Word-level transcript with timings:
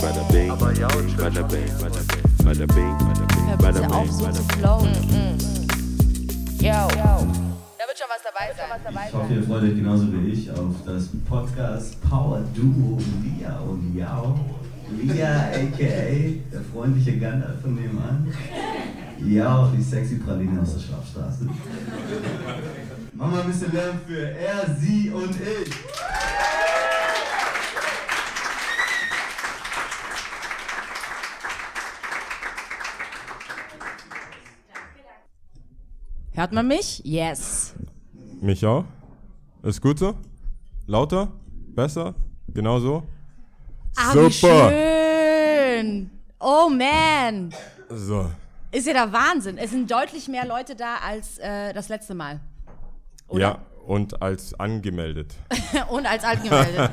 bada 0.00 0.22
bing, 0.30 0.48
bada 0.48 0.88
bing, 0.88 1.16
bada 1.16 1.42
bing, 1.48 1.70
bada 2.44 2.66
bing, 2.66 2.94
bada 3.58 3.80
bing, 3.80 4.08
bing. 4.08 4.58
flowen. 4.58 4.94
Yo. 6.60 6.88
Da 7.78 7.84
wird 7.86 7.98
schon 7.98 8.08
was 8.08 8.22
dabei 8.22 8.52
sein. 8.56 9.08
Ich 9.08 9.14
hoffe, 9.14 9.34
ihr 9.34 9.42
freut 9.42 9.62
euch 9.62 9.74
genauso 9.74 10.12
wie 10.12 10.30
ich 10.32 10.50
auf 10.50 10.74
das 10.86 11.08
Podcast 11.28 12.00
Power 12.08 12.42
Duo 12.54 12.98
Lia 13.22 13.58
und 13.58 13.94
Yao. 13.94 14.38
Lia, 15.02 15.50
a.k.a. 15.52 16.52
der 16.52 16.60
freundliche 16.72 17.18
Gandalf 17.18 17.60
von 17.60 17.74
nebenan. 17.74 18.32
Yao, 19.24 19.68
die 19.76 19.82
sexy 19.82 20.16
Praline 20.16 20.60
aus 20.62 20.74
der 20.74 20.80
Schlafstraße. 20.80 21.46
Mach 23.14 23.30
mal 23.30 23.40
ein 23.40 23.48
bisschen 23.48 23.72
Lärm 23.72 23.98
für 24.06 24.30
er, 24.30 24.76
sie 24.80 25.10
und 25.10 25.34
ich. 25.40 25.74
Hört 36.38 36.52
man 36.52 36.68
mich? 36.68 37.02
Yes. 37.04 37.74
Mich 38.40 38.64
auch. 38.64 38.84
Ist 39.64 39.82
gut 39.82 39.98
so? 39.98 40.14
Lauter? 40.86 41.32
Besser? 41.74 42.14
Genau 42.46 42.78
so? 42.78 43.02
Ah, 43.96 44.14
wie 44.14 44.30
schön. 44.30 46.08
Oh 46.38 46.68
man. 46.70 47.52
So. 47.88 48.30
Ist 48.70 48.86
ja 48.86 48.92
der 48.92 49.12
Wahnsinn. 49.12 49.58
Es 49.58 49.72
sind 49.72 49.90
deutlich 49.90 50.28
mehr 50.28 50.46
Leute 50.46 50.76
da 50.76 50.98
als 51.04 51.38
äh, 51.38 51.72
das 51.72 51.88
letzte 51.88 52.14
Mal. 52.14 52.38
Oder? 53.26 53.40
Ja, 53.40 53.58
und 53.88 54.22
als 54.22 54.54
angemeldet. 54.60 55.34
Und 55.90 56.06
als 56.06 56.22
altgemeldet. 56.22 56.88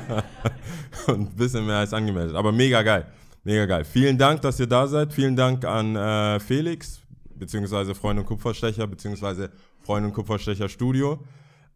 und 1.06 1.20
ein 1.20 1.36
bisschen 1.36 1.64
mehr 1.64 1.76
als 1.76 1.92
angemeldet. 1.92 2.34
Aber 2.34 2.50
mega 2.50 2.82
geil. 2.82 3.06
Mega 3.44 3.64
geil. 3.66 3.84
Vielen 3.84 4.18
Dank, 4.18 4.42
dass 4.42 4.58
ihr 4.58 4.66
da 4.66 4.88
seid. 4.88 5.12
Vielen 5.12 5.36
Dank 5.36 5.64
an 5.64 5.94
äh, 5.94 6.40
Felix, 6.40 7.00
beziehungsweise 7.38 7.94
Freund 7.94 8.18
und 8.18 8.26
Kupferstecher, 8.26 8.86
beziehungsweise 8.86 9.50
Freund 9.82 10.06
und 10.06 10.12
Kupferstecher 10.12 10.68
Studio. 10.68 11.20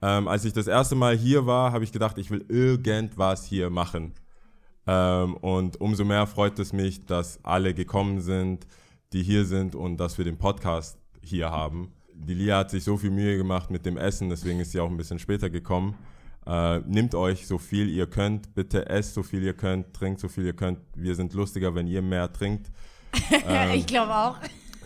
Ähm, 0.03 0.29
als 0.29 0.45
ich 0.45 0.53
das 0.53 0.67
erste 0.67 0.95
Mal 0.95 1.17
hier 1.17 1.47
war, 1.47 1.73
habe 1.73 1.85
ich 1.85 1.93
gedacht, 1.93 2.19
ich 2.19 2.31
will 2.31 2.45
irgendwas 2.49 3.45
hier 3.45 3.71
machen. 3.71 4.15
Ähm, 4.87 5.37
und 5.37 5.81
umso 5.81 6.05
mehr 6.05 6.27
freut 6.27 6.59
es 6.59 6.73
mich, 6.73 7.05
dass 7.07 7.45
alle 7.45 7.75
gekommen 7.75 8.21
sind, 8.21 8.67
die 9.13 9.23
hier 9.23 9.45
sind 9.45 9.75
und 9.75 9.99
dass 9.99 10.17
wir 10.19 10.25
den 10.25 10.39
Podcast 10.39 10.99
hier 11.23 11.51
haben. 11.51 11.93
Die 12.15 12.35
Lia 12.35 12.59
hat 12.59 12.71
sich 12.71 12.85
so 12.85 12.97
viel 12.97 13.11
Mühe 13.11 13.37
gemacht 13.37 13.71
mit 13.71 13.85
dem 13.85 13.97
Essen, 13.97 14.31
deswegen 14.31 14.61
ist 14.61 14.73
sie 14.73 14.81
auch 14.81 14.91
ein 14.91 14.97
bisschen 14.97 15.19
später 15.19 15.51
gekommen. 15.51 15.97
Äh, 16.47 16.81
nehmt 16.81 17.15
euch 17.15 17.47
so 17.47 17.59
viel 17.59 17.89
ihr 17.89 18.07
könnt, 18.07 18.55
bitte 18.55 18.89
esst 18.89 19.15
so 19.15 19.23
viel 19.23 19.43
ihr 19.43 19.55
könnt, 19.55 19.93
trinkt 19.95 20.21
so 20.21 20.29
viel 20.29 20.45
ihr 20.45 20.55
könnt. 20.55 20.79
Wir 20.95 21.15
sind 21.15 21.35
lustiger, 21.35 21.75
wenn 21.75 21.87
ihr 21.87 22.03
mehr 22.03 22.33
trinkt. 22.33 22.71
ich 23.75 23.87
glaube 23.87 24.15
auch. 24.15 24.37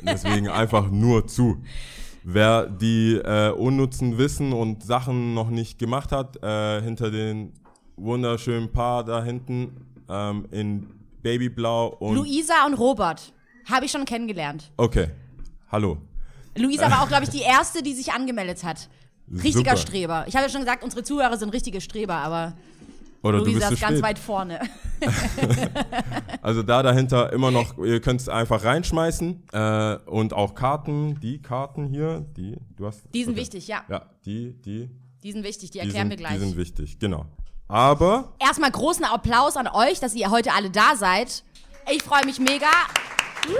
Deswegen 0.06 0.48
einfach 0.48 0.90
nur 0.90 1.26
zu. 1.26 1.62
Wer 2.22 2.66
die 2.66 3.16
äh, 3.16 3.50
unnützen 3.50 4.16
Wissen 4.16 4.52
und 4.52 4.82
Sachen 4.82 5.34
noch 5.34 5.50
nicht 5.50 5.78
gemacht 5.78 6.10
hat, 6.10 6.42
äh, 6.42 6.80
hinter 6.80 7.10
den 7.10 7.52
wunderschönen 7.96 8.72
Paar 8.72 9.04
da 9.04 9.22
hinten 9.22 9.86
ähm, 10.08 10.46
in 10.50 10.86
Babyblau 11.22 11.88
und. 11.88 12.16
Luisa 12.16 12.66
und 12.66 12.74
Robert 12.74 13.32
habe 13.70 13.86
ich 13.86 13.92
schon 13.92 14.04
kennengelernt. 14.04 14.70
Okay, 14.76 15.08
hallo. 15.70 15.98
Luisa 16.56 16.90
war 16.90 17.02
auch, 17.02 17.08
glaube 17.08 17.24
ich, 17.24 17.30
die 17.30 17.42
erste, 17.42 17.82
die 17.82 17.94
sich 17.94 18.12
angemeldet 18.12 18.64
hat. 18.64 18.88
Richtiger 19.30 19.70
Super. 19.70 19.76
Streber. 19.76 20.24
Ich 20.28 20.34
habe 20.34 20.44
ja 20.44 20.50
schon 20.50 20.60
gesagt, 20.60 20.84
unsere 20.84 21.02
Zuhörer 21.02 21.38
sind 21.38 21.50
richtige 21.50 21.80
Streber, 21.80 22.16
aber 22.16 22.54
Oder 23.24 23.38
du 23.38 23.54
bist 23.54 23.70
ist 23.72 23.80
ganz 23.80 24.02
weit 24.02 24.18
vorne. 24.18 24.60
Also 26.42 26.62
da 26.62 26.82
dahinter 26.82 27.32
immer 27.32 27.50
noch, 27.50 27.78
ihr 27.78 28.00
könnt 28.02 28.20
es 28.20 28.28
einfach 28.28 28.64
reinschmeißen 28.64 29.44
äh, 29.52 29.96
und 30.04 30.34
auch 30.34 30.54
Karten, 30.54 31.18
die 31.20 31.40
Karten 31.40 31.86
hier, 31.88 32.20
die, 32.36 32.56
du 32.76 32.86
hast. 32.86 33.02
Die 33.14 33.24
sind 33.24 33.32
okay. 33.32 33.40
wichtig, 33.40 33.66
ja. 33.66 33.82
Ja, 33.88 34.06
die, 34.26 34.52
die, 34.62 34.90
Die 35.22 35.32
sind 35.32 35.42
wichtig, 35.42 35.70
die 35.70 35.78
die 35.78 35.84
erklären 35.86 36.08
sind, 36.08 36.10
wir 36.10 36.16
gleich. 36.18 36.32
die 36.34 36.38
sind 36.40 36.56
wichtig, 36.58 36.98
genau. 36.98 37.24
Aber 37.66 38.34
Erstmal 38.38 38.70
großen 38.70 39.04
Applaus 39.06 39.56
an 39.56 39.68
euch, 39.68 40.00
dass 40.00 40.14
ihr 40.14 40.30
heute 40.30 40.52
alle 40.52 40.70
da 40.70 40.96
seid. 40.96 41.44
Ich 41.90 42.02
freue 42.02 42.24
mich 42.26 42.38
mega. 42.38 42.66
Woo! 43.48 43.54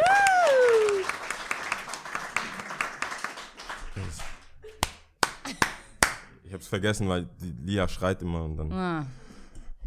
Ich 6.45 6.53
hab's 6.53 6.69
vergessen, 6.69 7.09
weil 7.09 7.27
die 7.41 7.55
Lia 7.65 7.89
schreit 7.89 8.21
immer 8.23 8.45
und 8.45 8.57
dann 8.59 8.73
Ah. 8.73 9.07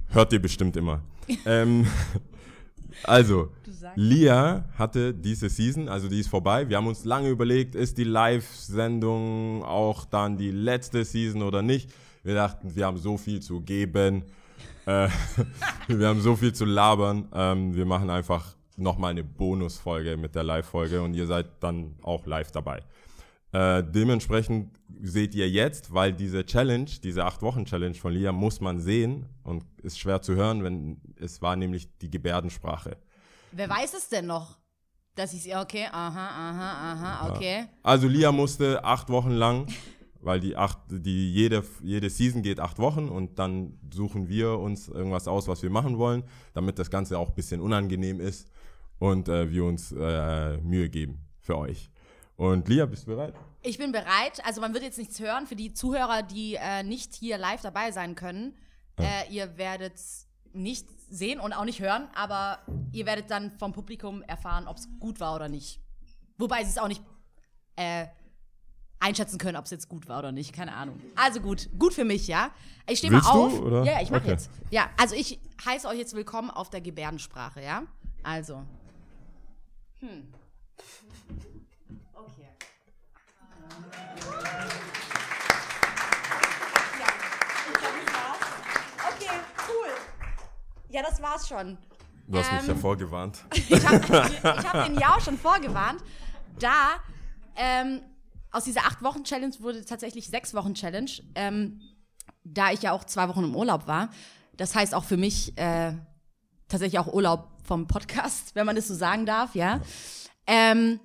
Hört 0.10 0.34
ihr 0.34 0.42
bestimmt 0.42 0.76
immer. 0.78 1.02
ähm, 1.46 1.88
also, 3.04 3.50
Lia 3.96 4.66
hatte 4.78 5.14
diese 5.14 5.50
Season, 5.50 5.88
also 5.88 6.08
die 6.08 6.20
ist 6.20 6.30
vorbei. 6.30 6.68
Wir 6.68 6.78
haben 6.78 6.88
uns 6.88 7.06
lange 7.06 7.30
überlegt, 7.30 7.76
ist 7.76 7.98
die 7.98 8.04
Live-Sendung 8.04 9.64
auch 9.64 10.06
dann 10.06 10.38
die 10.38 10.52
letzte 10.52 11.06
Season 11.06 11.44
oder 11.44 11.62
nicht. 11.62 11.92
Wir 12.24 12.36
dachten, 12.36 12.76
wir 12.76 12.86
haben 12.86 12.98
so 12.98 13.18
viel 13.18 13.42
zu 13.42 13.62
geben. 13.62 14.24
Äh, 14.86 15.10
wir 15.88 16.08
haben 16.08 16.22
so 16.22 16.36
viel 16.36 16.54
zu 16.54 16.66
labern. 16.66 17.28
Ähm, 17.34 17.76
wir 17.76 17.86
machen 17.86 18.10
einfach 18.10 18.56
nochmal 18.76 19.12
eine 19.12 19.24
Bonusfolge 19.24 20.18
mit 20.18 20.36
der 20.36 20.44
Live-Folge 20.44 21.02
und 21.02 21.14
ihr 21.14 21.26
seid 21.26 21.48
dann 21.60 21.96
auch 22.02 22.26
live 22.26 22.52
dabei. 22.52 22.84
Äh, 23.54 23.84
dementsprechend 23.84 24.78
seht 25.02 25.34
ihr 25.34 25.50
jetzt, 25.50 25.94
weil 25.94 26.14
diese 26.14 26.46
Challenge, 26.46 26.90
diese 27.02 27.26
8-Wochen-Challenge 27.26 27.96
von 27.96 28.12
Lia 28.14 28.32
muss 28.32 28.60
man 28.60 28.80
sehen 28.80 29.26
und 29.44 29.64
ist 29.82 30.00
schwer 30.00 30.22
zu 30.22 30.36
hören, 30.36 30.64
wenn 30.64 31.00
es 31.16 31.42
war 31.42 31.56
nämlich 31.56 31.88
die 32.00 32.10
Gebärdensprache. 32.10 32.98
Wer 33.52 33.70
weiß 33.70 33.94
es 33.94 34.10
denn 34.10 34.26
noch? 34.26 34.58
Dass 35.16 35.34
ich 35.34 35.46
ja, 35.46 35.62
okay, 35.62 35.86
aha, 35.92 36.28
aha, 36.28 36.94
aha, 36.94 37.30
okay. 37.30 37.66
Also 37.84 38.08
Lia 38.08 38.32
musste 38.32 38.84
acht 38.84 39.10
Wochen 39.10 39.32
lang, 39.32 39.68
weil 40.20 40.40
die 40.40 40.56
acht, 40.56 40.78
die 40.90 41.34
jede, 41.34 41.64
jede 41.82 42.10
Season 42.10 42.44
geht 42.44 42.60
acht 42.60 42.78
Wochen 42.80 43.08
und 43.08 43.40
dann 43.40 43.80
suchen 43.92 44.28
wir 44.28 44.60
uns 44.60 44.90
irgendwas 44.90 45.28
aus, 45.28 45.48
was 45.48 45.64
wir 45.64 45.70
machen 45.70 45.98
wollen, 45.98 46.24
damit 46.54 46.78
das 46.78 46.92
Ganze 46.92 47.18
auch 47.18 47.30
ein 47.30 47.36
bisschen 47.36 47.62
unangenehm 47.62 48.20
ist 48.20 48.52
und 49.00 49.30
äh, 49.30 49.50
wir 49.50 49.64
uns 49.64 49.92
äh, 49.92 50.58
Mühe 50.58 50.90
geben 50.90 51.26
für 51.40 51.58
euch. 51.58 51.90
Und 52.38 52.68
Lia, 52.70 52.86
bist 52.86 53.04
du 53.08 53.12
bereit? 53.16 53.34
Ich 53.64 53.78
bin 53.78 53.92
bereit. 53.92 54.46
Also 54.46 54.62
man 54.62 54.74
wird 54.74 54.84
jetzt 54.84 54.98
nichts 54.98 55.20
hören 55.20 55.48
für 55.48 55.56
die 55.56 55.74
Zuhörer, 55.74 56.22
die 56.24 56.56
äh, 56.56 56.84
nicht 56.84 57.14
hier 57.16 57.38
live 57.38 57.62
dabei 57.62 57.92
sein 57.92 58.16
können. 58.16 58.56
Äh, 59.00 59.32
ihr 59.32 59.58
werdet 59.58 60.00
nicht 60.54 60.88
sehen 61.10 61.40
und 61.40 61.54
auch 61.54 61.66
nicht 61.66 61.80
hören, 61.82 62.08
aber 62.16 62.60
ihr 62.92 63.06
werdet 63.06 63.30
dann 63.32 63.52
vom 63.60 63.74
Publikum 63.74 64.22
erfahren, 64.24 64.68
ob 64.68 64.78
es 64.78 64.88
gut 65.00 65.20
war 65.20 65.36
oder 65.36 65.50
nicht. 65.50 65.80
Wobei 66.38 66.64
sie 66.64 66.70
es 66.70 66.78
auch 66.78 66.88
nicht 66.88 67.02
äh, 67.76 68.06
einschätzen 69.00 69.38
können, 69.40 69.56
ob 69.58 69.66
es 69.66 69.72
jetzt 69.72 69.90
gut 69.90 70.08
war 70.08 70.20
oder 70.20 70.32
nicht. 70.32 70.54
Keine 70.54 70.74
Ahnung. 70.74 71.00
Also 71.16 71.40
gut, 71.42 71.70
gut 71.78 71.94
für 71.94 72.06
mich, 72.06 72.28
ja. 72.28 72.52
Ich 72.88 73.00
stehe 73.00 73.12
mal 73.12 73.18
Willst 73.20 73.30
du, 73.34 73.46
auf. 73.46 73.60
oder? 73.62 73.84
Ja, 73.84 73.94
ja, 73.94 74.02
ich 74.02 74.10
mache 74.12 74.22
Okay. 74.22 74.32
jetzt. 74.32 74.50
Ja, 74.70 74.90
also 75.00 75.16
ich 75.16 75.40
heiße 75.66 75.88
euch 75.88 75.98
jetzt 75.98 76.14
willkommen 76.14 76.50
auf 76.52 76.70
der 76.70 76.82
Gebärdensprache, 76.82 77.64
ja. 77.64 77.84
Also. 78.24 78.64
Hm. 80.00 80.34
Okay. 82.14 82.42
Ja, 82.42 82.50
ich 82.60 83.26
glaub, 83.26 83.48
das 83.48 83.62
war's. 83.62 83.67
Okay, 89.10 89.40
cool. 89.68 89.90
Ja, 90.90 91.02
das 91.04 91.22
war's 91.22 91.48
schon. 91.48 91.78
Du 92.28 92.38
hast 92.38 92.52
mich 92.52 92.62
Ähm, 92.64 92.68
ja 92.68 92.76
vorgewarnt. 92.76 93.44
Ich 93.54 93.86
habe 93.88 94.34
hab 94.44 94.86
den 94.86 94.98
ja 95.00 95.16
auch 95.16 95.22
schon 95.22 95.38
vorgewarnt. 95.38 96.02
Da 96.60 96.96
ähm, 97.56 98.02
aus 98.52 98.66
dieser 98.66 98.82
acht 98.82 99.02
Wochen 99.02 99.24
Challenge 99.24 99.54
wurde 99.60 99.86
tatsächlich 99.86 100.28
sechs 100.28 100.54
Wochen 100.54 100.74
Challenge, 100.74 101.10
ähm, 101.36 101.80
da 102.44 102.72
ich 102.72 102.82
ja 102.82 102.92
auch 102.92 103.04
zwei 103.06 103.30
Wochen 103.30 103.44
im 103.44 103.56
Urlaub 103.56 103.88
war. 103.88 104.10
Das 104.58 104.76
heißt 104.76 104.94
auch 104.94 105.04
für 105.04 105.18
mich 105.18 105.58
äh, 105.58 105.94
tatsächlich 106.68 107.00
auch 107.00 107.08
Urlaub 107.08 107.50
vom 107.64 107.88
Podcast, 107.88 108.52
wenn 108.56 108.66
man 108.66 108.76
das 108.76 108.88
so 108.88 108.96
sagen 108.96 109.26
darf, 109.26 109.56
ja. 109.56 109.80
Ähm, 110.48 111.00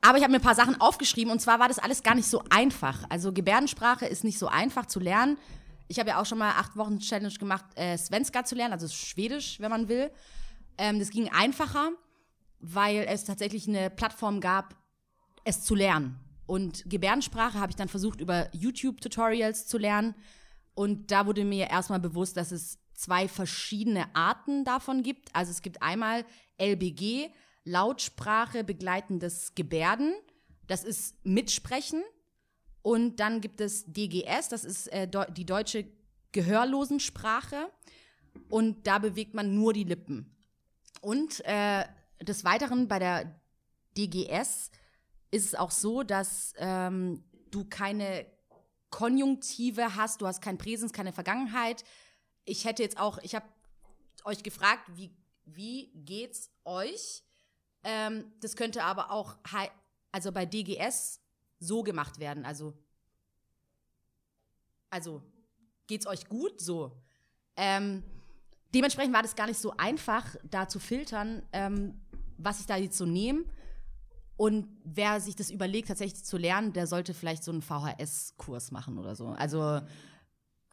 aber 0.00 0.18
ich 0.18 0.24
habe 0.24 0.32
mir 0.32 0.38
ein 0.38 0.42
paar 0.42 0.54
Sachen 0.54 0.80
aufgeschrieben 0.80 1.32
und 1.32 1.40
zwar 1.40 1.58
war 1.58 1.68
das 1.68 1.78
alles 1.78 2.02
gar 2.02 2.14
nicht 2.14 2.28
so 2.28 2.42
einfach. 2.50 3.04
Also 3.08 3.32
Gebärdensprache 3.32 4.06
ist 4.06 4.24
nicht 4.24 4.38
so 4.38 4.46
einfach 4.46 4.86
zu 4.86 5.00
lernen. 5.00 5.38
Ich 5.88 5.98
habe 5.98 6.10
ja 6.10 6.20
auch 6.20 6.26
schon 6.26 6.38
mal 6.38 6.50
acht 6.50 6.76
Wochen 6.76 6.98
Challenge 6.98 7.34
gemacht, 7.34 7.64
äh, 7.76 7.96
Svenska 7.96 8.44
zu 8.44 8.54
lernen, 8.54 8.72
also 8.72 8.88
Schwedisch, 8.88 9.60
wenn 9.60 9.70
man 9.70 9.88
will. 9.88 10.10
Ähm, 10.78 10.98
das 10.98 11.10
ging 11.10 11.28
einfacher, 11.30 11.90
weil 12.60 13.06
es 13.08 13.24
tatsächlich 13.24 13.68
eine 13.68 13.90
Plattform 13.90 14.40
gab, 14.40 14.76
es 15.44 15.62
zu 15.62 15.74
lernen. 15.74 16.18
Und 16.46 16.88
Gebärdensprache 16.88 17.58
habe 17.58 17.70
ich 17.70 17.76
dann 17.76 17.88
versucht, 17.88 18.20
über 18.20 18.48
YouTube-Tutorials 18.52 19.66
zu 19.66 19.78
lernen. 19.78 20.14
Und 20.74 21.10
da 21.10 21.26
wurde 21.26 21.44
mir 21.44 21.68
erstmal 21.68 22.00
bewusst, 22.00 22.36
dass 22.36 22.52
es 22.52 22.78
zwei 22.94 23.28
verschiedene 23.28 24.14
Arten 24.14 24.64
davon 24.64 25.02
gibt. 25.02 25.34
Also 25.34 25.50
es 25.50 25.62
gibt 25.62 25.82
einmal 25.82 26.24
LBG, 26.58 27.30
Lautsprache 27.66 28.64
begleitendes 28.64 29.54
Gebärden. 29.54 30.14
Das 30.66 30.84
ist 30.84 31.14
Mitsprechen. 31.24 32.02
Und 32.82 33.16
dann 33.16 33.40
gibt 33.40 33.60
es 33.60 33.84
DGS, 33.86 34.48
das 34.48 34.64
ist 34.64 34.86
äh, 34.92 35.08
die 35.32 35.44
deutsche 35.44 35.86
Gehörlosensprache. 36.30 37.70
Und 38.48 38.86
da 38.86 38.98
bewegt 38.98 39.34
man 39.34 39.54
nur 39.54 39.72
die 39.72 39.84
Lippen. 39.84 40.36
Und 41.00 41.44
äh, 41.44 41.84
des 42.22 42.44
Weiteren 42.44 42.86
bei 42.86 43.00
der 43.00 43.40
DGS 43.96 44.70
ist 45.30 45.44
es 45.44 45.54
auch 45.54 45.72
so, 45.72 46.02
dass 46.02 46.54
ähm, 46.58 47.24
du 47.50 47.64
keine 47.64 48.26
Konjunktive 48.90 49.96
hast, 49.96 50.20
du 50.20 50.26
hast 50.26 50.40
kein 50.40 50.58
Präsens, 50.58 50.92
keine 50.92 51.12
Vergangenheit. 51.12 51.84
Ich 52.44 52.64
hätte 52.64 52.82
jetzt 52.82 52.98
auch, 52.98 53.18
ich 53.18 53.34
habe 53.34 53.46
euch 54.24 54.42
gefragt, 54.42 54.82
wie, 54.94 55.10
wie 55.44 55.90
geht's 55.94 56.50
euch? 56.64 57.25
Ähm, 57.86 58.32
das 58.40 58.56
könnte 58.56 58.82
aber 58.82 59.12
auch, 59.12 59.36
also 60.10 60.32
bei 60.32 60.44
DGS 60.44 61.20
so 61.60 61.84
gemacht 61.84 62.18
werden. 62.18 62.44
Also, 62.44 62.74
also 64.90 65.22
geht's 65.86 66.08
euch 66.08 66.28
gut? 66.28 66.60
So. 66.60 67.00
Ähm, 67.56 68.02
dementsprechend 68.74 69.14
war 69.14 69.22
das 69.22 69.36
gar 69.36 69.46
nicht 69.46 69.60
so 69.60 69.72
einfach, 69.76 70.34
da 70.42 70.68
zu 70.68 70.80
filtern, 70.80 71.42
ähm, 71.52 72.00
was 72.38 72.58
ich 72.58 72.66
da 72.66 72.76
jetzt 72.76 72.98
so 72.98 73.06
nehme. 73.06 73.44
Und 74.36 74.68
wer 74.84 75.20
sich 75.20 75.36
das 75.36 75.50
überlegt, 75.50 75.86
tatsächlich 75.86 76.24
zu 76.24 76.38
lernen, 76.38 76.72
der 76.72 76.88
sollte 76.88 77.14
vielleicht 77.14 77.44
so 77.44 77.52
einen 77.52 77.62
VHS-Kurs 77.62 78.72
machen 78.72 78.98
oder 78.98 79.14
so. 79.14 79.28
Also, 79.28 79.80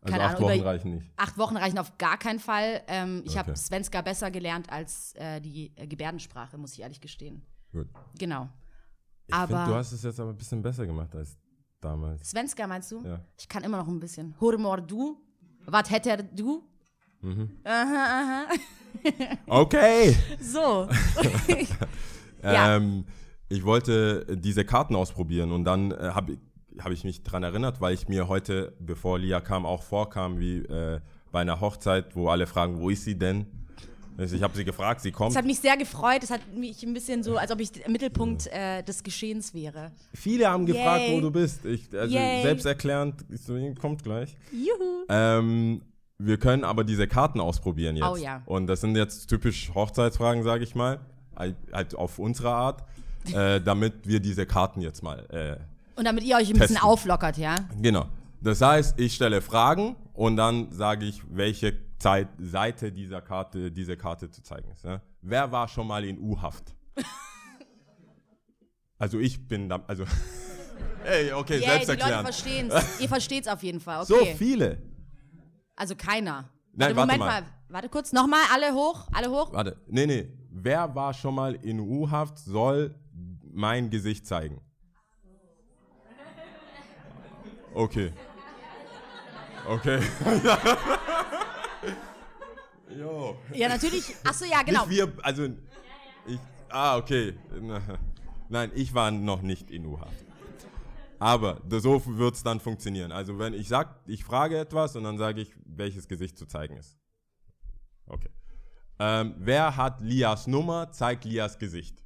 Also 0.03 0.11
keine 0.11 0.23
acht 0.25 0.37
Ahnung, 0.37 0.49
Wochen 0.49 0.61
reichen 0.61 0.95
nicht. 0.95 1.11
acht 1.17 1.37
Wochen 1.37 1.57
reichen 1.57 1.77
auf 1.79 1.97
gar 1.97 2.17
keinen 2.17 2.39
Fall. 2.39 2.81
Ähm, 2.87 3.23
ich 3.25 3.37
habe 3.37 3.51
Okay. 3.51 3.59
Svenska 3.59 4.01
besser 4.01 4.31
gelernt 4.31 4.69
als 4.71 5.13
äh, 5.15 5.39
die 5.41 5.71
äh, 5.75 5.87
Gebärdensprache, 5.87 6.57
muss 6.57 6.73
ich 6.73 6.81
ehrlich 6.81 6.99
gestehen. 7.01 7.41
Gut. 7.71 7.87
Genau. 8.19 8.49
Ich 9.27 9.33
Aber- 9.33 9.47
finde, 9.47 9.65
du 9.71 9.75
hast 9.75 9.91
es 9.93 10.03
jetzt 10.03 10.19
aber 10.19 10.31
ein 10.31 10.37
bisschen 10.37 10.61
besser 10.61 10.85
gemacht 10.85 11.15
als 11.15 11.37
damals. 11.79 12.29
Svenska 12.29 12.67
meinst 12.67 12.91
du? 12.91 13.01
Ja. 13.05 13.19
Ich 13.37 13.47
kann 13.47 13.63
immer 13.63 13.77
noch 13.77 13.87
ein 13.87 13.99
bisschen. 13.99 14.35
Hurmor 14.41 14.81
du? 14.81 15.17
Was 15.65 15.89
hätte 15.89 16.23
du? 16.23 16.63
Mhm. 17.21 17.49
Aha, 17.63 18.45
aha. 18.45 18.45
Okay. 19.47 20.15
So. 20.41 20.87
Ja. 22.43 22.75
Ähm, 22.75 23.05
ich 23.47 23.63
wollte 23.63 24.25
diese 24.37 24.65
Karten 24.65 24.95
ausprobieren 24.97 25.53
und 25.53 25.63
dann 25.63 25.91
äh, 25.91 26.11
habe 26.13 26.37
hab 26.79 26.91
ich 26.91 27.03
mich 27.03 27.23
dran 27.23 27.43
erinnert, 27.43 27.81
weil 27.81 27.93
ich 27.93 28.07
mir 28.07 28.27
heute, 28.27 28.73
bevor 28.79 29.19
Lia 29.19 29.41
kam, 29.41 29.65
auch 29.65 29.83
vorkam 29.83 30.39
wie 30.39 30.59
äh, 30.59 30.99
bei 31.31 31.41
einer 31.41 31.59
Hochzeit, 31.59 32.15
wo 32.15 32.29
alle 32.29 32.47
fragen, 32.47 32.79
wo 32.79 32.89
ist 32.89 33.03
sie 33.03 33.17
denn? 33.17 33.47
Also 34.17 34.35
ich 34.35 34.43
habe 34.43 34.55
sie 34.55 34.63
gefragt, 34.63 35.01
sie 35.01 35.11
kommt. 35.11 35.31
Es 35.31 35.37
hat 35.37 35.45
mich 35.45 35.59
sehr 35.59 35.75
gefreut. 35.75 36.21
Es 36.21 36.29
hat 36.29 36.41
mich 36.55 36.83
ein 36.83 36.93
bisschen 36.93 37.23
so, 37.23 37.37
als 37.37 37.51
ob 37.51 37.59
ich 37.59 37.71
Mittelpunkt 37.87 38.47
äh, 38.47 38.83
des 38.83 39.01
Geschehens 39.01 39.53
wäre. 39.53 39.91
Viele 40.13 40.47
haben 40.47 40.65
gefragt, 40.65 41.01
Yay. 41.07 41.17
wo 41.17 41.21
du 41.21 41.31
bist. 41.31 41.65
Ich, 41.65 41.91
also 41.93 42.13
Yay. 42.13 42.43
selbsterklärend, 42.43 43.25
so, 43.31 43.55
kommt 43.79 44.03
gleich. 44.03 44.37
Juhu. 44.51 45.05
Ähm, 45.09 45.81
wir 46.19 46.37
können 46.37 46.63
aber 46.63 46.83
diese 46.83 47.07
Karten 47.07 47.39
ausprobieren 47.39 47.95
jetzt. 47.95 48.07
Oh 48.07 48.15
ja. 48.15 48.43
Und 48.45 48.67
das 48.67 48.81
sind 48.81 48.95
jetzt 48.95 49.27
typisch 49.27 49.71
Hochzeitsfragen, 49.73 50.43
sage 50.43 50.63
ich 50.63 50.75
mal. 50.75 50.99
Halt 51.35 51.55
halt 51.71 51.95
auf 51.95 52.19
unsere 52.19 52.49
Art. 52.49 52.83
äh, 53.33 53.61
damit 53.61 54.07
wir 54.07 54.19
diese 54.19 54.45
Karten 54.45 54.81
jetzt 54.81 55.01
mal. 55.01 55.25
Äh, 55.29 55.72
Und 55.95 56.05
damit 56.05 56.23
ihr 56.23 56.35
euch 56.35 56.47
ein 56.49 56.53
bisschen 56.53 56.75
Testen. 56.75 56.77
auflockert, 56.89 57.37
ja? 57.37 57.55
genau. 57.81 58.07
Das 58.41 58.59
heißt, 58.61 58.99
ich 58.99 59.13
stelle 59.15 59.41
Fragen 59.41 59.95
und 60.13 60.35
dann 60.35 60.71
sage 60.71 61.05
ich, 61.05 61.21
welche 61.29 61.77
Zeit, 61.97 62.27
Seite 62.37 62.91
dieser 62.91 63.21
Karte, 63.21 63.71
diese 63.71 63.95
Karte 63.95 64.29
zu 64.29 64.43
zeigen 64.43 64.69
ist. 64.71 64.83
Ja? 64.83 65.01
Wer 65.21 65.51
war 65.51 65.67
schon 65.69 65.87
mal 65.87 66.03
in 66.03 66.19
U-Haft? 66.19 66.75
also 68.99 69.19
ich 69.19 69.47
bin 69.47 69.69
da, 69.69 69.81
also. 69.87 70.03
Ey, 71.05 71.31
okay, 71.33 71.59
Yay, 71.59 71.79
die 71.85 71.91
Leute 71.91 72.21
verstehen 72.21 72.71
Ihr 72.99 73.07
versteht's 73.09 73.47
auf 73.47 73.61
jeden 73.63 73.79
Fall. 73.81 74.05
So 74.05 74.15
Okay. 74.15 74.35
viele. 74.37 74.81
Also 75.75 75.95
keiner. 75.95 76.49
Nein, 76.73 76.89
also, 76.89 76.95
warte 76.97 76.99
Moment 76.99 77.19
mal. 77.19 77.41
mal. 77.41 77.49
Warte 77.69 77.89
kurz. 77.89 78.13
Nochmal, 78.13 78.41
alle 78.53 78.73
hoch, 78.73 79.07
alle 79.11 79.29
hoch. 79.29 79.51
Warte, 79.53 79.77
nee, 79.87 80.05
nee. 80.05 80.27
Wer 80.49 80.93
war 80.95 81.13
schon 81.13 81.35
mal 81.35 81.55
in 81.55 81.79
U-Haft, 81.79 82.37
soll 82.39 82.95
mein 83.51 83.89
Gesicht 83.89 84.27
zeigen. 84.27 84.61
Okay. 87.73 88.13
Okay. 89.67 89.99
jo. 92.89 93.37
Ja, 93.53 93.69
natürlich. 93.69 94.15
Achso, 94.23 94.45
ja, 94.45 94.61
genau. 94.63 94.85
Nicht 94.85 94.97
wir, 94.97 95.13
also 95.23 95.47
ich, 96.27 96.39
ah, 96.69 96.97
okay. 96.97 97.37
Nein, 98.49 98.71
ich 98.75 98.93
war 98.93 99.09
noch 99.11 99.41
nicht 99.41 99.71
in 99.71 99.85
U-Haft. 99.85 100.25
Aber 101.19 101.61
so 101.69 102.01
wird 102.17 102.35
es 102.35 102.43
dann 102.43 102.59
funktionieren. 102.59 103.11
Also 103.11 103.39
wenn 103.39 103.53
ich 103.53 103.69
sag, 103.69 103.95
ich 104.05 104.23
frage 104.25 104.59
etwas 104.59 104.95
und 104.95 105.05
dann 105.05 105.17
sage 105.17 105.41
ich, 105.41 105.55
welches 105.65 106.07
Gesicht 106.07 106.37
zu 106.37 106.45
zeigen 106.45 106.75
ist. 106.75 106.97
Okay. 108.05 108.29
Ähm, 108.99 109.33
wer 109.37 109.77
hat 109.77 110.01
Lias 110.01 110.47
Nummer? 110.47 110.91
Zeigt 110.91 111.23
Lias 111.25 111.57
Gesicht. 111.57 112.03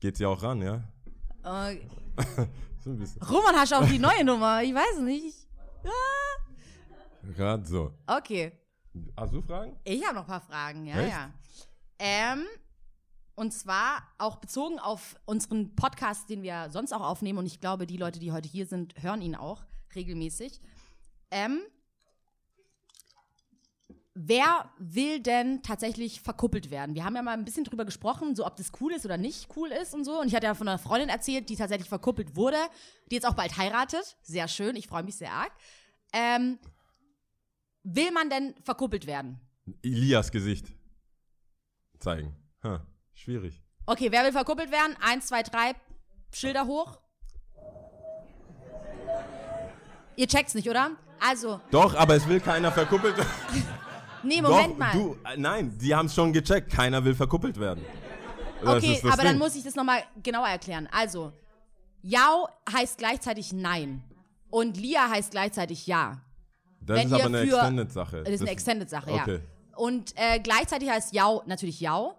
Geht 0.00 0.18
sie 0.18 0.26
auch 0.26 0.42
ran, 0.42 0.60
ja? 0.60 0.84
Äh, 1.44 1.78
So 2.84 2.90
ein 2.90 2.98
bisschen. 2.98 3.22
Roman, 3.22 3.56
hast 3.56 3.72
du 3.72 3.76
auch 3.76 3.86
die 3.86 3.98
neue 3.98 4.22
Nummer? 4.24 4.62
Ich 4.62 4.74
weiß 4.74 5.00
nicht. 5.00 5.48
Gerade 7.34 7.64
so. 7.64 7.94
Okay. 8.06 8.52
Hast 9.16 9.32
du 9.32 9.40
Fragen? 9.40 9.74
Ich 9.84 10.04
habe 10.04 10.16
noch 10.16 10.24
ein 10.24 10.26
paar 10.26 10.42
Fragen, 10.42 10.84
ja, 10.84 11.00
Echt? 11.00 11.10
ja. 11.10 11.30
Ähm, 11.98 12.44
und 13.36 13.52
zwar 13.52 14.02
auch 14.18 14.36
bezogen 14.36 14.78
auf 14.78 15.16
unseren 15.24 15.74
Podcast, 15.74 16.28
den 16.28 16.42
wir 16.42 16.68
sonst 16.70 16.92
auch 16.92 17.00
aufnehmen. 17.00 17.38
Und 17.38 17.46
ich 17.46 17.60
glaube, 17.60 17.86
die 17.86 17.96
Leute, 17.96 18.20
die 18.20 18.32
heute 18.32 18.48
hier 18.48 18.66
sind, 18.66 18.94
hören 19.02 19.22
ihn 19.22 19.34
auch 19.34 19.64
regelmäßig. 19.94 20.60
Ähm, 21.30 21.60
wer 24.14 24.70
will 24.78 25.20
denn 25.20 25.62
tatsächlich 25.62 26.20
verkuppelt 26.20 26.70
werden? 26.70 26.94
Wir 26.94 27.04
haben 27.04 27.16
ja 27.16 27.22
mal 27.22 27.32
ein 27.32 27.44
bisschen 27.44 27.64
drüber 27.64 27.84
gesprochen, 27.84 28.34
so 28.36 28.46
ob 28.46 28.56
das 28.56 28.70
cool 28.80 28.92
ist 28.92 29.04
oder 29.04 29.16
nicht 29.16 29.48
cool 29.56 29.68
ist 29.70 29.92
und 29.92 30.04
so. 30.04 30.20
Und 30.20 30.28
ich 30.28 30.34
hatte 30.34 30.46
ja 30.46 30.54
von 30.54 30.68
einer 30.68 30.78
Freundin 30.78 31.08
erzählt, 31.08 31.48
die 31.48 31.56
tatsächlich 31.56 31.88
verkuppelt 31.88 32.36
wurde, 32.36 32.58
die 33.10 33.16
jetzt 33.16 33.26
auch 33.26 33.34
bald 33.34 33.56
heiratet. 33.56 34.16
Sehr 34.22 34.48
schön, 34.48 34.76
ich 34.76 34.86
freue 34.86 35.02
mich 35.02 35.16
sehr 35.16 35.32
arg. 35.32 35.52
Ähm, 36.12 36.58
will 37.82 38.12
man 38.12 38.30
denn 38.30 38.54
verkuppelt 38.62 39.06
werden? 39.06 39.40
Elias 39.82 40.30
Gesicht 40.30 40.66
zeigen. 41.98 42.36
Ha, 42.62 42.86
schwierig. 43.14 43.62
Okay, 43.86 44.10
wer 44.12 44.24
will 44.24 44.32
verkuppelt 44.32 44.70
werden? 44.70 44.96
Eins, 45.00 45.26
zwei, 45.26 45.42
drei, 45.42 45.74
Schilder 46.32 46.66
hoch. 46.66 46.98
Ihr 50.16 50.28
checkt's 50.28 50.54
nicht, 50.54 50.68
oder? 50.70 50.92
Also, 51.20 51.60
Doch, 51.70 51.94
aber 51.94 52.14
es 52.14 52.28
will 52.28 52.40
keiner 52.40 52.70
verkuppelt 52.70 53.16
werden. 53.16 53.28
nee, 54.24 54.42
Moment 54.42 54.72
Doch, 54.72 54.78
mal. 54.78 54.92
du, 54.92 55.16
äh, 55.24 55.36
nein, 55.36 55.76
die 55.78 55.94
haben 55.94 56.06
es 56.06 56.14
schon 56.14 56.32
gecheckt. 56.32 56.72
Keiner 56.72 57.04
will 57.04 57.14
verkuppelt 57.14 57.58
werden. 57.58 57.84
Das 58.62 58.76
okay, 58.82 59.00
aber 59.04 59.22
dann 59.22 59.32
Ding. 59.32 59.38
muss 59.38 59.54
ich 59.56 59.62
das 59.62 59.74
nochmal 59.74 60.02
genauer 60.22 60.48
erklären. 60.48 60.88
Also, 60.90 61.32
Yao 62.02 62.48
heißt 62.72 62.98
gleichzeitig 62.98 63.52
Nein. 63.52 64.02
Und 64.50 64.76
Lia 64.76 65.08
heißt 65.10 65.32
gleichzeitig 65.32 65.86
Ja. 65.86 66.20
Das 66.80 66.98
wenn 66.98 67.06
ist 67.08 67.12
aber 67.14 67.24
eine 67.24 67.40
Extended-Sache. 67.40 68.22
Das 68.24 68.34
ist 68.34 68.40
eine 68.42 68.50
Extended-Sache, 68.50 69.10
okay. 69.10 69.34
ja. 69.36 69.78
Und 69.78 70.12
äh, 70.16 70.38
gleichzeitig 70.38 70.88
heißt 70.90 71.14
Yao 71.14 71.42
natürlich 71.46 71.80
Yao. 71.80 72.14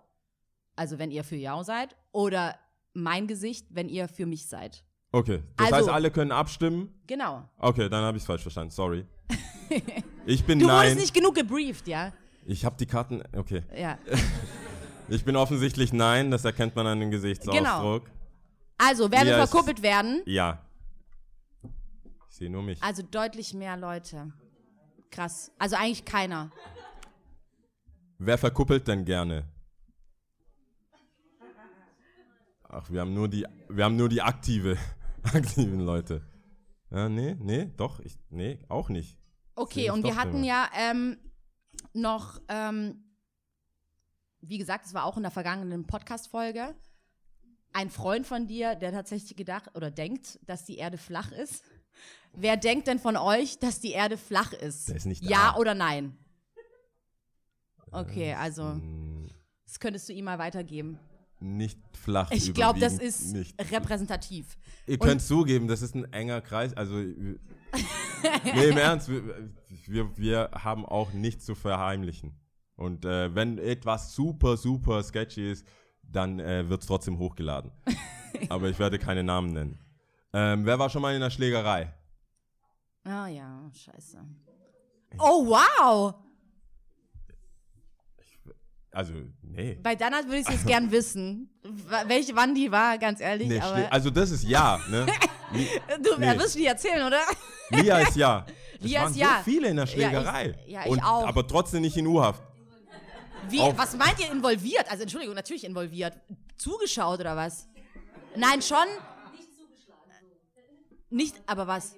Also, 0.76 1.00
wenn 1.00 1.12
ihr 1.12 1.24
für 1.24 1.36
Yao 1.36 1.64
seid. 1.64 1.96
Oder 2.12 2.56
mein 2.94 3.28
Gesicht, 3.28 3.68
wenn 3.70 3.90
ihr 3.90 4.08
für 4.08 4.26
mich 4.26 4.48
seid. 4.48 4.84
Okay, 5.12 5.44
das 5.58 5.68
Also- 5.72 5.78
heißt, 5.88 5.90
alle 5.90 6.12
können 6.12 6.32
abstimmen. 6.32 6.94
Genau. 7.08 7.48
Okay, 7.58 7.88
dann 7.90 8.04
habe 8.04 8.18
ich 8.18 8.24
es 8.24 8.28
falsch 8.28 8.42
verstanden. 8.42 8.72
Sorry. 8.72 9.06
Ich 10.26 10.44
bin 10.46 10.60
Du 10.60 10.68
nein. 10.68 10.78
wurdest 10.90 11.00
nicht 11.00 11.14
genug 11.14 11.36
gebrieft, 11.36 11.88
ja? 11.88 12.14
Ich 12.46 12.66
habe 12.66 12.76
die 12.78 12.86
Karten. 12.86 13.22
Okay. 13.36 13.64
Ja. 13.78 13.98
Ich 15.08 15.24
bin 15.24 15.36
offensichtlich 15.36 15.94
nein. 15.94 16.32
Das 16.32 16.46
erkennt 16.46 16.76
man 16.76 16.88
an 16.88 17.00
dem 17.00 17.12
Genau. 17.12 17.22
Gesichtsausdruck. 17.22 18.10
Also, 18.80 19.12
wer 19.12 19.20
will 19.22 19.28
Lia 19.28 19.44
ist- 19.44 19.52
verkuppelt 19.52 19.84
werden? 19.84 20.24
Ja. 20.26 20.64
Ich 22.30 22.36
sehe 22.38 22.50
nur 22.50 22.64
mich. 22.64 22.82
Also 22.82 23.04
deutlich 23.04 23.54
mehr 23.54 23.78
Leute. 23.78 24.34
Krass. 25.12 25.52
Also 25.60 25.76
eigentlich 25.76 26.06
keiner. 26.06 26.50
Wer 28.18 28.40
verkuppelt 28.40 28.88
denn 28.88 29.06
gerne? 29.06 29.44
Ach, 32.68 32.90
wir 32.90 33.02
haben 33.02 33.14
nur 33.14 33.28
die, 33.28 33.46
wir 33.70 33.86
haben 33.86 33.96
nur 33.96 34.10
die 34.10 34.22
aktive, 34.24 34.76
aktiven 35.24 35.82
Leute. 35.82 36.22
Ja, 36.92 37.10
nee, 37.10 37.36
nee, 37.40 37.66
doch, 37.78 38.00
ich, 38.00 38.18
nee, 38.30 38.60
auch 38.70 38.90
nicht. 38.90 39.18
Okay, 39.56 39.90
und 39.90 40.04
wir 40.04 40.16
hatten 40.16 40.44
ja 40.44 40.70
ähm, 40.76 41.18
noch, 41.94 42.42
ähm, 42.50 43.04
wie 44.42 44.58
gesagt, 44.58 44.86
es 44.86 44.94
war 44.94 45.06
auch 45.06 45.18
in 45.18 45.24
der 45.24 45.32
vergangenen 45.32 45.88
Podcast-Folge, 45.88 46.76
ein 47.74 47.90
Freund 47.90 48.26
von 48.26 48.48
dir, 48.48 48.76
der 48.76 48.92
tatsächlich 48.92 49.36
gedacht 49.36 49.76
oder 49.76 49.92
denkt, 49.92 50.40
dass 50.44 50.66
die 50.66 50.78
Erde 50.78 50.98
flach 50.98 51.32
ist. 51.32 51.64
Wer 52.34 52.58
denkt 52.58 52.88
denn 52.88 53.00
von 53.00 53.18
euch, 53.18 53.60
dass 53.60 53.80
die 53.80 53.92
Erde 53.92 54.18
flach 54.18 54.54
ist? 54.54 54.90
Der 54.90 54.96
ist 54.98 55.06
nicht 55.06 55.24
ja 55.24 55.54
da. 55.54 55.58
oder 55.58 55.74
nein? 55.74 56.18
Okay, 57.92 58.32
Äh, 58.32 58.34
also 58.36 58.64
mm, 58.64 59.30
das 59.66 59.80
könntest 59.80 60.10
du 60.10 60.14
ihm 60.14 60.26
mal 60.26 60.38
weitergeben. 60.38 61.00
Nicht 61.46 61.80
flach. 61.96 62.32
Ich 62.32 62.54
glaube, 62.56 62.80
das 62.80 62.98
ist 62.98 63.32
nicht. 63.34 63.56
repräsentativ. 63.72 64.58
Ihr 64.88 64.98
könnt 64.98 65.22
zugeben, 65.22 65.68
das 65.68 65.84
ist 65.84 65.94
ein 65.94 66.12
enger 66.12 66.42
Kreis. 66.42 66.74
Also, 66.74 66.96
wir- 66.98 67.40
nee, 68.56 68.66
im 68.70 68.78
Ernst, 68.78 69.10
wir, 69.10 69.22
wir, 69.86 70.18
wir 70.18 70.50
haben 70.56 70.86
auch 70.86 71.14
nichts 71.14 71.46
zu 71.46 71.54
verheimlichen. 71.54 72.40
Und 72.76 73.06
äh, 73.06 73.34
wenn 73.36 73.60
etwas 73.60 74.14
super, 74.16 74.58
super 74.58 75.04
sketchy 75.04 75.52
ist, 75.52 75.68
dann 76.02 76.40
äh, 76.40 76.68
wird 76.68 76.82
es 76.82 76.88
trotzdem 76.88 77.20
hochgeladen. 77.20 77.72
Aber 78.50 78.70
ich 78.70 78.80
werde 78.80 78.98
keine 78.98 79.24
Namen 79.24 79.54
nennen. 79.54 79.80
Ähm, 80.34 80.66
wer 80.66 80.80
war 80.80 80.90
schon 80.90 81.02
mal 81.04 81.12
in 81.12 81.18
einer 81.18 81.30
Schlägerei? 81.32 81.94
Ah 83.04 83.28
ja, 83.28 83.70
scheiße. 83.72 84.18
Oh, 85.20 85.46
wow! 85.46 86.16
Also, 88.96 89.14
nee. 89.42 89.78
Bei 89.84 89.94
Dana 89.96 90.24
würde 90.24 90.38
ich 90.38 90.48
es 90.48 90.54
jetzt 90.54 90.68
gern 90.68 90.90
wissen. 90.90 91.50
Welche, 92.08 92.34
wann 92.36 92.56
die 92.56 92.72
war, 92.72 92.98
ganz 92.98 93.20
ehrlich. 93.20 93.50
nee 93.50 93.60
aber 93.60 93.92
also 93.92 94.10
das 94.10 94.32
ist 94.32 94.44
ja, 94.46 94.80
ne? 94.90 95.06
Du 96.02 96.18
nee. 96.18 96.40
wirst 96.40 96.56
nie 96.56 96.66
erzählen, 96.66 97.06
oder? 97.06 97.20
Lia 97.72 98.00
ist 98.00 98.16
ja. 98.16 98.46
Es 98.80 98.82
Lia 98.86 99.02
waren 99.02 99.10
ist 99.12 99.16
so 99.18 99.22
ja. 99.22 99.42
viele 99.44 99.68
in 99.70 99.76
der 99.78 99.86
Ja, 99.86 99.92
ich- 99.92 99.96
Schlägerei. 99.96 100.56
ja, 100.68 100.82
ich 100.86 100.92
Und, 100.92 101.00
auch. 101.02 101.28
Aber 101.28 101.46
trotzdem 101.48 101.82
nicht 101.82 101.96
in 101.98 102.08
U-Haft. 102.08 102.42
Wie, 103.50 103.60
Auf- 103.60 103.78
was 103.78 103.96
meint 103.98 104.20
ihr 104.20 104.32
involviert? 104.32 104.90
Also 104.90 105.04
Entschuldigung, 105.04 105.36
natürlich 105.36 105.64
involviert. 105.66 106.14
Zugeschaut 106.58 107.20
oder 107.20 107.36
was? 107.36 107.68
Nein, 108.36 108.62
schon. 108.62 108.86
Nicht, 111.10 111.36
aber 111.46 111.68
was? 111.68 111.96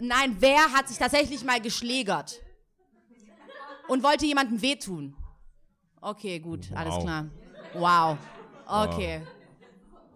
Nein, 0.00 0.36
wer 0.40 0.72
hat 0.72 0.88
sich 0.88 0.98
tatsächlich 0.98 1.44
mal 1.44 1.60
geschlägert? 1.60 2.40
Und 3.88 4.02
wollte 4.02 4.26
jemandem 4.26 4.62
wehtun? 4.62 5.16
Okay, 6.00 6.38
gut, 6.40 6.68
alles 6.74 6.94
Wow. 6.94 7.02
klar. 7.04 7.26
Wow. 7.74 8.18
Okay. 8.66 9.20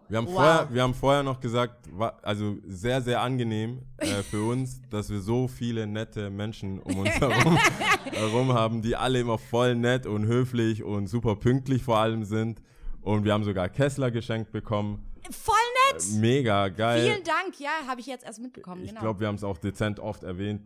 Wir 0.09 0.19
haben, 0.19 0.27
Wow. 0.27 0.35
vorher, 0.35 0.69
wir 0.71 0.83
haben 0.83 0.95
vorher 0.95 1.23
noch 1.23 1.41
gesagt, 1.41 1.89
also 2.23 2.57
sehr, 2.67 3.01
sehr 3.01 3.21
angenehm 3.23 3.83
äh, 3.99 4.23
für 4.23 4.45
uns, 4.51 4.81
dass 4.91 5.11
wir 5.11 5.21
so 5.21 5.49
viele 5.49 5.87
nette 5.87 6.31
Menschen 6.31 6.79
um 6.79 6.99
uns 6.99 7.11
herum, 7.11 7.57
herum 8.13 8.53
haben, 8.53 8.83
die 8.83 8.97
alle 8.97 9.21
immer 9.21 9.39
voll 9.39 9.75
nett 9.75 10.07
und 10.07 10.27
höflich 10.27 10.83
und 10.83 11.07
super 11.07 11.37
pünktlich 11.37 11.83
vor 11.83 11.99
allem 11.99 12.25
sind. 12.25 12.61
Und 13.01 13.25
wir 13.25 13.33
haben 13.33 13.45
sogar 13.45 13.69
Kessler 13.69 14.11
geschenkt 14.11 14.53
bekommen. 14.53 15.05
Voll 15.31 15.55
nett. 15.93 16.05
Mega 16.21 16.69
geil. 16.69 17.03
Vielen 17.11 17.25
Dank. 17.25 17.59
Ja, 17.59 17.71
habe 17.89 18.01
ich 18.01 18.07
jetzt 18.07 18.25
erst 18.25 18.41
mitbekommen. 18.41 18.83
ich 18.83 18.91
genau. 18.91 19.01
glaube, 19.01 19.21
wir 19.21 19.29
haben 19.29 19.35
es 19.37 19.45
auch 19.45 19.59
dezent 19.59 20.01
oft 20.01 20.23
erwähnt. 20.23 20.63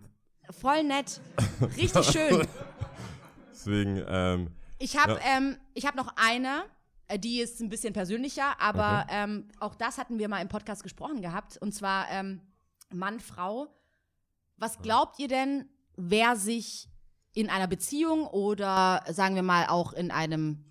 Voll 0.50 0.82
nett. 0.84 1.20
Richtig 1.76 2.04
schön. 2.06 2.46
Deswegen, 3.52 4.02
ähm, 4.08 4.48
Ich 4.78 4.96
habe 4.96 5.14
Ja. 5.14 5.36
ähm, 5.36 5.56
ich 5.74 5.86
hab 5.86 5.94
noch 5.96 6.12
eine, 6.16 6.64
äh, 7.08 7.18
die 7.18 7.40
ist 7.40 7.60
ein 7.60 7.68
bisschen 7.68 7.92
persönlicher, 7.92 8.60
aber 8.60 9.02
Okay. 9.04 9.14
ähm, 9.24 9.48
auch 9.60 9.74
das 9.74 9.98
hatten 9.98 10.18
wir 10.18 10.28
mal 10.28 10.40
im 10.40 10.48
Podcast 10.48 10.82
gesprochen 10.82 11.20
gehabt. 11.22 11.56
Und 11.58 11.72
zwar 11.74 12.08
ähm, 12.10 12.40
Mann, 12.92 13.20
Frau. 13.20 13.68
Was 14.56 14.78
glaubt 14.80 15.18
ihr 15.18 15.28
denn, 15.28 15.68
wer 15.96 16.36
sich 16.36 16.88
in 17.34 17.48
einer 17.50 17.66
Beziehung 17.68 18.26
oder 18.26 19.04
sagen 19.10 19.34
wir 19.34 19.42
mal 19.42 19.66
auch 19.68 19.92
in 19.92 20.10
einem 20.10 20.64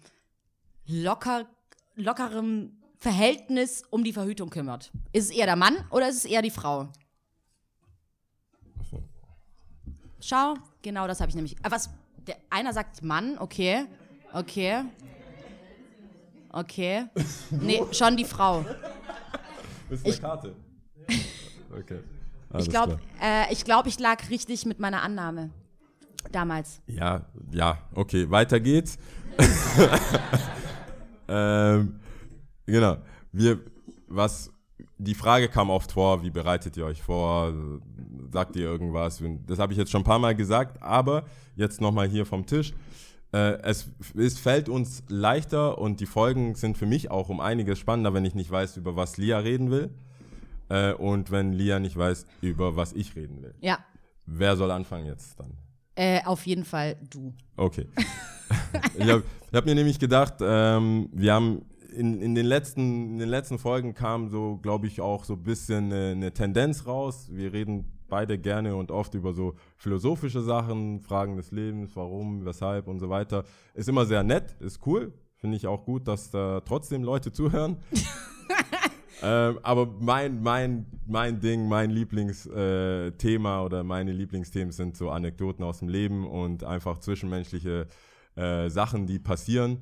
locker, 0.85 1.45
lockeren 1.95 2.81
Verhältnis 2.97 3.83
um 3.89 4.03
die 4.03 4.13
Verhütung 4.13 4.49
kümmert? 4.49 4.91
Ist 5.13 5.25
es 5.25 5.31
eher 5.31 5.45
der 5.45 5.55
Mann 5.55 5.75
oder 5.91 6.09
ist 6.09 6.17
es 6.17 6.25
eher 6.25 6.41
die 6.41 6.51
Frau? 6.51 6.89
Schau, 10.19 10.55
genau 10.81 11.07
das 11.07 11.19
habe 11.21 11.29
ich 11.29 11.35
nämlich. 11.35 11.55
Ah, 11.63 11.71
was? 11.71 11.89
Der, 12.27 12.35
einer 12.49 12.73
sagt 12.73 13.03
Mann, 13.03 13.37
okay. 13.39 13.85
Okay. 14.33 14.83
Okay. 16.49 17.05
Nee, 17.51 17.81
schon 17.91 18.17
die 18.17 18.25
Frau. 18.25 18.65
ist 19.89 20.05
eine 20.05 20.17
Karte. 20.17 20.55
Okay. 21.71 21.99
Ich 22.57 22.69
glaube, 22.69 22.99
äh, 23.21 23.51
ich, 23.51 23.63
glaub, 23.65 23.87
ich 23.87 23.99
lag 23.99 24.29
richtig 24.29 24.65
mit 24.65 24.79
meiner 24.79 25.01
Annahme. 25.01 25.51
Damals. 26.31 26.81
Ja, 26.87 27.25
ja, 27.51 27.77
okay, 27.93 28.29
weiter 28.29 28.59
geht's. 28.59 28.97
ähm, 31.27 31.99
genau. 32.65 32.97
Wir, 33.31 33.59
was, 34.07 34.51
die 34.97 35.15
Frage 35.15 35.47
kam 35.47 35.69
oft 35.69 35.91
vor, 35.91 36.23
wie 36.23 36.29
bereitet 36.29 36.75
ihr 36.77 36.85
euch 36.85 37.01
vor? 37.01 37.53
Sagt 38.31 38.55
ihr 38.55 38.63
irgendwas? 38.63 39.21
Das 39.45 39.59
habe 39.59 39.73
ich 39.73 39.79
jetzt 39.79 39.91
schon 39.91 40.01
ein 40.01 40.05
paar 40.05 40.19
Mal 40.19 40.35
gesagt, 40.35 40.81
aber 40.81 41.25
jetzt 41.55 41.81
nochmal 41.81 42.07
hier 42.07 42.25
vom 42.25 42.45
Tisch. 42.45 42.73
Äh, 43.33 43.59
es, 43.61 43.89
es 44.17 44.39
fällt 44.39 44.69
uns 44.69 45.03
leichter 45.09 45.77
und 45.77 45.99
die 45.99 46.05
Folgen 46.05 46.55
sind 46.55 46.77
für 46.77 46.85
mich 46.85 47.11
auch 47.11 47.29
um 47.29 47.39
einiges 47.39 47.77
spannender, 47.77 48.13
wenn 48.13 48.25
ich 48.25 48.35
nicht 48.35 48.49
weiß, 48.49 48.77
über 48.77 48.95
was 48.95 49.17
Lia 49.17 49.39
reden 49.39 49.69
will. 49.69 49.89
Äh, 50.69 50.93
und 50.93 51.31
wenn 51.31 51.53
Lia 51.53 51.79
nicht 51.79 51.97
weiß, 51.97 52.25
über 52.41 52.75
was 52.75 52.93
ich 52.93 53.15
reden 53.15 53.41
will. 53.41 53.53
Ja. 53.61 53.79
Wer 54.25 54.57
soll 54.57 54.71
anfangen 54.71 55.05
jetzt 55.05 55.39
dann? 55.39 55.53
Äh, 55.95 56.23
auf 56.25 56.45
jeden 56.45 56.65
Fall 56.65 56.97
du. 57.09 57.33
Okay. 57.55 57.87
ich 58.97 59.09
habe 59.09 59.23
hab 59.53 59.65
mir 59.65 59.75
nämlich 59.75 59.99
gedacht, 59.99 60.35
ähm, 60.41 61.09
wir 61.11 61.33
haben 61.33 61.65
in, 61.97 62.21
in, 62.21 62.35
den 62.35 62.45
letzten, 62.45 63.13
in 63.13 63.19
den 63.19 63.29
letzten 63.29 63.57
Folgen 63.57 63.93
kam 63.93 64.29
so, 64.29 64.57
glaube 64.57 64.87
ich, 64.87 65.01
auch 65.01 65.23
so 65.23 65.33
ein 65.33 65.43
bisschen 65.43 65.91
eine, 65.91 66.11
eine 66.11 66.31
Tendenz 66.31 66.85
raus. 66.85 67.29
Wir 67.31 67.51
reden 67.53 67.91
beide 68.07 68.37
gerne 68.37 68.75
und 68.75 68.91
oft 68.91 69.13
über 69.15 69.33
so 69.33 69.55
philosophische 69.77 70.41
Sachen, 70.41 71.01
Fragen 71.01 71.35
des 71.35 71.51
Lebens, 71.51 71.95
warum, 71.95 72.45
weshalb 72.45 72.87
und 72.87 72.99
so 72.99 73.09
weiter. 73.09 73.43
Ist 73.73 73.89
immer 73.89 74.05
sehr 74.05 74.23
nett, 74.23 74.55
ist 74.59 74.85
cool. 74.85 75.13
Finde 75.35 75.57
ich 75.57 75.67
auch 75.67 75.85
gut, 75.85 76.07
dass 76.07 76.31
da 76.31 76.61
trotzdem 76.61 77.03
Leute 77.03 77.31
zuhören. 77.31 77.77
ähm, 79.23 79.59
aber 79.63 79.87
mein, 79.99 80.41
mein, 80.41 80.85
mein 81.05 81.39
Ding, 81.39 81.67
mein 81.67 81.89
Lieblingsthema 81.89 83.59
äh, 83.59 83.65
oder 83.65 83.83
meine 83.83 84.11
Lieblingsthemen 84.11 84.71
sind 84.71 84.97
so 84.97 85.09
Anekdoten 85.09 85.63
aus 85.63 85.79
dem 85.79 85.89
Leben 85.89 86.27
und 86.27 86.63
einfach 86.63 86.99
zwischenmenschliche 86.99 87.87
äh, 88.35 88.69
Sachen, 88.69 89.07
die 89.07 89.19
passieren. 89.19 89.81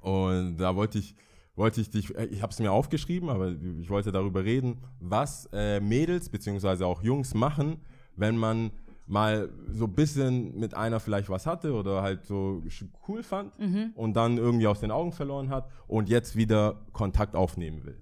Und 0.00 0.56
da 0.58 0.76
wollte 0.76 0.98
ich, 0.98 1.14
wollte 1.56 1.80
ich 1.80 1.90
dich, 1.90 2.14
äh, 2.16 2.26
ich 2.26 2.42
habe 2.42 2.52
es 2.52 2.58
mir 2.58 2.72
aufgeschrieben, 2.72 3.28
aber 3.28 3.52
ich 3.80 3.90
wollte 3.90 4.12
darüber 4.12 4.44
reden, 4.44 4.78
was 5.00 5.48
äh, 5.52 5.80
Mädels 5.80 6.28
beziehungsweise 6.28 6.86
auch 6.86 7.02
Jungs 7.02 7.34
machen, 7.34 7.78
wenn 8.16 8.36
man 8.36 8.70
mal 9.06 9.48
so 9.70 9.86
ein 9.86 9.94
bisschen 9.94 10.58
mit 10.58 10.74
einer 10.74 11.00
vielleicht 11.00 11.30
was 11.30 11.46
hatte 11.46 11.72
oder 11.72 12.02
halt 12.02 12.26
so 12.26 12.62
cool 13.08 13.22
fand 13.22 13.52
und 13.94 14.14
dann 14.14 14.36
irgendwie 14.36 14.66
aus 14.66 14.80
den 14.80 14.90
Augen 14.90 15.12
verloren 15.12 15.48
hat 15.48 15.70
und 15.86 16.10
jetzt 16.10 16.36
wieder 16.36 16.82
Kontakt 16.92 17.34
aufnehmen 17.34 17.84
will. 17.86 17.98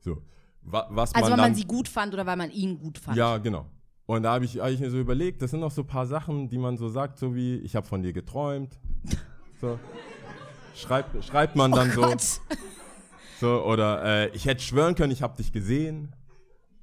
So. 0.00 0.18
Wa 0.60 0.88
was 0.90 1.14
Also, 1.14 1.22
man 1.22 1.30
weil 1.30 1.36
dann, 1.38 1.50
man 1.52 1.54
sie 1.54 1.64
gut 1.64 1.88
fand 1.88 2.12
oder 2.12 2.26
weil 2.26 2.36
man 2.36 2.50
ihn 2.50 2.78
gut 2.78 2.98
fand. 2.98 3.16
ja, 3.16 3.38
genau. 3.38 3.64
Und 4.04 4.24
da 4.24 4.34
habe 4.34 4.44
ich, 4.44 4.58
hab 4.58 4.68
ich 4.68 4.80
mir 4.80 4.90
so 4.90 4.98
überlegt, 4.98 5.40
das 5.40 5.52
sind 5.52 5.60
noch 5.60 5.70
so 5.70 5.82
ein 5.82 5.86
paar 5.86 6.06
Sachen, 6.06 6.48
die 6.50 6.58
man 6.58 6.76
so 6.76 6.88
sagt, 6.88 7.18
so 7.18 7.34
wie, 7.34 7.54
ich 7.56 7.74
habe 7.74 7.86
von 7.86 8.02
dir 8.02 8.12
geträumt. 8.12 8.78
So. 9.60 9.78
Schreibt, 10.80 11.24
schreibt 11.24 11.56
man 11.56 11.72
dann 11.72 11.90
so, 11.90 12.02
Oh 12.02 12.06
Gott. 12.06 12.22
so. 13.40 13.64
Oder 13.64 14.04
äh, 14.04 14.28
ich 14.30 14.46
hätte 14.46 14.62
schwören 14.62 14.94
können, 14.94 15.12
ich 15.12 15.22
habe 15.22 15.36
dich 15.36 15.52
gesehen. 15.52 16.14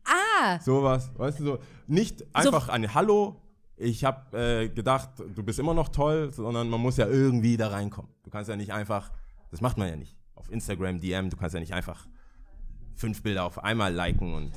Ah, 0.06 0.60
Sowas, 0.60 1.12
weißt 1.16 1.40
du, 1.40 1.44
so. 1.44 1.60
Nicht 1.88 2.24
einfach 2.34 2.70
ein 2.70 2.94
Hallo, 2.94 3.42
ich 3.76 4.04
habe 4.06 4.38
äh, 4.38 4.70
gedacht, 4.70 5.10
du 5.36 5.44
bist 5.44 5.60
immer 5.60 5.74
noch 5.74 5.90
toll, 5.90 6.32
sondern 6.34 6.70
man 6.70 6.80
muss 6.80 6.98
ja 6.98 7.08
irgendwie 7.08 7.58
da 7.58 7.70
reinkommen. 7.70 8.12
Du 8.24 8.30
kannst 8.30 8.50
ja 8.50 8.56
nicht 8.56 8.72
einfach, 8.74 9.12
das 9.52 9.62
macht 9.62 9.78
man 9.78 9.88
ja 9.90 9.96
nicht. 9.96 10.16
Auf 10.36 10.50
Instagram, 10.52 11.00
DM, 11.00 11.30
du 11.30 11.38
kannst 11.38 11.54
ja 11.54 11.60
nicht 11.60 11.74
einfach 11.74 12.08
fünf 12.96 13.22
Bilder 13.22 13.44
auf 13.46 13.64
einmal 13.64 13.94
liken 13.94 14.34
und 14.34 14.52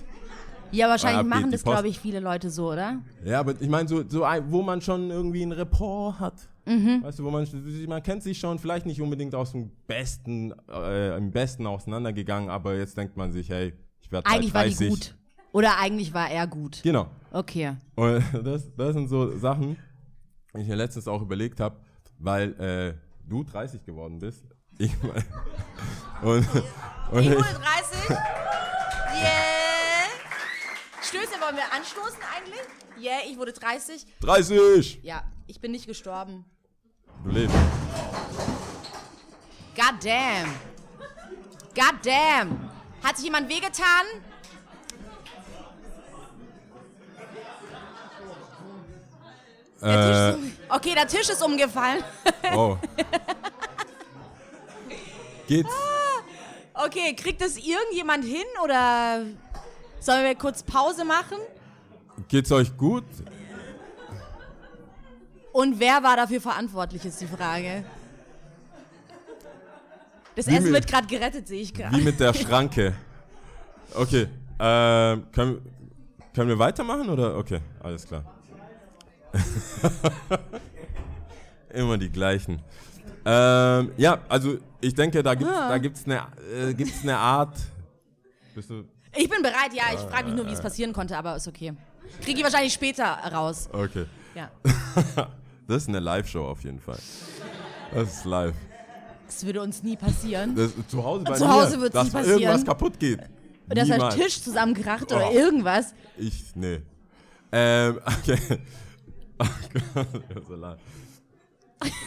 ja, 0.73 0.89
wahrscheinlich 0.89 1.19
Ab 1.19 1.25
geht 1.25 1.31
machen 1.31 1.51
das, 1.51 1.63
glaube 1.63 1.89
ich, 1.89 1.99
viele 1.99 2.21
Leute 2.21 2.51
so, 2.51 2.73
oder? 2.73 2.99
Ja, 3.25 3.41
aber 3.41 3.55
ich 3.61 3.69
meine, 3.69 3.89
so, 3.89 4.03
so 4.09 4.25
ein, 4.25 4.51
wo 4.51 4.63
man 4.63 4.81
schon 4.81 5.11
irgendwie 5.11 5.43
ein 5.43 5.53
Rapport 5.53 6.19
hat. 6.21 6.35
Mhm. 6.67 7.03
Weißt 7.03 7.19
du, 7.19 7.25
wo 7.25 7.31
man, 7.31 7.47
man 7.89 8.03
kennt 8.03 8.23
sich 8.23 8.39
schon, 8.39 8.59
vielleicht 8.59 8.87
nicht 8.87 9.01
unbedingt 9.01 9.35
aus 9.35 9.53
dem 9.53 9.71
Besten, 9.87 10.53
äh, 10.69 11.17
im 11.17 11.31
Besten 11.31 11.67
auseinandergegangen, 11.67 12.51
aber 12.51 12.77
jetzt 12.77 12.97
denkt 12.97 13.17
man 13.17 13.33
sich, 13.33 13.49
hey, 13.49 13.73
ich 14.01 14.13
werde 14.13 14.29
Eigentlich 14.29 14.55
war 14.55 14.65
die 14.65 14.75
30. 14.75 14.89
gut. 14.91 15.15
Oder 15.53 15.79
eigentlich 15.79 16.15
war 16.15 16.31
er 16.31 16.47
gut. 16.47 16.81
Genau. 16.83 17.09
Okay. 17.33 17.77
Und 17.97 18.23
das, 18.45 18.71
das 18.77 18.95
sind 18.95 19.09
so 19.09 19.37
Sachen, 19.39 19.77
die 20.55 20.61
ich 20.61 20.69
mir 20.69 20.77
letztens 20.77 21.09
auch 21.09 21.23
überlegt 21.23 21.61
habe, 21.61 21.77
weil 22.19 22.53
äh, 22.61 22.95
du 23.29 23.43
30 23.45 23.85
geworden 23.85 24.19
bist. 24.19 24.45
Ich, 24.79 24.93
und, 26.23 26.47
und 27.11 27.21
Ich 27.21 27.27
ich, 27.27 27.37
wurde 27.37 27.43
30. 27.43 28.11
Yeah. 28.11 29.60
Stöße, 31.03 31.41
wollen 31.41 31.57
wir 31.57 31.73
anstoßen 31.73 32.19
eigentlich? 32.35 32.61
Yeah, 32.99 33.21
ich 33.27 33.39
wurde 33.39 33.53
30. 33.53 34.07
30! 34.21 35.01
Ja, 35.03 35.25
ich 35.47 35.61
bin 35.61 35.73
nicht 35.73 35.87
gestorben. 35.87 36.45
Du 37.25 37.31
lebst. 37.31 37.57
God 39.75 40.05
damn. 40.05 40.55
God 41.75 41.95
damn. 42.05 42.71
Hat 43.03 43.17
sich 43.17 43.25
jemand 43.25 43.49
wehgetan? 43.49 44.07
Der 49.81 50.35
Äh, 50.35 50.37
okay, 50.69 50.95
der 50.95 51.07
Tisch 51.07 51.31
ist 51.31 51.43
umgefallen. 51.43 52.05
oh. 52.55 52.77
Geht's? 55.47 55.71
Okay, 56.75 57.15
kriegt 57.17 57.41
das 57.41 57.57
irgendjemand 57.57 58.25
hin 58.25 58.45
oder 58.63 59.25
sollen 60.01 60.25
wir 60.25 60.35
kurz 60.35 60.63
Pause 60.63 61.05
machen? 61.05 61.39
Geht's 62.29 62.51
euch 62.53 62.77
gut? 62.77 63.05
Und 65.53 65.81
wer 65.81 66.03
war 66.03 66.17
dafür 66.17 66.41
verantwortlich, 66.41 67.05
ist 67.05 67.21
die 67.21 67.27
Frage. 67.27 67.85
Das 70.37 70.47
Wie 70.47 70.53
Essen 70.53 70.65
mit- 70.65 70.75
wird 70.75 70.87
gerade 70.87 71.07
gerettet, 71.07 71.49
sehe 71.49 71.61
ich 71.61 71.75
gerade. 71.75 71.97
Wie 71.97 72.03
mit 72.03 72.21
der 72.21 72.33
Schranke. 72.35 72.95
Okay. 73.95 74.29
Ähm, 74.59 75.27
können, 75.33 75.61
können 76.35 76.49
wir 76.49 76.59
weitermachen 76.59 77.09
oder? 77.09 77.37
Okay, 77.37 77.61
alles 77.83 78.07
klar. 78.07 78.25
Immer 81.73 81.99
die 81.99 82.11
gleichen. 82.11 82.61
Ähm, 83.25 83.93
ja, 83.97 84.19
also 84.29 84.59
ich 84.81 84.95
denke, 84.95 85.23
da 85.23 85.35
gibt's, 85.35 85.53
da 85.55 85.79
gibt's 85.79 86.05
eine, 86.05 86.27
äh, 86.55 86.75
gibt's 86.75 87.03
eine 87.03 87.17
Art. 87.17 87.57
Bist 88.55 88.71
du? 88.71 88.85
Ich 89.17 89.29
bin 89.29 89.43
bereit, 89.43 89.73
ja. 89.75 89.85
Ich 89.95 90.01
frage 90.01 90.27
mich 90.27 90.35
nur, 90.35 90.47
wie 90.47 90.53
es 90.53 90.61
passieren 90.61 90.93
konnte, 90.93 91.17
aber 91.17 91.37
ist 91.37 91.49
okay. 91.49 91.73
Kriege 92.23 92.39
ich 92.39 92.45
wahrscheinlich 92.45 92.73
später 92.73 93.05
raus. 93.33 93.69
Okay. 93.73 94.07
Ja. 94.35 94.51
Das 95.67 95.83
ist 95.85 95.89
eine 95.89 96.01
Live-Show 96.01 96.45
auf 96.45 96.65
jeden 96.65 96.81
Fall. 96.81 96.99
Das 97.95 98.13
ist 98.13 98.25
live. 98.25 98.57
Das 99.27 99.47
würde 99.47 99.63
uns 99.63 99.85
nie 99.85 99.97
passieren. 99.97 100.57
Das, 100.57 100.73
zu 100.89 101.05
Hause 101.05 101.23
bei 101.23 101.35
Zu 101.35 101.45
mir, 101.45 101.53
Hause 101.53 101.81
wird's 101.81 101.95
dass 101.95 102.07
nie 102.07 102.11
passieren. 102.11 102.41
irgendwas 102.41 102.65
kaputt 102.65 102.99
geht. 102.99 103.21
Und 103.69 103.79
dass 103.79 103.87
der. 103.87 104.09
Tisch 104.11 104.43
zusammenkracht 104.43 105.13
oder 105.13 105.31
Oh. 105.31 105.33
irgendwas. 105.33 105.95
Ich, 106.19 106.43
nee. 106.57 106.81
Ähm, 107.53 108.01
okay. 108.05 108.39
Oh 109.39 109.45
Gott, 109.95 110.47
so 110.49 110.57
leid. 110.57 110.79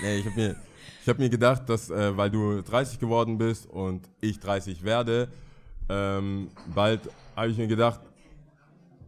Nee, 0.02 0.18
ich 0.18 0.26
hab 0.26 0.36
mir, 0.36 0.56
ich 1.02 1.08
hab 1.08 1.20
mir 1.20 1.30
gedacht, 1.30 1.70
dass, 1.70 1.90
äh, 1.90 2.18
weil 2.18 2.30
du 2.32 2.62
30 2.62 3.00
geworden 3.00 3.38
bist 3.38 3.66
und 3.66 4.10
ich 4.20 4.42
30 4.42 4.84
werde, 4.84 5.30
ähm, 5.90 6.50
bald 6.74 7.02
habe 7.36 7.50
ich 7.50 7.58
mir 7.58 7.68
gedacht, 7.68 8.00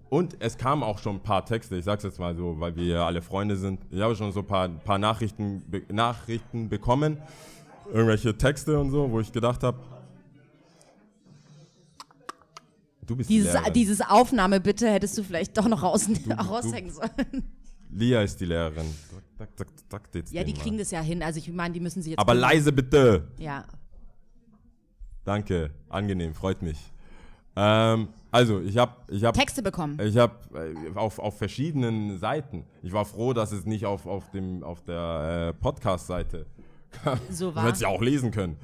und 0.09 0.37
es 0.39 0.57
kamen 0.57 0.83
auch 0.83 0.99
schon 0.99 1.15
ein 1.17 1.23
paar 1.23 1.45
Texte, 1.45 1.75
ich 1.75 1.83
sag's 1.85 2.03
jetzt 2.03 2.19
mal 2.19 2.35
so, 2.35 2.59
weil 2.59 2.75
wir 2.75 2.85
ja 2.85 3.05
alle 3.05 3.21
Freunde 3.21 3.55
sind. 3.57 3.81
Ich 3.89 3.99
habe 4.01 4.15
schon 4.15 4.31
so 4.31 4.41
ein 4.41 4.47
paar, 4.47 4.69
paar 4.69 4.97
Nachrichten, 4.99 5.63
be 5.67 5.81
Nachrichten 5.91 6.69
bekommen, 6.69 7.17
irgendwelche 7.91 8.37
Texte 8.37 8.79
und 8.79 8.91
so, 8.91 9.09
wo 9.11 9.19
ich 9.19 9.31
gedacht 9.31 9.63
habe, 9.63 9.79
du 13.05 13.15
bist 13.15 13.29
die 13.29 13.35
Dieses, 13.35 13.53
Lehrerin. 13.53 13.73
dieses 13.73 14.01
Aufnahme 14.01 14.59
bitte 14.59 14.89
hättest 14.89 15.17
du 15.17 15.23
vielleicht 15.23 15.57
doch 15.57 15.67
noch 15.67 15.83
raus, 15.83 16.07
du- 16.07 16.31
raushängen 16.33 16.91
sollen. 16.91 17.43
Lia 17.91 18.21
ist 18.21 18.39
die 18.41 18.45
Lehrerin. 18.45 18.85
Ja, 20.31 20.43
die 20.43 20.53
kriegen 20.53 20.75
mal. 20.75 20.79
das 20.81 20.91
ja 20.91 21.01
hin. 21.01 21.21
Also 21.23 21.39
ich 21.39 21.49
meine, 21.51 21.73
die 21.73 21.79
müssen 21.79 22.01
sie 22.01 22.11
jetzt. 22.11 22.19
Aber 22.19 22.33
leise 22.33 22.71
bitte. 22.71 23.27
Ja. 23.37 23.65
Danke, 25.25 25.71
angenehm, 25.89 26.33
freut 26.33 26.61
mich. 26.61 26.77
Ähm, 27.55 28.09
also, 28.31 28.59
ich 28.61 28.77
habe 28.77 28.93
ich 29.09 29.23
hab, 29.23 29.33
Texte 29.33 29.63
bekommen. 29.63 29.97
ich 29.99 30.17
hab, 30.17 30.53
äh, 30.55 30.73
auf, 30.95 31.19
auf 31.19 31.37
verschiedenen 31.37 32.17
Seiten. 32.19 32.65
Ich 32.83 32.91
war 32.93 33.05
froh, 33.05 33.33
dass 33.33 33.51
es 33.51 33.65
nicht 33.65 33.85
auf, 33.85 34.05
auf, 34.05 34.29
dem, 34.31 34.61
auf 34.63 34.83
der 34.83 35.49
äh, 35.49 35.53
Podcast-Seite 35.61 36.45
So 37.29 37.55
war. 37.55 37.65
hätte 37.65 37.81
ja 37.81 37.87
auch 37.87 38.01
lesen 38.01 38.31
können. 38.31 38.57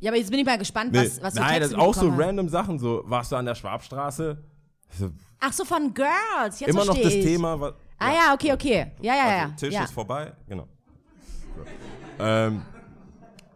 Ja, 0.00 0.10
aber 0.10 0.18
jetzt 0.18 0.30
bin 0.30 0.38
ich 0.38 0.46
mal 0.46 0.58
gespannt, 0.58 0.92
Nee, 0.92 1.00
was, 1.06 1.22
was 1.22 1.34
für 1.34 1.40
nein, 1.40 1.54
Texte 1.54 1.60
das 1.60 1.70
ist 1.70 1.76
du 1.76 1.80
auch 1.80 1.94
so 1.94 2.12
hast. 2.12 2.18
random 2.20 2.48
Sachen. 2.48 2.78
So, 2.78 3.02
warst 3.06 3.32
du 3.32 3.36
an 3.36 3.46
der 3.46 3.54
Schwabstraße? 3.54 4.38
Ach 5.40 5.52
so, 5.52 5.64
von 5.64 5.92
Girls. 5.92 6.60
Jetzt 6.60 6.68
immer 6.68 6.84
noch 6.84 6.96
das 6.96 7.14
ich. 7.14 7.24
Thema. 7.24 7.58
Was, 7.60 7.74
Ah 7.98 8.12
ja, 8.12 8.34
okay, 8.34 8.52
okay. 8.52 8.92
Ja, 9.00 9.14
ja, 9.14 9.26
ja. 9.36 9.42
Also, 9.44 9.54
Tisch 9.56 9.74
ja. 9.74 9.84
ist 9.84 9.92
vorbei, 9.92 10.32
genau. 10.46 10.68
So. 11.56 11.64
Ähm, 12.22 12.62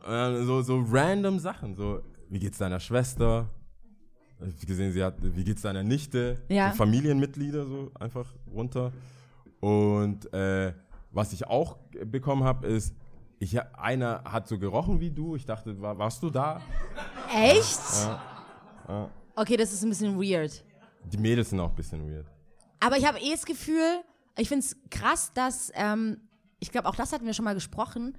äh, 0.09 0.43
so, 0.45 0.63
so 0.63 0.83
random 0.91 1.39
Sachen, 1.39 1.75
so, 1.75 2.01
wie 2.31 2.39
geht's 2.39 2.59
deiner 2.59 2.81
Schwester? 2.81 3.51
Ich 4.59 4.67
gesehen, 4.67 4.93
sie 4.93 5.03
hat, 5.05 5.17
wie 5.21 5.45
geht's 5.45 5.63
deiner 5.63 5.83
Nichte? 5.83 6.41
Ja. 6.49 6.71
So 6.71 6.77
Familienmitglieder 6.77 7.67
so 7.67 7.91
einfach 7.99 8.33
runter. 8.51 8.93
Und 9.61 10.33
äh, 10.33 10.73
was 11.11 11.33
ich 11.33 11.47
auch 11.47 11.77
bekommen 12.07 12.45
habe, 12.45 12.67
ist, 12.67 12.95
ich, 13.39 13.61
einer 13.75 14.23
hat 14.25 14.49
so 14.49 14.59
gerochen 14.59 15.01
wie 15.01 15.11
du. 15.11 15.37
Ich 15.37 15.45
dachte, 15.45 15.79
war, 15.81 15.99
warst 15.99 16.23
du 16.23 16.31
da? 16.31 16.63
Echt? 17.35 17.81
Okay, 19.35 19.57
das 19.57 19.73
ist 19.73 19.83
ein 19.83 19.91
bisschen 19.91 20.19
weird. 20.19 20.65
Die 21.05 21.19
Mädels 21.19 21.51
sind 21.51 21.61
auch 21.61 21.71
ein 21.71 21.75
bisschen 21.75 22.09
weird. 22.09 22.27
Aber 22.81 22.97
ich 22.97 23.07
habe 23.07 23.19
eh 23.19 23.31
das 23.33 23.45
Gefühl, 23.45 24.03
ich 24.39 24.49
finde 24.49 24.65
es 24.65 24.77
krass, 24.91 25.33
dass, 25.35 25.71
ähm, 25.75 26.21
ich 26.61 26.71
glaube, 26.71 26.89
auch 26.89 26.95
das 26.95 27.13
hatten 27.13 27.27
wir 27.27 27.35
schon 27.35 27.45
mal 27.45 27.55
gesprochen. 27.55 28.17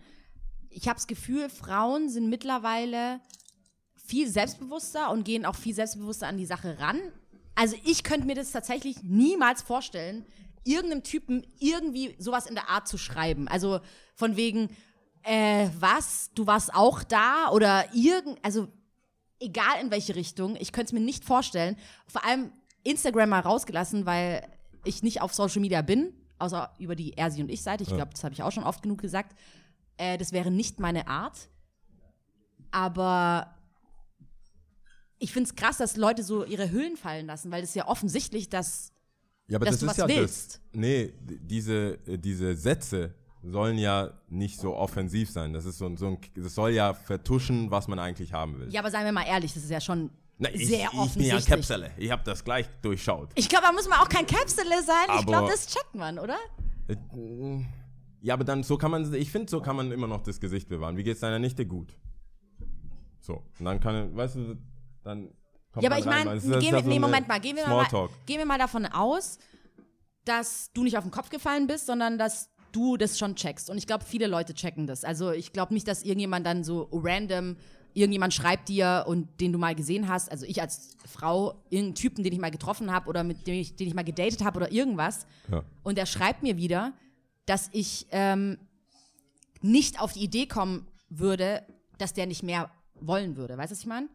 Ich 0.70 0.88
habe 0.88 0.96
das 0.96 1.08
Gefühl, 1.08 1.50
Frauen 1.50 2.10
sind 2.10 2.30
mittlerweile 2.30 3.20
viel 4.06 4.30
selbstbewusster 4.30 5.12
und 5.12 5.24
gehen 5.24 5.46
auch 5.46 5.56
viel 5.56 5.74
selbstbewusster 5.74 6.28
an 6.28 6.38
die 6.38 6.46
Sache 6.46 6.80
ran. 6.80 7.00
Also 7.56 7.76
ich 7.84 8.04
könnte 8.04 8.28
mir 8.28 8.36
das 8.36 8.52
tatsächlich 8.52 9.04
niemals 9.04 9.62
vorstellen, 9.62 10.26
irgendeinem 10.64 11.04
Typen 11.04 11.46
irgendwie 11.60 12.16
sowas 12.18 12.46
in 12.46 12.56
der 12.56 12.70
Art 12.70 12.88
zu 12.88 12.98
schreiben. 12.98 13.48
Also 13.48 13.80
von 14.16 14.36
wegen, 14.36 14.70
äh, 15.24 15.70
was, 15.80 16.32
du 16.34 16.48
warst 16.48 16.74
auch 16.74 17.04
da 17.04 17.50
oder 17.52 17.94
irgend, 17.94 18.40
also 18.44 18.68
egal 19.40 19.82
in 19.82 19.92
welche 19.92 20.16
Richtung, 20.16 20.56
ich 20.60 20.72
könnte 20.72 20.88
es 20.88 20.94
mir 20.94 21.06
nicht 21.06 21.26
vorstellen. 21.26 21.78
Vor 22.08 22.26
allem 22.26 22.52
Instagram 22.84 23.30
mal 23.30 23.40
rausgelassen, 23.40 24.06
weil 24.06 24.48
ich 24.84 25.04
nicht 25.04 25.22
auf 25.22 25.34
Social 25.34 25.62
Media 25.62 25.82
bin, 25.82 26.14
außer 26.40 26.74
über 26.80 26.96
die 26.96 27.14
Ersi 27.14 27.42
und 27.42 27.50
ich 27.50 27.62
Seite. 27.62 27.84
Ich 27.84 27.90
glaube, 27.90 28.12
das 28.12 28.24
habe 28.24 28.34
ich 28.34 28.44
auch 28.44 28.52
schon 28.52 28.64
oft 28.64 28.82
genug 28.82 29.02
gesagt. 29.02 29.36
Äh, 29.98 30.18
das 30.18 30.32
wäre 30.32 30.52
nicht 30.52 30.80
meine 30.80 31.08
Art. 31.08 31.50
Aber 32.72 33.56
ich 35.22 35.32
finde 35.32 35.48
es 35.50 35.56
krass, 35.56 35.78
dass 35.78 35.96
Leute 35.98 36.24
so 36.24 36.44
ihre 36.44 36.70
Hüllen 36.72 36.98
fallen 36.98 37.28
lassen, 37.28 37.52
weil 37.52 37.64
es 37.64 37.74
ja 37.76 37.88
offensichtlich, 37.88 38.50
dass 38.50 38.92
Ja, 39.48 39.58
aber 39.58 39.66
Dass 39.66 39.76
das 39.76 39.80
du 39.82 39.86
ist 39.86 39.90
was 39.92 39.98
ja 39.98 40.08
willst. 40.08 40.54
das. 40.56 40.62
Nee, 40.74 41.14
diese, 41.22 42.00
äh, 42.08 42.18
diese 42.18 42.56
Sätze 42.56 43.14
sollen 43.44 43.78
ja 43.78 44.12
nicht 44.30 44.60
so 44.60 44.76
offensiv 44.76 45.30
sein. 45.32 45.52
Das 45.54 45.66
ist 45.66 45.78
so, 45.78 45.94
so 45.96 46.08
ein, 46.08 46.18
das 46.36 46.54
soll 46.56 46.72
ja 46.72 46.94
vertuschen, 46.94 47.72
was 47.72 47.88
man 47.88 48.00
eigentlich 48.00 48.34
haben 48.34 48.60
will. 48.60 48.72
ja, 48.72 48.82
aber 48.82 48.92
seien 48.92 49.06
wir 49.06 49.12
mal 49.12 49.26
ehrlich, 49.28 49.54
das 49.54 49.64
ist 49.64 49.70
ja 49.72 49.82
schon 49.82 50.10
Na, 50.38 50.50
ich, 50.54 50.68
sehr 50.68 50.86
ich 50.86 50.92
bin 50.92 51.00
offensichtlich. 51.00 51.48
ja 51.48 51.56
Käpsele. 51.56 51.92
Ich 51.98 52.12
habe 52.12 52.24
das 52.24 52.44
gleich 52.44 52.68
durchschaut. 52.82 53.30
Ich 53.36 53.50
glaube, 53.50 53.66
da 53.66 53.72
muss 53.74 53.88
man 53.90 54.00
auch 54.00 54.10
kein 54.10 54.26
Käpsele 54.26 54.84
sein. 54.84 55.06
ich 55.06 55.12
Aber- 55.12 55.26
glaube, 55.26 55.50
das 55.52 55.68
checkt 55.68 55.96
man, 55.96 56.18
oder? 56.20 56.38
Äh, 56.88 56.96
Ja, 58.22 58.36
aber 58.36 58.44
dann 58.44 58.62
so 58.64 58.78
kann 58.78 58.92
man, 58.92 59.12
ich 59.16 59.32
finde, 59.32 59.50
so 59.50 59.60
kann 59.62 59.76
man 59.76 59.92
immer 59.92 60.08
noch 60.08 60.22
das 60.22 60.40
Gesicht 60.40 60.70
bewahren. 60.70 60.96
Wie 60.98 61.04
geht's 61.04 61.20
deiner 61.22 61.40
Nichte 61.40 61.66
gut? 61.66 61.96
So, 63.20 63.44
und 63.60 63.66
dann 63.66 63.80
kann, 63.80 64.16
weißt 64.16 64.36
du, 64.36 64.58
dann 65.04 65.30
kommt 65.72 65.84
Ja, 65.84 65.90
aber 65.90 66.00
ich 66.00 66.06
meine, 66.06 66.36
nee, 66.84 67.00
Moment 67.00 67.28
mal, 67.28 67.40
gehen 67.40 67.56
wir 67.56 67.68
mal, 67.68 67.88
gehen 68.26 68.38
wir 68.40 68.46
mal 68.46 68.58
davon 68.60 68.86
aus, 68.86 69.40
dass 70.26 70.72
du 70.74 70.84
nicht 70.84 70.98
auf 70.98 71.04
den 71.04 71.12
Kopf 71.12 71.30
gefallen 71.30 71.68
bist, 71.68 71.86
sondern 71.88 72.18
dass 72.18 72.50
du 72.72 72.98
das 72.98 73.18
schon 73.18 73.36
checkst. 73.36 73.70
Und 73.70 73.78
ich 73.78 73.88
glaube, 73.88 74.06
viele 74.06 74.28
Leute 74.28 74.54
checken 74.54 74.88
das. 74.88 75.04
Also 75.04 75.32
ich 75.32 75.52
glaube 75.54 75.74
nicht, 75.74 75.88
dass 75.88 76.04
irgendjemand 76.04 76.46
dann 76.46 76.64
so 76.64 76.88
random, 76.92 77.58
irgendjemand 77.94 78.34
schreibt 78.34 78.70
dir 78.70 79.04
und 79.08 79.42
den 79.42 79.52
du 79.52 79.60
mal 79.60 79.76
gesehen 79.76 80.08
hast, 80.08 80.32
also 80.32 80.46
ich 80.46 80.62
als 80.62 80.96
Frau, 81.06 81.62
irgendeinen 81.70 81.96
Typen, 81.96 82.24
den 82.24 82.32
ich 82.32 82.40
mal 82.40 82.52
getroffen 82.52 82.92
habe 82.92 83.10
oder 83.10 83.24
mit 83.24 83.46
dem 83.48 83.56
ich, 83.56 83.76
den 83.76 83.88
ich 83.88 83.94
mal 83.94 84.04
gedatet 84.04 84.44
habe 84.44 84.58
oder 84.58 84.72
irgendwas, 84.72 85.26
Ja. 85.52 85.64
und 85.84 85.98
der 85.98 86.06
schreibt 86.06 86.44
mir 86.44 86.56
wieder, 86.58 86.94
dass 87.46 87.70
ich 87.74 88.08
ähm, 88.12 88.58
nicht 89.62 90.00
auf 90.00 90.14
die 90.14 90.24
Idee 90.24 90.46
kommen 90.46 90.88
würde, 91.10 91.66
dass 91.98 92.14
der 92.14 92.26
nicht 92.26 92.44
mehr 92.44 92.72
wollen 92.96 93.36
würde. 93.36 93.58
Weißt 93.58 93.72
du, 93.72 93.76
was 93.76 93.80
ich 93.82 93.88
meine? 93.88 94.08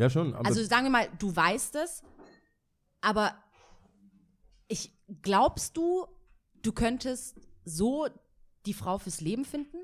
Ja, 0.00 0.08
schon. 0.08 0.34
Also 0.34 0.64
sagen 0.64 0.84
wir 0.84 0.90
mal, 0.90 1.08
du 1.18 1.34
weißt 1.36 1.76
es, 1.76 2.02
aber 3.02 3.34
ich 4.66 4.96
glaubst 5.20 5.76
du, 5.76 6.06
du 6.62 6.72
könntest 6.72 7.38
so 7.66 8.06
die 8.64 8.72
Frau 8.72 8.96
fürs 8.96 9.20
Leben 9.20 9.44
finden? 9.44 9.76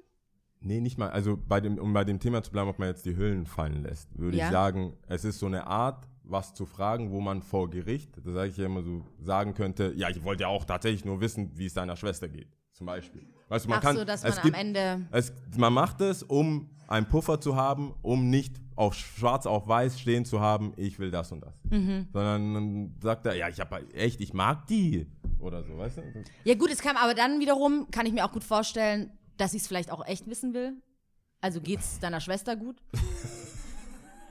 Nee, 0.61 0.81
nicht 0.81 0.97
mal. 0.97 1.11
Also 1.11 1.37
bei 1.37 1.61
dem, 1.61 1.77
um 1.79 1.93
bei 1.93 2.05
dem 2.05 2.19
Thema 2.19 2.43
zu 2.43 2.51
bleiben, 2.51 2.69
ob 2.71 2.79
man 2.79 2.89
jetzt 2.89 3.05
die 3.05 3.15
Hüllen 3.15 3.45
fallen 3.45 3.83
lässt, 3.83 4.19
würde 4.19 4.39
Ja. 4.39 4.47
ich 4.47 4.51
sagen, 4.53 4.97
es 5.07 5.25
ist 5.27 5.39
so 5.39 5.47
eine 5.47 5.67
Art, 5.67 6.09
was 6.25 6.55
zu 6.55 6.65
fragen, 6.65 7.11
wo 7.11 7.21
man 7.21 7.43
vor 7.43 7.69
Gericht, 7.69 8.17
da 8.25 8.33
sage 8.33 8.49
ich 8.49 8.57
ja 8.57 8.65
immer 8.65 8.83
so, 8.83 9.05
sagen 9.21 9.53
könnte, 9.53 9.93
ja, 9.97 10.09
ich 10.09 10.25
wollte 10.25 10.45
ja 10.45 10.49
auch 10.49 10.65
tatsächlich 10.65 11.05
nur 11.05 11.21
wissen, 11.21 11.51
wie 11.59 11.67
es 11.67 11.75
deiner 11.75 11.95
Schwester 11.95 12.27
geht, 12.27 12.49
zum 12.73 12.87
Beispiel. 12.87 13.27
Weißt 13.49 13.67
du, 13.67 13.69
man 13.69 13.79
Ach 13.79 13.83
kann, 13.83 13.97
so, 13.97 14.05
dass 14.07 14.25
es 14.25 14.37
man 14.37 14.45
gibt, 14.45 14.55
am 14.57 14.61
Ende 14.61 15.07
es, 15.11 15.31
man 15.59 15.75
macht 15.75 16.01
es, 16.01 16.23
um 16.23 16.71
einen 16.89 17.07
Puffer 17.07 17.39
zu 17.39 17.55
haben, 17.55 17.95
um 18.01 18.31
nicht 18.31 18.57
auf 18.77 18.95
schwarz 18.95 19.47
auf 19.47 19.67
weiß 19.67 19.99
stehen 19.99 20.25
zu 20.25 20.41
haben, 20.41 20.73
ich 20.77 20.99
will 20.99 21.11
das 21.11 21.33
und 21.33 21.41
das. 21.41 21.55
Mhm. 21.71 22.09
Sondern 22.13 22.55
dann 22.55 22.95
sagt 23.01 23.27
er, 23.27 23.35
ja, 23.35 23.49
ich 23.49 23.59
habe 23.59 23.83
echt, 23.95 24.21
ich 24.21 24.35
mag 24.35 24.67
die 24.67 25.07
oder 25.39 25.65
so, 25.65 25.77
weißt 25.77 25.99
du? 25.99 26.03
Ja 26.45 26.55
gut, 26.55 26.71
es 26.71 26.81
kann 26.83 26.97
aber 26.97 27.15
dann 27.15 27.41
wiederum, 27.41 27.89
kann 27.91 28.07
ich 28.07 28.13
mir 28.13 28.25
auch 28.25 28.33
gut 28.33 28.45
vorstellen, 28.45 29.11
dass 29.39 29.55
ich 29.55 29.63
es 29.63 29.69
vielleicht 29.69 29.91
auch 29.91 30.07
echt 30.07 30.29
wissen 30.29 30.55
will. 30.55 30.75
Also 31.41 31.61
geht's 31.61 31.99
deiner 32.01 32.21
Schwester 32.21 32.55
gut? 32.55 32.77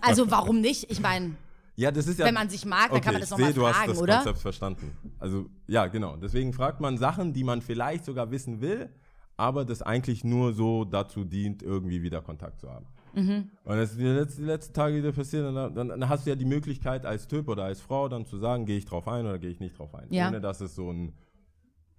Also 0.01 0.29
warum 0.29 0.62
nicht? 0.62 0.91
Ich 0.91 1.01
meine, 1.01 1.36
Ja, 1.75 1.91
das 1.91 2.05
ist 2.08 2.19
ja. 2.19 2.25
Wenn 2.25 2.36
man 2.36 2.49
sich 2.49 2.65
mag, 2.65 2.91
dann 2.91 3.01
kann 3.01 3.13
man 3.13 3.23
ich 3.23 3.29
das 3.29 3.31
noch 3.31 3.38
sehe, 3.38 3.47
mal 3.47 3.53
du 3.53 3.67
hast 3.67 3.75
fragen, 3.77 3.91
das 3.91 4.01
oder? 4.01 4.15
Konzept 4.17 4.39
verstanden. 4.39 4.97
Also, 5.19 5.49
ja, 5.67 5.88
genau. 5.88 6.15
Deswegen 6.17 6.53
fragt 6.53 6.79
man 6.79 6.97
Sachen, 6.97 7.34
die 7.34 7.43
man 7.43 7.62
vielleicht 7.62 8.05
sogar 8.05 8.29
wissen 8.31 8.62
will, 8.62 8.89
aber 9.38 9.65
das 9.65 9.81
eigentlich 9.81 10.23
nur 10.23 10.53
so 10.53 10.86
dazu 10.86 11.23
dient, 11.23 11.63
irgendwie 11.63 12.03
wieder 12.03 12.21
Kontakt 12.21 12.60
zu 12.60 12.69
haben. 12.69 12.86
Mhm. 13.15 13.49
Und 13.63 13.78
das 13.78 13.91
ist 13.91 13.99
die 13.99 14.04
letzten, 14.04 14.41
die 14.41 14.47
letzten 14.47 14.73
Tage 14.73 14.95
wieder 14.97 15.12
passiert, 15.12 15.45
dann, 15.45 15.73
dann, 15.73 15.88
dann 15.89 16.10
hast 16.10 16.25
du 16.25 16.30
ja 16.30 16.36
die 16.36 16.45
Möglichkeit 16.45 17.06
als 17.06 17.28
Typ 17.28 17.47
oder 17.47 17.63
als 17.63 17.82
Frau 17.82 18.10
dann 18.10 18.25
zu 18.25 18.38
sagen, 18.38 18.65
gehe 18.65 18.78
ich 18.78 18.86
drauf 18.86 19.08
ein 19.08 19.25
oder 19.25 19.39
gehe 19.39 19.49
ich 19.49 19.60
nicht 19.60 19.78
drauf 19.78 19.95
ein. 19.95 20.08
Ja. 20.10 20.28
Ohne 20.28 20.41
dass 20.41 20.62
es 20.62 20.75
so 20.75 20.91
ein 20.91 21.13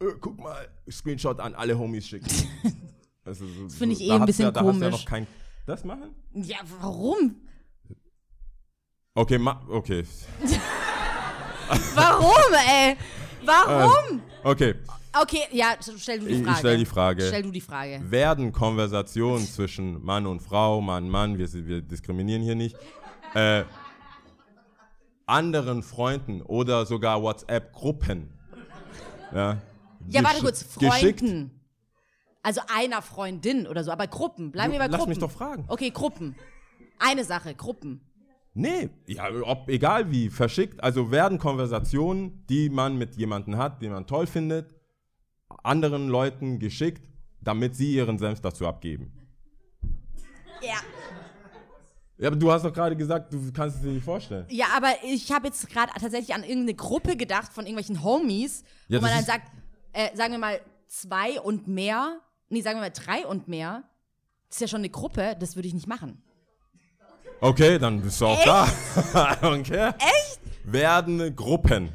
äh, 0.01 0.13
guck 0.21 0.39
mal, 0.39 0.69
Screenshot 0.91 1.41
an 1.41 1.55
alle 1.55 1.79
Homies 1.79 2.07
schicken. 2.07 2.29
Also, 3.25 3.45
so, 3.45 3.65
das 3.65 3.75
finde 3.75 3.97
ich 3.97 4.03
eh 4.03 4.13
ein 4.13 4.25
bisschen 4.25 4.55
da 4.55 4.61
Hast 4.61 4.69
du 4.69 4.73
ja 4.73 4.89
komisch. 4.89 5.01
noch 5.01 5.05
kein, 5.05 5.27
das 5.67 5.83
machen? 5.83 6.15
Ja, 6.33 6.59
warum? 6.81 7.35
Okay, 9.15 9.37
ma, 9.37 9.61
okay. 9.69 10.05
Warum, 11.97 12.55
ey? 12.71 12.97
Warum? 13.45 14.21
Okay, 14.45 14.77
Okay, 15.23 15.43
ja, 15.53 15.75
stell 15.99 16.21
du 16.21 16.27
die 16.27 16.35
Frage. 16.43 16.51
ich 16.53 16.59
stelle 16.59 16.79
die 16.79 16.85
Frage. 16.87 17.23
Stell 17.27 17.43
du 17.43 17.51
die 17.51 17.61
Frage. 17.61 18.01
werden 18.11 18.53
Konversationen 18.53 19.47
zwischen 19.47 20.05
Mann 20.05 20.27
und 20.27 20.41
Frau, 20.41 20.81
Mann, 20.81 21.09
Mann, 21.09 21.39
wir, 21.39 21.51
wir 21.53 21.81
diskriminieren 21.83 22.43
hier 22.43 22.55
nicht, 22.55 22.77
äh, 23.35 23.65
anderen 25.27 25.83
Freunden 25.83 26.43
oder 26.43 26.87
sogar 26.87 27.23
WhatsApp-Gruppen. 27.23 28.29
Ja, 29.35 29.61
Ja, 30.09 30.23
warte 30.23 30.41
kurz, 30.41 30.77
geschickt- 30.79 31.21
Freunden. 31.21 31.51
Also 32.43 32.61
einer 32.73 33.03
Freundin 33.03 33.67
oder 33.67 33.83
so, 33.83 33.91
aber 33.91 34.07
Gruppen. 34.07 34.53
Bleiben 34.53 34.73
wir 34.73 34.79
bei 34.79 34.87
Lass 34.87 34.99
Gruppen. 34.99 35.11
mich 35.11 35.19
doch 35.19 35.33
fragen. 35.33 35.65
Okay, 35.67 35.91
Gruppen. 35.91 36.37
Eine 37.01 37.25
Sache, 37.25 37.55
Gruppen. 37.57 38.01
Nee, 38.55 38.89
ja, 39.07 39.29
ob, 39.43 39.69
egal 39.69 40.11
wie, 40.13 40.31
verschickt. 40.31 40.83
Also 40.83 41.11
werden 41.11 41.39
Konversationen, 41.39 42.45
die 42.49 42.71
man 42.71 42.97
mit 42.97 43.17
jemandem 43.17 43.57
hat, 43.59 43.83
den 43.83 43.91
man 43.93 44.07
toll 44.07 44.29
findet, 44.29 44.76
anderen 45.63 46.09
Leuten 46.09 46.59
geschickt, 46.59 47.03
damit 47.41 47.77
sie 47.77 47.95
ihren 47.95 48.19
Senf 48.19 48.41
dazu 48.41 48.67
abgeben. 48.67 49.13
Ja. 50.61 50.77
Ja, 52.19 52.29
aber 52.29 52.37
du 52.37 52.51
hast 52.51 52.65
doch 52.65 52.73
gerade 52.73 52.97
gesagt, 52.97 53.33
du 53.33 53.53
kannst 53.53 53.77
es 53.77 53.83
dir 53.83 53.91
nicht 53.91 54.05
vorstellen. 54.05 54.47
Ja, 54.49 54.67
aber 54.75 54.89
ich 55.05 55.31
habe 55.33 55.49
jetzt 55.49 55.69
gerade 55.69 55.93
tatsächlich 55.93 56.35
an 56.35 56.43
irgendeine 56.43 56.75
Gruppe 56.75 57.15
gedacht 57.15 57.53
von 57.53 57.67
irgendwelchen 57.67 58.03
Homies, 58.03 58.65
Ja, 58.89 58.99
wo 58.99 59.03
man 59.03 59.15
dann 59.15 59.25
sagt, 59.25 59.51
äh, 59.93 60.17
sagen 60.17 60.33
wir 60.33 60.39
mal 60.39 60.61
zwei 60.89 61.39
und 61.41 61.69
mehr, 61.69 62.21
nee, 62.49 62.63
sagen 62.63 62.79
wir 62.79 62.83
mal 62.83 62.91
drei 62.91 63.27
und 63.27 63.49
mehr, 63.49 63.85
das 64.49 64.57
ist 64.57 64.61
ja 64.63 64.69
schon 64.69 64.81
eine 64.81 64.89
Gruppe, 64.89 65.37
das 65.39 65.57
würde 65.57 65.69
ich 65.69 65.75
nicht 65.75 65.89
machen. 65.89 66.23
Okay, 67.41 67.79
dann 67.79 68.01
bist 68.01 68.19
du 68.21 68.27
auch 68.27 68.43
da. 68.45 68.67
okay. 69.43 69.93
Echt? 69.99 70.41
Werden 70.65 71.37
Gruppen, 71.37 71.93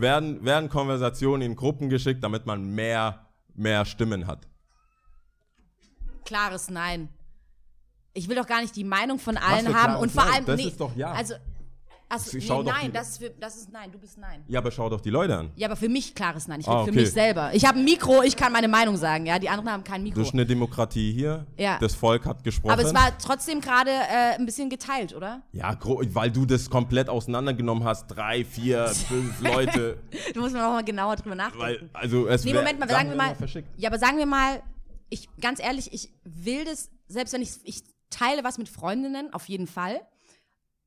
werden, 0.00 0.44
werden 0.44 0.68
Konversationen 0.68 1.42
in 1.42 1.56
Gruppen 1.56 1.88
geschickt, 1.88 2.22
damit 2.22 2.46
man 2.46 2.74
mehr, 2.74 3.26
mehr 3.54 3.84
Stimmen 3.84 4.26
hat. 4.26 4.46
Klares 6.24 6.70
Nein. 6.70 7.08
Ich 8.14 8.28
will 8.28 8.36
doch 8.36 8.46
gar 8.46 8.60
nicht 8.60 8.74
die 8.74 8.84
Meinung 8.84 9.18
von 9.18 9.36
allen 9.36 9.74
haben 9.74 9.96
und 9.96 10.10
vor 10.10 10.24
allem 10.24 10.44
Das 10.44 10.56
nee, 10.56 10.68
ist 10.68 10.80
doch 10.80 10.94
Ja. 10.96 11.12
Also, 11.12 11.34
also 12.10 12.38
nee, 12.38 12.62
nein, 12.70 12.92
das 12.92 13.10
ist, 13.10 13.18
für, 13.18 13.30
das 13.30 13.56
ist 13.56 13.72
nein, 13.72 13.92
du 13.92 13.98
bist 13.98 14.16
nein. 14.16 14.42
Ja, 14.48 14.60
aber 14.60 14.70
schau 14.70 14.88
doch 14.88 15.00
die 15.00 15.10
Leute 15.10 15.36
an. 15.36 15.50
Ja, 15.56 15.68
aber 15.68 15.76
für 15.76 15.88
mich 15.88 16.14
klares 16.14 16.48
Nein. 16.48 16.60
Ich 16.60 16.66
will 16.66 16.74
Ah, 16.74 16.84
für 16.84 16.90
okay. 16.90 17.00
mich 17.00 17.12
selber. 17.12 17.50
Ich 17.52 17.66
habe 17.66 17.78
ein 17.78 17.84
Mikro, 17.84 18.22
ich 18.22 18.34
kann 18.36 18.50
meine 18.52 18.68
Meinung 18.68 18.96
sagen. 18.96 19.26
Ja, 19.26 19.38
die 19.38 19.48
anderen 19.48 19.70
haben 19.70 19.84
kein 19.84 20.02
Mikro. 20.02 20.20
Das 20.20 20.28
ist 20.28 20.34
eine 20.34 20.46
Demokratie 20.46 21.12
hier. 21.12 21.46
Ja. 21.58 21.78
Das 21.78 21.94
Volk 21.94 22.24
hat 22.24 22.42
gesprochen. 22.44 22.72
Aber 22.72 22.82
es 22.82 22.94
war 22.94 23.16
trotzdem 23.18 23.60
gerade 23.60 23.90
äh, 23.90 24.36
ein 24.36 24.46
bisschen 24.46 24.70
geteilt, 24.70 25.14
oder? 25.14 25.42
ja, 25.52 25.76
weil 25.82 26.30
du 26.30 26.46
das 26.46 26.70
komplett 26.70 27.08
auseinandergenommen 27.10 27.84
hast. 27.84 28.06
Drei, 28.06 28.44
vier, 28.44 28.86
fünf 29.08 29.40
Leute. 29.40 29.98
Du 30.34 30.40
musst 30.40 30.54
noch 30.54 30.60
mal 30.60 30.84
genauer 30.84 31.16
drüber 31.16 31.34
nachdenken. 31.34 31.58
Weil, 31.60 31.90
also 31.92 32.26
es 32.28 32.44
nee, 32.44 32.52
Moment 32.52 32.78
mal, 32.78 32.88
sagen 32.88 33.10
wir 33.10 33.16
mal. 33.16 33.36
Ja, 33.76 33.88
aber 33.88 33.98
sagen 33.98 34.18
wir 34.18 34.26
mal, 34.26 34.62
ich 35.10 35.28
ganz 35.40 35.60
ehrlich, 35.60 35.92
ich 35.92 36.12
will 36.24 36.64
das, 36.64 36.90
selbst 37.08 37.32
wenn 37.32 37.42
ich 37.42 37.50
ich 37.64 37.82
teile 38.10 38.44
was 38.44 38.58
mit 38.58 38.68
Freundinnen, 38.68 39.32
auf 39.32 39.48
jeden 39.48 39.66
Fall. 39.66 40.00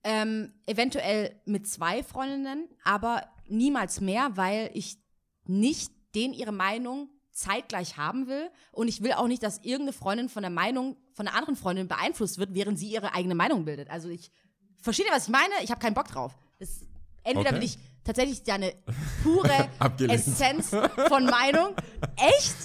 Ähm, 0.03 0.53
eventuell 0.65 1.39
mit 1.45 1.67
zwei 1.67 2.01
Freundinnen, 2.03 2.67
aber 2.83 3.23
niemals 3.47 4.01
mehr, 4.01 4.31
weil 4.35 4.71
ich 4.73 4.97
nicht 5.45 5.91
denen 6.15 6.33
ihre 6.33 6.51
Meinung 6.51 7.09
zeitgleich 7.31 7.97
haben 7.97 8.27
will 8.27 8.49
und 8.71 8.87
ich 8.87 9.01
will 9.03 9.13
auch 9.13 9.27
nicht, 9.27 9.43
dass 9.43 9.59
irgendeine 9.59 9.93
Freundin 9.93 10.27
von 10.29 10.41
der 10.43 10.49
Meinung 10.49 10.97
von 11.13 11.27
einer 11.27 11.37
anderen 11.37 11.55
Freundin 11.55 11.87
beeinflusst 11.87 12.37
wird, 12.39 12.53
während 12.53 12.77
sie 12.79 12.89
ihre 12.91 13.13
eigene 13.13 13.35
Meinung 13.35 13.63
bildet. 13.63 13.89
Also 13.89 14.09
ich 14.09 14.31
verstehe, 14.81 15.05
was 15.11 15.25
ich 15.25 15.31
meine, 15.31 15.53
ich 15.63 15.69
habe 15.71 15.79
keinen 15.79 15.93
Bock 15.93 16.07
drauf. 16.07 16.35
Das, 16.59 16.81
entweder 17.23 17.49
Okay. 17.51 17.55
will 17.57 17.63
ich 17.63 17.77
tatsächlich 18.03 18.43
deine 18.43 18.73
pure. 19.23 19.69
Essenz 20.09 20.69
von 20.69 21.25
Meinung. 21.25 21.75
Echt? 22.17 22.55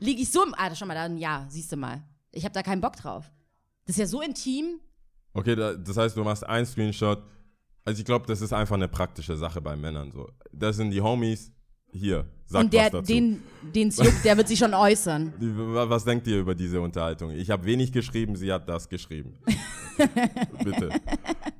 Liege 0.00 0.22
ich 0.22 0.30
so 0.30 0.44
im. 0.44 0.54
Ah, 0.56 0.72
schau 0.74 0.86
mal, 0.86 0.94
dann 0.94 1.18
ja, 1.18 1.46
siehst 1.48 1.72
du 1.72 1.76
mal. 1.76 2.02
Ich 2.30 2.44
habe 2.44 2.52
da 2.54 2.62
keinen 2.62 2.80
Bock 2.80 2.96
drauf. 2.96 3.30
Das 3.86 3.96
ist 3.96 4.00
ja 4.00 4.06
so 4.06 4.20
intim. 4.22 4.80
Okay, 5.38 5.54
da, 5.54 5.74
das 5.74 5.96
heißt, 5.96 6.16
du 6.16 6.24
machst 6.24 6.44
einen 6.44 6.66
Screenshot. 6.66 7.22
Also 7.84 8.00
ich 8.00 8.04
glaube, 8.04 8.26
das 8.26 8.40
ist 8.40 8.52
einfach 8.52 8.74
eine 8.74 8.88
praktische 8.88 9.36
Sache 9.36 9.60
bei 9.60 9.76
Männern 9.76 10.10
so. 10.10 10.28
Das 10.52 10.76
sind 10.76 10.90
die 10.90 11.00
Homies. 11.00 11.52
Hier, 11.90 12.26
sag 12.44 12.64
und 12.64 12.72
der, 12.72 12.82
was 12.82 12.90
dazu. 12.90 13.12
den, 13.14 13.42
den 13.74 13.90
juckt, 13.90 14.24
der 14.24 14.36
wird 14.36 14.48
sich 14.48 14.58
schon 14.58 14.74
äußern. 14.74 15.32
Was 15.88 16.04
denkt 16.04 16.26
ihr 16.26 16.38
über 16.38 16.54
diese 16.54 16.82
Unterhaltung? 16.82 17.30
Ich 17.30 17.48
habe 17.48 17.64
wenig 17.64 17.92
geschrieben, 17.92 18.36
sie 18.36 18.52
hat 18.52 18.68
das 18.68 18.90
geschrieben. 18.90 19.38
Bitte. 20.64 20.90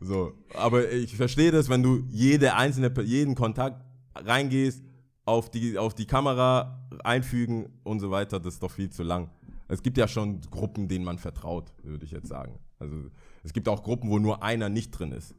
So, 0.03 0.35
aber 0.55 0.93
ich 0.93 1.17
verstehe 1.17 1.51
das, 1.51 1.71
wenn 1.71 1.83
du 1.83 2.05
jede 2.11 2.55
einzelne, 2.55 2.93
jeden 3.05 3.35
Kontakt 3.35 3.83
reingehst, 4.15 4.85
auf 5.25 5.51
die, 5.51 5.79
auf 5.79 5.95
die 5.95 6.05
Kamera 6.05 6.87
einfügen 7.05 7.71
und 7.85 8.01
so 8.01 8.11
weiter, 8.11 8.39
das 8.39 8.55
ist 8.55 8.63
doch 8.63 8.71
viel 8.71 8.91
zu 8.91 9.05
lang. 9.05 9.31
Es 9.67 9.83
gibt 9.83 9.97
ja 9.97 10.07
schon 10.07 10.43
Gruppen, 10.43 10.89
denen 10.89 11.07
man 11.07 11.17
vertraut, 11.17 11.73
würde 11.83 12.05
ich 12.05 12.11
jetzt 12.11 12.29
sagen. 12.29 12.59
Also 12.79 13.11
es 13.49 13.55
gibt 13.55 13.67
auch 13.67 13.83
Gruppen, 13.83 14.11
wo 14.11 14.19
nur 14.19 14.43
einer 14.43 14.69
nicht 14.69 14.91
drin 14.91 15.11
ist. 15.11 15.35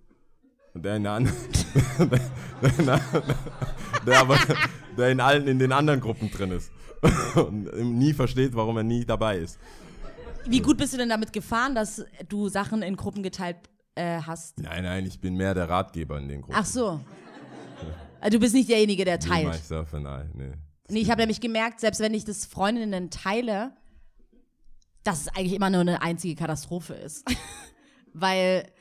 Und 0.74 0.84
der 0.84 0.95
in, 0.95 1.04
der, 1.04 1.19
der, 2.00 3.02
der, 4.04 4.19
aber, 4.19 4.36
der 4.98 5.12
in 5.12 5.19
allen 5.19 5.48
in 5.48 5.60
den 5.60 5.72
anderen 5.72 6.00
Gruppen 6.00 6.32
drin 6.32 6.50
ist. 6.50 6.72
Und 7.36 7.72
nie 8.00 8.13
versteht, 8.13 8.56
warum 8.56 8.78
er 8.78 8.84
nie 8.84 9.06
dabei 9.06 9.38
ist. 9.38 9.60
Wie 10.48 10.60
gut 10.60 10.78
bist 10.78 10.93
du 10.93 10.98
denn 10.98 11.10
damit 11.10 11.32
gefahren, 11.32 11.76
dass 11.76 12.04
du 12.28 12.50
Sachen 12.50 12.82
in 12.82 12.95
Gruppen 12.95 13.22
geteilt 13.22 13.58
äh, 13.93 14.19
hast? 14.24 14.58
Nein, 14.58 14.86
nein, 14.86 15.06
ich 15.06 15.22
bin 15.22 15.36
mehr 15.36 15.54
der 15.54 15.69
Ratgeber 15.69 16.17
in 16.17 16.30
den 16.30 16.41
Gruppen. 16.41 16.58
Ach 16.60 16.65
so. 16.65 17.00
Also 18.19 18.38
Du 18.38 18.39
bist 18.39 18.56
nicht 18.56 18.69
derjenige, 18.69 19.06
der 19.06 19.19
Nee, 19.19 19.28
teilt. 19.28 19.48
Myself 19.50 19.93
and 19.93 20.08
I, 20.08 20.36
nee. 20.36 20.52
Nee, 20.89 21.00
ich 21.02 21.12
habe 21.12 21.22
nämlich 21.22 21.41
gemerkt, 21.41 21.80
selbst 21.80 22.02
wenn 22.02 22.15
ich 22.15 22.26
das 22.26 22.48
Freundinnen 22.48 23.12
teile, 23.12 23.72
dass 25.04 25.22
es 25.22 25.28
eigentlich 25.28 25.54
immer 25.54 25.69
nur 25.69 25.82
eine 25.82 26.02
einzige 26.02 26.34
Katastrophe 26.34 26.95
ist. 26.95 27.24
weil 28.13 28.72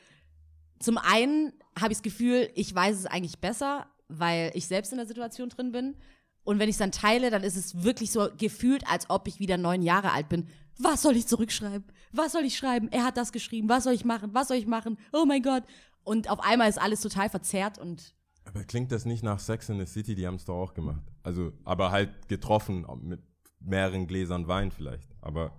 zum 0.79 0.97
einen 0.97 1.53
habe 1.79 1.91
ich 1.91 1.99
das 1.99 2.03
Gefühl, 2.03 2.49
ich 2.55 2.73
weiß 2.73 2.97
es 2.97 3.05
eigentlich 3.05 3.39
besser, 3.39 3.87
weil 4.07 4.51
ich 4.53 4.67
selbst 4.67 4.91
in 4.91 4.97
der 4.97 5.07
Situation 5.07 5.49
drin 5.49 5.71
bin. 5.71 5.95
Und 6.43 6.57
wenn 6.59 6.69
ich 6.69 6.75
es 6.75 6.79
dann 6.79 6.91
teile, 6.91 7.29
dann 7.29 7.43
ist 7.43 7.57
es 7.57 7.83
wirklich 7.83 8.11
so 8.11 8.29
gefühlt, 8.37 8.83
als 8.89 9.09
ob 9.09 9.27
ich 9.27 9.39
wieder 9.39 9.57
neun 9.57 9.81
Jahre 9.81 10.11
alt 10.11 10.29
bin. 10.29 10.47
Was 10.79 11.01
soll 11.01 11.15
ich 11.15 11.27
zurückschreiben? 11.27 11.85
Was 12.11 12.31
soll 12.31 12.43
ich 12.43 12.57
schreiben? 12.57 12.89
Er 12.91 13.03
hat 13.03 13.17
das 13.17 13.31
geschrieben. 13.31 13.69
Was 13.69 13.83
soll 13.83 13.93
ich 13.93 14.05
machen? 14.05 14.33
Was 14.33 14.47
soll 14.47 14.57
ich 14.57 14.65
machen? 14.65 14.97
Oh 15.11 15.25
mein 15.25 15.43
Gott. 15.43 15.63
Und 16.03 16.29
auf 16.29 16.39
einmal 16.39 16.69
ist 16.69 16.81
alles 16.81 17.01
total 17.01 17.29
verzerrt 17.29 17.77
und 17.77 18.15
Aber 18.45 18.63
klingt 18.63 18.91
das 18.91 19.05
nicht 19.05 19.21
nach 19.21 19.39
Sex 19.39 19.69
in 19.69 19.77
the 19.79 19.85
City? 19.85 20.15
Die 20.15 20.25
haben 20.25 20.35
es 20.35 20.45
doch 20.45 20.55
auch 20.55 20.73
gemacht. 20.73 21.03
Also, 21.21 21.51
aber 21.65 21.91
halt 21.91 22.27
getroffen 22.29 22.87
mit 23.01 23.21
mehreren 23.59 24.07
Gläsern 24.07 24.47
Wein 24.47 24.71
vielleicht. 24.71 25.11
Aber, 25.21 25.51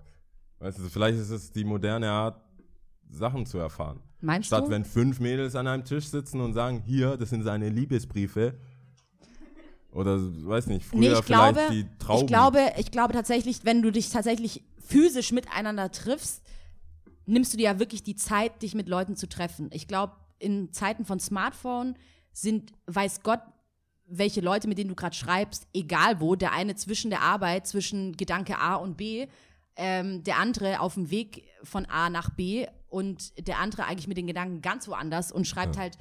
weißt 0.58 0.78
du, 0.78 0.88
vielleicht 0.88 1.18
ist 1.18 1.30
es 1.30 1.52
die 1.52 1.64
moderne 1.64 2.10
Art, 2.10 2.42
Sachen 3.10 3.46
zu 3.46 3.58
erfahren. 3.58 4.00
meinst 4.20 4.48
Statt 4.48 4.66
du? 4.66 4.70
wenn 4.70 4.84
fünf 4.84 5.20
Mädels 5.20 5.54
an 5.56 5.66
einem 5.66 5.84
Tisch 5.84 6.06
sitzen 6.06 6.40
und 6.40 6.52
sagen, 6.52 6.82
hier, 6.86 7.16
das 7.16 7.30
sind 7.30 7.42
seine 7.42 7.68
Liebesbriefe. 7.68 8.54
Oder, 9.92 10.18
weiß 10.20 10.66
nicht, 10.68 10.86
früher 10.86 11.00
Nee, 11.00 11.06
ich 11.08 11.24
vielleicht 11.24 11.26
glaube, 11.26 11.60
die 11.72 11.86
Trauben. 11.98 12.20
ich 12.22 12.26
glaube, 12.28 12.72
ich 12.78 12.90
glaube 12.92 13.12
tatsächlich, 13.12 13.64
wenn 13.64 13.82
du 13.82 13.90
dich 13.90 14.10
tatsächlich 14.10 14.62
physisch 14.78 15.32
miteinander 15.32 15.90
triffst, 15.90 16.42
nimmst 17.26 17.52
du 17.52 17.56
dir 17.56 17.64
ja 17.64 17.78
wirklich 17.78 18.02
die 18.02 18.14
Zeit, 18.14 18.62
dich 18.62 18.74
mit 18.74 18.88
Leuten 18.88 19.16
zu 19.16 19.28
treffen. 19.28 19.68
Ich 19.72 19.88
glaube, 19.88 20.14
in 20.38 20.72
Zeiten 20.72 21.04
von 21.04 21.18
Smartphone 21.18 21.96
sind, 22.32 22.72
weiß 22.86 23.22
Gott, 23.22 23.40
welche 24.06 24.40
Leute, 24.40 24.68
mit 24.68 24.78
denen 24.78 24.88
du 24.88 24.94
gerade 24.96 25.14
schreibst, 25.14 25.66
egal 25.72 26.20
wo, 26.20 26.34
der 26.34 26.52
eine 26.52 26.74
zwischen 26.74 27.10
der 27.10 27.22
Arbeit, 27.22 27.66
zwischen 27.66 28.16
Gedanke 28.16 28.58
A 28.58 28.76
und 28.76 28.96
B, 28.96 29.26
ähm, 29.76 30.22
der 30.24 30.38
andere 30.38 30.80
auf 30.80 30.94
dem 30.94 31.10
Weg 31.10 31.44
von 31.62 31.86
A 31.86 32.10
nach 32.10 32.30
B 32.30 32.66
und 32.90 33.46
der 33.46 33.58
andere 33.58 33.84
eigentlich 33.84 34.08
mit 34.08 34.16
den 34.16 34.26
Gedanken 34.26 34.60
ganz 34.60 34.88
woanders 34.88 35.32
und 35.32 35.46
schreibt 35.46 35.76
halt 35.76 35.96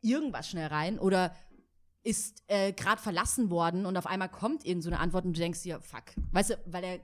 irgendwas 0.00 0.48
schnell 0.48 0.66
rein 0.66 0.98
oder 0.98 1.34
ist 2.02 2.42
äh, 2.48 2.72
gerade 2.72 3.00
verlassen 3.00 3.48
worden 3.50 3.86
und 3.86 3.96
auf 3.96 4.06
einmal 4.06 4.28
kommt 4.28 4.64
irgend 4.66 4.84
so 4.84 4.90
eine 4.90 5.00
Antwort 5.00 5.24
und 5.24 5.34
du 5.36 5.40
denkst 5.40 5.62
dir, 5.62 5.80
fuck. 5.80 6.04
Weißt 6.32 6.50
du, 6.50 6.58
weil 6.66 6.84
er 6.84 7.00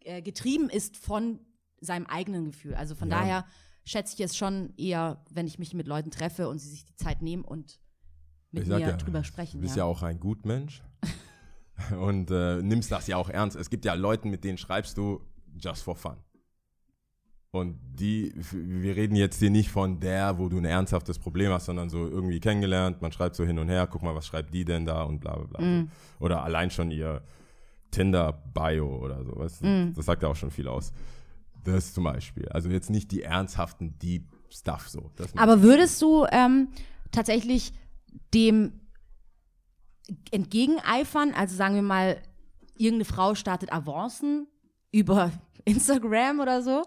äh, 0.00 0.20
getrieben 0.22 0.68
ist 0.68 0.96
von 0.96 1.38
seinem 1.80 2.06
eigenen 2.06 2.46
Gefühl. 2.46 2.74
Also 2.74 2.96
von 2.96 3.08
Ja. 3.08 3.20
daher 3.20 3.46
schätze 3.84 4.14
ich 4.14 4.20
es 4.20 4.36
schon 4.36 4.74
eher, 4.76 5.24
wenn 5.30 5.46
ich 5.46 5.60
mich 5.60 5.74
mit 5.74 5.86
Leuten 5.86 6.10
treffe 6.10 6.48
und 6.48 6.58
sie 6.58 6.68
sich 6.68 6.84
die 6.84 6.96
Zeit 6.96 7.22
nehmen 7.22 7.44
und 7.44 7.80
mit 8.50 8.64
Ich 8.64 8.68
mir 8.68 8.80
ja, 8.80 8.96
drüber 8.96 9.22
sprechen. 9.22 9.58
Du 9.58 9.62
bist 9.62 9.76
ja. 9.76 9.84
ja 9.84 9.88
auch 9.88 10.02
ein 10.02 10.18
Gutmensch 10.18 10.82
und 12.00 12.30
äh, 12.32 12.62
nimmst 12.62 12.90
das 12.90 13.06
ja 13.06 13.16
auch 13.16 13.28
ernst. 13.28 13.56
Es 13.56 13.70
gibt 13.70 13.84
ja 13.84 13.94
Leute, 13.94 14.26
mit 14.26 14.42
denen 14.42 14.58
schreibst 14.58 14.96
du 14.98 15.20
just 15.58 15.84
for 15.84 15.94
fun. 15.94 16.16
Und 17.60 17.78
die, 17.98 18.32
wir 18.52 18.96
reden 18.96 19.16
jetzt 19.16 19.38
hier 19.38 19.50
nicht 19.50 19.70
von 19.70 20.00
der, 20.00 20.38
wo 20.38 20.48
du 20.48 20.58
ein 20.58 20.64
ernsthaftes 20.64 21.18
Problem 21.18 21.52
hast, 21.52 21.66
sondern 21.66 21.88
so 21.88 22.06
irgendwie 22.06 22.40
kennengelernt, 22.40 23.00
man 23.02 23.12
schreibt 23.12 23.36
so 23.36 23.44
hin 23.44 23.58
und 23.58 23.68
her, 23.68 23.86
guck 23.90 24.02
mal, 24.02 24.14
was 24.14 24.26
schreibt 24.26 24.52
die 24.52 24.64
denn 24.64 24.84
da 24.84 25.02
und 25.02 25.20
bla 25.20 25.36
bla 25.36 25.58
bla. 25.58 25.86
Oder 26.20 26.42
allein 26.44 26.70
schon 26.70 26.90
ihr 26.90 27.22
Tinder-Bio 27.90 28.98
oder 28.98 29.24
so. 29.24 29.36
Weißt? 29.36 29.62
du? 29.62 29.92
Das 29.94 30.04
sagt 30.04 30.22
ja 30.22 30.28
auch 30.28 30.36
schon 30.36 30.50
viel 30.50 30.68
aus. 30.68 30.92
Das 31.64 31.94
zum 31.94 32.04
Beispiel. 32.04 32.48
Also 32.50 32.68
jetzt 32.68 32.90
nicht 32.90 33.10
die 33.10 33.22
ernsthaften 33.22 33.98
Deep 33.98 34.24
Stuff 34.50 34.88
so. 34.88 35.10
Aber 35.36 35.62
würdest 35.62 36.00
du 36.00 36.26
ähm, 36.30 36.68
tatsächlich 37.10 37.72
dem 38.32 38.80
entgegeneifern? 40.30 41.32
Also 41.34 41.56
sagen 41.56 41.74
wir 41.74 41.82
mal, 41.82 42.22
irgendeine 42.74 43.04
Frau 43.04 43.34
startet 43.34 43.72
Avancen 43.72 44.46
über 44.92 45.32
Instagram 45.64 46.40
oder 46.40 46.62
so? 46.62 46.82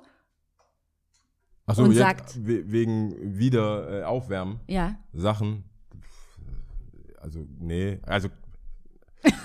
Achso, 1.70 1.84
und 1.84 1.92
jetzt 1.92 2.00
sagt- 2.00 2.48
we- 2.48 2.72
wegen 2.72 3.38
wieder 3.38 4.02
äh, 4.02 4.04
aufwärmen. 4.04 4.60
Ja. 4.68 4.96
Sachen. 5.14 5.64
Also, 7.22 7.46
nee, 7.60 8.00
also 8.04 8.30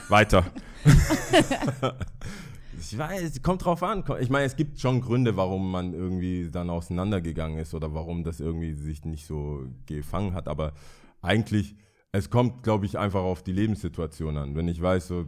weiter. 0.08 0.44
ich 2.80 2.96
weiß, 2.98 3.42
kommt 3.42 3.64
drauf 3.64 3.82
an. 3.82 4.04
Ich 4.20 4.30
meine, 4.30 4.44
es 4.44 4.56
gibt 4.56 4.78
schon 4.80 5.00
Gründe, 5.00 5.36
warum 5.36 5.70
man 5.70 5.92
irgendwie 5.94 6.50
dann 6.50 6.70
auseinandergegangen 6.70 7.58
ist 7.58 7.74
oder 7.74 7.94
warum 7.94 8.24
das 8.24 8.40
irgendwie 8.40 8.72
sich 8.74 9.04
nicht 9.04 9.26
so 9.26 9.66
gefangen 9.86 10.34
hat. 10.34 10.48
Aber 10.48 10.72
eigentlich, 11.22 11.76
es 12.12 12.30
kommt, 12.30 12.62
glaube 12.62 12.86
ich, 12.86 12.98
einfach 12.98 13.22
auf 13.22 13.42
die 13.42 13.52
Lebenssituation 13.52 14.36
an. 14.36 14.54
Wenn 14.54 14.68
ich 14.68 14.80
weiß, 14.80 15.08
so, 15.08 15.26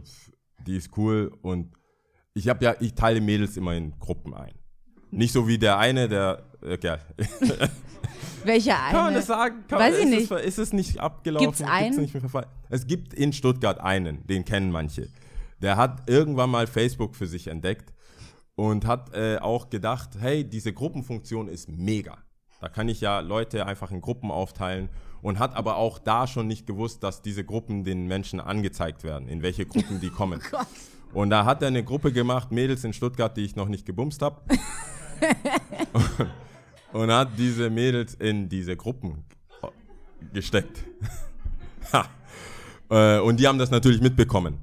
die 0.65 0.77
ist 0.77 0.97
cool 0.97 1.31
und 1.41 1.73
ich 2.33 2.47
habe 2.49 2.63
ja, 2.63 2.75
ich 2.79 2.93
teile 2.93 3.19
Mädels 3.21 3.57
immer 3.57 3.73
in 3.75 3.97
Gruppen 3.99 4.33
ein. 4.33 4.53
Nicht 5.09 5.31
so 5.33 5.47
wie 5.47 5.57
der 5.57 5.77
eine, 5.79 6.07
der, 6.07 6.43
ja, 6.81 6.97
Welcher 8.43 8.73
kann 8.75 8.93
man 8.93 9.05
eine? 9.07 9.15
das 9.17 9.27
sagen? 9.27 9.63
Kann, 9.67 9.79
Weiß 9.79 9.97
ich 9.97 10.03
ist 10.03 10.09
nicht. 10.09 10.31
Es, 10.31 10.45
ist 10.45 10.57
es 10.57 10.73
nicht 10.73 10.99
abgelaufen? 10.99 11.47
Gibt's 11.47 11.61
einen? 11.61 11.99
nicht 11.99 12.13
mehr 12.13 12.21
verfallen? 12.21 12.47
Es 12.69 12.87
gibt 12.87 13.13
in 13.13 13.33
Stuttgart 13.33 13.79
einen, 13.79 14.25
den 14.27 14.45
kennen 14.45 14.71
manche. 14.71 15.09
Der 15.61 15.75
hat 15.75 16.09
irgendwann 16.09 16.49
mal 16.49 16.67
Facebook 16.67 17.15
für 17.15 17.27
sich 17.27 17.47
entdeckt 17.47 17.93
und 18.55 18.85
hat 18.85 19.13
äh, 19.13 19.37
auch 19.37 19.69
gedacht, 19.69 20.11
hey, 20.19 20.43
diese 20.43 20.73
Gruppenfunktion 20.73 21.47
ist 21.47 21.69
mega. 21.69 22.17
Da 22.61 22.69
kann 22.69 22.89
ich 22.89 23.01
ja 23.01 23.19
Leute 23.19 23.65
einfach 23.65 23.91
in 23.91 24.01
Gruppen 24.01 24.31
aufteilen 24.31 24.89
und 25.21 25.39
hat 25.39 25.55
aber 25.55 25.75
auch 25.77 25.99
da 25.99 26.25
schon 26.25 26.47
nicht 26.47 26.65
gewusst, 26.65 27.03
dass 27.03 27.21
diese 27.21 27.43
Gruppen 27.43 27.83
den 27.83 28.07
Menschen 28.07 28.39
angezeigt 28.39 29.03
werden, 29.03 29.27
in 29.27 29.41
welche 29.41 29.65
Gruppen 29.65 29.99
die 29.99 30.09
kommen. 30.17 30.41
Gott. 30.49 30.67
Und 31.13 31.29
da 31.29 31.45
hat 31.45 31.61
er 31.61 31.69
eine 31.69 31.83
Gruppe 31.83 32.11
gemacht, 32.11 32.51
Mädels 32.51 32.83
in 32.83 32.93
Stuttgart, 32.93 33.35
die 33.37 33.45
ich 33.45 33.55
noch 33.55 33.67
nicht 33.67 33.85
gebumst 33.85 34.21
habe. 34.21 34.41
und 36.93 37.11
hat 37.11 37.29
diese 37.37 37.69
Mädels 37.69 38.15
in 38.15 38.49
diese 38.49 38.75
Gruppen 38.75 39.23
gesteckt. 40.33 40.83
Äh, 42.89 43.19
und 43.19 43.37
die 43.37 43.45
haben 43.45 43.59
das 43.59 43.69
natürlich 43.69 43.99
mitbekommen. 43.99 44.59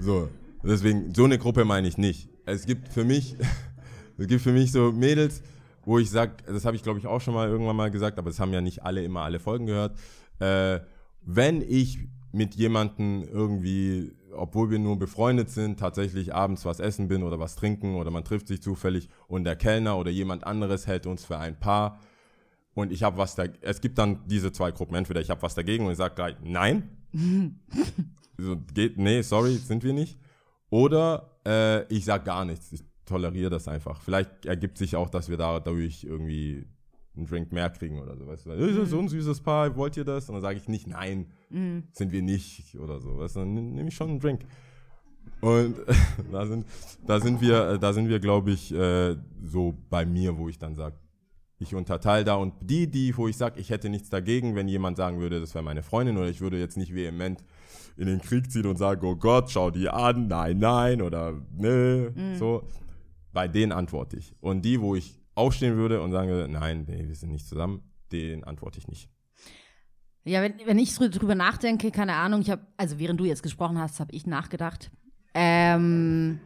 So, 0.00 0.30
deswegen, 0.62 1.14
so 1.14 1.24
eine 1.24 1.36
Gruppe 1.36 1.66
meine 1.66 1.86
ich 1.86 1.98
nicht. 1.98 2.30
Es 2.46 2.64
gibt 2.64 2.88
für 2.88 3.04
mich, 3.04 3.36
es 4.16 4.26
gibt 4.26 4.40
für 4.40 4.52
mich 4.52 4.72
so 4.72 4.90
Mädels, 4.90 5.42
wo 5.84 5.98
ich 5.98 6.10
sage, 6.10 6.32
das 6.46 6.64
habe 6.64 6.76
ich 6.76 6.82
glaube 6.82 6.98
ich 6.98 7.06
auch 7.06 7.20
schon 7.20 7.34
mal 7.34 7.48
irgendwann 7.48 7.76
mal 7.76 7.90
gesagt, 7.90 8.18
aber 8.18 8.30
das 8.30 8.40
haben 8.40 8.54
ja 8.54 8.62
nicht 8.62 8.82
alle 8.84 9.04
immer 9.04 9.20
alle 9.20 9.38
Folgen 9.38 9.66
gehört. 9.66 9.98
Äh, 10.38 10.80
wenn 11.20 11.60
ich 11.60 11.98
mit 12.32 12.54
jemandem 12.54 13.22
irgendwie, 13.30 14.12
obwohl 14.34 14.70
wir 14.70 14.78
nur 14.78 14.98
befreundet 14.98 15.50
sind, 15.50 15.78
tatsächlich 15.78 16.34
abends 16.34 16.64
was 16.64 16.80
essen 16.80 17.08
bin 17.08 17.22
oder 17.22 17.38
was 17.38 17.56
trinken 17.56 17.96
oder 17.96 18.10
man 18.10 18.24
trifft 18.24 18.48
sich 18.48 18.62
zufällig 18.62 19.08
und 19.28 19.44
der 19.44 19.56
Kellner 19.56 19.98
oder 19.98 20.10
jemand 20.10 20.44
anderes 20.44 20.86
hält 20.86 21.06
uns 21.06 21.24
für 21.24 21.38
ein 21.38 21.58
Paar 21.58 22.00
und 22.74 22.92
ich 22.92 23.02
habe 23.02 23.18
was 23.18 23.34
da, 23.34 23.44
es 23.60 23.80
gibt 23.80 23.98
dann 23.98 24.26
diese 24.26 24.52
zwei 24.52 24.70
Gruppen, 24.70 24.94
entweder 24.94 25.20
ich 25.20 25.30
habe 25.30 25.42
was 25.42 25.54
dagegen 25.54 25.86
und 25.86 25.92
ich 25.92 25.98
sage 25.98 26.14
gleich 26.14 26.36
nein, 26.42 26.88
so, 28.38 28.56
geht, 28.74 28.98
nee, 28.98 29.22
sorry, 29.22 29.56
sind 29.56 29.84
wir 29.84 29.92
nicht. 29.92 30.18
Oder 30.70 31.38
äh, 31.46 31.84
ich 31.94 32.04
sag 32.04 32.24
gar 32.24 32.44
nichts. 32.44 32.72
Ich 32.72 32.82
toleriere 33.04 33.50
das 33.50 33.68
einfach. 33.68 34.00
Vielleicht 34.00 34.46
ergibt 34.46 34.78
sich 34.78 34.96
auch, 34.96 35.10
dass 35.10 35.28
wir 35.28 35.36
da 35.36 35.60
dadurch 35.60 36.04
irgendwie 36.04 36.66
einen 37.16 37.26
Drink 37.26 37.52
mehr 37.52 37.68
kriegen 37.70 38.00
oder 38.00 38.16
so. 38.16 38.26
Weißt 38.26 38.46
du, 38.46 38.50
"Äh, 38.50 38.86
so 38.86 38.98
ein 38.98 39.08
süßes 39.08 39.40
Paar, 39.40 39.76
wollt 39.76 39.96
ihr 39.96 40.04
das? 40.04 40.28
Und 40.28 40.36
dann 40.36 40.42
sage 40.42 40.58
ich 40.58 40.68
nicht, 40.68 40.86
nein, 40.86 41.26
sind 41.92 42.12
wir 42.12 42.22
nicht 42.22 42.78
oder 42.78 43.00
so. 43.00 43.18
Weißt 43.18 43.36
du, 43.36 43.40
dann 43.40 43.52
nehme 43.74 43.88
ich 43.88 43.94
schon 43.94 44.10
einen 44.10 44.20
Drink. 44.20 44.40
Und 45.40 45.76
da 46.32 46.46
sind, 46.46 46.66
da 47.06 47.20
sind 47.20 47.40
wir, 47.40 47.78
da 47.78 47.92
sind 47.92 48.08
wir, 48.08 48.18
glaube 48.20 48.52
ich, 48.52 48.72
äh, 48.72 49.16
so 49.42 49.74
bei 49.90 50.06
mir, 50.06 50.38
wo 50.38 50.48
ich 50.48 50.58
dann 50.58 50.74
sage, 50.74 50.96
ich 51.58 51.74
unterteile 51.74 52.24
da 52.24 52.34
und 52.34 52.54
die, 52.60 52.88
die, 52.90 53.16
wo 53.16 53.28
ich 53.28 53.36
sage, 53.36 53.60
ich 53.60 53.70
hätte 53.70 53.88
nichts 53.88 54.10
dagegen, 54.10 54.56
wenn 54.56 54.66
jemand 54.66 54.96
sagen 54.96 55.20
würde, 55.20 55.38
das 55.38 55.54
wäre 55.54 55.62
meine 55.62 55.82
Freundin 55.84 56.16
oder 56.16 56.28
ich 56.28 56.40
würde 56.40 56.58
jetzt 56.58 56.76
nicht 56.76 56.92
vehement 56.94 57.44
in 57.96 58.06
den 58.06 58.20
Krieg 58.20 58.50
ziehen 58.50 58.66
und 58.66 58.78
sagen, 58.78 59.06
oh 59.06 59.14
Gott, 59.14 59.50
schau 59.50 59.70
die 59.70 59.88
an, 59.88 60.26
nein, 60.26 60.58
nein 60.58 61.02
oder 61.02 61.40
nö, 61.56 62.10
so. 62.36 62.64
Bei 63.32 63.46
denen 63.48 63.70
antworte 63.72 64.16
ich. 64.16 64.34
Und 64.40 64.62
die, 64.64 64.80
wo 64.80 64.94
ich 64.96 65.21
aufstehen 65.34 65.76
würde 65.76 66.02
und 66.02 66.12
sagen 66.12 66.28
würde, 66.28 66.52
nein, 66.52 66.84
nee, 66.88 67.06
wir 67.08 67.14
sind 67.14 67.30
nicht 67.32 67.46
zusammen, 67.46 67.82
den 68.12 68.44
antworte 68.44 68.78
ich 68.78 68.88
nicht. 68.88 69.08
Ja, 70.24 70.42
wenn, 70.42 70.54
wenn 70.66 70.78
ich 70.78 70.90
drü- 70.90 71.08
drüber 71.08 71.34
nachdenke, 71.34 71.90
keine 71.90 72.14
Ahnung, 72.14 72.42
ich 72.42 72.50
habe, 72.50 72.64
also 72.76 72.98
während 72.98 73.18
du 73.18 73.24
jetzt 73.24 73.42
gesprochen 73.42 73.78
hast, 73.78 73.98
habe 73.98 74.12
ich 74.14 74.26
nachgedacht. 74.26 74.90
Ähm, 75.34 76.38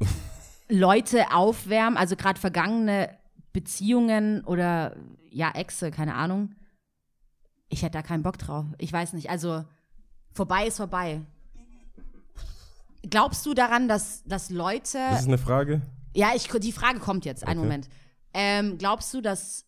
Leute 0.68 1.32
aufwärmen, 1.32 1.96
also 1.96 2.16
gerade 2.16 2.40
vergangene 2.40 3.10
Beziehungen 3.52 4.42
oder 4.44 4.96
ja, 5.30 5.50
Exe, 5.54 5.90
keine 5.90 6.14
Ahnung. 6.14 6.54
Ich 7.68 7.82
hätte 7.82 7.92
da 7.98 8.02
keinen 8.02 8.22
Bock 8.22 8.38
drauf. 8.38 8.66
Ich 8.78 8.92
weiß 8.92 9.12
nicht, 9.12 9.30
also 9.30 9.64
vorbei 10.32 10.66
ist 10.66 10.78
vorbei. 10.78 11.20
Glaubst 13.08 13.44
du 13.46 13.54
daran, 13.54 13.88
dass, 13.88 14.22
dass 14.24 14.50
Leute. 14.50 14.98
Das 15.10 15.20
ist 15.22 15.28
eine 15.28 15.38
Frage. 15.38 15.82
Ja, 16.14 16.32
ich, 16.34 16.48
die 16.48 16.72
Frage 16.72 16.98
kommt 17.00 17.24
jetzt, 17.24 17.46
einen 17.46 17.60
Okay. 17.60 17.66
Moment. 17.66 17.88
Ähm, 18.34 18.78
glaubst 18.78 19.12
du, 19.14 19.20
dass 19.20 19.66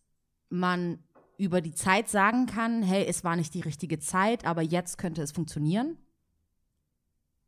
man 0.49 0.99
über 1.37 1.61
die 1.61 1.73
Zeit 1.73 2.07
sagen 2.09 2.45
kann, 2.45 2.81
hey, 2.83 3.05
es 3.05 3.23
war 3.23 3.35
nicht 3.35 3.53
die 3.53 3.61
richtige 3.61 3.99
Zeit, 3.99 4.45
aber 4.45 4.61
jetzt 4.61 4.97
könnte 4.97 5.21
es 5.21 5.31
funktionieren? 5.31 5.97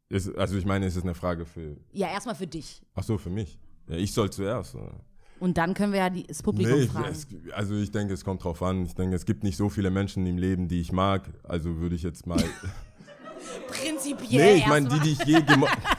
Ist, 0.09 0.35
also 0.37 0.57
ich 0.57 0.65
meine, 0.65 0.85
es 0.85 0.95
ist 0.95 1.03
eine 1.03 1.15
Frage 1.15 1.45
für, 1.45 1.77
Ja, 1.91 2.07
erstmal 2.07 2.35
für 2.35 2.47
dich. 2.47 2.81
ach 2.95 3.03
so, 3.03 3.17
für 3.17 3.29
mich. 3.29 3.59
Ja, 3.89 3.95
ich 3.95 4.13
soll 4.13 4.29
zuerst. 4.31 4.75
Oder? 4.75 4.99
Und 5.39 5.57
dann 5.57 5.73
können 5.73 5.91
wir 5.93 5.99
ja 5.99 6.09
die, 6.09 6.23
das 6.23 6.41
Publikum 6.41 6.75
Nee, 6.77 6.83
ich, 6.85 6.91
fragen. 6.91 7.07
es, 7.09 7.27
also 7.53 7.75
ich 7.75 7.91
denke, 7.91 8.13
es 8.13 8.23
kommt 8.23 8.43
drauf 8.43 8.61
an. 8.63 8.85
Ich 8.85 8.95
denke, 8.95 9.15
es 9.15 9.25
gibt 9.25 9.43
nicht 9.43 9.57
so 9.57 9.69
viele 9.69 9.89
Menschen 9.91 10.25
im 10.25 10.37
Leben, 10.37 10.67
die 10.67 10.79
ich 10.81 10.91
mag. 10.91 11.29
Also 11.43 11.77
würde 11.77 11.95
ich 11.95 12.03
jetzt 12.03 12.25
mal. 12.25 12.41
Prinzipiell. 13.67 14.53
nee, 14.53 14.59
ich 14.59 14.67
meine, 14.67 14.87
die, 14.89 14.99
die 14.99 15.11
ich 15.11 15.23
je 15.25 15.41
gemocht. 15.41 15.77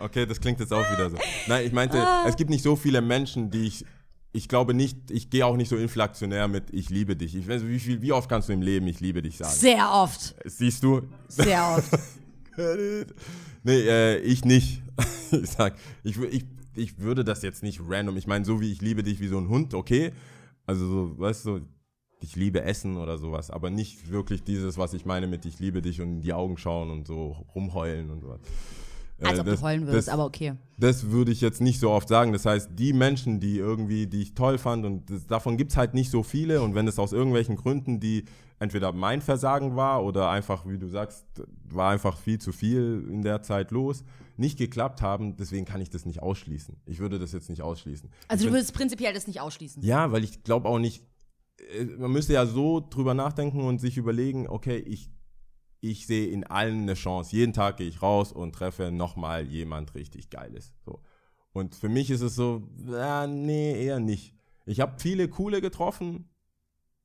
Okay, 0.00 0.26
das 0.26 0.40
klingt 0.40 0.60
jetzt 0.60 0.72
auch 0.72 0.90
wieder 0.92 1.10
so. 1.10 1.16
Nein, 1.46 1.66
ich 1.66 1.72
meinte, 1.72 1.98
Ah. 1.98 2.24
es 2.26 2.36
gibt 2.36 2.50
nicht 2.50 2.62
so 2.62 2.76
viele 2.76 3.00
Menschen, 3.00 3.50
die 3.50 3.66
ich. 3.66 3.84
Ich 4.32 4.48
glaube 4.48 4.74
nicht, 4.74 5.10
ich 5.10 5.28
gehe 5.28 5.44
auch 5.44 5.56
nicht 5.56 5.68
so 5.68 5.76
inflationär 5.76 6.46
mit 6.46 6.72
ich 6.72 6.88
liebe 6.88 7.16
dich. 7.16 7.34
Ich 7.34 7.48
weiß, 7.48 7.66
wie, 7.66 7.80
viel, 7.80 8.00
wie 8.00 8.12
oft 8.12 8.28
kannst 8.28 8.48
du 8.48 8.52
im 8.52 8.62
Leben 8.62 8.86
ich 8.86 9.00
liebe 9.00 9.22
dich 9.22 9.36
sagen? 9.36 9.52
Sehr 9.52 9.90
oft. 9.92 10.36
Siehst 10.44 10.84
du? 10.84 11.02
Sehr 11.26 11.76
oft. 11.76 11.90
nee, 13.64 13.80
äh, 13.80 14.18
ich 14.18 14.44
nicht. 14.44 14.82
ich 15.32 15.50
sag, 15.50 15.74
ich, 16.04 16.16
ich, 16.20 16.44
ich 16.76 16.98
würde 17.00 17.24
das 17.24 17.42
jetzt 17.42 17.64
nicht 17.64 17.80
random. 17.88 18.16
Ich 18.16 18.28
meine, 18.28 18.44
so 18.44 18.60
wie 18.60 18.70
ich 18.70 18.80
liebe 18.80 19.02
dich 19.02 19.18
wie 19.20 19.26
so 19.26 19.38
ein 19.38 19.48
Hund, 19.48 19.74
okay. 19.74 20.12
Also 20.64 20.86
so, 20.86 21.18
weißt 21.18 21.46
du, 21.46 21.60
ich 22.20 22.36
liebe 22.36 22.62
Essen 22.62 22.98
oder 22.98 23.18
sowas, 23.18 23.50
aber 23.50 23.70
nicht 23.70 24.10
wirklich 24.10 24.44
dieses, 24.44 24.78
was 24.78 24.92
ich 24.92 25.04
meine 25.06 25.26
mit 25.26 25.44
ich 25.44 25.58
liebe 25.58 25.82
dich 25.82 26.00
und 26.00 26.08
in 26.08 26.20
die 26.20 26.32
Augen 26.34 26.56
schauen 26.56 26.90
und 26.90 27.06
so 27.06 27.44
rumheulen 27.54 28.10
und 28.10 28.20
sowas. 28.20 28.40
Äh, 29.20 29.26
Als 29.26 29.38
ob 29.40 29.46
das- 29.46 29.60
du 29.60 29.66
heulen 29.66 29.86
würdest, 29.86 30.08
das- 30.08 30.14
aber 30.14 30.24
okay. 30.24 30.54
das 30.78 31.10
würde 31.10 31.30
ich 31.32 31.40
jetzt 31.40 31.60
nicht 31.60 31.78
so 31.80 31.90
oft 31.90 32.08
sagen. 32.08 32.32
Das 32.32 32.46
heißt, 32.46 32.70
die 32.74 32.92
Menschen, 32.92 33.38
die 33.40 33.58
irgendwie, 33.58 34.06
die 34.06 34.22
ich 34.22 34.34
toll 34.34 34.56
fand, 34.58 34.84
und 34.86 35.10
das, 35.10 35.26
davon 35.26 35.56
gibt's 35.56 35.76
halt 35.76 35.94
nicht 35.94 36.10
so 36.10 36.22
viele. 36.22 36.62
Und 36.62 36.74
wenn 36.74 36.88
es 36.88 36.98
aus 36.98 37.12
irgendwelchen 37.12 37.56
Gründen, 37.56 38.00
die 38.00 38.24
entweder 38.58 38.92
mein 38.92 39.20
Versagen 39.22 39.76
war 39.76 40.04
oder 40.04 40.30
einfach, 40.30 40.66
wie 40.66 40.78
du 40.78 40.88
sagst, 40.88 41.24
war 41.68 41.90
einfach 41.90 42.16
viel 42.18 42.38
zu 42.38 42.52
viel 42.52 43.06
in 43.10 43.22
der 43.22 43.42
Zeit 43.42 43.70
los, 43.70 44.04
nicht 44.36 44.58
geklappt 44.58 45.02
haben, 45.02 45.36
deswegen 45.36 45.64
kann 45.66 45.80
ich 45.82 45.90
das 45.90 46.06
nicht 46.06 46.22
ausschließen. 46.22 46.76
Ich 46.86 46.98
würde 46.98 47.18
das 47.18 47.32
jetzt 47.32 47.50
nicht 47.50 47.62
ausschließen. 47.62 48.10
Also 48.28 48.44
ich 48.44 48.48
du 48.50 48.54
würdest 48.54 48.72
prinzipiell 48.74 49.12
das 49.12 49.26
nicht 49.26 49.40
ausschließen. 49.40 49.82
ja, 49.82 50.12
weil 50.12 50.24
ich 50.24 50.42
glaube 50.44 50.68
auch 50.68 50.78
nicht, 50.78 51.04
äh, 51.78 51.84
man 51.84 52.10
müsste 52.12 52.32
ja 52.32 52.46
so 52.46 52.80
drüber 52.88 53.12
nachdenken 53.14 53.60
und 53.62 53.80
sich 53.80 53.96
überlegen, 53.98 54.46
okay, 54.48 54.78
ich, 54.78 55.10
ich 55.80 56.06
sehe 56.06 56.28
in 56.28 56.44
allen 56.44 56.82
eine 56.82 56.94
Chance. 56.94 57.34
Jeden 57.34 57.52
Tag 57.52 57.78
gehe 57.78 57.88
ich 57.88 58.02
raus 58.02 58.32
und 58.32 58.54
treffe 58.54 58.90
nochmal 58.90 59.46
jemand 59.46 59.94
richtig 59.94 60.30
Geiles. 60.30 60.74
So. 60.84 61.00
Und 61.52 61.74
für 61.74 61.88
mich 61.88 62.10
ist 62.10 62.20
es 62.20 62.34
so, 62.34 62.68
ja, 62.86 63.26
nee, 63.26 63.84
eher 63.84 63.98
nicht. 63.98 64.34
Ich 64.66 64.80
habe 64.80 64.94
viele 64.98 65.28
coole 65.28 65.60
getroffen 65.60 66.28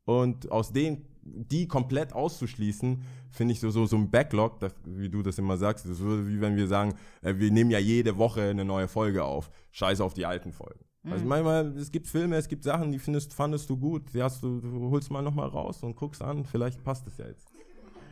und 0.03 0.51
aus 0.51 0.71
denen, 0.71 1.07
die 1.23 1.67
komplett 1.67 2.13
auszuschließen, 2.13 3.01
finde 3.31 3.53
ich 3.53 3.59
so, 3.59 3.71
so, 3.71 3.85
so 3.88 3.95
ein 3.95 4.11
Backlog, 4.11 4.59
das, 4.59 4.75
wie 4.85 5.09
du 5.09 5.23
das 5.23 5.39
immer 5.39 5.57
sagst, 5.57 5.85
das 5.85 5.93
ist 5.93 5.97
so 5.97 6.27
wie 6.27 6.39
wenn 6.39 6.55
wir 6.55 6.67
sagen, 6.67 6.93
äh, 7.21 7.33
wir 7.38 7.51
nehmen 7.51 7.71
ja 7.71 7.79
jede 7.79 8.17
Woche 8.17 8.43
eine 8.43 8.63
neue 8.63 8.88
Folge 8.88 9.23
auf. 9.23 9.49
Scheiße 9.71 10.03
auf 10.03 10.13
die 10.13 10.25
alten 10.25 10.53
Folgen. 10.53 10.85
Also 11.07 11.23
manchmal, 11.23 11.77
es 11.77 11.91
gibt 11.91 12.07
Filme, 12.07 12.35
es 12.35 12.47
gibt 12.47 12.63
Sachen, 12.63 12.91
die 12.91 12.97
findest, 12.97 13.33
fandest 13.33 13.69
du 13.69 13.77
gut, 13.77 14.13
die 14.13 14.23
hast 14.23 14.41
du, 14.41 14.59
du 14.59 14.89
holst 14.89 15.11
mal 15.11 15.21
nochmal 15.21 15.49
raus 15.49 15.83
und 15.83 15.95
guckst 15.95 16.21
an, 16.21 16.45
vielleicht 16.45 16.83
passt 16.83 17.05
es 17.05 17.17
ja 17.17 17.27
jetzt. 17.27 17.54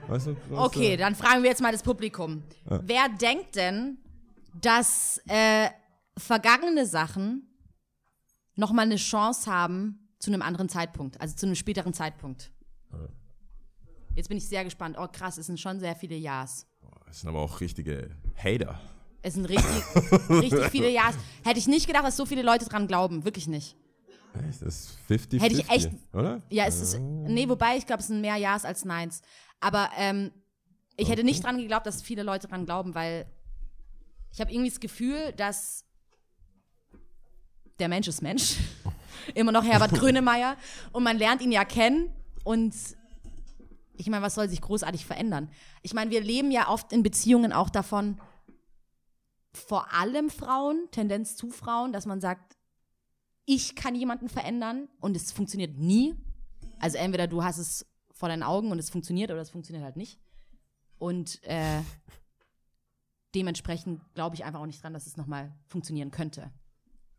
Weißt 0.08 0.28
du? 0.28 0.36
Okay, 0.52 0.94
äh, 0.94 0.98
dann 0.98 1.16
fragen 1.16 1.44
wir 1.44 1.50
jetzt 1.50 1.62
mal 1.62 1.72
das 1.72 1.84
Publikum. 1.84 2.44
Wer 2.66 3.10
denkt 3.10 3.56
denn, 3.56 3.98
dass 4.60 5.22
äh, 5.28 5.70
vergangene 6.18 6.86
Sachen 6.86 7.48
nochmal 8.56 8.86
eine 8.86 8.98
Chance 8.98 9.52
haben 9.52 10.10
zu 10.20 10.32
einem 10.32 10.42
anderen 10.42 10.70
Zeitpunkt, 10.70 11.20
also 11.20 11.36
zu 11.36 11.46
einem 11.46 11.56
späteren 11.56 11.94
Zeitpunkt? 11.94 12.52
Jetzt 14.16 14.30
bin 14.30 14.38
ich 14.38 14.48
sehr 14.48 14.64
gespannt. 14.64 14.98
Oh 15.00 15.08
krass, 15.12 15.38
es 15.38 15.48
sind 15.48 15.60
schon 15.60 15.80
sehr 15.80 15.96
viele 15.96 16.16
Ja's. 16.16 16.68
Das 17.08 17.22
sind 17.22 17.30
aber 17.30 17.40
auch 17.40 17.62
richtige 17.62 18.12
Hater. 18.36 18.80
Es 19.22 19.34
sind 19.36 19.46
richtig, 19.46 19.66
richtig 20.30 20.66
viele 20.70 20.90
Ja's. 20.90 21.16
Hätte 21.44 21.58
ich 21.58 21.68
nicht 21.68 21.88
gedacht, 21.88 22.04
dass 22.06 22.18
so 22.18 22.26
viele 22.26 22.44
Leute 22.44 22.66
dran 22.66 22.88
glauben. 22.88 23.26
Wirklich 23.26 23.48
nicht. 23.48 23.76
Das 24.34 24.62
ist 24.62 24.98
50 25.08 25.42
Hätte 25.42 25.56
ich 25.56 25.70
echt- 25.70 25.92
oder? 26.14 26.42
Ja, 26.50 26.66
es 26.66 26.82
ist. 26.82 27.00
Nee, 27.00 27.48
wobei, 27.48 27.78
ich 27.78 27.86
glaube, 27.86 28.02
es 28.02 28.08
sind 28.08 28.22
mehr 28.22 28.36
Ja's 28.38 28.66
als 28.66 28.86
Neins. 28.86 29.22
Aber 29.60 29.90
ähm, 29.98 30.32
ich 30.98 31.10
hätte 31.10 31.24
nicht 31.24 31.44
dran 31.44 31.58
geglaubt, 31.58 31.86
dass 31.86 32.02
viele 32.02 32.24
Leute 32.24 32.48
dran 32.48 32.66
glauben, 32.66 32.96
weil 32.96 33.26
ich 34.32 34.42
habe 34.42 34.52
irgendwie 34.52 34.70
das 34.70 34.80
Gefühl, 34.80 35.32
dass 35.34 35.86
der 37.80 37.88
Mensch 37.88 38.08
ist 38.08 38.22
Mensch. 38.22 38.58
Immer 39.36 39.52
noch 39.52 39.64
Herbert 39.64 39.92
Grönemeyer. 40.00 40.58
Und 40.92 41.04
man 41.04 41.18
lernt 41.18 41.42
ihn 41.42 41.52
ja 41.52 41.66
kennen. 41.66 42.10
Und 42.44 42.74
ich 43.96 44.08
meine, 44.10 44.24
was 44.24 44.36
soll 44.36 44.50
sich 44.50 44.62
großartig 44.62 45.06
verändern? 45.06 45.50
Ich 45.82 45.94
meine, 45.94 46.12
wir 46.12 46.22
leben 46.22 46.52
ja 46.52 46.68
oft 46.70 46.92
in 46.92 47.04
Beziehungen 47.04 47.54
auch 47.54 47.70
davon, 47.70 48.20
vor 49.54 49.94
allem 49.94 50.30
Frauen, 50.30 50.88
Tendenz 50.92 51.36
zu 51.36 51.52
Frauen, 51.52 51.94
dass 51.94 52.06
man 52.06 52.20
sagt, 52.20 52.58
ich 53.46 53.76
kann 53.76 53.96
jemanden 53.96 54.30
verändern 54.30 54.88
und 55.00 55.16
es 55.16 55.32
funktioniert 55.32 55.78
nie. 55.78 56.16
Also 56.80 56.98
entweder 56.98 57.28
du 57.28 57.44
hast 57.44 57.58
es 57.58 57.86
vor 58.12 58.30
deinen 58.30 58.44
Augen 58.44 58.72
und 58.72 58.80
es 58.80 58.90
funktioniert 58.90 59.32
oder 59.32 59.42
es 59.42 59.50
funktioniert 59.50 59.84
halt 59.84 59.98
nicht. 59.98 60.20
Und 60.98 61.44
äh, 61.44 61.82
dementsprechend 63.36 64.02
glaube 64.14 64.36
ich 64.36 64.46
einfach 64.46 64.62
auch 64.62 64.66
nicht 64.66 64.82
dran, 64.84 64.94
dass 64.94 65.08
es 65.08 65.18
nochmal 65.18 65.54
funktionieren 65.68 66.12
könnte. 66.12 66.52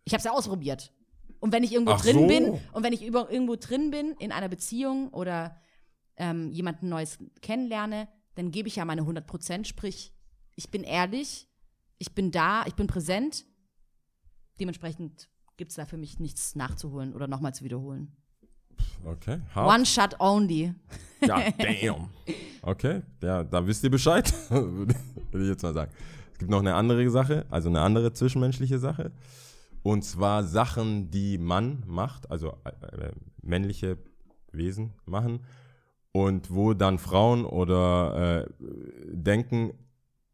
Ich 0.04 0.12
habe 0.12 0.18
es 0.18 0.24
ja 0.24 0.32
ausprobiert. 0.32 0.92
Und 1.40 1.52
wenn 1.52 1.62
ich 1.62 1.72
irgendwo 1.72 1.92
Ach 1.92 2.00
drin 2.00 2.20
so. 2.20 2.26
bin 2.26 2.60
und 2.72 2.82
wenn 2.82 2.92
ich 2.92 3.04
über, 3.04 3.30
irgendwo 3.30 3.56
drin 3.56 3.90
bin 3.90 4.12
in 4.18 4.32
einer 4.32 4.48
Beziehung 4.48 5.08
oder 5.10 5.60
ähm, 6.16 6.50
jemanden 6.52 6.88
Neues 6.88 7.18
kennenlerne, 7.42 8.08
dann 8.34 8.50
gebe 8.50 8.68
ich 8.68 8.76
ja 8.76 8.84
meine 8.84 9.02
100 9.02 9.26
Prozent. 9.26 9.68
Sprich, 9.68 10.14
ich 10.56 10.70
bin 10.70 10.84
ehrlich, 10.84 11.48
ich 11.98 12.14
bin 12.14 12.30
da, 12.30 12.64
ich 12.66 12.74
bin 12.74 12.86
präsent. 12.86 13.44
Dementsprechend 14.58 15.28
gibt 15.56 15.70
es 15.70 15.76
da 15.76 15.86
für 15.86 15.96
mich 15.96 16.18
nichts 16.18 16.56
nachzuholen 16.56 17.14
oder 17.14 17.26
nochmal 17.26 17.54
zu 17.54 17.64
wiederholen. 17.64 18.12
Okay. 19.04 19.40
Hart. 19.54 19.74
One 19.74 19.86
shot 19.86 20.18
only. 20.18 20.74
Ja, 21.20 21.50
damn. 21.58 22.08
Okay, 22.62 23.02
ja, 23.22 23.44
da 23.44 23.66
wisst 23.66 23.84
ihr 23.84 23.90
Bescheid, 23.90 24.32
würde 24.50 24.94
ich 25.32 25.48
jetzt 25.48 25.62
mal 25.62 25.74
sagen. 25.74 25.92
Es 26.32 26.38
gibt 26.38 26.50
noch 26.50 26.60
eine 26.60 26.74
andere 26.74 27.08
Sache, 27.10 27.46
also 27.50 27.68
eine 27.68 27.80
andere 27.80 28.12
zwischenmenschliche 28.12 28.78
Sache. 28.78 29.12
Und 29.82 30.02
zwar 30.02 30.44
Sachen, 30.44 31.10
die 31.10 31.36
Mann 31.36 31.82
macht, 31.86 32.30
also 32.30 32.56
äh, 32.64 32.70
äh, 32.96 33.12
männliche 33.42 33.98
Wesen 34.50 34.94
machen. 35.04 35.40
Und 36.12 36.50
wo 36.50 36.72
dann 36.72 36.98
Frauen 36.98 37.44
oder 37.44 38.46
äh, 38.46 38.64
denken, 39.12 39.74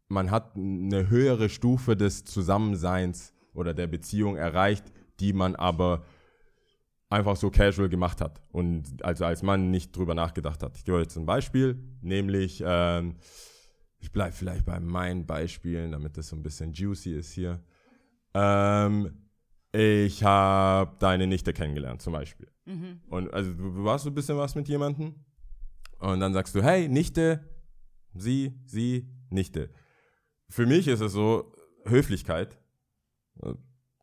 man 0.07 0.31
hat 0.31 0.55
eine 0.55 1.09
höhere 1.09 1.49
Stufe 1.49 1.97
des 1.97 2.23
Zusammenseins 2.23 3.33
oder 3.53 3.73
der 3.73 3.87
Beziehung 3.87 4.37
erreicht, 4.37 4.85
die 5.21 5.33
man 5.33 5.55
aber 5.55 6.03
einfach 7.09 7.35
so 7.35 7.51
casual 7.51 7.89
gemacht 7.89 8.21
hat 8.21 8.41
und 8.51 9.03
also 9.03 9.25
als 9.25 9.43
Mann 9.43 9.69
nicht 9.69 9.95
drüber 9.95 10.15
nachgedacht 10.15 10.63
hat. 10.63 10.77
Ich 10.77 10.85
gebe 10.85 10.99
jetzt 10.99 11.17
ein 11.17 11.25
Beispiel, 11.25 11.77
nämlich, 12.01 12.63
ähm, 12.65 13.17
ich 13.99 14.11
bleibe 14.11 14.31
vielleicht 14.33 14.65
bei 14.65 14.79
meinen 14.79 15.25
Beispielen, 15.25 15.91
damit 15.91 16.17
das 16.17 16.29
so 16.29 16.35
ein 16.35 16.43
bisschen 16.43 16.73
juicy 16.73 17.13
ist 17.13 17.33
hier. 17.33 17.61
Ähm, 18.33 19.27
ich 19.73 20.23
habe 20.23 20.95
deine 20.99 21.27
Nichte 21.27 21.53
kennengelernt, 21.53 22.01
zum 22.01 22.13
Beispiel. 22.13 22.47
Und 23.09 23.33
also 23.33 23.53
du, 23.53 23.83
warst 23.83 24.05
so 24.05 24.09
ein 24.09 24.15
bisschen 24.15 24.37
was 24.37 24.55
mit 24.55 24.67
jemandem 24.69 25.15
und 25.99 26.19
dann 26.19 26.33
sagst 26.33 26.55
du, 26.55 26.63
hey, 26.63 26.87
Nichte, 26.87 27.47
sie, 28.13 28.53
sie, 28.65 29.07
Nichte. 29.29 29.69
Für 30.49 30.65
mich 30.65 30.87
ist 30.87 31.01
es 31.01 31.11
so, 31.11 31.53
Höflichkeit, 31.85 32.57
das 33.35 33.55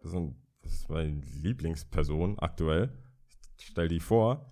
ist, 0.02 0.14
ein, 0.14 0.38
das 0.68 0.81
ist 0.81 0.90
meine 0.90 1.22
Lieblingsperson 1.42 2.38
aktuell. 2.38 2.92
Ich 3.59 3.66
stell 3.68 3.88
die 3.88 4.00
vor. 4.00 4.50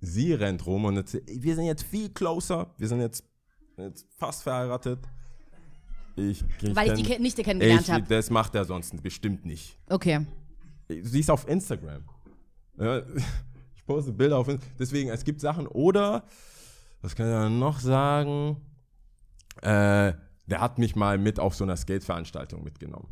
Sie 0.00 0.32
rennt 0.32 0.64
rum 0.66 0.84
und 0.84 0.96
"Ey, 1.14 1.42
wir 1.42 1.56
sind 1.56 1.64
jetzt 1.64 1.82
viel 1.82 2.10
closer. 2.10 2.72
Wir 2.78 2.86
sind 2.86 3.00
jetzt, 3.00 3.24
jetzt 3.76 4.06
fast 4.16 4.44
verheiratet. 4.44 5.00
Ich, 6.14 6.44
ich 6.62 6.76
Weil 6.76 6.92
ich 6.92 7.02
die 7.02 7.12
kenn- 7.12 7.20
Nichte 7.20 7.42
kennengelernt 7.42 7.88
habe. 7.90 8.04
Das 8.08 8.30
macht 8.30 8.54
er 8.54 8.64
sonst 8.64 9.02
bestimmt 9.02 9.44
nicht. 9.44 9.76
Okay. 9.88 10.24
Sie 10.88 11.20
ist 11.20 11.30
auf 11.30 11.48
Instagram. 11.48 12.04
Ja, 12.78 12.98
ich 13.76 13.84
poste 13.84 14.12
Bilder 14.12 14.38
auf 14.38 14.46
Instagram. 14.48 14.76
Deswegen, 14.78 15.10
es 15.10 15.24
gibt 15.24 15.40
Sachen. 15.40 15.66
Oder, 15.66 16.24
was 17.02 17.16
kann 17.16 17.26
ich 17.26 17.32
da 17.32 17.48
noch 17.50 17.80
sagen? 17.80 18.56
Äh, 19.62 20.12
der 20.46 20.60
hat 20.60 20.78
mich 20.78 20.94
mal 20.94 21.18
mit 21.18 21.40
auf 21.40 21.56
so 21.56 21.64
einer 21.64 21.76
Skate-Veranstaltung 21.76 22.62
mitgenommen. 22.62 23.08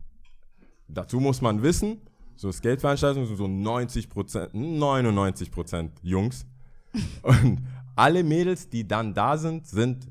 Dazu 0.89 1.19
muss 1.19 1.41
man 1.41 1.63
wissen, 1.63 2.01
so 2.37 2.53
Skate-Veranstaltungen 2.53 3.27
sind 3.27 3.37
so 3.37 3.49
90 3.49 4.09
Prozent, 4.09 4.55
99 4.55 5.51
Prozent 5.51 5.93
Jungs. 6.03 6.47
Und 7.23 7.63
alle 7.95 8.23
Mädels, 8.23 8.69
die 8.69 8.87
dann 8.87 9.15
da 9.15 9.37
sind, 9.37 9.67
sind 9.67 10.07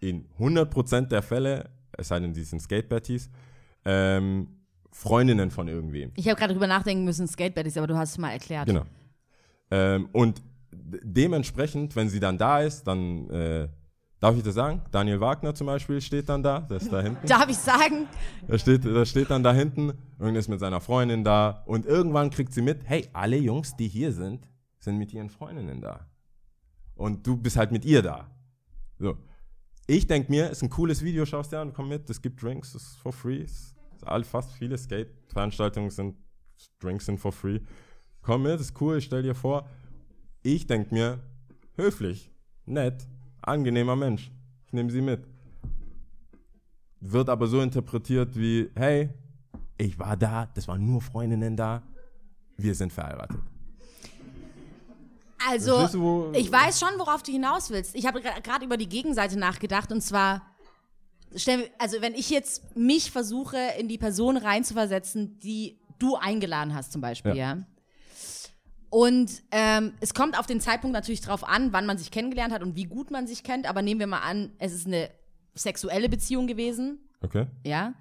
in 0.00 0.26
100 0.34 0.70
Prozent 0.70 1.12
der 1.12 1.22
Fälle, 1.22 1.70
es 1.92 2.08
sei 2.08 2.18
denn, 2.20 2.32
die 2.32 2.42
sind 2.42 2.60
Skate-Betties, 2.60 3.30
ähm, 3.84 4.48
Freundinnen 4.90 5.50
von 5.50 5.68
irgendwem. 5.68 6.10
Ich 6.16 6.28
habe 6.28 6.38
gerade 6.38 6.52
drüber 6.52 6.66
nachdenken 6.66 7.04
müssen, 7.04 7.26
Skatebed 7.26 7.66
ist, 7.66 7.78
aber 7.78 7.86
du 7.86 7.96
hast 7.96 8.10
es 8.10 8.18
mal 8.18 8.30
erklärt. 8.30 8.66
Genau. 8.66 8.82
Ähm, 9.70 10.08
und 10.12 10.42
de- 10.70 11.00
dementsprechend, 11.02 11.96
wenn 11.96 12.08
sie 12.10 12.20
dann 12.20 12.36
da 12.36 12.60
ist, 12.60 12.84
dann, 12.84 13.30
äh, 13.30 13.68
darf 14.22 14.36
ich 14.36 14.42
das 14.44 14.54
sagen? 14.54 14.80
Daniel 14.92 15.20
Wagner 15.20 15.52
zum 15.52 15.66
Beispiel 15.66 16.00
steht 16.00 16.28
dann 16.28 16.44
da, 16.44 16.60
der 16.60 16.76
ist 16.76 16.92
da 16.92 17.00
hinten. 17.00 17.26
Darf 17.26 17.48
ich 17.48 17.58
sagen? 17.58 18.06
Der 18.48 18.56
steht, 18.56 18.84
der 18.84 19.04
steht 19.04 19.30
dann 19.30 19.42
da 19.42 19.52
hinten 19.52 19.94
und 20.18 20.36
ist 20.36 20.48
mit 20.48 20.60
seiner 20.60 20.80
Freundin 20.80 21.24
da. 21.24 21.64
Und 21.66 21.86
irgendwann 21.86 22.30
kriegt 22.30 22.52
sie 22.52 22.62
mit, 22.62 22.82
hey, 22.84 23.08
alle 23.12 23.36
Jungs, 23.36 23.74
die 23.74 23.88
hier 23.88 24.12
sind, 24.12 24.48
sind 24.78 24.96
mit 24.96 25.12
ihren 25.12 25.28
Freundinnen 25.28 25.80
da. 25.80 26.06
Und 26.94 27.26
du 27.26 27.36
bist 27.36 27.56
halt 27.56 27.72
mit 27.72 27.84
ihr 27.84 28.00
da. 28.00 28.30
So. 28.98 29.18
Ich 29.88 30.06
denke 30.06 30.30
mir, 30.30 30.50
ist 30.50 30.62
ein 30.62 30.70
cooles 30.70 31.02
Video, 31.02 31.26
schaust 31.26 31.50
dir 31.50 31.58
an, 31.58 31.72
komm 31.72 31.88
mit, 31.88 32.08
es 32.08 32.22
gibt 32.22 32.40
Drinks, 32.40 32.76
es 32.76 32.82
ist 32.84 32.98
for 32.98 33.12
free. 33.12 33.42
Es 33.42 33.74
ist 33.96 34.06
all, 34.06 34.22
fast 34.22 34.52
viele 34.52 34.78
Skate-Veranstaltungen 34.78 35.90
sind, 35.90 36.16
Drinks 36.78 37.06
sind 37.06 37.18
for 37.18 37.32
free. 37.32 37.58
Komm 38.20 38.44
mit, 38.44 38.60
ist 38.60 38.80
cool, 38.80 39.00
stell 39.00 39.24
dir 39.24 39.34
vor. 39.34 39.66
Ich 40.44 40.68
denke 40.68 40.94
mir, 40.94 41.18
höflich, 41.74 42.30
nett, 42.66 43.08
angenehmer 43.42 43.96
Mensch. 43.96 44.30
Ich 44.66 44.72
nehme 44.72 44.90
sie 44.90 45.02
mit 45.02 45.26
wird 47.02 47.28
aber 47.28 47.46
so 47.46 47.60
interpretiert 47.60 48.36
wie, 48.36 48.70
hey, 48.74 49.10
ich 49.76 49.98
war 49.98 50.16
da, 50.16 50.48
das 50.54 50.68
waren 50.68 50.84
nur 50.84 51.00
Freundinnen 51.00 51.56
da, 51.56 51.82
wir 52.56 52.74
sind 52.74 52.92
verheiratet. 52.92 53.40
Also, 55.48 55.88
du, 55.88 56.32
ich 56.34 56.50
weiß 56.52 56.78
schon, 56.78 56.90
worauf 56.98 57.24
du 57.24 57.32
hinaus 57.32 57.70
willst. 57.70 57.96
Ich 57.96 58.06
habe 58.06 58.20
gerade 58.20 58.64
über 58.64 58.76
die 58.76 58.88
Gegenseite 58.88 59.36
nachgedacht 59.36 59.90
und 59.90 60.00
zwar, 60.00 60.42
also 61.78 62.00
wenn 62.00 62.14
ich 62.14 62.30
jetzt 62.30 62.76
mich 62.76 63.10
versuche, 63.10 63.58
in 63.78 63.88
die 63.88 63.98
Person 63.98 64.36
reinzuversetzen, 64.36 65.40
die 65.40 65.80
du 65.98 66.14
eingeladen 66.14 66.74
hast 66.74 66.92
zum 66.92 67.00
Beispiel, 67.00 67.34
ja. 67.34 67.54
Ja. 67.54 67.66
Und 68.92 69.42
ähm, 69.52 69.94
es 70.00 70.12
kommt 70.12 70.38
auf 70.38 70.44
den 70.44 70.60
Zeitpunkt 70.60 70.92
natürlich 70.92 71.22
drauf 71.22 71.48
an, 71.48 71.72
wann 71.72 71.86
man 71.86 71.96
sich 71.96 72.10
kennengelernt 72.10 72.52
hat 72.52 72.62
und 72.62 72.76
wie 72.76 72.84
gut 72.84 73.10
man 73.10 73.26
sich 73.26 73.42
kennt. 73.42 73.66
Aber 73.66 73.80
nehmen 73.80 74.00
wir 74.00 74.06
mal 74.06 74.18
an, 74.20 74.52
es 74.58 74.74
ist 74.74 74.86
eine 74.86 75.08
sexuelle 75.54 76.10
Beziehung 76.10 76.46
gewesen, 76.46 76.98
Okay. 77.22 77.46
ja. 77.64 77.94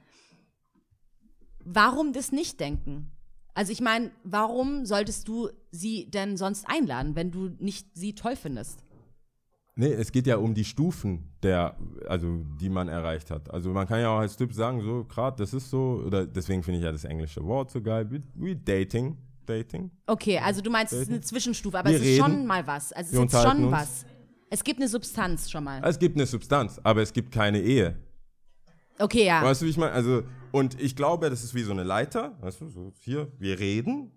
Warum 1.63 2.11
das 2.11 2.33
nicht 2.33 2.59
denken? 2.59 3.09
Also 3.53 3.71
ich 3.71 3.79
meine, 3.79 4.11
warum 4.25 4.85
solltest 4.85 5.29
du 5.29 5.49
sie 5.71 6.09
denn 6.11 6.35
sonst 6.35 6.65
einladen, 6.67 7.15
wenn 7.15 7.31
du 7.31 7.51
nicht 7.59 7.87
sie 7.95 8.13
toll 8.13 8.35
findest? 8.35 8.83
Nee, 9.75 9.93
es 9.93 10.11
geht 10.11 10.27
ja 10.27 10.35
um 10.35 10.53
die 10.53 10.65
Stufen, 10.65 11.31
der, 11.41 11.77
also 12.09 12.43
die 12.59 12.69
man 12.69 12.89
erreicht 12.89 13.31
hat. 13.31 13.49
Also 13.49 13.71
man 13.71 13.87
kann 13.87 14.01
ja 14.01 14.09
auch 14.09 14.19
als 14.19 14.35
Typ 14.35 14.51
sagen, 14.53 14.81
so 14.81 15.05
gerade, 15.05 15.37
das 15.37 15.53
ist 15.53 15.69
so, 15.69 16.03
oder 16.05 16.27
deswegen 16.27 16.63
finde 16.63 16.79
ich 16.79 16.83
ja 16.83 16.91
das 16.91 17.05
englische 17.05 17.45
Wort 17.45 17.71
so 17.71 17.81
geil, 17.81 18.11
wie, 18.11 18.21
wie 18.35 18.55
Dating. 18.57 19.17
Dating. 19.51 19.91
Okay, 20.07 20.39
also 20.39 20.61
du 20.61 20.69
meinst, 20.69 20.93
es 20.93 21.01
ist 21.01 21.09
eine 21.09 21.21
Zwischenstufe, 21.21 21.77
aber 21.77 21.89
Wir 21.89 21.97
es 21.97 22.03
ist 22.03 22.17
schon 22.17 22.31
reden. 22.31 22.45
mal 22.47 22.65
was. 22.65 22.91
Also 22.93 23.21
es 23.23 23.33
ist 23.33 23.41
schon 23.41 23.63
uns. 23.65 23.71
was. 23.71 24.05
Es 24.49 24.63
gibt 24.63 24.79
eine 24.79 24.87
Substanz 24.87 25.49
schon 25.49 25.63
mal. 25.63 25.81
Es 25.83 25.99
gibt 25.99 26.15
eine 26.15 26.25
Substanz, 26.25 26.79
aber 26.83 27.01
es 27.01 27.11
gibt 27.13 27.31
keine 27.31 27.59
Ehe. 27.61 27.97
Okay, 28.99 29.25
ja. 29.25 29.43
Weißt 29.43 29.61
du, 29.61 29.65
wie 29.65 29.69
ich 29.69 29.77
meine? 29.77 29.93
Also, 29.93 30.23
und 30.51 30.79
ich 30.79 30.95
glaube, 30.95 31.29
das 31.29 31.43
ist 31.43 31.53
wie 31.55 31.63
so 31.63 31.71
eine 31.71 31.83
Leiter. 31.83 32.37
Weißt 32.41 32.61
du, 32.61 32.69
so 32.69 32.91
hier, 32.99 33.31
wir 33.39 33.59
reden. 33.59 34.11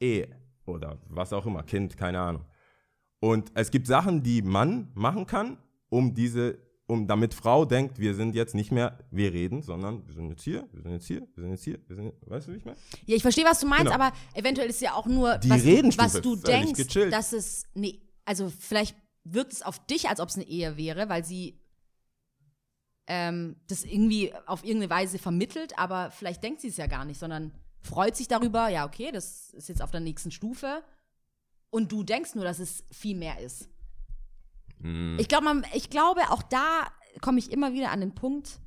Ehe 0.00 0.28
oder 0.66 0.98
was 1.08 1.32
auch 1.32 1.46
immer, 1.46 1.62
Kind, 1.62 1.96
keine 1.96 2.20
Ahnung. 2.20 2.44
Und 3.20 3.50
es 3.54 3.70
gibt 3.70 3.86
Sachen, 3.86 4.22
die 4.22 4.42
Mann 4.42 4.92
machen 4.94 5.26
kann, 5.26 5.58
um 5.88 6.14
diese, 6.14 6.58
um 6.88 7.06
damit 7.06 7.34
Frau 7.34 7.66
denkt, 7.66 7.98
wir 7.98 8.14
sind 8.14 8.34
jetzt 8.34 8.54
nicht 8.54 8.72
mehr, 8.72 8.98
wir 9.10 9.32
reden, 9.32 9.62
sondern 9.62 10.06
wir 10.06 10.14
sind 10.14 10.30
jetzt 10.30 10.42
hier, 10.42 10.66
wir 10.72 10.82
sind 10.82 10.92
jetzt 10.92 11.06
hier, 11.06 11.20
wir 11.34 11.42
sind 11.44 11.50
jetzt 11.50 11.64
hier, 11.64 11.78
wir 11.86 11.96
sind, 11.96 12.14
weißt 12.26 12.48
du, 12.48 12.52
wie 12.52 12.56
ich 12.56 12.64
meine? 12.64 12.78
Ja, 13.04 13.14
ich 13.14 13.22
verstehe, 13.22 13.44
was 13.44 13.60
du 13.60 13.66
meinst, 13.66 13.92
Genau. 13.92 13.94
aber 13.94 14.12
eventuell 14.32 14.68
ist 14.70 14.80
ja 14.80 14.94
auch 14.94 15.04
nur, 15.06 15.36
Die 15.36 15.50
was, 15.50 15.62
du, 15.62 15.98
was 15.98 16.20
du 16.22 16.36
denkst, 16.36 16.88
dass 17.10 17.32
es, 17.34 17.64
nee, 17.74 18.00
also 18.24 18.50
vielleicht 18.58 18.96
wirkt 19.24 19.52
es 19.52 19.62
auf 19.62 19.84
dich, 19.86 20.08
als 20.08 20.18
ob 20.18 20.30
es 20.30 20.36
eine 20.36 20.46
Ehe 20.46 20.78
wäre, 20.78 21.10
weil 21.10 21.24
sie 21.26 21.60
ähm, 23.06 23.56
das 23.68 23.84
irgendwie 23.84 24.32
auf 24.46 24.64
irgendeine 24.64 24.90
Weise 24.90 25.18
vermittelt, 25.18 25.78
aber 25.78 26.10
vielleicht 26.10 26.42
denkt 26.42 26.62
sie 26.62 26.68
es 26.68 26.78
ja 26.78 26.86
gar 26.86 27.04
nicht, 27.04 27.20
sondern 27.20 27.52
freut 27.82 28.16
sich 28.16 28.28
darüber, 28.28 28.68
ja, 28.70 28.86
okay, 28.86 29.10
das 29.12 29.50
ist 29.50 29.68
jetzt 29.68 29.82
auf 29.82 29.90
der 29.90 30.00
nächsten 30.00 30.30
Stufe 30.30 30.82
und 31.68 31.92
du 31.92 32.02
denkst 32.02 32.34
nur, 32.34 32.44
dass 32.44 32.58
es 32.58 32.82
viel 32.90 33.16
mehr 33.16 33.40
ist. 33.40 33.68
Mm. 34.80 35.18
Ich, 35.18 35.28
glaub, 35.28 35.42
man, 35.42 35.64
ich 35.74 35.90
glaube, 35.90 36.30
auch 36.30 36.42
da 36.42 36.86
komme 37.20 37.38
ich 37.38 37.52
immer 37.52 37.72
wieder 37.72 37.90
an 37.90 38.00
den 38.00 38.14
Punkt, 38.14 38.60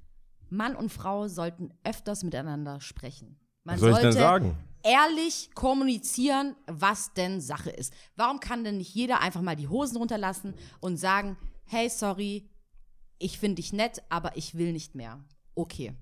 Mann 0.49 0.75
und 0.75 0.89
Frau 0.89 1.27
sollten 1.27 1.73
öfters 1.83 2.23
miteinander 2.23 2.81
sprechen. 2.81 3.39
Man 3.63 3.75
Was 3.75 3.81
soll 3.81 3.91
ich 3.91 3.95
denn 3.97 4.11
sollte 4.11 4.19
sagen? 4.19 4.57
ehrlich 4.83 5.51
kommunizieren, 5.53 6.55
was 6.67 7.13
denn 7.13 7.41
Sache 7.41 7.69
ist. 7.69 7.93
Warum 8.15 8.39
kann 8.39 8.63
denn 8.63 8.77
nicht 8.77 8.93
jeder 8.93 9.21
einfach 9.21 9.41
mal 9.41 9.55
die 9.55 9.67
Hosen 9.67 9.97
runterlassen 9.97 10.55
und 10.79 10.97
sagen, 10.97 11.37
hey, 11.65 11.89
sorry, 11.89 12.49
ich 13.19 13.37
finde 13.37 13.55
dich 13.55 13.73
nett, 13.73 14.01
aber 14.09 14.35
ich 14.35 14.55
will 14.55 14.73
nicht 14.73 14.95
mehr. 14.95 15.23
Okay. 15.55 15.93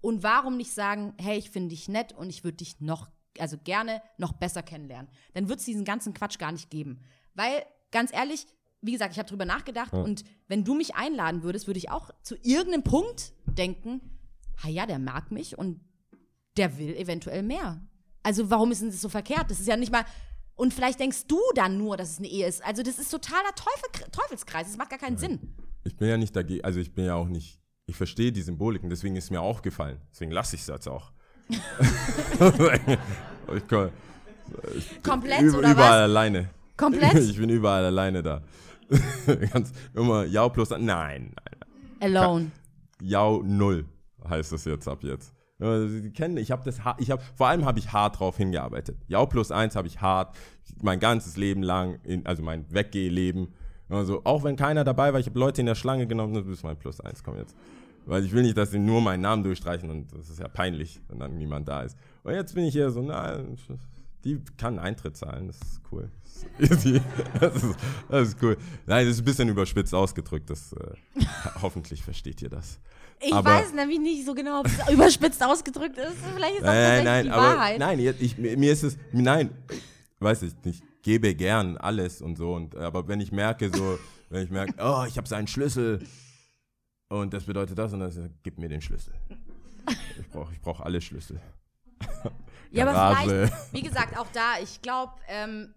Und 0.00 0.22
warum 0.22 0.56
nicht 0.56 0.72
sagen, 0.72 1.14
hey, 1.18 1.38
ich 1.38 1.50
finde 1.50 1.70
dich 1.70 1.88
nett 1.88 2.12
und 2.12 2.30
ich 2.30 2.44
würde 2.44 2.58
dich 2.58 2.80
noch, 2.80 3.10
also 3.38 3.58
gerne 3.58 4.00
noch 4.16 4.32
besser 4.32 4.62
kennenlernen? 4.62 5.10
Dann 5.34 5.48
wird 5.48 5.58
es 5.58 5.64
diesen 5.64 5.84
ganzen 5.84 6.14
Quatsch 6.14 6.38
gar 6.38 6.52
nicht 6.52 6.70
geben. 6.70 7.02
Weil, 7.34 7.64
ganz 7.90 8.12
ehrlich, 8.12 8.46
wie 8.82 8.92
gesagt, 8.92 9.12
ich 9.12 9.18
habe 9.18 9.28
drüber 9.28 9.44
nachgedacht 9.44 9.92
und 9.92 10.24
wenn 10.48 10.64
du 10.64 10.74
mich 10.74 10.94
einladen 10.94 11.42
würdest, 11.42 11.66
würde 11.66 11.78
ich 11.78 11.90
auch 11.90 12.10
zu 12.22 12.36
irgendeinem 12.42 12.82
Punkt 12.82 13.32
denken, 13.46 14.00
ha 14.62 14.68
ja, 14.68 14.86
der 14.86 14.98
mag 14.98 15.30
mich 15.30 15.58
und 15.58 15.80
der 16.56 16.78
will 16.78 16.96
eventuell 16.96 17.42
mehr. 17.42 17.80
Also 18.22 18.50
warum 18.50 18.72
ist 18.72 18.82
denn 18.82 18.90
das 18.90 19.00
so 19.00 19.08
verkehrt? 19.08 19.50
Das 19.50 19.60
ist 19.60 19.66
ja 19.66 19.76
nicht 19.76 19.92
mal. 19.92 20.04
Und 20.54 20.74
vielleicht 20.74 21.00
denkst 21.00 21.26
du 21.26 21.38
dann 21.54 21.78
nur, 21.78 21.96
dass 21.96 22.10
es 22.10 22.18
eine 22.18 22.28
Ehe 22.28 22.46
ist. 22.46 22.62
Also 22.64 22.82
das 22.82 22.98
ist 22.98 23.10
totaler 23.10 23.54
Teufel, 23.54 24.10
Teufelskreis. 24.10 24.66
Das 24.66 24.76
macht 24.76 24.90
gar 24.90 24.98
keinen 24.98 25.16
Sinn. 25.16 25.54
Ich 25.84 25.96
bin 25.96 26.08
ja 26.08 26.18
nicht 26.18 26.36
dagegen, 26.36 26.62
also 26.64 26.80
ich 26.80 26.92
bin 26.92 27.06
ja 27.06 27.14
auch 27.14 27.28
nicht, 27.28 27.60
ich 27.86 27.96
verstehe 27.96 28.32
die 28.32 28.42
Symboliken, 28.42 28.90
deswegen 28.90 29.16
ist 29.16 29.30
mir 29.30 29.40
aufgefallen. 29.40 30.00
Deswegen 30.10 30.32
lasse 30.32 30.56
ich 30.56 30.62
es 30.62 30.68
jetzt 30.68 30.88
auch. 30.88 31.12
ich 31.48 31.58
komm, 33.68 33.90
Komplett 35.02 35.42
über, 35.42 35.58
oder 35.58 35.72
überall 35.72 35.76
was? 35.76 36.02
alleine. 36.02 36.50
Komplett? 36.80 37.14
Ich 37.30 37.36
bin 37.36 37.50
überall 37.50 37.84
alleine 37.84 38.22
da. 38.22 38.42
Ganz 39.52 39.72
immer 39.94 40.24
Jau 40.24 40.48
plus, 40.48 40.70
nein, 40.70 40.80
nein, 40.80 41.34
Alone. 42.00 42.50
Jau 43.02 43.42
null 43.44 43.84
heißt 44.28 44.52
es 44.52 44.64
jetzt 44.64 44.88
ab 44.88 45.04
jetzt. 45.04 45.34
Sie 45.58 46.10
kennen, 46.12 46.38
ich 46.38 46.50
habe 46.50 46.64
das, 46.64 46.80
ich 46.98 47.10
habe, 47.10 47.22
vor 47.36 47.48
allem 47.48 47.66
habe 47.66 47.78
ich 47.78 47.92
hart 47.92 48.18
drauf 48.18 48.38
hingearbeitet. 48.38 48.96
Jau 49.08 49.26
plus 49.26 49.52
eins 49.52 49.76
habe 49.76 49.86
ich 49.88 50.00
hart, 50.00 50.34
mein 50.82 50.98
ganzes 50.98 51.36
Leben 51.36 51.62
lang, 51.62 51.98
in, 52.02 52.24
also 52.24 52.42
mein 52.42 52.64
Weggehleben. 52.72 53.48
Also 53.90 54.22
auch 54.24 54.42
wenn 54.42 54.56
keiner 54.56 54.84
dabei 54.84 55.12
war, 55.12 55.20
ich 55.20 55.26
habe 55.26 55.38
Leute 55.38 55.60
in 55.60 55.66
der 55.66 55.74
Schlange 55.74 56.06
genommen, 56.06 56.32
du 56.32 56.42
bist 56.42 56.64
mein 56.64 56.78
plus 56.78 57.00
eins, 57.00 57.22
komm 57.22 57.36
jetzt. 57.36 57.54
Weil 58.06 58.24
ich 58.24 58.32
will 58.32 58.42
nicht, 58.42 58.56
dass 58.56 58.70
sie 58.70 58.78
nur 58.78 59.02
meinen 59.02 59.20
Namen 59.20 59.44
durchstreichen 59.44 59.90
und 59.90 60.10
das 60.14 60.30
ist 60.30 60.40
ja 60.40 60.48
peinlich, 60.48 61.02
wenn 61.08 61.18
dann 61.18 61.36
niemand 61.36 61.68
da 61.68 61.82
ist. 61.82 61.98
Und 62.22 62.32
jetzt 62.32 62.54
bin 62.54 62.64
ich 62.64 62.72
hier 62.72 62.90
so, 62.90 63.02
nein, 63.02 63.58
die 64.24 64.40
kann 64.56 64.78
Eintritt 64.78 65.16
zahlen, 65.16 65.46
das 65.48 65.56
ist 65.56 65.80
cool. 65.90 66.10
Das 66.58 66.84
ist, 66.84 67.00
das 67.40 67.62
ist, 67.62 67.76
das 68.08 68.28
ist 68.28 68.42
cool. 68.42 68.56
Nein, 68.86 69.06
das 69.06 69.16
ist 69.16 69.22
ein 69.22 69.24
bisschen 69.24 69.48
überspitzt 69.48 69.94
ausgedrückt, 69.94 70.48
das, 70.50 70.72
äh, 70.72 70.94
hoffentlich 71.60 72.02
versteht 72.02 72.40
ihr 72.42 72.48
das. 72.48 72.78
Ich 73.20 73.34
Aber- 73.34 73.50
weiß 73.50 73.74
nämlich 73.74 73.98
nicht 73.98 74.24
so 74.24 74.32
genau, 74.34 74.60
ob 74.60 74.66
es 74.66 74.78
überspitzt 74.92 75.42
ausgedrückt 75.44 75.98
ist. 75.98 76.16
Vielleicht 76.34 76.54
ist 76.56 76.62
das 76.64 76.74
Nein, 76.74 77.04
nein, 77.04 77.24
die 77.26 77.30
aber 77.30 77.42
Wahrheit. 77.42 77.78
nein, 77.78 77.98
ich, 77.98 78.38
mir 78.38 78.56
mir 78.56 78.72
ist 78.72 78.82
es, 78.84 78.96
nein, 79.12 79.50
weiß 80.20 80.42
ich 80.42 80.54
nicht, 80.64 80.82
gebe 81.02 81.34
gern 81.34 81.76
alles 81.76 82.22
und 82.22 82.36
so, 82.36 82.54
und, 82.54 82.74
aber 82.76 83.06
wenn 83.08 83.20
ich 83.20 83.32
merke 83.32 83.70
so, 83.74 83.98
wenn 84.30 84.44
ich 84.44 84.50
merke, 84.50 84.74
oh, 84.78 85.04
ich 85.06 85.16
habe 85.18 85.28
seinen 85.28 85.46
Schlüssel 85.48 86.02
und 87.08 87.34
das 87.34 87.44
bedeutet 87.44 87.76
das 87.76 87.92
und 87.92 88.00
das, 88.00 88.18
gib 88.42 88.58
mir 88.58 88.68
den 88.68 88.80
Schlüssel. 88.80 89.12
Ich 90.18 90.28
brauche 90.28 90.52
ich 90.54 90.60
brauch 90.60 90.80
alle 90.80 91.00
Schlüssel. 91.00 91.40
Ja, 92.70 92.86
aber 92.86 93.16
vielleicht, 93.16 93.72
wie 93.72 93.82
gesagt, 93.82 94.18
auch 94.18 94.28
da, 94.32 94.54
ich 94.62 94.80
glaube, 94.82 95.12
ähm, 95.28 95.74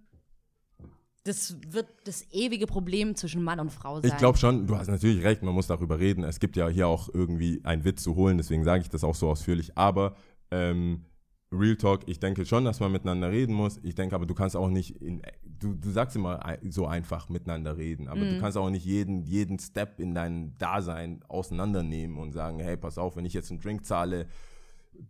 das 1.23 1.55
wird 1.69 1.87
das 2.03 2.25
ewige 2.31 2.67
Problem 2.67 3.15
zwischen 3.15 3.43
Mann 3.43 3.59
und 3.59 3.71
Frau 3.71 4.01
sein. 4.01 4.11
Ich 4.11 4.17
glaube 4.17 4.37
schon, 4.37 4.67
du 4.67 4.77
hast 4.77 4.89
natürlich 4.89 5.23
recht, 5.23 5.41
man 5.41 5.53
muss 5.53 5.67
darüber 5.67 5.97
reden. 5.99 6.23
Es 6.23 6.39
gibt 6.39 6.57
ja 6.57 6.67
hier 6.67 6.87
auch 6.87 7.09
irgendwie 7.13 7.61
einen 7.63 7.85
Witz 7.85 8.03
zu 8.03 8.15
holen, 8.15 8.37
deswegen 8.37 8.63
sage 8.63 8.81
ich 8.81 8.89
das 8.89 9.03
auch 9.03 9.15
so 9.15 9.29
ausführlich. 9.29 9.77
Aber 9.77 10.15
ähm, 10.51 11.05
Real 11.53 11.77
Talk, 11.77 12.01
ich 12.07 12.19
denke 12.19 12.45
schon, 12.45 12.65
dass 12.65 12.79
man 12.79 12.91
miteinander 12.91 13.31
reden 13.31 13.53
muss. 13.53 13.79
Ich 13.83 13.95
denke 13.95 14.15
aber, 14.15 14.25
du 14.25 14.33
kannst 14.33 14.57
auch 14.57 14.69
nicht, 14.69 15.01
in, 15.01 15.21
du, 15.45 15.73
du 15.73 15.91
sagst 15.91 16.15
immer 16.15 16.57
so 16.67 16.87
einfach 16.87 17.29
miteinander 17.29 17.77
reden, 17.77 18.07
aber 18.07 18.19
du 18.19 18.39
kannst 18.39 18.57
auch 18.57 18.69
nicht 18.69 18.85
jeden, 18.85 19.23
jeden 19.23 19.59
Step 19.59 19.99
in 19.99 20.13
dein 20.13 20.57
Dasein 20.57 21.23
auseinandernehmen 21.29 22.17
und 22.17 22.33
sagen, 22.33 22.59
hey, 22.59 22.75
pass 22.75 22.97
auf, 22.97 23.15
wenn 23.15 23.25
ich 23.25 23.33
jetzt 23.33 23.49
einen 23.51 23.61
Drink 23.61 23.85
zahle, 23.85 24.27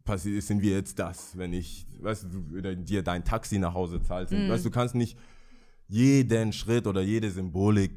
passi- 0.05 0.41
sind 0.41 0.61
wir 0.61 0.71
jetzt 0.71 0.99
das, 0.99 1.37
wenn 1.37 1.53
ich, 1.53 1.85
weißt 1.99 2.27
du, 2.31 2.75
dir 2.75 3.03
dein 3.03 3.23
Taxi 3.23 3.59
nach 3.59 3.73
Hause 3.73 4.01
zahlst. 4.01 4.33
Weißt 4.33 4.65
du, 4.65 4.69
du 4.69 4.73
kannst 4.73 4.95
nicht 4.95 5.17
jeden 5.87 6.53
Schritt 6.53 6.87
oder 6.87 7.01
jede 7.01 7.29
Symbolik 7.29 7.91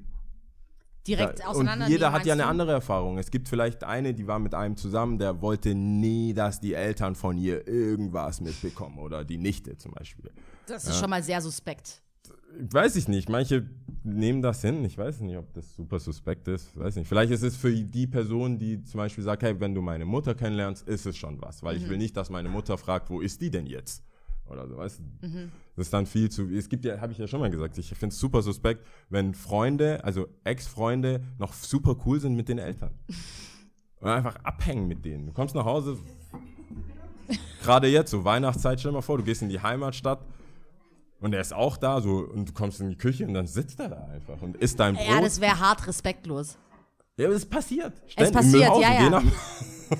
direkt 1.06 1.40
ja, 1.40 1.46
auseinander. 1.46 1.86
Und 1.86 1.90
jeder 1.92 2.12
hat 2.12 2.26
ja 2.26 2.34
eine 2.34 2.42
du? 2.42 2.48
andere 2.48 2.72
Erfahrung. 2.72 3.18
Es 3.18 3.30
gibt 3.30 3.48
vielleicht 3.48 3.84
eine, 3.84 4.12
die 4.12 4.26
war 4.26 4.38
mit 4.38 4.54
einem 4.54 4.76
zusammen, 4.76 5.18
der 5.18 5.40
wollte 5.40 5.74
nie, 5.74 6.34
dass 6.34 6.60
die 6.60 6.74
Eltern 6.74 7.14
von 7.14 7.38
ihr 7.38 7.66
irgendwas 7.66 8.40
mitbekommen. 8.40 8.98
Oder 8.98 9.24
die 9.24 9.38
Nichte 9.38 9.76
zum 9.76 9.92
Beispiel. 9.92 10.30
Das 10.66 10.84
ist 10.84 10.98
schon 10.98 11.10
mal 11.10 11.22
sehr 11.22 11.40
suspekt. 11.40 12.02
Weiß 12.58 12.96
ich 12.96 13.08
nicht. 13.08 13.28
Manche 13.28 13.68
nehmen 14.02 14.40
das 14.40 14.62
hin. 14.62 14.84
Ich 14.84 14.96
weiß 14.96 15.20
nicht, 15.20 15.36
ob 15.36 15.52
das 15.52 15.74
super 15.74 15.98
suspekt 15.98 16.48
ist. 16.48 16.78
Weiß 16.78 16.96
nicht. 16.96 17.08
Vielleicht 17.08 17.32
ist 17.32 17.42
es 17.42 17.56
für 17.56 17.72
die 17.72 18.06
Person, 18.06 18.58
die 18.58 18.82
zum 18.82 18.98
Beispiel 18.98 19.24
sagt, 19.24 19.42
hey, 19.42 19.58
wenn 19.60 19.74
du 19.74 19.82
meine 19.82 20.04
Mutter 20.04 20.34
kennenlernst, 20.34 20.88
ist 20.88 21.06
es 21.06 21.16
schon 21.16 21.40
was. 21.42 21.62
Weil 21.62 21.76
ich 21.76 21.88
will 21.88 21.98
nicht, 21.98 22.16
dass 22.16 22.30
meine 22.30 22.48
Mutter 22.48 22.78
fragt, 22.78 23.10
wo 23.10 23.20
ist 23.20 23.40
die 23.42 23.50
denn 23.50 23.66
jetzt? 23.66 24.02
Oder 24.48 24.68
so, 24.68 24.76
weißt 24.76 25.00
du? 25.00 25.02
Das 25.74 25.86
ist 25.86 25.92
dann 25.92 26.06
viel 26.06 26.30
zu. 26.30 26.48
Es 26.48 26.68
gibt 26.68 26.84
ja, 26.84 27.00
habe 27.00 27.12
ich 27.12 27.18
ja 27.18 27.26
schon 27.26 27.40
mal 27.40 27.50
gesagt, 27.50 27.76
ich 27.78 27.88
finde 27.88 28.14
es 28.14 28.20
super 28.20 28.42
suspekt, 28.42 28.86
wenn 29.10 29.34
Freunde, 29.34 30.02
also 30.04 30.28
Ex-Freunde, 30.44 31.20
noch 31.38 31.52
super 31.52 31.96
cool 32.06 32.20
sind 32.20 32.36
mit 32.36 32.48
den 32.48 32.58
Eltern. 32.58 32.92
Und 34.00 34.08
einfach 34.08 34.36
abhängen 34.44 34.86
mit 34.86 35.04
denen. 35.04 35.26
Du 35.26 35.32
kommst 35.32 35.54
nach 35.54 35.64
Hause, 35.64 35.96
gerade 37.62 37.88
jetzt, 37.88 38.10
so 38.10 38.24
Weihnachtszeit, 38.24 38.78
stell 38.78 38.92
dir 38.92 38.96
mal 38.96 39.02
vor, 39.02 39.18
du 39.18 39.24
gehst 39.24 39.42
in 39.42 39.48
die 39.48 39.60
Heimatstadt 39.60 40.20
und 41.20 41.32
er 41.34 41.40
ist 41.40 41.52
auch 41.54 41.76
da, 41.76 42.00
so, 42.00 42.18
und 42.32 42.48
du 42.48 42.52
kommst 42.52 42.80
in 42.80 42.88
die 42.90 42.96
Küche 42.96 43.26
und 43.26 43.34
dann 43.34 43.46
sitzt 43.46 43.80
er 43.80 43.88
da 43.88 44.06
einfach 44.12 44.40
und 44.42 44.56
isst 44.56 44.78
dein 44.80 44.94
Brot. 44.94 45.06
Ja, 45.08 45.20
das 45.20 45.40
wäre 45.40 45.58
hart 45.58 45.86
respektlos. 45.86 46.56
ja, 47.16 47.26
aber 47.26 47.34
das 47.34 47.46
passiert. 47.46 47.92
Es 48.06 48.12
Ständig. 48.12 48.34
passiert, 48.34 48.72
ja, 48.80 48.92
ja. 49.10 49.22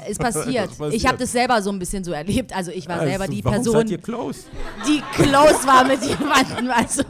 Ist 0.09 0.19
passiert. 0.21 0.69
Passiert. 0.69 0.95
Ich 0.95 1.07
habe 1.07 1.17
das 1.19 1.31
selber 1.33 1.63
so 1.63 1.71
ein 1.71 1.79
bisschen 1.79 2.03
so 2.03 2.11
erlebt. 2.13 2.53
Also 2.55 2.73
ich 2.73 2.89
war 2.89 2.99
selber 2.99 3.23
Also, 3.25 3.33
die 3.33 3.45
warum 3.45 3.57
Person, 3.63 3.75
seid 3.77 3.91
ihr 3.91 3.99
close? 3.99 4.41
die 4.87 5.01
close 5.13 5.65
war 5.67 5.85
mit 5.85 6.03
jemandem. 6.03 6.71
Also, 6.71 7.03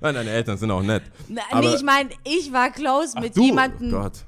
Nein, 0.00 0.14
deine 0.14 0.30
Eltern 0.30 0.58
sind 0.58 0.70
auch 0.70 0.82
nett. 0.82 1.02
na, 1.28 1.42
nee, 1.60 1.74
ich 1.74 1.82
meine, 1.82 2.10
ich 2.24 2.52
war 2.52 2.70
close 2.70 3.12
Ach, 3.16 3.20
mit 3.22 3.36
du, 3.36 3.42
jemandem. 3.44 3.94
Oh 3.94 4.02
Gott. 4.02 4.24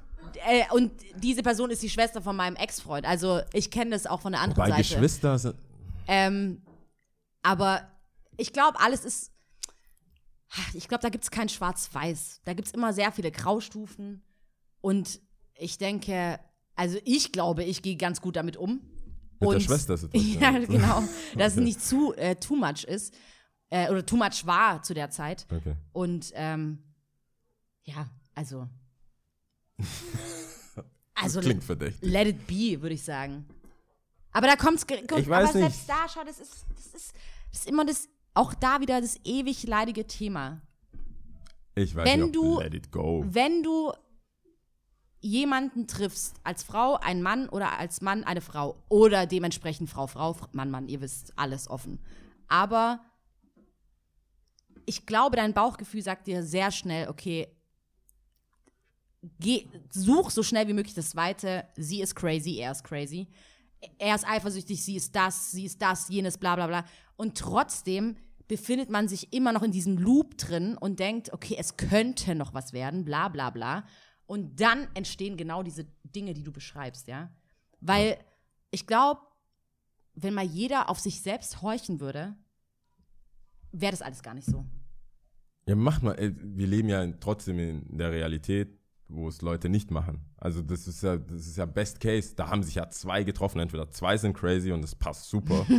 Äh, 0.49 0.63
und 0.73 0.91
diese 1.17 1.43
Person 1.43 1.71
ist 1.71 1.83
die 1.83 1.91
Schwester 1.91 2.23
von 2.23 2.35
meinem 2.37 2.57
Ex-Freund. 2.57 3.05
Also 3.07 3.41
ich 3.53 3.71
kenne 3.71 3.91
das 3.91 4.07
auch 4.07 4.21
von 4.21 4.33
der 4.33 4.41
anderen 4.41 4.63
Bei 4.65 4.71
Seite. 4.71 4.83
Geschwister 4.83 5.39
sind. 5.39 5.57
Ähm, 6.07 6.63
aber 7.43 7.83
ich 8.41 8.53
glaube, 8.53 8.81
alles 8.81 9.05
ist. 9.05 9.33
Ich 10.75 10.89
glaube, 10.89 11.03
da 11.03 11.09
gibt 11.11 11.23
es 11.25 11.31
kein 11.31 11.49
Schwarz-Weiß. 11.49 12.41
Da 12.45 12.55
gibt 12.55 12.67
es 12.69 12.75
immer 12.75 12.93
sehr 12.93 13.13
viele 13.13 13.31
Graustufen. 13.31 14.23
Und 14.81 15.21
ich 15.55 15.79
denke, 15.79 16.41
also 16.75 16.99
ich 17.05 17.31
glaube, 17.33 17.63
ich 17.65 17.83
gehe 17.83 17.97
ganz 17.97 18.21
gut 18.21 18.35
damit 18.37 18.57
um. 18.57 18.81
Mit 19.39 19.43
der 19.43 19.49
Und- 19.49 19.63
Schwestersituation. 19.63 20.43
Ja, 20.43 20.59
genau. 20.59 21.03
Dass 21.37 21.53
es 21.57 21.61
nicht 21.61 21.81
zu 21.81 22.15
äh, 22.15 22.35
too 22.37 22.57
much 22.57 22.85
ist. 22.85 23.15
Äh, 23.69 23.89
oder 23.91 24.05
too 24.05 24.17
much 24.17 24.45
war 24.45 24.83
zu 24.83 24.93
der 24.95 25.11
Zeit. 25.11 25.47
Okay. 25.51 25.77
Und 25.93 26.33
ähm, 26.35 26.83
ja, 27.85 28.09
also. 28.35 28.69
Also 31.15 31.41
Klingt 31.41 31.63
verdächtig. 31.65 32.01
let 32.11 32.27
it 32.29 32.47
be, 32.47 32.81
würde 32.81 32.95
ich 32.95 33.03
sagen. 33.03 33.47
Aber 34.33 34.47
da 34.47 34.57
kommt's. 34.57 34.87
Ich 34.89 35.13
aber 35.13 35.27
weiß 35.29 35.53
selbst 35.53 35.79
nicht. 35.81 35.89
da, 35.91 36.09
schau, 36.09 36.25
das 36.25 36.41
ist, 36.41 36.65
das 36.75 36.87
ist, 36.87 37.13
das 37.53 37.61
ist 37.61 37.69
immer 37.69 37.85
das, 37.85 38.09
auch 38.35 38.55
da 38.55 38.81
wieder 38.81 39.01
das 39.01 39.19
ewig 39.25 39.65
leidige 39.67 40.07
Thema. 40.07 40.63
Ich 41.75 41.95
weiß 41.95 42.07
Wenn 42.07 42.21
nicht, 42.21 42.37
ob 42.37 42.43
du- 42.45 42.61
Let 42.61 42.75
it 42.75 42.91
go. 42.93 43.25
Wenn 43.27 43.63
du 43.63 43.93
jemanden 45.21 45.87
triffst, 45.87 46.37
als 46.45 46.63
Frau 46.63 46.97
ein 46.97 47.23
Mann 47.23 47.49
oder 47.49 47.79
als 47.79 48.01
Mann 48.01 48.25
eine 48.25 48.41
Frau 48.41 48.83
oder 48.89 49.27
dementsprechend 49.27 49.91
Frau, 49.91 50.07
Frau, 50.07 50.37
Mann, 50.53 50.71
Mann, 50.71 50.89
ihr 50.89 51.01
wisst 51.01 51.39
alles 51.39 51.69
offen. 51.69 51.99
Aber 52.49 53.01
ich 54.87 55.07
glaube, 55.07 55.37
dein 55.37 55.53
Bauchgefühl 55.55 56.03
sagt 56.03 56.27
dir 56.27 56.43
sehr 56.43 56.71
schnell, 56.71 57.09
okay, 57.09 57.49
geh, 59.39 59.69
such 59.91 60.31
so 60.31 60.43
schnell 60.43 60.67
wie 60.69 60.73
möglich 60.73 60.95
das 60.95 61.11
Zweite. 61.11 61.67
Sie 61.77 62.01
ist 62.01 62.15
crazy, 62.15 62.57
er 62.59 62.73
ist 62.73 62.85
crazy. 62.85 63.29
Er 63.99 64.15
ist 64.15 64.27
eifersüchtig, 64.27 64.83
sie 64.85 64.97
ist 64.97 65.15
das, 65.15 65.53
sie 65.53 65.65
ist 65.67 65.81
das, 65.81 66.09
jenes, 66.09 66.37
bla 66.39 66.55
bla 66.55 66.67
bla. 66.67 66.85
Und 67.21 67.37
trotzdem 67.37 68.17
befindet 68.49 68.89
man 68.89 69.07
sich 69.07 69.35
immer 69.35 69.53
noch 69.53 69.63
in 69.63 69.73
diesem 69.73 69.99
Loop 69.99 70.39
drin 70.39 70.79
und 70.79 71.01
denkt, 71.01 71.35
okay, 71.35 71.55
es 71.59 71.77
könnte 71.77 72.35
noch 72.35 72.55
was 72.55 72.73
werden, 72.73 73.05
bla 73.05 73.29
bla 73.29 73.51
bla. 73.51 73.85
Und 74.25 74.59
dann 74.59 74.89
entstehen 74.95 75.37
genau 75.37 75.63
diese 75.63 75.85
Dinge, 76.03 76.33
die 76.33 76.43
du 76.43 76.51
beschreibst, 76.51 77.09
ja. 77.09 77.31
Weil 77.83 78.17
ich 78.71 78.87
glaube, 78.87 79.21
wenn 80.15 80.33
mal 80.33 80.47
jeder 80.47 80.89
auf 80.89 80.99
sich 80.99 81.21
selbst 81.21 81.61
horchen 81.61 82.01
würde, 82.01 82.35
wäre 83.71 83.91
das 83.91 84.01
alles 84.01 84.23
gar 84.23 84.33
nicht 84.33 84.47
so. 84.47 84.65
Ja, 85.67 85.77
mach 85.77 86.01
mal. 86.01 86.17
Wir 86.19 86.69
leben 86.69 86.89
ja 86.89 87.07
trotzdem 87.21 87.59
in 87.59 87.99
der 87.99 88.13
Realität, 88.13 88.81
wo 89.09 89.29
es 89.29 89.43
Leute 89.43 89.69
nicht 89.69 89.91
machen. 89.91 90.25
Also 90.39 90.63
das 90.63 90.89
ist 90.89 91.03
ja, 91.03 91.19
das 91.19 91.47
ist 91.47 91.59
ja 91.59 91.67
Best 91.67 92.01
Case. 92.01 92.35
Da 92.35 92.49
haben 92.49 92.63
sich 92.63 92.77
ja 92.77 92.89
zwei 92.89 93.25
getroffen. 93.25 93.61
Entweder 93.61 93.91
zwei 93.91 94.17
sind 94.17 94.33
crazy 94.33 94.73
und 94.73 94.83
es 94.83 94.95
passt 94.95 95.29
super. 95.29 95.67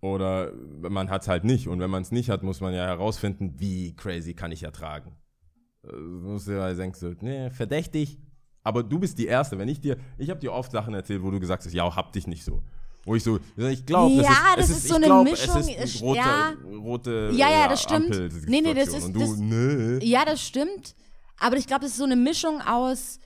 oder 0.00 0.52
man 0.88 1.10
hat 1.10 1.22
es 1.22 1.28
halt 1.28 1.44
nicht. 1.44 1.68
Und 1.68 1.80
wenn 1.80 1.90
man 1.90 2.02
es 2.02 2.10
nicht 2.12 2.30
hat, 2.30 2.42
muss 2.42 2.60
man 2.60 2.72
ja 2.74 2.86
herausfinden, 2.86 3.54
wie 3.58 3.94
crazy 3.96 4.34
kann 4.34 4.52
ich 4.52 4.62
ertragen. 4.62 5.16
Äh, 5.84 5.88
Du 5.92 5.96
musst 6.32 6.48
dir 6.48 6.60
halt 6.62 6.78
denken, 6.78 6.96
so, 6.98 7.12
nee, 7.20 7.50
verdächtig. 7.50 8.18
Aber 8.62 8.82
du 8.82 8.98
bist 8.98 9.18
die 9.18 9.26
Erste. 9.26 9.58
Wenn 9.58 9.68
ich 9.68 9.80
dir, 9.80 9.96
ich 10.18 10.28
habe 10.30 10.38
dir 10.40 10.52
oft 10.52 10.70
Sachen 10.72 10.92
erzählt, 10.94 11.22
wo 11.22 11.30
du 11.30 11.40
gesagt 11.40 11.64
hast, 11.64 11.72
ja, 11.72 11.94
hab 11.94 12.12
dich 12.12 12.26
nicht 12.26 12.44
so. 12.44 12.62
Wo 13.04 13.14
ich 13.14 13.22
so, 13.24 13.38
ich 13.56 13.86
glaube, 13.86 14.14
Ja, 14.22 14.54
das 14.56 14.68
ist, 14.68 14.76
ist 14.76 14.82
es 14.84 14.88
so 14.90 14.96
eine 14.96 15.06
glaub, 15.06 15.24
Mischung, 15.24 15.56
Es 15.56 15.68
ist 15.68 15.94
ist- 15.96 16.02
rote, 16.02 16.18
ja. 16.18 16.52
rote 16.82 17.30
Ja, 17.32 17.48
ja, 17.50 17.64
äh, 17.64 17.68
das 17.70 17.82
stimmt. 17.82 18.14
Ampel- 18.14 18.30
Nee, 18.46 18.60
nee, 18.60 18.74
das 18.74 18.88
ist- 18.88 19.04
Und 19.06 19.14
du, 19.14 19.36
nö. 19.36 19.98
Ja, 20.02 20.26
das 20.26 20.42
stimmt. 20.46 20.94
Aber 21.38 21.56
ich 21.56 21.66
glaube, 21.66 21.80
das 21.82 21.92
ist 21.92 21.96
so 21.96 22.04
eine 22.04 22.16
Mischung 22.16 22.60
aus. 22.60 23.18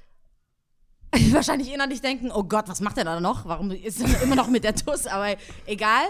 Wahrscheinlich 1.32 1.72
innerlich 1.72 2.00
denken, 2.00 2.30
oh 2.32 2.44
Gott, 2.44 2.68
was 2.68 2.80
macht 2.80 2.98
er 2.98 3.04
da 3.04 3.20
noch? 3.20 3.44
Warum 3.46 3.70
ist 3.72 4.00
er 4.00 4.22
immer 4.22 4.36
noch 4.36 4.48
mit 4.48 4.62
der 4.64 4.74
Tuss? 4.76 5.06
Aber 5.08 5.34
egal. 5.66 6.04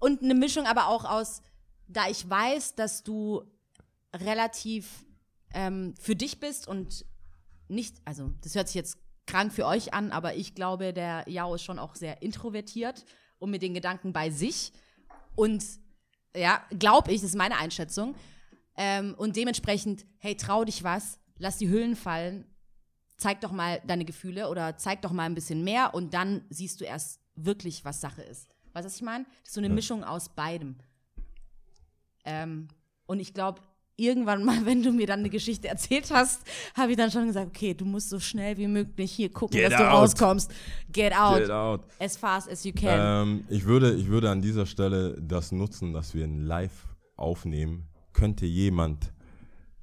Und 0.00 0.22
eine 0.22 0.34
Mischung 0.34 0.66
aber 0.66 0.88
auch 0.88 1.04
aus, 1.04 1.42
da 1.86 2.08
ich 2.08 2.28
weiß, 2.28 2.74
dass 2.74 3.04
du 3.04 3.44
relativ 4.14 5.04
ähm, 5.54 5.94
für 6.00 6.16
dich 6.16 6.40
bist 6.40 6.66
und 6.66 7.04
nicht, 7.68 7.96
also 8.04 8.32
das 8.42 8.54
hört 8.54 8.66
sich 8.68 8.74
jetzt 8.74 8.98
krank 9.26 9.52
für 9.52 9.66
euch 9.66 9.94
an, 9.94 10.10
aber 10.10 10.34
ich 10.34 10.54
glaube, 10.54 10.92
der 10.92 11.24
Yao 11.28 11.54
ist 11.54 11.62
schon 11.62 11.78
auch 11.78 11.94
sehr 11.94 12.22
introvertiert 12.22 13.04
und 13.38 13.50
mit 13.50 13.62
den 13.62 13.74
Gedanken 13.74 14.12
bei 14.12 14.30
sich. 14.30 14.72
Und 15.36 15.64
ja, 16.34 16.62
glaube 16.78 17.12
ich, 17.12 17.20
das 17.20 17.30
ist 17.30 17.36
meine 17.36 17.58
Einschätzung. 17.58 18.14
Ähm, 18.76 19.14
und 19.16 19.36
dementsprechend, 19.36 20.06
hey, 20.18 20.36
trau 20.36 20.64
dich 20.64 20.82
was, 20.82 21.20
lass 21.38 21.58
die 21.58 21.68
Hüllen 21.68 21.94
fallen, 21.94 22.44
zeig 23.16 23.40
doch 23.40 23.52
mal 23.52 23.80
deine 23.86 24.04
Gefühle 24.04 24.48
oder 24.48 24.76
zeig 24.76 25.02
doch 25.02 25.12
mal 25.12 25.24
ein 25.24 25.34
bisschen 25.34 25.62
mehr 25.62 25.94
und 25.94 26.14
dann 26.14 26.44
siehst 26.50 26.80
du 26.80 26.84
erst 26.84 27.20
wirklich, 27.34 27.84
was 27.84 28.00
Sache 28.00 28.22
ist. 28.22 28.48
Weißt 28.72 28.84
du, 28.84 28.86
was 28.86 28.96
ich 28.96 29.02
meine? 29.02 29.24
Das 29.24 29.48
ist 29.48 29.54
so 29.54 29.60
eine 29.60 29.68
Mischung 29.68 30.04
aus 30.04 30.28
beidem. 30.28 30.76
Ähm, 32.24 32.68
und 33.06 33.20
ich 33.20 33.34
glaube, 33.34 33.60
irgendwann 34.00 34.44
mal, 34.44 34.64
wenn 34.66 34.82
du 34.82 34.92
mir 34.92 35.06
dann 35.06 35.20
eine 35.20 35.30
Geschichte 35.30 35.68
erzählt 35.68 36.10
hast, 36.10 36.42
habe 36.76 36.92
ich 36.92 36.96
dann 36.96 37.10
schon 37.10 37.26
gesagt, 37.26 37.48
okay, 37.48 37.74
du 37.74 37.84
musst 37.84 38.08
so 38.08 38.18
schnell 38.18 38.56
wie 38.56 38.66
möglich 38.66 39.12
hier 39.12 39.30
gucken, 39.30 39.58
Get 39.58 39.72
dass 39.72 39.78
du 39.78 39.86
out. 39.86 39.94
rauskommst. 39.94 40.50
Get 40.90 41.14
out. 41.14 41.38
Get 41.38 41.50
out. 41.50 41.84
As 41.98 42.16
fast 42.16 42.50
as 42.50 42.64
you 42.64 42.72
can. 42.72 43.28
Ähm, 43.28 43.44
ich, 43.48 43.64
würde, 43.64 43.94
ich 43.94 44.08
würde 44.08 44.30
an 44.30 44.40
dieser 44.40 44.66
Stelle 44.66 45.16
das 45.20 45.52
nutzen, 45.52 45.92
dass 45.92 46.14
wir 46.14 46.24
ein 46.24 46.40
Live 46.40 46.88
aufnehmen. 47.16 47.88
Könnte 48.12 48.46
jemand 48.46 49.12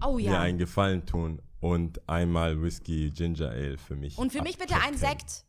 oh 0.05 0.15
mir 0.15 0.31
ja. 0.31 0.41
einen 0.41 0.57
Gefallen 0.57 1.05
tun 1.05 1.41
und 1.59 2.07
einmal 2.09 2.61
Whisky 2.61 3.11
Ginger 3.11 3.49
Ale 3.49 3.77
für 3.77 3.95
mich 3.95 4.17
Und 4.17 4.31
für 4.31 4.41
mich 4.41 4.57
bitte 4.57 4.75
ein? 4.75 4.97
Sekt. 4.97 5.45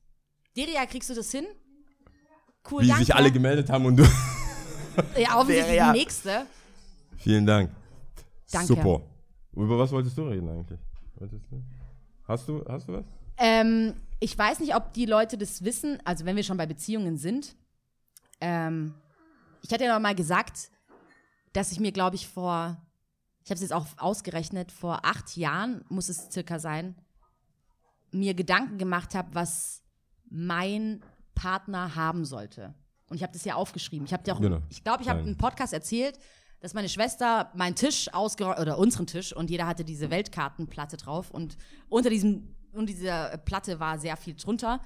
Deria, 0.57 0.87
kriegst 0.87 1.11
du 1.11 1.15
das 1.15 1.31
hin? 1.31 1.47
Cool, 2.71 2.83
Wie 2.83 2.89
danke. 2.89 3.05
sich 3.05 3.15
alle 3.15 3.31
gemeldet 3.33 3.71
haben 3.71 3.87
und 3.87 3.97
du. 3.97 4.05
Ja, 5.17 5.37
offensichtlich 5.39 5.77
Ja. 5.77 5.93
die 5.93 5.99
nächste. 6.01 6.45
Vielen 7.19 7.47
Dank. 7.47 7.71
Danke. 8.51 8.67
Super. 8.67 9.01
Über 9.55 9.79
was 9.79 9.93
wolltest 9.93 10.19
du 10.19 10.23
reden 10.25 10.49
eigentlich? 10.49 10.81
Hast 12.27 12.49
du, 12.49 12.65
hast 12.69 12.89
du 12.89 12.93
was? 12.95 13.05
Ähm, 13.37 13.95
ich 14.19 14.37
weiß 14.37 14.59
nicht, 14.61 14.75
ob 14.75 14.93
die 14.93 15.07
Leute 15.07 15.39
das 15.39 15.63
wissen, 15.63 15.99
also 16.05 16.25
wenn 16.25 16.35
wir 16.35 16.43
schon 16.43 16.57
bei 16.57 16.67
Beziehungen 16.67 17.17
sind. 17.17 17.55
Ähm, 18.41 18.95
ich 19.63 19.71
hatte 19.73 19.85
ja 19.85 19.95
noch 19.95 20.01
mal 20.03 20.15
gesagt, 20.17 20.71
dass 21.53 21.71
ich 21.73 21.79
mir, 21.81 21.93
glaube 21.93 22.17
ich, 22.17 22.27
vor, 22.29 22.77
ich 23.45 23.51
habe 23.51 23.55
es 23.57 23.61
jetzt 23.63 23.73
auch 23.73 23.87
ausgerechnet, 23.99 24.73
vor 24.73 25.05
acht 25.05 25.37
Jahren 25.37 25.85
muss 25.89 26.09
es 26.09 26.29
circa 26.31 26.59
sein, 26.59 26.97
mir 28.11 28.35
Gedanken 28.35 28.79
gemacht 28.79 29.15
habe, 29.15 29.29
was 29.35 29.83
mein 30.29 31.03
Partner 31.39 31.95
haben 31.95 32.25
sollte. 32.25 32.75
Und 33.09 33.17
ich 33.17 33.23
habe 33.23 33.33
das 33.33 33.45
ja 33.45 33.55
aufgeschrieben. 33.55 34.07
Ich 34.07 34.13
habe 34.13 34.23
dir 34.23 34.35
auch, 34.35 34.41
Genau. 34.41 34.61
ich 34.69 34.83
glaube, 34.85 35.03
ich 35.03 35.09
habe 35.09 35.21
einen 35.21 35.37
Podcast 35.39 35.73
erzählt, 35.73 36.19
dass 36.61 36.75
meine 36.75 36.89
Schwester 36.89 37.51
meinen 37.55 37.77
Tisch 37.77 38.13
ausgeräumt, 38.13 38.59
oder 38.59 38.79
unseren 38.79 39.07
Tisch, 39.07 39.33
und 39.35 39.49
jeder 39.49 39.67
hatte 39.67 39.85
diese 39.85 40.11
Weltkartenplatte 40.11 40.97
drauf. 40.97 41.31
Und 41.31 41.57
unter 41.89 42.11
diesem, 42.11 42.55
und 42.73 42.89
dieser 42.89 43.39
Platte 43.39 43.79
war 43.79 43.99
sehr 43.99 44.17
viel 44.17 44.35
drunter. 44.35 44.81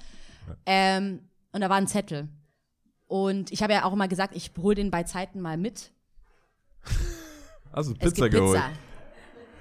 Ähm, 0.66 1.20
und 1.52 1.60
da 1.62 1.70
war 1.70 1.76
ein 1.78 1.86
Zettel. 1.88 2.28
Und 3.06 3.50
ich 3.50 3.62
habe 3.62 3.72
ja 3.72 3.84
auch 3.84 3.92
immer 3.92 4.08
gesagt, 4.08 4.36
ich 4.36 4.52
hole 4.58 4.74
den 4.74 4.90
bei 4.90 5.02
Zeiten 5.04 5.40
mal 5.40 5.56
mit. 5.56 5.92
Es 7.74 7.92
Pizza 7.94 8.28
geholt? 8.28 8.60
Pizza. 8.60 8.70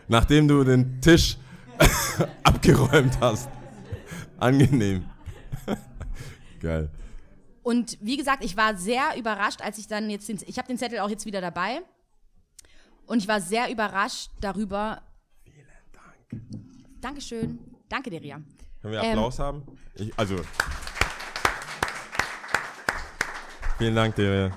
Nachdem 0.08 0.48
du 0.48 0.64
den 0.64 1.00
Tisch 1.02 1.38
abgeräumt 2.44 3.18
hast. 3.22 3.50
Angenehm. 4.38 5.06
Geil. 6.62 6.89
Und 7.64 7.97
wie 8.01 8.18
gesagt, 8.18 8.43
ich 8.43 8.55
war 8.57 8.76
sehr 8.76 9.18
überrascht, 9.18 9.62
als 9.62 9.78
ich 9.78 9.88
dann 9.88 10.09
jetzt 10.09 10.30
den, 10.30 10.39
ich 10.45 10.57
habe 10.57 10.68
den 10.68 10.78
Zettel 10.78 10.99
auch 10.99 11.09
jetzt 11.09 11.26
wieder 11.26 11.41
dabei. 11.41 11.82
Und 13.05 13.20
ich 13.20 13.28
war 13.28 13.41
sehr 13.41 13.70
überrascht 13.70 14.32
darüber. 14.39 15.01
Vielen 15.43 15.68
Dank. 15.91 17.01
Dankeschön. 17.01 17.59
Danke, 17.89 18.09
Deria. 18.09 18.41
Können 18.82 18.93
wir 18.93 19.01
Ähm, 19.01 19.09
Applaus 19.09 19.38
haben? 19.39 19.64
Ich, 19.95 20.18
also. 20.18 20.38
Vielen 23.78 23.95
Dank 23.95 24.16
dir. 24.16 24.55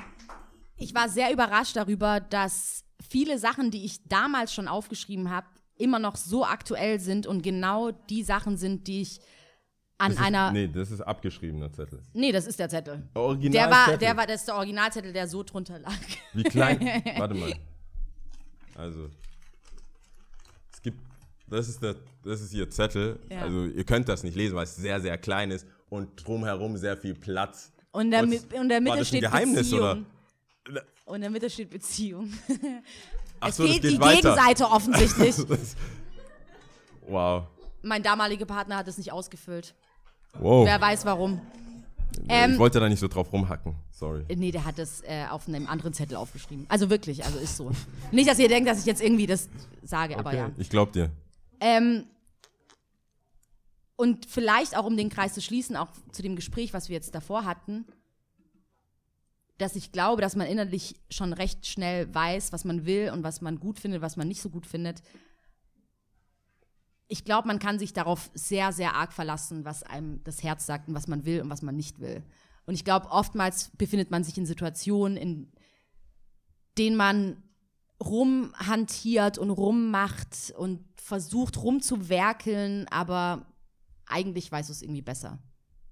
Ich 0.77 0.95
war 0.95 1.09
sehr 1.09 1.33
überrascht 1.33 1.77
darüber, 1.77 2.21
dass 2.21 2.85
viele 3.07 3.39
Sachen, 3.39 3.71
die 3.71 3.85
ich 3.85 4.07
damals 4.07 4.53
schon 4.53 4.69
aufgeschrieben 4.69 5.31
habe, 5.31 5.47
immer 5.77 5.99
noch 5.99 6.17
so 6.17 6.45
aktuell 6.45 7.01
sind 7.01 7.27
und 7.27 7.43
genau 7.43 7.91
die 7.91 8.23
Sachen 8.23 8.57
sind, 8.57 8.87
die 8.87 9.03
ich 9.03 9.21
an 9.99 10.11
Das 10.11 10.19
ist, 10.21 10.25
einer. 10.27 10.51
Nee. 10.53 10.67
nee, 10.67 10.73
das 10.73 10.91
ist 10.91 11.01
abgeschriebener 11.01 11.73
Zettel. 11.73 12.01
das 12.33 12.47
ist 12.47 12.59
der 12.59 12.69
Zettel. 12.69 13.03
Original 13.15 13.53
Der 13.53 13.71
war, 13.71 13.85
Zettel. 13.87 13.99
der 13.99 14.17
war, 14.17 14.27
das 14.27 14.41
ist 14.41 14.49
der 14.49 14.57
Originalzettel, 14.57 15.13
der 15.13 15.29
so 15.29 15.43
drunter 15.43 15.79
lag. 15.79 15.93
Wie 16.33 16.43
klein? 16.43 16.81
Warte 17.17 17.35
mal. 17.35 17.55
Also. 18.75 19.09
Es 20.73 20.83
gibt. 20.83 20.99
Das 21.47 21.69
ist, 21.69 21.83
der, 21.83 21.95
das 22.25 22.41
ist 22.41 22.53
ihr 22.55 22.69
Zettel. 22.71 23.19
Ja. 23.31 23.43
Also, 23.43 23.67
ihr 23.67 23.85
könnt 23.85 24.09
das 24.09 24.23
nicht 24.25 24.35
lesen, 24.37 24.57
weil 24.57 24.65
es 24.65 24.75
sehr, 24.77 25.01
sehr 25.01 25.17
klein 25.19 25.51
ist 25.51 25.67
und 25.91 26.27
drumherum 26.27 26.77
sehr 26.77 26.97
viel 26.97 27.15
Platz. 27.15 27.71
Und 27.93 28.07
in 28.07 28.11
der, 28.11 28.25
Mi- 28.25 28.41
in 28.53 28.69
der 28.69 28.81
Mitte 28.81 29.05
steht 29.05 29.21
Geheimnis, 29.21 29.71
Beziehung. 29.71 30.07
oder? 30.69 30.83
Und 31.05 31.15
in 31.17 31.21
der 31.21 31.31
Mitte 31.31 31.49
steht 31.51 31.71
Beziehung. 31.71 32.33
Ach 33.41 33.51
es 33.51 33.57
so, 33.57 33.65
fehlt 33.65 33.83
geht 33.83 33.93
die 33.93 34.01
weiter. 34.01 34.35
Gegenseite 34.35 34.65
offensichtlich. 34.71 35.37
Wow. 37.07 37.45
mein 37.83 38.03
damaliger 38.03 38.47
Partner 38.47 38.77
hat 38.79 38.89
es 38.89 38.97
nicht 38.99 39.13
ausgefüllt. 39.13 39.75
Wow. 40.39 40.67
Wer 40.67 40.81
weiß 40.81 41.05
warum. 41.05 41.41
ich 42.13 42.23
Ähm, 42.29 42.59
wollte 42.59 42.81
da 42.81 42.89
nicht 42.89 43.01
so 43.01 43.09
drauf 43.09 43.33
rumhacken. 43.33 43.75
Sorry. 43.91 44.25
nee, 44.37 44.51
der 44.51 44.65
hat 44.65 44.79
es 44.79 45.03
äh, 45.03 45.27
auf 45.31 45.49
einem 45.49 45.67
anderen 45.67 45.93
Zettel 45.93 46.17
aufgeschrieben. 46.17 46.67
Also 46.69 46.91
wirklich, 46.91 47.25
also 47.25 47.39
ist 47.39 47.57
so. 47.57 47.71
Nicht, 48.13 48.29
dass 48.29 48.39
ihr 48.39 48.49
denkt, 48.49 48.69
dass 48.69 48.81
ich 48.81 48.87
jetzt 48.87 49.01
irgendwie 49.03 49.27
das 49.27 49.49
sage, 49.83 50.19
aber 50.19 50.31
Okay, 50.31 50.39
ja. 50.39 50.51
Ich 50.59 50.69
glaub 50.69 50.93
dir. 50.93 51.11
Ähm, 51.61 52.05
und 53.97 54.27
vielleicht 54.27 54.77
auch, 54.77 54.85
um 54.85 54.97
den 54.97 55.09
Kreis 55.09 55.35
zu 55.35 55.41
schließen, 55.41 55.77
auch 55.77 55.89
zu 56.11 56.23
dem 56.23 56.37
Gespräch, 56.37 56.75
was 56.75 56.89
wir 56.89 56.95
jetzt 56.95 57.15
davor 57.15 57.45
hatten, 57.45 57.87
dass 59.59 59.77
ich 59.77 59.93
glaube, 59.93 60.21
dass 60.21 60.35
man 60.35 60.49
innerlich 60.49 60.97
schon 61.11 61.33
recht 61.33 61.67
schnell 61.67 62.13
weiß, 62.13 62.53
was 62.53 62.65
man 62.65 62.87
will 62.87 63.11
und 63.13 63.23
was 63.23 63.41
man 63.41 63.61
gut 63.61 63.79
findet, 63.79 64.03
was 64.03 64.17
man 64.17 64.27
nicht 64.27 64.43
so 64.43 64.51
gut 64.51 64.67
findet. 64.67 65.01
Ich 67.07 67.25
glaube, 67.25 67.49
man 67.49 67.59
kann 67.59 67.79
sich 67.79 67.93
darauf 67.93 68.31
sehr, 68.35 68.73
sehr 68.73 68.95
arg 68.95 69.13
verlassen, 69.13 69.65
was 69.65 69.83
einem 69.83 70.23
das 70.25 70.43
Herz 70.43 70.67
sagt 70.67 70.89
und 70.89 70.95
was 70.95 71.07
man 71.07 71.25
will 71.25 71.43
und 71.43 71.51
was 71.51 71.63
man 71.63 71.77
nicht 71.77 72.01
will. 72.01 72.23
Und 72.67 72.75
ich 72.75 72.85
glaube, 72.85 73.11
oftmals 73.11 73.71
befindet 73.77 74.11
man 74.11 74.25
sich 74.25 74.39
in 74.39 74.47
Situationen, 74.47 75.17
in 75.17 75.53
denen 76.79 76.97
man 76.97 77.43
rumhantiert 78.03 79.39
und 79.39 79.51
rummacht 79.51 80.55
und 80.57 80.81
versucht 80.97 81.63
rumzuwerkeln, 81.63 82.87
aber 82.89 83.47
eigentlich 84.07 84.51
weißt 84.51 84.69
du 84.69 84.73
es 84.73 84.83
irgendwie 84.83 85.03
besser. 85.03 85.39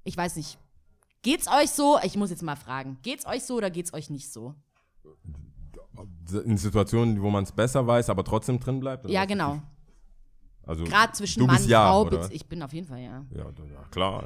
Ich 0.04 0.16
weiß 0.16 0.36
nicht. 0.36 0.58
Geht's 1.22 1.46
euch 1.46 1.70
so? 1.70 1.98
Ich 2.02 2.16
muss 2.16 2.30
jetzt 2.30 2.42
mal 2.42 2.56
fragen. 2.56 2.98
Geht's 3.02 3.26
euch 3.26 3.44
so 3.44 3.56
oder 3.56 3.70
geht's 3.70 3.94
euch 3.94 4.10
nicht 4.10 4.32
so? 4.32 4.54
in 6.44 6.56
Situationen, 6.56 7.20
wo 7.22 7.30
man 7.30 7.44
es 7.44 7.52
besser 7.52 7.86
weiß, 7.86 8.10
aber 8.10 8.24
trotzdem 8.24 8.58
drin 8.58 8.80
bleibt? 8.80 9.08
Ja, 9.08 9.24
genau. 9.24 9.60
Also, 10.64 10.84
Gerade 10.84 11.12
zwischen 11.12 11.46
Mann 11.46 11.60
und 11.60 11.68
ja, 11.68 11.88
Frau. 11.88 12.02
oder? 12.02 12.30
Ich 12.30 12.46
bin 12.46 12.62
auf 12.62 12.72
jeden 12.72 12.86
Fall, 12.86 13.00
ja. 13.00 13.24
Ja, 13.34 13.44
ja 13.46 13.84
klar. 13.90 14.24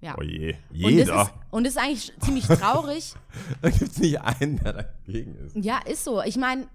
ja. 0.00 0.14
Oh 0.18 0.22
je. 0.22 0.54
Und 0.70 0.82
das, 0.82 0.90
Jeder. 0.90 1.22
ist, 1.22 1.32
und 1.50 1.64
das 1.64 1.74
ist 1.74 1.78
eigentlich 1.80 2.12
ziemlich 2.20 2.46
traurig. 2.46 3.14
Da 3.62 3.70
gibt 3.70 3.92
es 3.92 3.98
nicht 3.98 4.20
einen, 4.20 4.58
der 4.58 4.72
dagegen 4.72 5.34
ist. 5.36 5.56
Ja, 5.56 5.78
ist 5.78 6.04
so. 6.04 6.22
Ich 6.22 6.36
meine, 6.36 6.66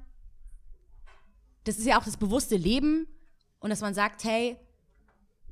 das 1.64 1.78
ist 1.78 1.86
ja 1.86 2.00
auch 2.00 2.06
das 2.06 2.18
bewusste 2.18 2.56
Leben 2.56 3.08
und 3.60 3.70
dass 3.70 3.82
man 3.82 3.94
sagt, 3.94 4.24
hey, 4.24 4.58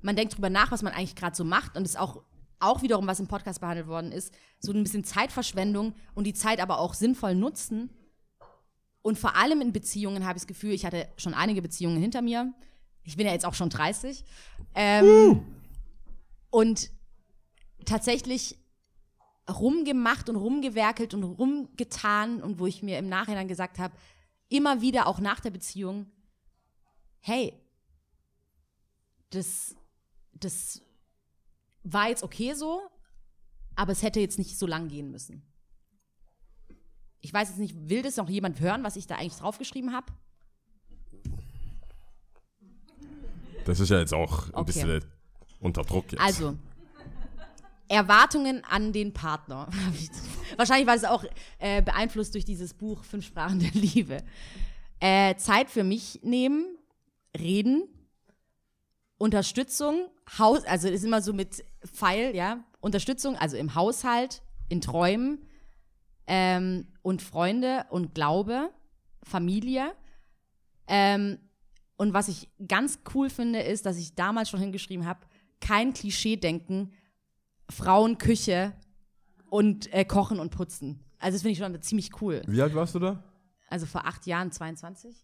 man 0.02 0.16
denkt 0.16 0.36
drüber 0.36 0.50
nach, 0.50 0.72
was 0.72 0.84
man 0.84 0.94
eigentlich 0.94 1.16
gerade 1.16 1.36
so 1.36 1.44
macht 1.44 1.76
und 1.76 1.84
es 1.84 1.92
ist 1.92 2.00
auch, 2.00 2.22
auch 2.60 2.82
wiederum, 2.82 3.08
was 3.08 3.20
im 3.20 3.28
Podcast 3.28 3.60
behandelt 3.60 3.88
worden 3.88 4.12
ist, 4.12 4.34
so 4.60 4.72
ein 4.72 4.84
bisschen 4.84 5.04
Zeitverschwendung 5.04 5.96
und 6.14 6.26
die 6.26 6.34
Zeit 6.34 6.62
aber 6.62 6.80
auch 6.80 6.94
sinnvoll 6.94 7.36
nutzen. 7.36 7.90
Und 9.06 9.20
vor 9.20 9.36
allem 9.36 9.62
in 9.62 9.72
Beziehungen 9.72 10.26
habe 10.26 10.36
ich 10.36 10.42
das 10.42 10.48
Gefühl, 10.48 10.72
ich 10.72 10.84
hatte 10.84 11.08
schon 11.18 11.36
einige 11.36 11.62
Beziehungen 11.62 12.02
hinter 12.02 12.24
mir. 12.24 12.52
Ich 13.04 13.16
bin 13.16 13.28
ja 13.28 13.34
jetzt 13.34 13.46
auch 13.46 13.54
schon 13.54 13.70
30. 13.70 14.24
Ähm, 14.74 15.06
Und 16.50 16.90
tatsächlich 17.86 18.58
rumgemacht 19.48 20.28
und 20.28 20.38
rumgewerkelt 20.38 21.14
und 21.14 21.24
rumgetan 21.24 22.42
und 22.42 22.58
wo 22.58 22.66
ich 22.66 22.82
mir 22.82 22.98
im 22.98 23.08
Nachhinein 23.08 23.48
gesagt 23.48 23.78
habe, 23.78 23.96
immer 24.50 24.82
wieder 24.82 25.06
auch 25.06 25.20
nach 25.20 25.40
der 25.40 25.52
Beziehung, 25.52 26.08
hey, 27.20 27.54
das, 29.30 29.76
das 30.34 30.82
war 31.84 32.10
jetzt 32.10 32.24
okay 32.24 32.56
so, 32.56 32.82
aber 33.76 33.92
es 33.92 34.02
hätte 34.02 34.20
jetzt 34.20 34.40
nicht 34.40 34.58
so 34.58 34.66
lang 34.66 34.88
gehen 34.88 35.12
müssen. 35.12 35.44
Ich 37.26 37.34
weiß 37.34 37.50
jetzt 37.50 37.58
nicht, 37.58 37.90
will 37.90 38.04
das 38.04 38.18
noch 38.18 38.30
jemand 38.30 38.60
hören, 38.60 38.84
was 38.84 38.96
ich 38.98 39.08
da 39.08 39.16
eigentlich 39.16 39.34
draufgeschrieben 39.34 39.92
habe? 39.94 40.14
Das 43.66 43.80
ist 43.80 43.90
ja 43.90 43.98
jetzt 43.98 44.14
auch 44.14 44.46
ein 44.50 44.54
Okay. 44.54 44.66
bisschen 44.66 45.06
unter 45.60 45.82
Druck 45.82 46.12
jetzt. 46.12 46.22
Also, 46.22 46.56
Erwartungen 47.88 48.64
an 48.64 48.94
den 48.94 49.12
Partner. 49.12 49.68
Wahrscheinlich 50.58 50.86
war 50.86 50.94
es 50.94 51.04
auch 51.04 51.26
äh, 51.58 51.82
beeinflusst 51.82 52.36
durch 52.36 52.46
dieses 52.46 52.76
Buch 52.76 53.04
Fünf 53.04 53.26
Sprachen 53.26 53.60
der 53.60 53.72
Liebe. 53.72 54.18
Äh, 55.00 55.36
Zeit 55.38 55.72
für 55.72 55.84
mich 55.84 56.20
nehmen, 56.22 56.78
reden, 57.36 57.86
Unterstützung, 59.18 60.10
Haus, 60.38 60.64
also 60.66 60.88
ist 60.90 61.04
immer 61.04 61.24
so 61.24 61.34
mit 61.34 61.66
Pfeil, 61.84 62.36
ja, 62.36 62.64
Unterstützung, 62.82 63.36
also 63.36 63.58
im 63.58 63.74
Haushalt, 63.74 64.44
in 64.70 64.80
Träumen 64.80 65.40
ähm, 66.28 66.88
und 67.06 67.22
Freunde 67.22 67.86
und 67.92 68.16
Glaube, 68.16 68.72
Familie. 69.22 69.94
Ähm, 70.88 71.38
und 71.98 72.16
was 72.16 72.30
ich 72.30 72.50
ganz 72.68 72.98
cool 73.14 73.30
finde, 73.30 73.60
ist, 73.60 73.86
dass 73.86 73.98
ich 73.98 74.16
damals 74.16 74.50
schon 74.50 74.60
hingeschrieben 74.60 75.06
habe, 75.06 75.20
kein 75.62 75.94
Klischee-Denken, 75.94 76.92
Frauen, 77.70 78.18
Küche 78.18 78.74
und 79.52 79.94
äh, 79.94 80.04
Kochen 80.04 80.40
und 80.40 80.50
Putzen. 80.50 81.06
Also 81.20 81.36
das 81.36 81.44
finde 81.44 81.52
ich 81.52 81.60
schon 81.60 81.80
ziemlich 81.84 82.10
cool. 82.22 82.42
Wie 82.48 82.60
alt 82.60 82.74
warst 82.74 82.96
du 82.96 83.00
da? 83.00 83.24
Also 83.70 83.86
vor 83.86 84.08
acht 84.08 84.26
Jahren, 84.26 84.52
22, 84.52 85.16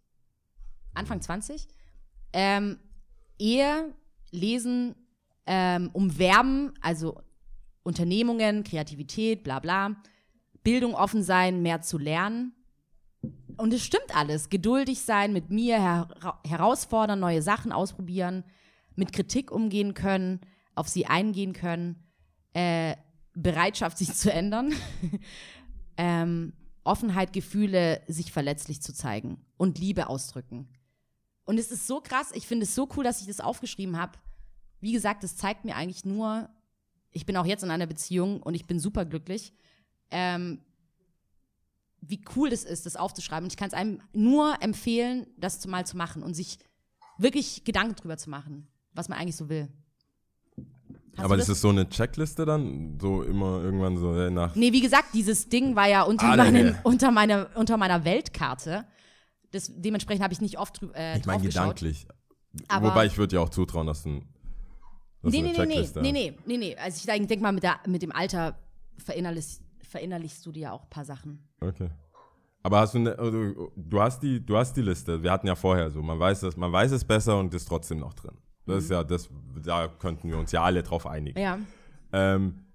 Anfang 0.93 1.19
20. 1.19 1.67
Ähm, 2.31 2.77
Ehe, 3.39 3.91
Lesen, 4.29 4.93
ähm, 5.47 5.89
umwerben, 5.93 6.73
also 6.79 7.23
Unternehmungen, 7.81 8.63
Kreativität, 8.63 9.41
bla 9.43 9.57
bla. 9.57 9.95
Bildung 10.63 10.93
offen 10.93 11.23
sein, 11.23 11.61
mehr 11.61 11.81
zu 11.81 11.97
lernen. 11.97 12.53
Und 13.57 13.73
es 13.73 13.83
stimmt 13.83 14.15
alles. 14.15 14.49
Geduldig 14.49 15.01
sein, 15.01 15.33
mit 15.33 15.49
mir 15.49 15.79
hera 15.79 16.39
herausfordern, 16.45 17.19
neue 17.19 17.41
Sachen 17.41 17.71
ausprobieren, 17.71 18.43
mit 18.95 19.13
Kritik 19.13 19.51
umgehen 19.51 19.93
können, 19.93 20.41
auf 20.75 20.87
sie 20.87 21.05
eingehen 21.05 21.53
können, 21.53 22.03
äh, 22.53 22.95
Bereitschaft, 23.33 23.97
sich 23.97 24.13
zu 24.13 24.31
ändern, 24.31 24.73
ähm, 25.97 26.53
Offenheit, 26.83 27.33
Gefühle, 27.33 28.01
sich 28.07 28.31
verletzlich 28.31 28.81
zu 28.81 28.93
zeigen 28.93 29.45
und 29.57 29.77
Liebe 29.79 30.07
ausdrücken. 30.07 30.67
Und 31.45 31.57
es 31.57 31.71
ist 31.71 31.87
so 31.87 32.01
krass, 32.01 32.31
ich 32.33 32.47
finde 32.47 32.63
es 32.63 32.75
so 32.75 32.87
cool, 32.95 33.03
dass 33.03 33.21
ich 33.21 33.27
das 33.27 33.39
aufgeschrieben 33.39 33.97
habe. 33.97 34.17
Wie 34.79 34.91
gesagt, 34.91 35.23
es 35.23 35.35
zeigt 35.35 35.65
mir 35.65 35.75
eigentlich 35.75 36.05
nur, 36.05 36.49
ich 37.11 37.25
bin 37.25 37.37
auch 37.37 37.45
jetzt 37.45 37.63
in 37.63 37.71
einer 37.71 37.87
Beziehung 37.87 38.41
und 38.41 38.55
ich 38.55 38.65
bin 38.65 38.79
super 38.79 39.05
glücklich. 39.05 39.53
Ähm, 40.11 40.59
wie 42.01 42.21
cool 42.35 42.49
das 42.49 42.63
ist, 42.63 42.85
das 42.85 42.95
aufzuschreiben. 42.95 43.45
Und 43.45 43.53
ich 43.53 43.57
kann 43.57 43.67
es 43.67 43.73
einem 43.73 44.01
nur 44.13 44.55
empfehlen, 44.61 45.27
das 45.37 45.65
mal 45.67 45.85
zu 45.85 45.97
machen 45.97 46.23
und 46.23 46.33
sich 46.33 46.57
wirklich 47.17 47.63
Gedanken 47.63 47.95
drüber 47.95 48.17
zu 48.17 48.29
machen, 48.29 48.67
was 48.93 49.07
man 49.07 49.19
eigentlich 49.19 49.35
so 49.35 49.49
will. 49.49 49.67
Hast 51.15 51.25
Aber 51.25 51.37
das 51.37 51.49
ist 51.49 51.61
so 51.61 51.69
eine 51.69 51.87
Checkliste 51.89 52.45
dann? 52.45 52.97
So 52.99 53.21
immer 53.21 53.61
irgendwann 53.61 53.97
so 53.97 54.11
nach. 54.29 54.55
Nee, 54.55 54.71
wie 54.71 54.81
gesagt, 54.81 55.13
dieses 55.13 55.49
Ding 55.49 55.75
war 55.75 55.87
ja 55.87 56.03
unter, 56.03 56.31
Ah, 56.31 56.35
meinen, 56.37 56.67
nee. 56.67 56.75
unter, 56.83 57.11
meiner, 57.11 57.49
unter 57.55 57.77
meiner 57.77 58.03
Weltkarte. 58.05 58.85
Das, 59.51 59.69
dementsprechend 59.75 60.23
habe 60.23 60.33
ich 60.33 60.39
nicht 60.41 60.57
oft 60.57 60.81
drü 60.81 60.89
äh, 60.95 61.19
Ich 61.19 61.25
meine 61.25 61.43
gedanklich. 61.43 62.07
Aber- 62.69 62.89
Wobei 62.89 63.05
ich 63.05 63.17
würde 63.17 63.35
dir 63.35 63.41
auch 63.41 63.49
zutrauen, 63.49 63.85
dass 63.87 64.03
du, 64.03 64.09
ein- 64.09 64.25
dass 65.21 65.31
Nee, 65.33 65.41
nee, 65.41 65.51
nee, 65.51 65.65
nee, 65.65 65.89
nee, 66.01 66.11
nee, 66.11 66.37
nee, 66.45 66.57
nee. 66.57 66.75
Also 66.77 66.97
ich 66.97 67.05
denke 67.05 67.27
denk 67.27 67.41
mal, 67.41 67.51
mit, 67.51 67.63
der, 67.63 67.79
mit 67.87 68.01
dem 68.01 68.11
Alter 68.13 68.57
verinnerlichst, 68.97 69.61
verinnerlichst 69.91 70.45
du 70.45 70.51
dir 70.51 70.61
ja 70.61 70.71
auch 70.71 70.83
ein 70.83 70.89
paar 70.89 71.05
Sachen. 71.05 71.47
Okay. 71.59 71.89
Aber 72.63 72.79
hast 72.79 72.93
du 72.93 72.99
eine, 72.99 73.17
also, 73.17 73.71
du 73.75 74.01
hast 74.01 74.21
die, 74.21 74.43
du 74.45 74.55
hast 74.57 74.73
die 74.77 74.81
Liste. 74.81 75.21
Wir 75.21 75.31
hatten 75.31 75.47
ja 75.47 75.55
vorher 75.55 75.89
so, 75.89 76.01
man 76.01 76.19
weiß 76.19 76.41
das, 76.41 76.55
man 76.57 76.71
weiß 76.71 76.91
es 76.91 77.03
besser 77.03 77.37
und 77.39 77.53
ist 77.53 77.67
trotzdem 77.67 77.99
noch 77.99 78.13
drin. 78.13 78.37
Das 78.65 78.83
ist 78.83 78.91
ja 78.91 79.03
das, 79.03 79.29
da 79.63 79.87
könnten 79.87 80.29
wir 80.29 80.37
uns 80.37 80.51
ja 80.51 80.63
alle 80.63 80.83
drauf 80.83 81.05
einigen. 81.07 81.39
Ja. 81.39 81.59
Ähm, 82.13 82.65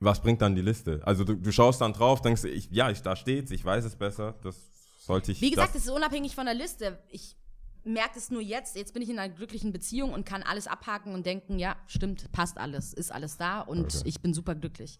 was 0.00 0.20
bringt 0.20 0.42
dann 0.42 0.54
die 0.54 0.62
Liste? 0.62 1.00
Also 1.04 1.24
du, 1.24 1.36
du 1.36 1.52
schaust 1.52 1.80
dann 1.80 1.92
drauf, 1.92 2.20
denkst, 2.20 2.44
ich, 2.44 2.70
ja, 2.70 2.90
ich, 2.90 3.00
da 3.00 3.16
steht's, 3.16 3.50
ich 3.52 3.64
weiß 3.64 3.84
es 3.84 3.96
besser, 3.96 4.34
das 4.42 4.56
sollte 4.98 5.32
ich. 5.32 5.40
Wie 5.40 5.50
gesagt, 5.50 5.74
das, 5.74 5.82
es 5.82 5.86
ist 5.88 5.94
unabhängig 5.94 6.34
von 6.34 6.44
der 6.44 6.54
Liste. 6.54 6.98
Ich 7.08 7.36
merke 7.84 8.18
es 8.18 8.30
nur 8.30 8.42
jetzt. 8.42 8.76
Jetzt 8.76 8.92
bin 8.92 9.02
ich 9.02 9.08
in 9.08 9.18
einer 9.18 9.32
glücklichen 9.32 9.72
Beziehung 9.72 10.12
und 10.12 10.26
kann 10.26 10.42
alles 10.42 10.66
abhaken 10.66 11.14
und 11.14 11.24
denken, 11.24 11.58
ja, 11.58 11.76
stimmt, 11.86 12.30
passt 12.32 12.58
alles, 12.58 12.92
ist 12.92 13.12
alles 13.12 13.36
da 13.36 13.60
und 13.60 13.94
Okay. 13.94 14.02
ich 14.08 14.20
bin 14.20 14.34
super 14.34 14.54
glücklich. 14.54 14.98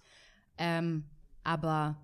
Ähm, 0.59 1.05
aber 1.43 1.97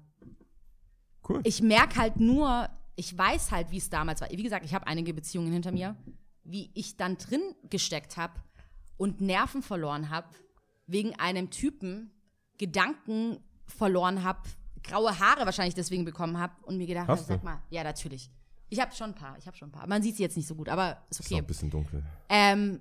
cool. 1.28 1.40
ich 1.44 1.62
merke 1.62 1.96
halt 1.96 2.16
nur, 2.16 2.68
ich 2.96 3.16
weiß 3.16 3.50
halt, 3.52 3.70
wie 3.70 3.78
es 3.78 3.90
damals 3.90 4.20
war. 4.20 4.30
Wie 4.30 4.42
gesagt, 4.42 4.64
ich 4.64 4.74
habe 4.74 4.86
einige 4.86 5.14
Beziehungen 5.14 5.52
hinter 5.52 5.72
mir, 5.72 5.96
wie 6.44 6.70
ich 6.74 6.96
dann 6.96 7.16
drin 7.16 7.42
gesteckt 7.68 8.16
habe 8.16 8.34
und 8.96 9.20
Nerven 9.20 9.62
verloren 9.62 10.10
habe, 10.10 10.28
wegen 10.86 11.14
einem 11.18 11.50
Typen 11.50 12.10
Gedanken 12.58 13.38
verloren 13.66 14.24
habe, 14.24 14.40
graue 14.82 15.18
Haare 15.18 15.46
wahrscheinlich 15.46 15.74
deswegen 15.74 16.04
bekommen 16.04 16.38
habe 16.38 16.52
und 16.64 16.76
mir 16.76 16.86
gedacht 16.86 17.08
habe, 17.08 17.22
sag 17.22 17.42
mal, 17.42 17.62
ja, 17.70 17.82
natürlich. 17.82 18.30
Ich 18.68 18.80
habe 18.80 18.94
schon 18.94 19.10
ein 19.10 19.14
paar, 19.14 19.36
ich 19.38 19.46
habe 19.46 19.56
schon 19.56 19.68
ein 19.68 19.72
paar. 19.72 19.86
Man 19.86 20.02
sieht 20.02 20.16
sie 20.16 20.22
jetzt 20.22 20.36
nicht 20.36 20.46
so 20.46 20.54
gut, 20.54 20.68
aber 20.68 21.02
ist 21.10 21.20
ist 21.20 21.26
okay. 21.26 21.38
ein 21.38 21.46
bisschen 21.46 21.70
dunkel. 21.70 22.04
Ähm, 22.28 22.80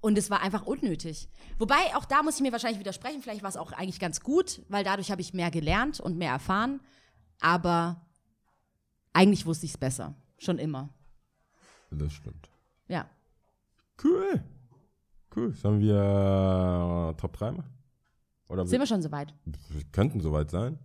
und 0.00 0.16
es 0.16 0.30
war 0.30 0.40
einfach 0.40 0.66
unnötig. 0.66 1.28
Wobei, 1.58 1.94
auch 1.94 2.04
da 2.04 2.22
muss 2.22 2.36
ich 2.36 2.42
mir 2.42 2.52
wahrscheinlich 2.52 2.80
widersprechen. 2.80 3.22
Vielleicht 3.22 3.42
war 3.42 3.50
es 3.50 3.56
auch 3.56 3.72
eigentlich 3.72 4.00
ganz 4.00 4.20
gut, 4.20 4.62
weil 4.68 4.84
dadurch 4.84 5.10
habe 5.10 5.20
ich 5.20 5.34
mehr 5.34 5.50
gelernt 5.50 6.00
und 6.00 6.16
mehr 6.16 6.32
erfahren. 6.32 6.80
Aber 7.40 8.00
eigentlich 9.12 9.46
wusste 9.46 9.66
ich 9.66 9.72
es 9.72 9.78
besser. 9.78 10.14
Schon 10.38 10.58
immer. 10.58 10.88
Das 11.90 12.12
stimmt. 12.12 12.48
Ja. 12.88 13.08
Cool. 14.02 14.42
Cool. 15.34 15.54
Sollen 15.54 15.80
wir 15.80 17.10
äh, 17.14 17.20
Top 17.20 17.34
3 17.36 17.52
machen? 17.52 17.70
Oder 18.48 18.66
Sind 18.66 18.80
wir 18.80 18.86
schon 18.86 19.02
soweit? 19.02 19.34
wir 19.44 19.84
könnten 19.92 20.20
soweit 20.20 20.50
sein. 20.50 20.78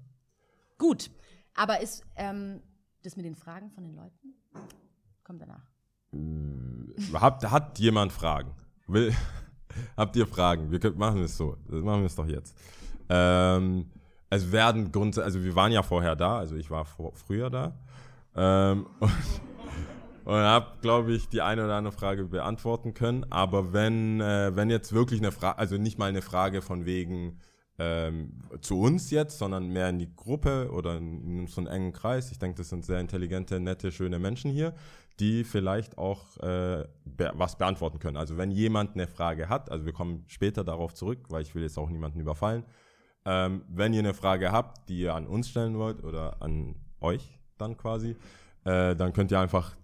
Gut. 0.77 1.09
Aber 1.55 1.81
ist 1.81 2.03
ähm, 2.15 2.61
das 3.03 3.15
mit 3.15 3.25
den 3.25 3.35
Fragen 3.35 3.71
von 3.71 3.83
den 3.83 3.95
Leuten? 3.95 4.35
Kommt 5.23 5.41
danach. 5.41 5.63
Habt, 7.13 7.49
hat 7.49 7.79
jemand 7.79 8.11
Fragen? 8.11 8.51
Will, 8.87 9.13
habt 9.97 10.15
ihr 10.15 10.27
Fragen? 10.27 10.71
Wir 10.71 10.79
können, 10.79 10.97
machen 10.97 11.21
es 11.23 11.37
so. 11.37 11.57
Das 11.69 11.81
machen 11.81 12.01
wir 12.01 12.07
es 12.07 12.15
doch 12.15 12.27
jetzt. 12.27 12.57
Ähm, 13.09 13.91
es 14.29 14.51
werden 14.51 14.91
Grund, 14.91 15.17
also 15.19 15.43
wir 15.43 15.55
waren 15.55 15.71
ja 15.71 15.83
vorher 15.83 16.15
da, 16.15 16.37
also 16.39 16.55
ich 16.55 16.69
war 16.69 16.85
vor, 16.85 17.13
früher 17.15 17.49
da. 17.49 17.77
Ähm, 18.35 18.87
und 18.99 19.11
und 20.25 20.33
habe, 20.33 20.71
glaube 20.81 21.13
ich, 21.13 21.29
die 21.29 21.41
eine 21.41 21.65
oder 21.65 21.75
andere 21.75 21.93
Frage 21.93 22.25
beantworten 22.25 22.95
können. 22.95 23.31
Aber 23.31 23.73
wenn, 23.73 24.19
äh, 24.21 24.55
wenn 24.55 24.71
jetzt 24.71 24.91
wirklich 24.91 25.21
eine 25.21 25.31
Frage, 25.31 25.59
also 25.59 25.77
nicht 25.77 25.99
mal 25.99 26.09
eine 26.09 26.23
Frage 26.23 26.63
von 26.63 26.85
wegen 26.85 27.39
ähm, 27.77 28.39
zu 28.59 28.79
uns 28.79 29.11
jetzt, 29.11 29.37
sondern 29.37 29.69
mehr 29.69 29.89
in 29.89 29.99
die 29.99 30.15
Gruppe 30.15 30.71
oder 30.71 30.97
in, 30.97 31.41
in 31.41 31.47
so 31.47 31.61
einen 31.61 31.67
engen 31.67 31.93
Kreis. 31.93 32.31
Ich 32.31 32.39
denke, 32.39 32.57
das 32.57 32.69
sind 32.69 32.83
sehr 32.85 32.99
intelligente, 32.99 33.59
nette, 33.59 33.91
schöne 33.91 34.17
Menschen 34.17 34.49
hier, 34.49 34.73
die 35.19 35.43
vielleicht 35.43 35.97
auch 35.97 36.37
äh, 36.37 36.85
be 37.05 37.31
was 37.35 37.57
beantworten 37.57 37.99
können. 37.99 38.17
Also 38.17 38.37
wenn 38.37 38.51
jemand 38.51 38.95
eine 38.95 39.07
Frage 39.07 39.49
hat, 39.49 39.71
also 39.71 39.85
wir 39.85 39.93
kommen 39.93 40.25
später 40.27 40.63
darauf 40.63 40.93
zurück, 40.93 41.19
weil 41.29 41.41
ich 41.41 41.55
will 41.55 41.63
jetzt 41.63 41.77
auch 41.77 41.89
niemanden 41.89 42.19
überfallen. 42.19 42.65
Ähm, 43.25 43.63
wenn 43.69 43.93
ihr 43.93 43.99
eine 43.99 44.13
Frage 44.13 44.51
habt, 44.51 44.89
die 44.89 44.99
ihr 44.99 45.15
an 45.15 45.25
uns 45.27 45.49
stellen 45.49 45.77
wollt 45.77 46.03
oder 46.03 46.41
an 46.41 46.75
euch 46.99 47.39
dann 47.57 47.77
quasi, 47.77 48.15
äh, 48.65 48.95
dann 48.95 49.13
könnt 49.13 49.31
ihr 49.31 49.39
einfach 49.39 49.75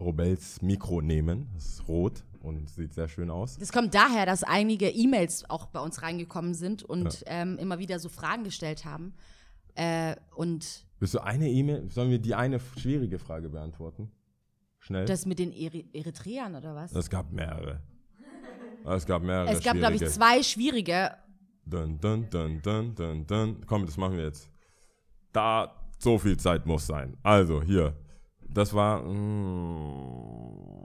Robels 0.00 0.62
Mikro 0.62 1.00
nehmen. 1.00 1.50
Das 1.54 1.66
ist 1.66 1.88
rot 1.88 2.24
und 2.40 2.68
sieht 2.70 2.94
sehr 2.94 3.08
schön 3.08 3.30
aus. 3.30 3.58
Das 3.58 3.72
kommt 3.72 3.94
daher, 3.94 4.26
dass 4.26 4.42
einige 4.42 4.88
E-Mails 4.88 5.48
auch 5.50 5.66
bei 5.66 5.80
uns 5.80 6.02
reingekommen 6.02 6.54
sind 6.54 6.82
und 6.82 7.24
ähm, 7.26 7.58
immer 7.58 7.78
wieder 7.78 7.98
so 7.98 8.08
Fragen 8.08 8.44
gestellt 8.44 8.84
haben. 8.84 9.14
Äh, 9.74 10.16
und 10.34 10.86
Willst 10.98 11.14
du 11.14 11.20
eine 11.20 11.50
E-Mail? 11.50 11.90
Sollen 11.90 12.10
wir 12.10 12.18
die 12.18 12.34
eine 12.34 12.58
schwierige 12.60 13.18
Frage 13.18 13.48
beantworten? 13.48 14.10
Schnell. 14.86 15.04
das 15.04 15.26
mit 15.26 15.40
den 15.40 15.52
Eri 15.52 15.84
Eritreern 15.92 16.54
oder 16.54 16.76
was? 16.76 16.92
es 16.92 17.10
gab 17.10 17.32
mehrere. 17.32 17.80
Es 18.84 19.04
gab 19.04 19.20
mehrere. 19.22 19.50
es 19.50 19.64
gab, 19.64 19.76
glaube 19.76 19.96
ich, 19.96 20.06
zwei 20.06 20.44
schwierige. 20.44 21.10
Dun, 21.64 21.98
dun, 21.98 22.30
dun, 22.30 22.62
dun, 22.62 22.94
dun, 22.94 23.26
dun. 23.26 23.60
Komm, 23.66 23.84
das 23.84 23.96
machen 23.96 24.16
wir 24.16 24.26
jetzt. 24.26 24.48
Da, 25.32 25.74
so 25.98 26.18
viel 26.18 26.36
Zeit 26.36 26.64
muss 26.66 26.86
sein. 26.86 27.16
Also, 27.24 27.60
hier. 27.62 27.96
Das 28.48 28.72
war 28.72 29.02
mm, 29.02 30.76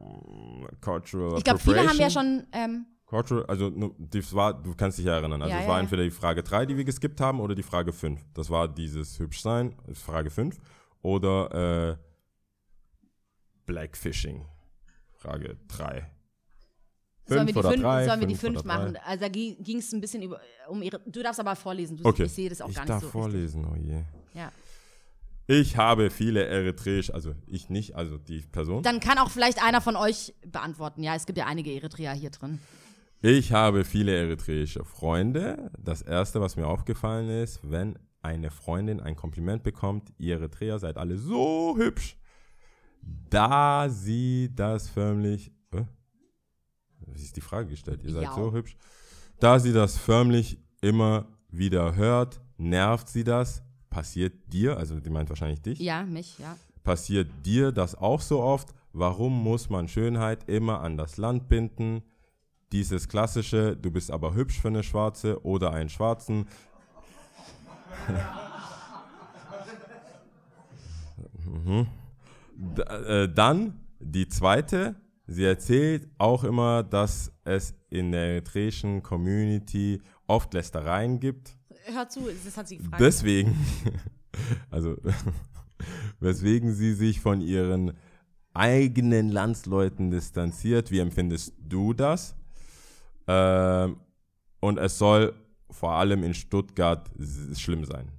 Cultural 0.81 1.37
Ich 1.37 1.43
glaube, 1.43 1.59
viele 1.59 1.87
haben 1.87 1.99
ja 1.99 2.09
schon. 2.09 2.47
Ähm, 2.51 2.87
Cultural, 3.05 3.45
also 3.45 3.69
das 3.99 4.33
war, 4.33 4.53
du 4.59 4.73
kannst 4.73 4.97
dich 4.97 5.05
ja 5.05 5.17
erinnern. 5.17 5.43
Also 5.43 5.53
es 5.53 5.61
ja, 5.61 5.67
war 5.67 5.75
ja. 5.75 5.81
entweder 5.83 6.03
die 6.03 6.09
Frage 6.09 6.41
3, 6.41 6.65
die 6.65 6.77
wir 6.77 6.85
geskippt 6.85 7.21
haben, 7.21 7.39
oder 7.39 7.53
die 7.53 7.61
Frage 7.61 7.93
5. 7.93 8.19
Das 8.33 8.49
war 8.49 8.67
dieses 8.67 9.19
Hübschsein, 9.19 9.75
das 9.85 9.97
ist 9.97 10.03
Frage 10.03 10.31
5. 10.31 10.57
Oder 11.03 11.91
äh, 11.91 11.97
Blackfishing. 13.71 14.45
Frage 15.15 15.57
3. 15.67 16.05
sollen 17.27 17.47
wir 17.47 17.53
die 17.53 17.61
fünf, 17.61 17.81
drei, 17.81 18.05
sollen 18.05 18.19
wir 18.19 18.27
die 18.27 18.35
fünf 18.35 18.59
oder 18.59 18.67
drei? 18.67 18.77
machen? 18.77 18.97
Also 19.05 19.21
da 19.21 19.29
ging 19.29 19.77
es 19.77 19.91
ein 19.93 20.01
bisschen 20.01 20.23
über, 20.23 20.41
um 20.67 20.81
ihre. 20.81 20.99
Du 21.05 21.21
darfst 21.23 21.39
aber 21.39 21.55
vorlesen. 21.55 21.97
Du, 21.97 22.03
Okay. 22.05 22.23
Ich 22.23 22.33
sehe 22.33 22.49
das 22.49 22.61
auch 22.61 22.69
ich 22.69 22.75
gar 22.75 22.85
darf 22.85 23.01
nicht 23.01 23.11
so. 23.13 23.19
vorlesen, 23.19 23.65
oh 23.71 23.75
je. 23.75 23.95
Richtig. 23.95 24.05
Ja. 24.33 24.51
Ich 25.47 25.77
habe 25.77 26.09
viele 26.09 26.45
eritreisch, 26.45 27.09
also 27.09 27.33
ich 27.45 27.69
nicht, 27.69 27.95
also 27.95 28.17
die 28.17 28.39
Person. 28.41 28.83
Dann 28.83 28.99
kann 28.99 29.17
auch 29.17 29.29
vielleicht 29.29 29.61
einer 29.63 29.81
von 29.81 29.95
euch 29.95 30.33
beantworten. 30.45 31.03
Ja, 31.03 31.15
es 31.15 31.25
gibt 31.25 31.37
ja 31.37 31.45
einige 31.45 31.71
Eritreer 31.73 32.13
hier 32.13 32.29
drin. 32.29 32.59
Ich 33.21 33.51
habe 33.51 33.83
viele 33.85 34.15
eritreische 34.15 34.83
Freunde. 34.83 35.71
Das 35.77 36.01
erste, 36.01 36.41
was 36.41 36.55
mir 36.55 36.67
aufgefallen 36.67 37.29
ist, 37.29 37.59
wenn 37.63 37.97
eine 38.21 38.49
Freundin 38.51 38.99
ein 38.99 39.15
Kompliment 39.15 39.63
bekommt, 39.63 40.11
ihr 40.17 40.35
Eritreer 40.35 40.79
seid 40.79 40.97
alle 40.97 41.17
so 41.17 41.75
hübsch, 41.77 42.17
da 43.29 43.87
sie 43.89 44.49
das 44.55 44.89
förmlich, 44.89 45.51
äh? 45.73 45.83
wie 47.07 47.21
ist 47.21 47.35
die 47.35 47.41
Frage 47.41 47.69
gestellt? 47.69 48.03
Ihr 48.03 48.11
seid 48.11 48.23
Ja. 48.23 48.35
so 48.35 48.51
hübsch. 48.51 48.75
Da 49.39 49.59
sie 49.59 49.73
das 49.73 49.97
förmlich 49.97 50.59
immer 50.81 51.27
wieder 51.49 51.95
hört, 51.95 52.41
nervt 52.57 53.09
sie 53.09 53.23
das. 53.23 53.63
Passiert 53.89 54.33
dir, 54.53 54.77
also 54.77 54.99
die 54.99 55.09
meint 55.09 55.29
wahrscheinlich 55.29 55.61
dich, 55.61 55.79
Ja, 55.79 56.03
mich, 56.03 56.39
ja. 56.39 56.55
Passiert 56.83 57.29
dir 57.45 57.71
das 57.71 57.95
auch 57.95 58.21
so 58.21 58.41
oft? 58.41 58.73
Warum 58.93 59.43
muss 59.43 59.69
man 59.69 59.87
Schönheit 59.87 60.47
immer 60.49 60.81
an 60.81 60.97
das 60.97 61.17
Land 61.17 61.47
binden? 61.47 62.01
Dieses 62.71 63.07
klassische, 63.09 63.75
du 63.75 63.91
bist 63.91 64.11
aber 64.11 64.33
hübsch 64.33 64.59
für 64.59 64.69
eine 64.69 64.83
Schwarze 64.83 65.43
oder 65.45 65.71
einen 65.73 65.89
Schwarzen. 65.89 66.47
mhm. 71.45 71.87
Äh, 72.87 73.27
dann 73.29 73.79
die 73.99 74.27
zweite, 74.27 74.95
sie 75.27 75.45
erzählt 75.45 76.09
auch 76.17 76.43
immer, 76.43 76.83
dass 76.83 77.31
es 77.43 77.73
in 77.89 78.11
der 78.11 78.33
eritreischen 78.33 79.01
Community 79.01 80.01
oft 80.27 80.53
Lästereien 80.53 81.19
gibt. 81.19 81.57
Hör 81.85 82.07
zu, 82.07 82.21
das 82.45 82.57
hat 82.57 82.67
sie 82.67 82.77
gefragt. 82.77 83.01
Deswegen, 83.01 83.55
also, 84.69 84.95
weswegen 86.19 86.73
sie 86.73 86.93
sich 86.93 87.19
von 87.19 87.41
ihren 87.41 87.93
eigenen 88.53 89.29
Landsleuten 89.29 90.11
distanziert. 90.11 90.91
Wie 90.91 90.99
empfindest 90.99 91.53
du 91.57 91.93
das? 91.93 92.35
Ähm, 93.27 93.97
und 94.59 94.77
es 94.77 94.97
soll 94.97 95.33
vor 95.69 95.93
allem 95.93 96.23
in 96.23 96.33
Stuttgart 96.33 97.09
schlimm 97.55 97.85
sein. 97.85 98.11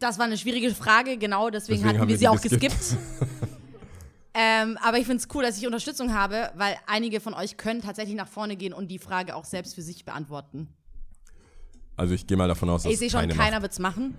Das 0.00 0.18
war 0.18 0.26
eine 0.26 0.38
schwierige 0.38 0.74
Frage, 0.74 1.16
genau, 1.16 1.50
deswegen, 1.50 1.82
Deswegen 1.82 1.98
hatten 1.98 2.08
wir 2.08 2.18
sie 2.18 2.28
auch 2.28 2.40
geskippt. 2.40 2.96
ähm, 4.34 4.78
aber 4.82 4.98
ich 4.98 5.06
finde 5.06 5.22
es 5.22 5.28
cool, 5.34 5.42
dass 5.42 5.58
ich 5.58 5.66
Unterstützung 5.66 6.14
habe, 6.14 6.50
weil 6.54 6.76
einige 6.86 7.20
von 7.20 7.34
euch 7.34 7.56
können 7.56 7.82
tatsächlich 7.82 8.16
nach 8.16 8.28
vorne 8.28 8.56
gehen 8.56 8.72
und 8.72 8.88
die 8.88 8.98
Frage 8.98 9.34
auch 9.34 9.44
selbst 9.44 9.74
für 9.74 9.82
sich 9.82 10.04
beantworten. 10.04 10.68
Also 11.96 12.14
ich 12.14 12.28
gehe 12.28 12.36
mal 12.36 12.46
davon 12.46 12.70
aus, 12.70 12.84
dass 12.84 12.92
Ich 12.92 12.98
sehe 12.98 13.10
schon, 13.10 13.22
keine 13.22 13.34
keiner 13.34 13.62
wird 13.62 13.72
es 13.72 13.80
machen. 13.80 14.16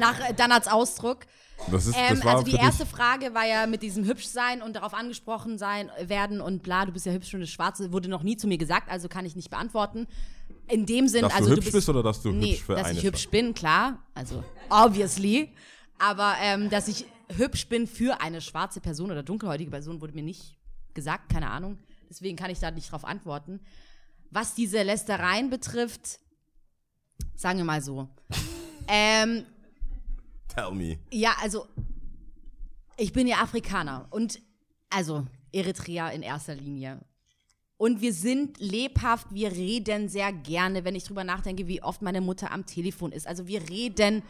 Nach 0.00 0.18
äh, 0.18 0.32
Dannats 0.32 0.66
Ausdruck. 0.66 1.26
Das, 1.70 1.86
ist, 1.86 1.94
Ähm, 1.94 2.16
das 2.16 2.24
war 2.24 2.36
also 2.38 2.44
die 2.50 2.56
erste 2.56 2.86
Frage 2.86 3.34
war 3.34 3.46
ja 3.46 3.66
mit 3.66 3.82
diesem 3.82 4.04
Hübschsein 4.04 4.62
und 4.62 4.74
darauf 4.74 4.94
angesprochen 4.94 5.58
sein 5.58 5.90
werden 6.00 6.40
und 6.40 6.62
bla, 6.62 6.86
du 6.86 6.92
bist 6.92 7.04
ja 7.04 7.12
hübsch 7.12 7.34
und 7.34 7.40
eine 7.40 7.46
Schwarze, 7.46 7.92
wurde 7.92 8.08
noch 8.08 8.22
nie 8.22 8.38
zu 8.38 8.48
mir 8.48 8.56
gesagt, 8.56 8.90
also 8.90 9.08
kann 9.08 9.26
ich 9.26 9.36
nicht 9.36 9.50
beantworten. 9.50 10.08
In 10.72 10.86
dem 10.86 11.06
Sinn, 11.06 11.20
dass 11.20 11.34
also 11.34 11.50
du 11.50 11.50
du 11.50 11.56
hübsch 11.56 11.66
bist, 11.66 11.74
bist 11.74 11.88
oder 11.90 12.02
dass 12.02 12.22
du 12.22 12.32
nee, 12.32 12.52
hübsch 12.52 12.62
für 12.62 12.74
dass 12.74 12.86
eine 12.86 12.98
ich 12.98 13.04
hübsch 13.04 13.28
bin, 13.28 13.52
klar, 13.52 14.02
also 14.14 14.42
obviously, 14.70 15.52
aber 15.98 16.34
ähm, 16.40 16.70
dass 16.70 16.88
ich 16.88 17.04
hübsch 17.36 17.66
bin 17.66 17.86
für 17.86 18.22
eine 18.22 18.40
schwarze 18.40 18.80
Person 18.80 19.10
oder 19.10 19.22
dunkelhäutige 19.22 19.70
Person 19.70 20.00
wurde 20.00 20.14
mir 20.14 20.22
nicht 20.22 20.56
gesagt, 20.94 21.28
keine 21.28 21.50
Ahnung. 21.50 21.78
Deswegen 22.08 22.38
kann 22.38 22.50
ich 22.50 22.58
da 22.58 22.70
nicht 22.70 22.90
drauf 22.90 23.04
antworten. 23.04 23.60
Was 24.30 24.54
diese 24.54 24.82
Lästereien 24.82 25.50
betrifft, 25.50 26.20
sagen 27.34 27.58
wir 27.58 27.64
mal 27.66 27.82
so. 27.82 28.08
ähm, 28.88 29.44
Tell 30.48 30.72
me. 30.72 30.98
ja, 31.10 31.34
also 31.42 31.66
ich 32.96 33.12
bin 33.12 33.26
ja 33.26 33.42
Afrikaner 33.42 34.06
und 34.10 34.40
also 34.88 35.26
Eritreer 35.52 36.12
in 36.12 36.22
erster 36.22 36.54
Linie. 36.54 37.00
Und 37.82 38.00
wir 38.00 38.12
sind 38.12 38.60
lebhaft, 38.60 39.26
wir 39.32 39.50
reden 39.50 40.08
sehr 40.08 40.32
gerne, 40.32 40.84
wenn 40.84 40.94
ich 40.94 41.02
drüber 41.02 41.24
nachdenke, 41.24 41.66
wie 41.66 41.82
oft 41.82 42.00
meine 42.00 42.20
Mutter 42.20 42.52
am 42.52 42.64
Telefon 42.64 43.10
ist. 43.10 43.26
Also 43.26 43.48
wir 43.48 43.68
reden, 43.68 44.22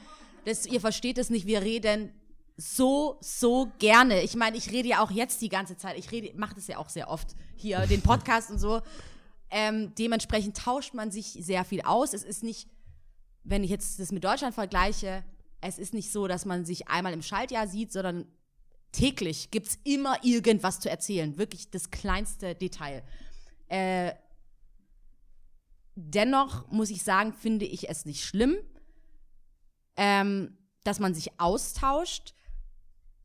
das, 0.47 0.65
ihr 0.65 0.81
versteht 0.81 1.19
es 1.19 1.29
nicht, 1.29 1.47
wir 1.47 1.61
reden 1.61 2.15
so, 2.57 3.19
so 3.21 3.71
gerne. 3.79 4.23
Ich 4.23 4.37
meine, 4.37 4.57
ich 4.57 4.71
rede 4.71 4.89
ja 4.89 5.05
auch 5.05 5.11
jetzt 5.11 5.43
die 5.43 5.51
ganze 5.51 5.77
Zeit. 5.77 5.99
Ich 5.99 6.11
rede, 6.11 6.33
mache 6.35 6.55
das 6.55 6.67
ja 6.67 6.79
auch 6.79 6.89
sehr 6.89 7.11
oft 7.11 7.37
hier, 7.55 7.81
den 7.81 8.01
Podcast 8.01 8.51
und 8.51 8.59
so. 8.59 8.81
Ähm, 9.51 9.95
dementsprechend 9.99 10.57
tauscht 10.57 10.95
man 10.95 11.11
sich 11.11 11.37
sehr 11.39 11.67
viel 11.67 11.83
aus. 11.83 12.15
Es 12.15 12.25
ist 12.25 12.43
nicht, 12.43 12.71
wenn 13.45 13.65
ich 13.65 13.71
jetzt 13.71 14.01
das 14.01 14.13
mit 14.13 14.25
Deutschland 14.25 14.55
vergleiche, 14.55 15.25
es 15.61 15.79
ist 15.79 15.93
nicht 15.93 16.11
so, 16.11 16.27
dass 16.27 16.47
man 16.47 16.65
sich 16.65 16.89
einmal 16.89 17.13
im 17.13 17.21
Schaltjahr 17.21 17.69
sieht, 17.69 17.93
sondern 17.93 18.25
täglich 18.93 19.51
gibt 19.51 19.67
es 19.67 19.79
immer 19.85 20.25
irgendwas 20.25 20.81
zu 20.81 20.89
erzählen. 20.89 21.37
Wirklich 21.37 21.71
das 21.71 21.91
kleinste 21.91 22.55
Detail. 22.55 23.03
Äh, 23.73 24.15
dennoch 25.95 26.71
muss 26.71 26.91
ich 26.91 27.03
sagen, 27.03 27.33
finde 27.33 27.65
ich 27.65 27.89
es 27.89 28.05
nicht 28.05 28.23
schlimm, 28.23 28.55
ähm, 29.97 30.59
dass 30.85 31.01
man 31.01 31.15
sich 31.15 31.41
austauscht. 31.41 32.35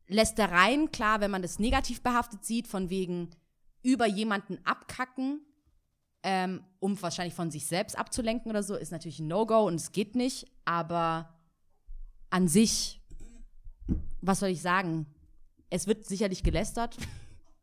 Lästereien, 0.06 0.90
klar, 0.90 1.20
wenn 1.20 1.30
man 1.30 1.42
das 1.42 1.58
negativ 1.58 2.02
behaftet 2.02 2.46
sieht, 2.46 2.66
von 2.66 2.88
wegen 2.88 3.28
über 3.82 4.06
jemanden 4.06 4.58
abkacken, 4.64 5.42
ähm, 6.22 6.64
um 6.80 7.00
wahrscheinlich 7.02 7.34
von 7.34 7.50
sich 7.50 7.66
selbst 7.66 7.98
abzulenken 7.98 8.50
oder 8.50 8.62
so, 8.62 8.74
ist 8.74 8.90
natürlich 8.90 9.18
ein 9.18 9.28
No-Go 9.28 9.66
und 9.66 9.74
es 9.74 9.92
geht 9.92 10.16
nicht. 10.16 10.50
Aber 10.64 11.38
an 12.30 12.48
sich, 12.48 13.02
was 14.22 14.40
soll 14.40 14.48
ich 14.48 14.62
sagen? 14.62 15.04
Es 15.68 15.86
wird 15.86 16.06
sicherlich 16.06 16.42
gelästert, 16.42 16.96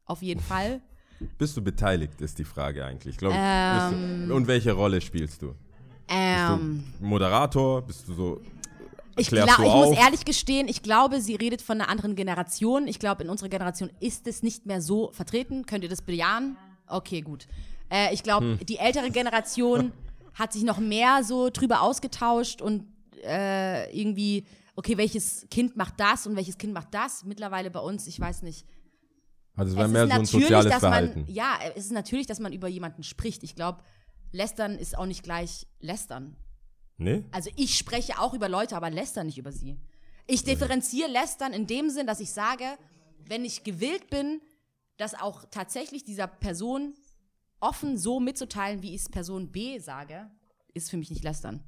auf 0.05 0.21
jeden 0.21 0.41
Fall. 0.41 0.83
Bist 1.37 1.55
du 1.57 1.61
beteiligt, 1.61 2.19
ist 2.21 2.37
die 2.39 2.43
Frage 2.43 2.85
eigentlich. 2.85 3.17
Glaub, 3.17 3.31
ich. 3.33 3.39
Ähm. 3.41 4.19
bist 4.19 4.29
du, 4.29 4.35
und 4.35 4.47
welche 4.47 4.71
Rolle 4.73 4.99
spielst 5.01 5.41
du? 5.41 5.47
Bist 5.47 5.57
Ähm, 6.09 6.83
du 6.99 7.05
Moderator? 7.05 7.81
Bist 7.81 8.07
du 8.07 8.13
so. 8.13 8.41
ich 9.15 9.27
klärst 9.27 9.49
gla- 9.53 9.57
du 9.57 9.63
ich 9.63 9.73
muss 9.89 9.97
ehrlich 9.97 10.25
gestehen, 10.25 10.67
ich 10.67 10.83
glaube, 10.83 11.21
sie 11.21 11.35
redet 11.35 11.61
von 11.61 11.79
einer 11.79 11.89
anderen 11.89 12.15
Generation. 12.15 12.87
Ich 12.87 12.99
glaube, 12.99 13.23
in 13.23 13.29
unserer 13.29 13.49
Generation 13.49 13.89
ist 13.99 14.27
es 14.27 14.43
nicht 14.43 14.65
mehr 14.65 14.81
so 14.81 15.09
vertreten. 15.13 15.65
Könnt 15.65 15.83
ihr 15.83 15.89
das 15.89 16.01
bejahen? 16.01 16.57
Okay, 16.87 17.21
gut. 17.21 17.47
Äh, 17.89 18.13
ich 18.13 18.21
glaube, 18.23 18.57
Hm. 18.59 18.65
die 18.65 18.77
ältere 18.77 19.09
Generation 19.09 19.91
hat 20.33 20.51
sich 20.53 20.63
noch 20.63 20.79
mehr 20.79 21.23
so 21.23 21.49
drüber 21.49 21.81
ausgetauscht 21.81 22.61
und 22.61 22.83
äh, 23.23 23.89
irgendwie, 23.97 24.43
okay, 24.75 24.97
welches 24.97 25.47
Kind 25.49 25.77
macht 25.77 25.93
das 25.99 26.27
und 26.27 26.35
welches 26.35 26.57
Kind 26.57 26.73
macht 26.73 26.93
das? 26.93 27.23
Mittlerweile 27.23 27.71
bei 27.71 27.79
uns, 27.79 28.05
ich 28.05 28.19
weiß 28.19 28.41
nicht. 28.43 28.65
Also 29.55 29.71
es 29.71 29.77
war 29.77 29.85
Es 29.85 29.91
mehr 29.91 30.07
so 30.07 30.13
ein 30.13 30.25
soziales 30.25 30.73
Verhalten. 30.75 31.21
man, 31.21 31.33
ja, 31.33 31.57
es 31.75 31.85
ist 31.85 31.91
natürlich, 31.91 32.27
dass 32.27 32.39
man 32.39 32.53
über 32.53 32.67
jemanden 32.67 33.03
spricht. 33.03 33.43
Ich 33.43 33.55
glaube, 33.55 33.81
lästern 34.31 34.77
ist 34.77 34.97
auch 34.97 35.05
nicht 35.05 35.23
gleich 35.23 35.67
lästern. 35.79 36.35
nee? 36.97 37.23
Also 37.31 37.49
ich 37.55 37.77
spreche 37.77 38.19
auch 38.19 38.33
über 38.33 38.49
Leute, 38.49 38.75
aber 38.75 38.89
läster 38.89 39.23
nicht 39.23 39.37
über 39.37 39.51
sie. 39.51 39.77
Ich 40.27 40.43
differenziere 40.43 41.09
lästern 41.09 41.53
in 41.53 41.67
dem 41.67 41.89
Sinn, 41.89 42.07
dass 42.07 42.19
ich 42.19 42.31
sage, 42.31 42.65
wenn 43.27 43.45
ich 43.45 43.63
gewillt 43.63 44.09
bin, 44.09 44.41
das 44.97 45.13
auch 45.13 45.45
tatsächlich 45.51 46.03
dieser 46.03 46.27
Person 46.27 46.95
offen 47.59 47.97
so 47.97 48.19
mitzuteilen, 48.19 48.81
wie 48.81 48.95
ich 48.95 49.01
es 49.01 49.09
Person 49.09 49.51
B 49.51 49.79
sage, 49.79 50.29
ist 50.73 50.89
für 50.89 50.97
mich 50.97 51.09
nicht 51.09 51.23
lästern. 51.23 51.63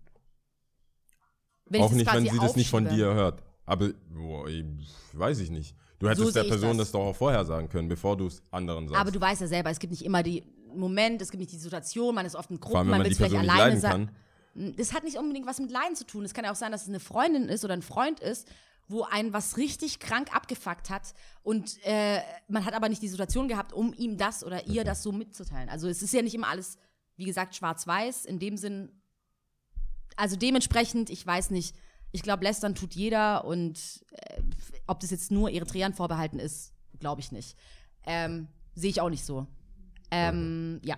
Wenn 1.66 1.82
Auch 1.82 1.92
nicht, 1.92 2.12
wenn 2.12 2.28
sie 2.28 2.40
das 2.40 2.56
nicht 2.56 2.70
von 2.70 2.88
dir 2.88 3.14
hört. 3.14 3.44
Aber, 3.66 3.92
boah, 4.10 4.48
ich, 4.48 4.66
weiß 5.14 5.40
ich 5.40 5.50
nicht. 5.50 5.76
Du 6.00 6.08
hättest 6.08 6.28
So 6.28 6.32
der 6.32 6.43
Person 6.43 6.78
das. 6.78 6.88
das. 6.88 6.91
doch 6.91 7.02
auch 7.08 7.16
vorher 7.16 7.43
sagen 7.45 7.70
können, 7.70 7.88
bevor 7.88 8.16
du 8.18 8.28
es 8.28 8.41
anderen 8.52 8.88
sagst. 8.88 9.00
Aber 9.02 9.12
du 9.12 9.20
weißt 9.20 9.41
ja 9.41 9.48
selber, 9.48 9.70
es 9.72 9.80
gibt 9.80 9.91
nicht 9.91 10.06
immer 10.06 10.24
die 10.24 10.43
Moment, 10.74 11.22
es 11.22 11.32
gibt 11.32 11.39
nicht 11.39 11.52
die 11.52 11.58
Situation, 11.58 12.14
man 12.14 12.26
ist 12.26 12.36
oft 12.36 12.52
in 12.52 12.60
Gruppen, 12.60 12.78
allem, 12.78 12.88
wenn 12.88 12.91
man 12.91 13.00
man 13.00 13.06
will 13.06 13.12
es 13.14 13.18
vielleicht 13.18 13.36
alleine 13.36 13.80
sein. 13.80 14.12
kann. 14.54 14.76
Das 14.76 14.93
hat 14.93 15.04
nicht 15.04 15.18
unbedingt 15.18 15.48
was 15.48 15.60
mit 15.60 15.72
Leiden 15.72 15.95
zu 15.95 16.06
tun. 16.06 16.26
Es 16.26 16.34
kann 16.34 16.43
ja 16.45 16.52
auch 16.52 16.56
sein, 16.56 16.72
dass 16.72 16.84
es 16.84 16.89
eine 16.89 17.00
Freundin 17.00 17.48
ist 17.50 17.64
oder 17.64 17.74
ein 17.74 17.82
Freund 17.82 18.20
ist, 18.20 18.48
wo 18.88 19.04
ein 19.04 19.34
was 19.34 19.58
richtig 19.58 20.00
krank 20.00 20.34
abgefuckt 20.36 20.89
hat 20.89 21.14
und 21.43 21.78
äh, 21.84 22.22
man 22.48 22.64
hat 22.64 22.74
aber 22.74 22.89
nicht 22.89 23.02
die 23.02 23.08
Situation 23.08 23.48
gehabt, 23.48 23.74
um 23.74 23.93
ihm 23.93 24.18
das 24.18 24.43
oder 24.43 24.66
ihr 24.68 24.84
das 24.84 25.04
so 25.04 25.12
mitzuteilen. 25.12 25.70
Also 25.70 25.88
es 25.89 26.02
ist 26.02 26.14
ja 26.14 26.22
nicht 26.22 26.36
immer 26.36 26.48
alles, 26.48 26.78
wie 27.18 27.26
gesagt, 27.26 27.56
schwarz-weiß. 27.56 28.26
In 28.26 28.39
dem 28.39 28.56
Sinn, 28.56 28.89
also 30.16 30.36
dementsprechend, 30.36 31.10
ich 31.10 31.26
weiß 31.26 31.50
nicht, 31.52 31.76
ich 32.18 32.24
glaube, 32.24 32.43
lästern 32.43 32.74
tut 32.74 32.95
jeder 32.95 33.45
und 33.45 34.03
äh, 34.11 34.41
ob 34.88 34.99
das 34.99 35.11
jetzt 35.11 35.30
nur 35.30 35.51
Eritreern 35.51 35.93
vorbehalten 35.93 36.39
ist, 36.39 36.74
glaube 36.99 37.22
ich 37.22 37.32
nicht. 37.32 37.55
Ähm, 38.07 38.47
Sehe 38.74 38.89
ich 38.89 39.01
auch 39.01 39.09
nicht 39.09 39.24
so. 39.24 39.45
Ähm, 40.09 40.80
ja. 40.84 40.97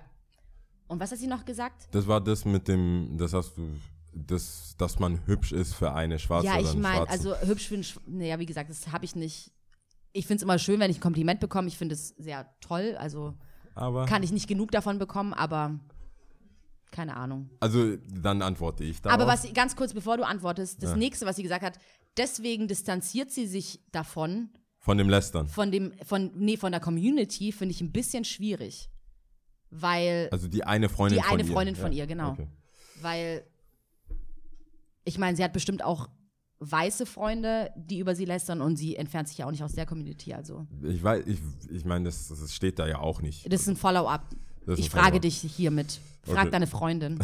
Und 0.88 1.02
was 1.02 1.12
hat 1.12 1.20
sie 1.20 1.28
noch 1.28 1.44
gesagt? 1.44 1.90
Das 1.92 2.08
war 2.08 2.22
das 2.22 2.46
mit 2.46 2.70
dem, 2.70 3.18
das 3.18 3.34
hast 3.34 3.58
du, 3.58 3.70
das, 4.14 4.76
dass 4.78 4.98
man 4.98 5.26
hübsch 5.28 5.52
ist 5.52 5.74
für 5.74 5.92
eine 5.92 6.20
Schwarze 6.20 6.48
Ja, 6.48 6.58
ich 6.58 6.74
meine, 6.76 7.10
also 7.10 7.36
hübsch 7.42 7.68
für 7.68 7.76
ein, 7.76 7.86
naja, 8.08 8.40
wie 8.40 8.46
gesagt, 8.46 8.70
das 8.70 8.94
habe 8.94 9.04
ich 9.04 9.16
nicht. 9.16 9.52
Ich 10.14 10.26
finde 10.26 10.38
es 10.38 10.44
immer 10.44 10.58
schön, 10.58 10.80
wenn 10.80 10.90
ich 10.90 10.98
ein 10.98 11.02
Kompliment 11.02 11.42
bekomme. 11.42 11.68
Ich 11.68 11.78
finde 11.78 11.96
es 11.96 12.10
sehr 12.18 12.50
toll. 12.62 12.96
Also 12.98 13.36
aber, 13.76 14.06
kann 14.06 14.24
ich 14.24 14.32
nicht 14.32 14.48
genug 14.48 14.72
davon 14.72 15.00
bekommen, 15.00 15.34
aber 15.34 15.80
keine 16.92 17.16
Ahnung. 17.16 17.50
also 17.60 17.96
dann 17.98 18.42
antworte 18.42 18.84
ich 18.84 19.02
darauf. 19.02 19.20
Aber 19.20 19.32
was, 19.32 19.52
ganz 19.54 19.76
kurz, 19.76 19.94
bevor 19.94 20.18
du 20.18 20.24
antwortest, 20.26 20.82
das 20.84 20.96
nächste, 20.96 21.26
was 21.26 21.36
sie 21.36 21.44
gesagt 21.44 21.64
hat, 21.64 21.78
deswegen 22.18 22.68
distanziert 22.68 23.32
sie 23.32 23.46
sich 23.48 23.80
davon, 23.92 24.50
Von 24.80 24.98
dem 24.98 25.10
Lästern. 25.10 25.48
von 25.48 25.72
dem, 25.72 25.94
von, 26.04 26.32
nee, 26.36 26.58
von 26.58 26.72
der 26.72 26.82
Community, 26.82 27.52
finde 27.52 27.74
ich 27.74 27.82
ein 27.82 27.92
bisschen 27.92 28.24
schwierig. 28.26 28.90
Weil, 29.72 30.30
Also 30.32 30.48
die 30.48 30.64
eine 30.64 30.90
Freundin 30.90 31.20
Die 31.20 31.24
von 31.24 31.34
eine 31.40 31.48
ihr. 31.48 31.54
Freundin 31.54 31.76
von 31.76 31.92
ihr, 31.92 32.08
genau. 32.08 32.32
Okay. 32.32 32.48
weil, 33.02 33.44
ich 35.06 35.18
meine, 35.18 35.38
sie 35.38 35.44
hat 35.44 35.54
bestimmt 35.54 35.84
auch 35.84 36.10
weiße 36.62 37.06
Freunde, 37.06 37.72
die 37.78 38.00
über 38.00 38.16
sie 38.16 38.26
lästern 38.26 38.62
und 38.62 38.76
sie 38.76 38.96
entfernt 38.98 39.28
sich 39.30 39.38
ja 39.38 39.46
auch 39.46 39.52
nicht 39.52 39.64
aus 39.64 39.74
der 39.74 39.86
Community, 39.86 40.34
also. 40.34 40.68
Ich 40.84 41.02
weiß, 41.04 41.24
ich, 41.28 41.40
ich 41.70 41.86
meine, 41.86 42.06
das, 42.06 42.28
das 42.28 42.54
steht 42.54 42.80
da 42.80 42.88
ja 42.88 43.00
auch 43.00 43.22
nicht. 43.22 43.52
Das 43.52 43.62
ist 43.62 43.68
ein 43.70 43.78
Follow-up. 43.78 44.26
Ich 44.78 44.90
frage 44.90 45.20
dich 45.20 45.38
hiermit. 45.38 46.00
Frag 46.24 46.40
Okay. 46.44 46.52
deine 46.52 46.68
Freundin. 46.68 47.20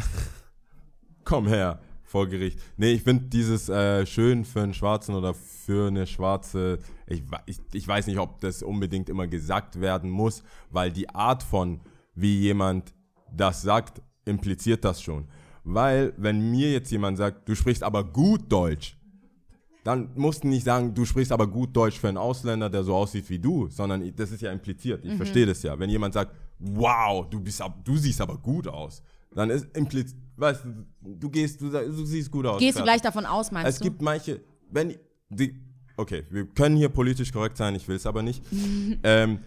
Komm 1.25 1.47
her, 1.47 1.79
vor 2.03 2.27
Gericht. 2.27 2.59
Nee, 2.77 2.93
ich 2.93 3.03
finde 3.03 3.25
dieses 3.25 3.67
äh, 3.69 4.05
schön 4.05 4.45
für 4.45 4.61
einen 4.61 4.73
Schwarzen 4.73 5.15
oder 5.15 5.33
für 5.33 5.87
eine 5.87 6.07
Schwarze, 6.07 6.79
ich, 7.07 7.23
ich, 7.45 7.59
ich 7.73 7.87
weiß 7.87 8.07
nicht, 8.07 8.19
ob 8.19 8.39
das 8.41 8.63
unbedingt 8.63 9.09
immer 9.09 9.27
gesagt 9.27 9.81
werden 9.81 10.09
muss, 10.09 10.43
weil 10.69 10.91
die 10.91 11.09
Art 11.09 11.43
von, 11.43 11.81
wie 12.13 12.39
jemand 12.39 12.93
das 13.35 13.61
sagt, 13.61 14.01
impliziert 14.25 14.85
das 14.85 15.01
schon. 15.01 15.27
Weil, 15.63 16.13
wenn 16.17 16.51
mir 16.51 16.71
jetzt 16.71 16.91
jemand 16.91 17.17
sagt, 17.17 17.49
du 17.49 17.55
sprichst 17.55 17.83
aber 17.83 18.03
gut 18.03 18.51
Deutsch, 18.51 18.97
dann 19.83 20.09
musst 20.15 20.43
du 20.43 20.47
nicht 20.47 20.63
sagen, 20.63 20.93
du 20.93 21.05
sprichst 21.05 21.31
aber 21.31 21.47
gut 21.47 21.75
Deutsch 21.75 21.99
für 21.99 22.07
einen 22.07 22.17
Ausländer, 22.17 22.69
der 22.69 22.83
so 22.83 22.95
aussieht 22.95 23.29
wie 23.29 23.39
du, 23.39 23.67
sondern 23.69 24.11
das 24.15 24.31
ist 24.31 24.41
ja 24.41 24.51
impliziert. 24.51 25.05
Ich 25.05 25.15
verstehe 25.15 25.45
das 25.45 25.61
ja. 25.63 25.77
Wenn 25.77 25.89
jemand 25.89 26.13
sagt, 26.13 26.35
wow, 26.59 27.29
du, 27.29 27.39
bist, 27.39 27.61
ab- 27.61 27.83
du 27.83 27.97
siehst 27.97 28.21
aber 28.21 28.37
gut 28.37 28.67
aus, 28.67 29.01
dann 29.33 29.49
ist 29.49 29.65
impliziert, 29.75 30.17
weißt 30.37 30.63
du, 30.65 30.85
du 31.15 31.29
gehst, 31.29 31.61
du, 31.61 31.69
du 31.69 32.05
siehst 32.05 32.31
gut 32.31 32.45
aus. 32.45 32.59
Gehst 32.59 32.79
du 32.79 32.83
gleich 32.83 33.01
davon 33.01 33.25
aus, 33.25 33.51
meinst 33.51 33.69
Es 33.69 33.77
du? 33.79 33.83
gibt 33.85 34.01
manche, 34.01 34.41
wenn 34.71 34.95
die, 35.29 35.55
okay, 35.97 36.23
wir 36.29 36.45
können 36.47 36.77
hier 36.77 36.89
politisch 36.89 37.31
korrekt 37.31 37.57
sein, 37.57 37.75
ich 37.75 37.87
will 37.87 37.95
es 37.97 38.05
aber 38.05 38.21
nicht. 38.21 38.43
ähm, 39.03 39.39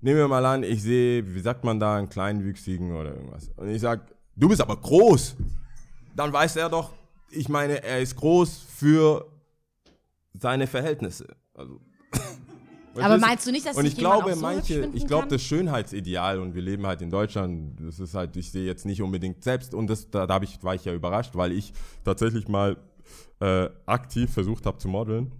nehmen 0.00 0.16
wir 0.18 0.28
mal 0.28 0.44
an, 0.44 0.62
ich 0.62 0.82
sehe, 0.82 1.34
wie 1.34 1.40
sagt 1.40 1.64
man 1.64 1.78
da, 1.80 1.96
einen 1.96 2.08
kleinwüchsigen 2.08 2.92
oder 2.94 3.14
irgendwas. 3.14 3.50
Und 3.56 3.68
ich 3.68 3.80
sag, 3.80 4.12
du 4.34 4.48
bist 4.48 4.60
aber 4.60 4.76
groß. 4.76 5.36
Dann 6.14 6.32
weiß 6.32 6.56
er 6.56 6.68
doch, 6.68 6.92
ich 7.30 7.48
meine, 7.48 7.82
er 7.82 8.00
ist 8.00 8.16
groß 8.16 8.58
für 8.68 9.26
seine 10.32 10.66
Verhältnisse. 10.66 11.26
Also, 11.54 11.80
Aber 13.04 13.18
meinst 13.18 13.46
du 13.46 13.52
nicht, 13.52 13.66
dass 13.66 13.76
und 13.76 13.84
ich 13.84 13.96
glaube, 13.96 14.34
so 14.34 14.40
manche, 14.40 14.90
ich 14.92 15.06
glaube, 15.06 15.28
das 15.28 15.42
Schönheitsideal 15.42 16.40
und 16.40 16.54
wir 16.54 16.62
leben 16.62 16.86
halt 16.86 17.02
in 17.02 17.10
Deutschland, 17.10 17.80
das 17.80 17.98
ist 18.00 18.14
halt, 18.14 18.36
ich 18.36 18.50
sehe 18.50 18.64
jetzt 18.64 18.86
nicht 18.86 19.02
unbedingt 19.02 19.42
selbst 19.44 19.74
und 19.74 19.88
das, 19.88 20.10
da, 20.10 20.26
da 20.26 20.40
ich, 20.42 20.62
war 20.62 20.74
ich 20.74 20.84
ja 20.84 20.92
überrascht, 20.92 21.34
weil 21.34 21.52
ich 21.52 21.72
tatsächlich 22.04 22.48
mal 22.48 22.76
äh, 23.40 23.68
aktiv 23.86 24.32
versucht 24.32 24.66
habe 24.66 24.78
zu 24.78 24.88
modeln. 24.88 25.32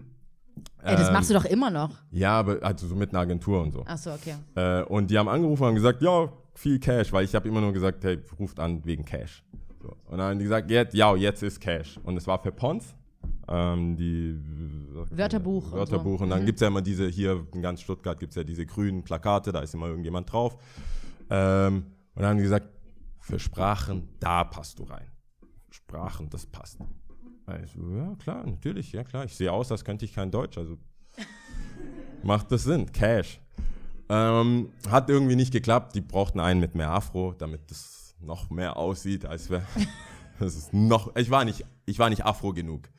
Ey, 0.83 0.97
das 0.97 1.09
ähm, 1.09 1.15
machst 1.15 1.31
du 1.31 1.35
doch 1.35 1.45
immer 1.45 1.71
noch. 1.71 1.91
Ja, 2.11 2.39
aber 2.39 2.59
also 2.63 2.87
so 2.87 2.95
mit 2.95 3.11
einer 3.11 3.21
Agentur 3.21 3.63
und 3.63 3.73
so. 3.73 3.85
Achso, 3.85 4.15
okay. 4.15 4.35
Äh, 4.55 4.85
und 4.85 5.11
die 5.11 5.19
haben 5.19 5.29
angerufen 5.29 5.65
und 5.65 5.75
gesagt, 5.75 6.03
ja, 6.03 6.33
viel 6.55 6.79
Cash, 6.79 7.13
weil 7.13 7.25
ich 7.25 7.35
habe 7.35 7.49
immer 7.49 7.61
nur 7.61 7.73
gesagt, 7.73 8.05
hey, 8.05 8.19
ruft 8.39 8.59
an 8.61 8.85
wegen 8.85 9.05
Cash. 9.05 9.43
So. 9.83 9.89
Und 10.07 10.19
dann 10.19 10.31
haben 10.31 10.39
die 10.39 10.45
gesagt, 10.45 10.71
jetzt, 10.71 10.95
ja, 10.95 11.15
jetzt 11.17 11.43
ist 11.43 11.61
Cash. 11.61 11.99
Und 12.05 12.17
es 12.17 12.27
war 12.27 12.43
für 12.43 12.53
Pons, 12.53 12.95
ähm, 13.49 13.97
die 13.97 14.39
Wörterbuch 15.11 15.73
und 15.73 15.79
Wörterbuch. 15.79 16.19
so. 16.19 16.25
Und 16.25 16.31
dann 16.31 16.43
Mhm. 16.43 16.47
gibt's 16.47 16.61
ja 16.63 16.69
immer 16.69 16.83
diese, 16.83 17.07
hier 17.09 17.47
in 17.55 17.63
ganz 17.63 17.81
Stuttgart 17.81 18.19
gibt's 18.19 18.37
ja 18.37 18.45
diese 18.45 18.67
grünen 18.67 19.03
Plakate, 19.03 19.53
da 19.53 19.61
ist 19.61 19.75
immer 19.75 19.87
irgendjemand 19.87 20.33
drauf. 20.33 20.57
Ähm, 21.31 21.87
und 22.15 22.23
dann 22.23 22.31
haben 22.31 22.37
die 22.39 22.43
gesagt, 22.45 22.69
für 23.21 23.39
Sprachen, 23.39 24.09
da 24.21 24.45
passt 24.45 24.79
du 24.79 24.85
rein. 24.85 25.07
Sprachen, 25.71 26.29
das 26.31 26.47
passt. 26.47 26.79
Ich 27.65 27.71
so, 27.73 27.97
ja, 27.97 28.15
klar, 28.17 28.45
natürlich, 28.47 28.93
ja 28.93 29.05
klar. 29.05 29.25
Ich 29.25 29.37
sehe 29.37 29.53
aus, 29.53 29.71
als 29.71 29.85
könnte 29.85 30.05
ich 30.05 30.13
kein 30.15 30.31
Deutsch, 30.31 30.59
also 30.59 30.77
macht 32.23 32.51
das 32.53 32.65
Sinn. 32.65 32.91
Cash. 32.93 33.41
Ähm, 34.09 34.71
hat 34.89 35.11
irgendwie 35.11 35.37
nicht 35.37 35.53
geklappt. 35.53 35.95
Die 35.97 36.01
brauchten 36.01 36.39
einen 36.41 36.61
mit 36.61 36.75
mehr 36.75 36.91
Afro, 36.91 37.35
damit 37.37 37.71
das 37.71 38.15
noch 38.21 38.51
mehr 38.51 38.77
aussieht, 38.77 39.25
als 39.27 39.51
wäre. 39.51 39.63
Das 40.39 40.55
ist 40.55 40.75
noch. 40.75 41.17
Ich 41.17 41.31
war 41.31 41.47
nicht, 41.47 41.65
ich 41.87 41.99
war 41.99 42.11
nicht 42.11 42.27
Afro 42.27 42.53
genug. 42.53 42.91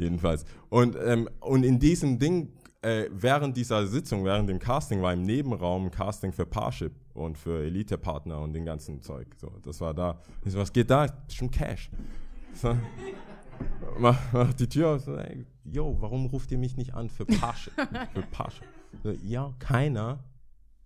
Jedenfalls. 0.00 0.44
Und, 0.70 0.96
ähm, 1.04 1.28
und 1.40 1.62
in 1.62 1.78
diesem 1.78 2.18
Ding, 2.18 2.52
äh, 2.82 3.04
während 3.10 3.56
dieser 3.56 3.86
Sitzung, 3.86 4.24
während 4.24 4.48
dem 4.48 4.58
Casting, 4.58 5.02
war 5.02 5.12
im 5.12 5.22
Nebenraum 5.22 5.90
Casting 5.90 6.32
für 6.32 6.46
Parship 6.46 6.92
und 7.12 7.36
für 7.36 7.62
Elite-Partner 7.62 8.40
und 8.40 8.54
den 8.54 8.64
ganzen 8.64 9.02
Zeug. 9.02 9.28
So, 9.36 9.52
das 9.62 9.80
war 9.80 9.92
da. 9.92 10.22
Ich 10.44 10.52
so, 10.52 10.58
was 10.58 10.72
geht 10.72 10.90
da? 10.90 11.06
Schon 11.28 11.50
Cash. 11.50 11.90
So. 12.54 12.76
Mach, 13.98 14.18
mach 14.32 14.54
die 14.54 14.66
Tür 14.66 14.94
auf. 14.94 15.02
So, 15.02 15.16
ey, 15.16 15.44
yo, 15.64 15.94
warum 16.00 16.24
ruft 16.26 16.50
ihr 16.50 16.56
mich 16.56 16.78
nicht 16.78 16.94
an 16.94 17.10
für 17.10 17.26
Parship? 17.26 17.74
für 18.14 18.22
Parship. 18.30 18.64
So, 19.02 19.10
ja, 19.10 19.52
keiner. 19.58 20.24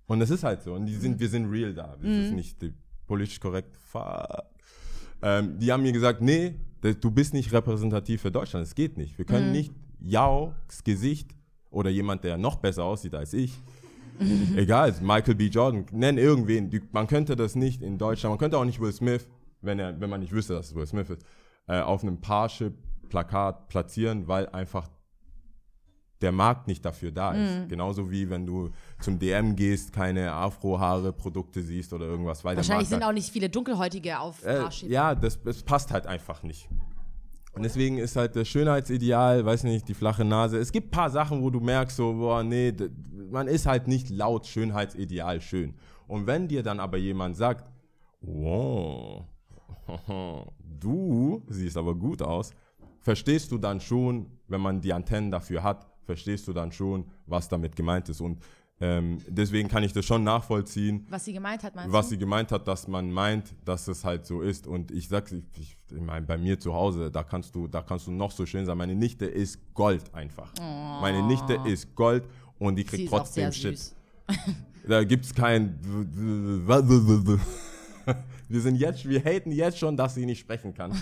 Und 0.07 0.21
es 0.21 0.31
ist 0.31 0.43
halt 0.43 0.63
so. 0.63 0.75
Und 0.75 0.87
die 0.87 0.97
sind, 0.97 1.21
wir 1.21 1.29
sind 1.29 1.47
real 1.47 1.73
da. 1.73 1.97
Das 1.97 2.11
ist 2.11 2.33
nicht 2.33 2.59
politisch 3.07 3.39
korrekt. 3.39 3.77
Fuck. 3.77 4.43
Ähm, 5.23 5.59
die 5.59 5.71
haben 5.73 5.83
mir 5.83 5.93
gesagt, 5.93 6.21
nee, 6.21 6.57
du 6.93 7.11
bist 7.11 7.33
nicht 7.33 7.53
repräsentativ 7.53 8.23
für 8.23 8.31
Deutschland. 8.31 8.67
Es 8.67 8.75
geht 8.75 8.99
nicht. 8.99 9.17
Wir 9.17 9.25
können 9.25 9.53
nicht 9.53 9.73
Yaos 10.01 10.53
Gesicht 10.85 11.35
oder 11.71 11.91
jemand, 11.91 12.25
der 12.25 12.37
noch 12.37 12.57
besser 12.57 12.85
aussieht 12.85 13.15
als 13.15 13.33
ich, 13.33 13.59
egal, 14.57 14.95
Michael 15.01 15.35
B. 15.35 15.47
Jordan, 15.47 15.87
nenn 15.93 16.19
irgendwen. 16.19 16.71
Man 16.93 17.07
könnte 17.07 17.37
das 17.37 17.55
nicht 17.55 17.83
in 17.83 17.99
Deutschland, 17.99 18.33
man 18.33 18.39
könnte 18.39 18.59
auch 18.59 18.65
nicht 18.65 18.81
Will 18.81 18.93
Smith, 18.93 19.29
wenn, 19.61 19.79
er, 19.79 20.01
wenn 20.01 20.11
man 20.11 20.21
nicht 20.21 20.33
wüsste, 20.33 20.55
dass 20.55 20.69
es 20.69 20.75
Will 20.75 20.87
Smith 20.87 21.11
ist, 21.11 21.25
äh, 21.67 21.81
auf 21.81 22.03
einem 22.03 22.21
Parship-Plakat 22.21 23.69
platzieren, 23.69 24.29
weil 24.29 24.49
einfach 24.49 24.89
der 26.21 26.33
Markt 26.33 26.69
nicht 26.69 26.85
dafür 26.85 27.11
da 27.13 27.33
ist. 27.33 27.69
Genauso 27.69 28.11
wie 28.11 28.31
wenn 28.31 28.47
du 28.47 28.71
zum 29.01 29.19
DM 29.19 29.57
gehst, 29.57 29.93
keine 29.93 30.33
Afro-Haare-Produkte 30.33 31.63
siehst 31.63 31.93
oder 31.93 32.07
irgendwas, 32.07 32.45
weil 32.45 32.57
Wahrscheinlich 32.57 32.89
sind 32.89 33.03
auch 33.03 33.13
nicht 33.13 33.31
viele 33.31 33.49
Dunkelhäutige 33.49 34.19
auf 34.19 34.45
äh, 34.45 34.65
ja, 34.87 35.15
das, 35.15 35.43
das 35.43 35.63
passt 35.63 35.93
halt 35.93 36.07
einfach 36.07 36.43
nicht. 36.43 36.69
Und 37.53 37.63
deswegen 37.63 37.99
ist 37.99 38.17
halt 38.17 38.35
das 38.35 38.49
Schönheitsideal, 38.49 39.45
weiß 39.45 39.63
nicht, 39.65 39.89
die 39.89 39.95
flache 39.95 40.25
Nase. 40.25 40.59
Es 40.59 40.73
gibt 40.73 40.89
ein 40.89 40.91
paar 40.91 41.11
Sachen, 41.11 41.41
wo 41.43 41.51
du 41.51 41.61
merkst, 41.61 41.97
so, 41.97 42.15
boah, 42.15 42.43
nee, 42.43 42.73
man 43.31 43.47
ist 43.47 43.67
halt 43.67 43.87
nicht 43.87 44.11
laut 44.11 44.47
Schönheitsideal 44.47 45.41
schön. 45.41 45.75
Und 46.09 46.27
wenn 46.27 46.49
dir 46.49 46.63
dann 46.65 46.81
aber 46.81 46.97
jemand 46.97 47.37
sagt, 47.37 47.71
wow, 48.21 49.25
du 50.81 51.43
siehst 51.49 51.77
aber 51.77 51.95
gut 51.95 52.23
aus, 52.23 52.51
verstehst 53.01 53.53
du 53.53 53.59
dann 53.59 53.81
schon, 53.81 54.27
wenn 54.49 54.61
man 54.61 54.81
die 54.81 54.93
Antennen 54.93 55.31
dafür 55.31 55.63
hat, 55.63 55.87
verstehst 56.05 56.47
du 56.49 56.53
dann 56.53 56.73
schon, 56.73 57.07
was 57.27 57.49
damit 57.49 57.77
gemeint 57.77 58.09
ist. 58.09 58.21
Und 58.21 58.39
ähm, 58.81 59.19
deswegen 59.29 59.69
kann 59.69 59.85
ich 59.85 59.93
das 59.93 60.05
schon 60.05 60.25
nachvollziehen, 60.25 61.07
Was 61.09 61.25
sie 61.25 61.33
gemeint 61.33 61.63
hat, 61.63 61.77
meinst 61.77 61.93
was 61.93 62.07
du? 62.07 62.11
sie 62.11 62.19
gemeint 62.19 62.51
hat, 62.51 62.67
dass 62.67 62.89
man 62.89 63.11
meint, 63.11 63.55
dass 63.65 63.87
es 63.89 64.05
halt 64.05 64.27
so 64.27 64.43
ist. 64.43 64.67
Und 64.67 64.91
ich 64.91 65.09
sag's, 65.09 65.33
ich, 65.33 65.45
ich, 65.59 65.77
ich 65.91 66.01
meine, 66.01 66.27
bei 66.27 66.37
mir 66.37 66.59
zu 66.59 66.75
Hause, 66.75 67.11
da 67.11 67.23
kannst 67.23 67.55
du, 67.55 67.69
da 67.69 67.83
kannst 67.83 68.09
du 68.09 68.11
noch 68.11 68.33
so 68.33 68.45
schön 68.47 68.67
sein. 68.67 68.77
Meine 68.77 68.97
Nichte 68.97 69.27
ist 69.27 69.59
Gold 69.75 70.13
einfach. 70.13 70.53
Meine 70.59 71.23
Nichte 71.23 71.59
ist 71.67 71.95
Gold 71.95 72.25
und 72.59 72.77
die 72.77 72.85
kriegt 72.85 73.09
trotzdem 73.09 73.53
Shit. 73.53 73.95
Da 74.87 75.05
gibt's 75.05 75.35
kein 75.35 75.79
wir 78.49 78.61
sind 78.61 78.77
jetzt, 78.77 79.09
wir 79.09 79.23
haten 79.23 79.51
jetzt 79.51 79.79
schon, 79.79 79.97
dass 79.97 80.15
sie 80.15 80.27
nicht 80.27 80.41
sprechen 80.41 80.75
kann. 80.75 80.93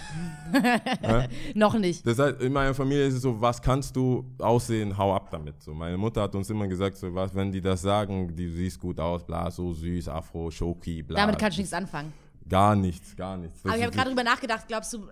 Noch 1.55 1.79
nicht. 1.79 2.07
Das 2.07 2.19
heißt, 2.19 2.41
in 2.41 2.53
meiner 2.53 2.75
Familie 2.75 3.07
ist 3.07 3.15
es 3.15 3.23
so, 3.23 3.41
was 3.41 3.61
kannst 3.61 3.97
du 3.97 4.25
aussehen, 4.39 4.97
hau 4.97 5.15
ab 5.15 5.31
damit. 5.31 5.61
So, 5.63 5.75
meine 5.75 5.97
Mutter 5.97 6.23
hat 6.23 6.35
uns 6.35 6.49
immer 6.51 6.67
gesagt, 6.67 6.97
so, 6.97 7.15
was, 7.15 7.35
wenn 7.35 7.53
die 7.53 7.61
das 7.61 7.83
sagen, 7.83 8.35
die 8.35 8.49
siehst 8.49 8.81
gut 8.81 8.99
aus, 9.01 9.25
bla, 9.25 9.51
so 9.51 9.73
süß, 9.73 10.09
Afro, 10.09 10.51
Schoki, 10.51 11.03
bla. 11.03 11.21
Damit 11.21 11.39
kannst 11.39 11.59
du 11.59 11.63
nichts 11.63 11.75
anfangen. 11.75 12.13
Gar 12.49 12.77
nichts, 12.77 13.17
gar 13.17 13.37
nichts. 13.37 13.63
Das 13.63 13.71
Aber 13.71 13.79
ich 13.79 13.85
habe 13.85 13.95
gerade 13.95 14.11
drüber 14.11 14.25
nachgedacht, 14.25 14.67
glaubst 14.69 14.93
du 14.93 15.09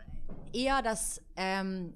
eher, 0.52 0.82
dass 0.82 1.22
ähm, 1.36 1.92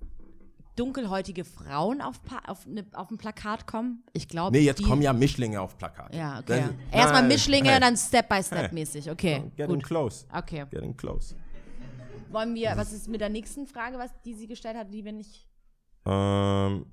dunkelhäutige 0.76 1.44
Frauen 1.44 2.00
auf, 2.00 2.20
auf, 2.46 2.66
ne, 2.66 2.84
auf 2.92 3.10
ein 3.10 3.18
Plakat 3.18 3.66
kommen? 3.66 4.02
Ich 4.12 4.28
glaube. 4.28 4.56
Nee, 4.56 4.64
jetzt 4.64 4.80
die- 4.80 4.84
kommen 4.84 5.02
ja 5.02 5.12
Mischlinge 5.12 5.60
auf 5.60 5.76
Plakat. 5.78 6.14
Ja, 6.14 6.40
okay. 6.40 6.64
Das- 6.90 7.00
Erstmal 7.00 7.26
Mischlinge, 7.28 7.70
hey, 7.70 7.80
dann 7.80 7.96
Step 7.96 8.28
by 8.28 8.42
Step 8.42 8.72
mäßig. 8.72 9.10
Okay. 9.10 9.50
Getting 9.56 9.76
Gut. 9.76 9.84
close. 9.84 10.26
Okay. 10.32 10.64
Getting 10.70 10.96
close. 10.96 11.34
Wollen 12.30 12.54
wir, 12.54 12.72
was 12.76 12.92
ist 12.92 13.08
mit 13.08 13.20
der 13.20 13.28
nächsten 13.28 13.66
Frage, 13.66 13.96
was 13.98 14.10
die 14.24 14.34
sie 14.34 14.46
gestellt 14.48 14.76
hat, 14.76 14.92
die 14.92 15.04
wir 15.04 15.12
nicht. 15.12 15.46
Ähm, 16.06 16.86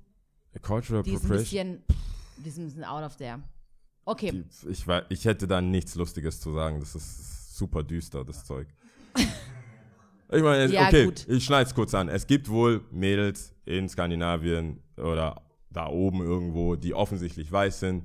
Cultural 0.62 1.02
Die 1.02 1.16
Appropriation. 1.16 1.82
Die 2.38 2.48
ist 2.48 2.58
ein 2.58 2.64
bisschen 2.66 2.84
out 2.84 3.02
of 3.04 3.16
there. 3.16 3.42
Okay. 4.04 4.30
Die- 4.32 4.68
Ich, 4.70 4.86
war, 4.86 5.10
ich 5.10 5.24
hätte 5.24 5.46
da 5.48 5.60
nichts 5.60 5.94
Lustiges 5.96 6.40
zu 6.40 6.52
sagen. 6.54 6.78
Das 6.80 6.94
ist 6.94 7.56
super 7.56 7.82
düster, 7.82 8.24
das 8.24 8.44
Zeug. 8.44 8.68
Ich 10.34 10.42
meine, 10.42 10.72
Ja, 10.72 10.86
okay, 10.86 11.04
gut. 11.04 11.28
ich 11.28 11.44
schneide 11.44 11.68
es 11.68 11.74
kurz 11.74 11.92
an. 11.92 12.08
Es 12.08 12.26
gibt 12.26 12.48
wohl 12.48 12.82
Mädels 12.90 13.51
in 13.64 13.88
Skandinavien 13.88 14.82
oder 14.96 15.42
da 15.70 15.88
oben 15.88 16.20
irgendwo, 16.20 16.76
die 16.76 16.94
offensichtlich 16.94 17.50
weiß 17.50 17.80
sind, 17.80 18.04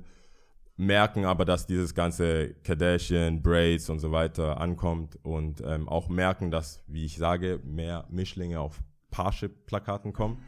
merken 0.76 1.24
aber, 1.24 1.44
dass 1.44 1.66
dieses 1.66 1.94
ganze 1.94 2.54
Kardashian, 2.62 3.42
Braids 3.42 3.90
und 3.90 3.98
so 3.98 4.12
weiter 4.12 4.60
ankommt 4.60 5.18
und 5.24 5.60
ähm, 5.66 5.88
auch 5.88 6.08
merken, 6.08 6.50
dass, 6.50 6.82
wie 6.86 7.04
ich 7.04 7.18
sage, 7.18 7.60
mehr 7.64 8.06
Mischlinge 8.10 8.60
auf 8.60 8.80
Parship-Plakaten 9.10 10.12
kommen. 10.12 10.38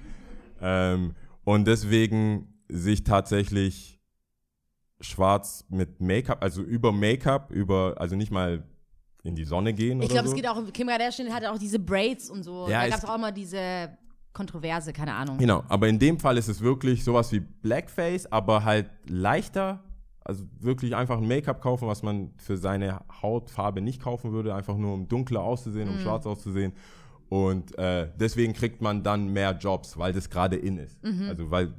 Ähm, 0.60 1.14
und 1.44 1.66
deswegen 1.66 2.62
sich 2.68 3.02
tatsächlich 3.02 3.98
schwarz 5.00 5.64
mit 5.68 6.00
Make-up, 6.00 6.42
also 6.42 6.62
über 6.62 6.92
Make-up, 6.92 7.50
über, 7.50 7.96
also 7.98 8.14
nicht 8.14 8.30
mal 8.30 8.62
in 9.22 9.34
die 9.34 9.44
Sonne 9.44 9.74
gehen 9.74 10.00
Ich 10.00 10.08
glaube, 10.08 10.28
so. 10.28 10.34
es 10.34 10.36
geht 10.36 10.48
auch. 10.48 10.62
Kim 10.72 10.88
Kardashian 10.88 11.32
hatte 11.32 11.50
auch 11.50 11.58
diese 11.58 11.78
Braids 11.78 12.30
und 12.30 12.42
so. 12.42 12.68
Ja, 12.68 12.82
da 12.82 12.88
gab 12.88 12.98
es 12.98 13.04
auch 13.04 13.16
immer 13.16 13.32
diese 13.32 13.98
Kontroverse, 14.32 14.92
keine 14.92 15.14
Ahnung. 15.14 15.38
Genau, 15.38 15.64
aber 15.68 15.88
in 15.88 15.98
dem 15.98 16.18
Fall 16.18 16.38
ist 16.38 16.48
es 16.48 16.60
wirklich 16.60 17.04
sowas 17.04 17.32
wie 17.32 17.40
Blackface, 17.40 18.30
aber 18.30 18.64
halt 18.64 18.90
leichter. 19.06 19.82
Also 20.22 20.44
wirklich 20.60 20.94
einfach 20.94 21.18
ein 21.18 21.26
Make-up 21.26 21.60
kaufen, 21.60 21.88
was 21.88 22.02
man 22.02 22.30
für 22.36 22.56
seine 22.56 23.00
Hautfarbe 23.22 23.80
nicht 23.80 24.00
kaufen 24.00 24.32
würde, 24.32 24.54
einfach 24.54 24.76
nur 24.76 24.94
um 24.94 25.08
dunkler 25.08 25.42
auszusehen, 25.42 25.88
um 25.88 25.98
schwarz 25.98 26.26
auszusehen. 26.26 26.72
Und 27.28 27.76
äh, 27.78 28.10
deswegen 28.16 28.52
kriegt 28.52 28.82
man 28.82 29.02
dann 29.02 29.32
mehr 29.32 29.52
Jobs, 29.52 29.96
weil 29.96 30.12
das 30.12 30.28
gerade 30.28 30.56
in 30.56 30.78
ist. 30.78 31.02
Mhm. 31.02 31.28
Also 31.28 31.50
weil 31.50 31.74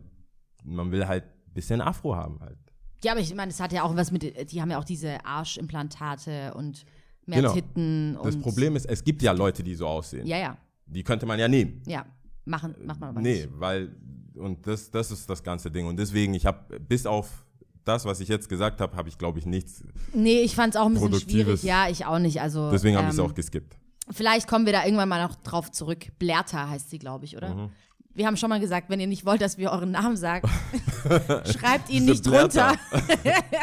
man 0.63 0.91
will 0.91 1.07
halt 1.07 1.23
ein 1.23 1.53
bisschen 1.53 1.81
Afro 1.81 2.15
haben 2.15 2.39
halt. 2.39 2.57
Ja, 3.03 3.11
aber 3.13 3.21
ich 3.21 3.33
meine, 3.35 3.51
das 3.51 3.59
hat 3.59 3.73
ja 3.73 3.83
auch 3.83 3.95
was 3.95 4.11
mit. 4.11 4.51
Die 4.51 4.61
haben 4.61 4.71
ja 4.71 4.79
auch 4.79 4.83
diese 4.83 5.23
Arschimplantate 5.25 6.53
und 6.53 6.85
mehr 7.25 7.41
Genau. 7.41 7.53
Titten 7.53 8.15
und. 8.17 8.25
Das 8.25 8.39
Problem 8.39 8.75
ist, 8.75 8.85
es 8.85 9.03
gibt 9.03 9.21
ja 9.21 9.31
Leute, 9.31 9.63
die 9.63 9.75
so 9.75 9.87
aussehen. 9.87 10.25
Ja, 10.27 10.37
ja. 10.37 10.57
Die 10.85 11.03
könnte 11.03 11.25
man 11.25 11.39
ja 11.39 11.47
nehmen. 11.47 11.81
Ja. 11.85 12.05
Machen, 12.45 12.75
macht 12.85 12.99
man 12.99 13.09
aber 13.09 13.21
Nee, 13.21 13.41
nicht. 13.45 13.49
weil, 13.59 13.95
und 14.35 14.65
das, 14.65 14.89
das 14.91 15.11
ist 15.11 15.29
das 15.29 15.43
ganze 15.43 15.69
Ding. 15.71 15.85
Und 15.87 15.97
deswegen, 15.97 16.33
ich 16.33 16.45
habe 16.45 16.79
bis 16.79 17.05
auf 17.05 17.45
das, 17.85 18.05
was 18.05 18.19
ich 18.19 18.27
jetzt 18.29 18.47
gesagt 18.49 18.81
habe, 18.81 18.95
habe 18.95 19.09
ich, 19.09 19.17
glaube 19.17 19.39
ich, 19.39 19.45
nichts. 19.45 19.83
Nee, 20.13 20.41
ich 20.41 20.55
fand 20.55 20.75
es 20.75 20.79
auch 20.81 20.85
ein 20.87 20.93
bisschen 20.93 21.19
schwierig. 21.19 21.63
Ja, 21.63 21.87
ich 21.89 22.05
auch 22.05 22.19
nicht. 22.19 22.41
Also, 22.41 22.69
Deswegen 22.71 22.95
habe 22.95 23.05
ähm, 23.05 23.09
ich 23.11 23.17
es 23.17 23.19
auch 23.19 23.33
geskippt. 23.33 23.77
Vielleicht 24.09 24.47
kommen 24.47 24.65
wir 24.65 24.73
da 24.73 24.83
irgendwann 24.85 25.09
mal 25.09 25.23
noch 25.25 25.35
drauf 25.35 25.71
zurück. 25.71 26.07
Blerta 26.19 26.67
heißt 26.69 26.89
sie, 26.89 26.99
glaube 26.99 27.25
ich, 27.25 27.33
Mhm. 27.33 27.37
oder? 27.37 27.69
Wir 28.13 28.27
haben 28.27 28.35
schon 28.35 28.49
mal 28.49 28.59
gesagt, 28.59 28.89
wenn 28.89 28.99
ihr 28.99 29.07
nicht 29.07 29.25
wollt, 29.25 29.39
dass 29.41 29.57
wir 29.57 29.71
euren 29.71 29.91
Namen 29.91 30.17
sagen, 30.17 30.45
schreibt 31.45 31.89
ihn 31.89 32.05
nicht 32.05 32.25
drunter. 32.27 32.75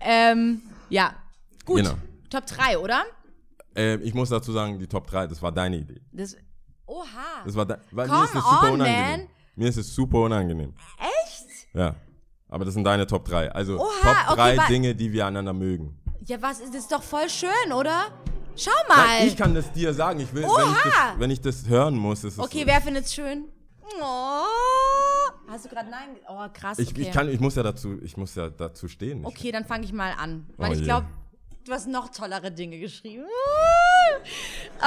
Ähm, 0.00 0.62
ja, 0.90 1.14
gut. 1.64 1.78
Genau. 1.78 1.94
Top 2.30 2.46
3, 2.46 2.78
oder? 2.78 3.02
Äh, 3.76 3.96
ich 3.96 4.14
muss 4.14 4.28
dazu 4.28 4.52
sagen, 4.52 4.78
die 4.78 4.86
Top 4.86 5.06
3, 5.06 5.26
das 5.26 5.40
war 5.42 5.52
deine 5.52 5.78
Idee. 5.78 6.00
Das, 6.12 6.36
oha. 6.86 7.42
Das 7.44 7.54
war 7.54 7.66
de 7.66 7.76
weil 7.90 8.06
Come 8.08 8.18
mir 8.20 8.24
ist 8.26 8.34
das 8.34 8.44
super 8.44 8.66
on, 8.68 8.72
unangenehm. 8.74 9.10
man. 9.20 9.28
Mir 9.56 9.68
ist 9.68 9.76
es 9.76 9.94
super 9.94 10.18
unangenehm. 10.18 10.74
Echt? 10.98 11.46
Ja. 11.74 11.94
Aber 12.48 12.64
das 12.64 12.74
sind 12.74 12.84
deine 12.84 13.06
Top 13.06 13.24
3. 13.24 13.50
Also 13.52 13.78
Oha, 13.80 13.88
Top 14.02 14.32
okay, 14.32 14.34
3 14.36 14.56
wa- 14.56 14.66
Dinge, 14.66 14.94
die 14.94 15.12
wir 15.12 15.26
einander 15.26 15.52
mögen. 15.52 15.98
Ja, 16.26 16.40
was? 16.40 16.60
Das 16.60 16.70
ist 16.74 16.90
doch 16.92 17.02
voll 17.02 17.28
schön, 17.28 17.72
oder? 17.72 18.06
Schau 18.56 18.70
mal. 18.88 18.96
Nein, 19.06 19.26
ich 19.28 19.36
kann 19.36 19.54
das 19.54 19.70
dir 19.72 19.92
sagen. 19.92 20.20
Ich 20.20 20.32
will, 20.32 20.44
wenn 20.44 20.70
ich, 20.72 20.82
das, 20.82 21.18
wenn 21.18 21.30
ich 21.30 21.40
das 21.40 21.68
hören 21.68 21.96
muss, 21.96 22.22
ist 22.24 22.34
es 22.34 22.38
okay, 22.38 22.60
so. 22.60 22.66
wer 22.66 22.80
findet's 22.80 23.12
schön? 23.14 23.46
Oh. 24.00 24.44
Hast 25.48 25.64
du 25.64 25.68
gerade 25.68 25.90
Nein? 25.90 26.16
Oh, 26.28 26.46
krass. 26.52 26.78
ich, 26.78 26.88
okay. 26.90 27.02
ich, 27.02 27.12
kann, 27.12 27.28
ich, 27.28 27.40
muss 27.40 27.54
ja 27.56 27.62
dazu, 27.62 28.00
ich 28.02 28.16
muss 28.16 28.34
ja 28.34 28.48
dazu 28.48 28.88
stehen. 28.88 29.24
Okay, 29.26 29.52
dann 29.52 29.64
fange 29.64 29.84
ich 29.84 29.92
mal 29.92 30.12
an. 30.12 30.46
Weil 30.56 30.70
Oh 30.70 30.74
ich 30.74 30.82
glaube, 30.82 31.06
du 31.66 31.72
hast 31.72 31.86
noch 31.88 32.08
tollere 32.10 32.50
Dinge 32.50 32.78
geschrieben. 32.78 33.24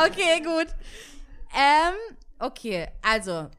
Okay, 0.06 0.42
gut. 0.44 0.68
Ähm, 1.58 1.96
okay, 2.40 2.88
also 3.02 3.50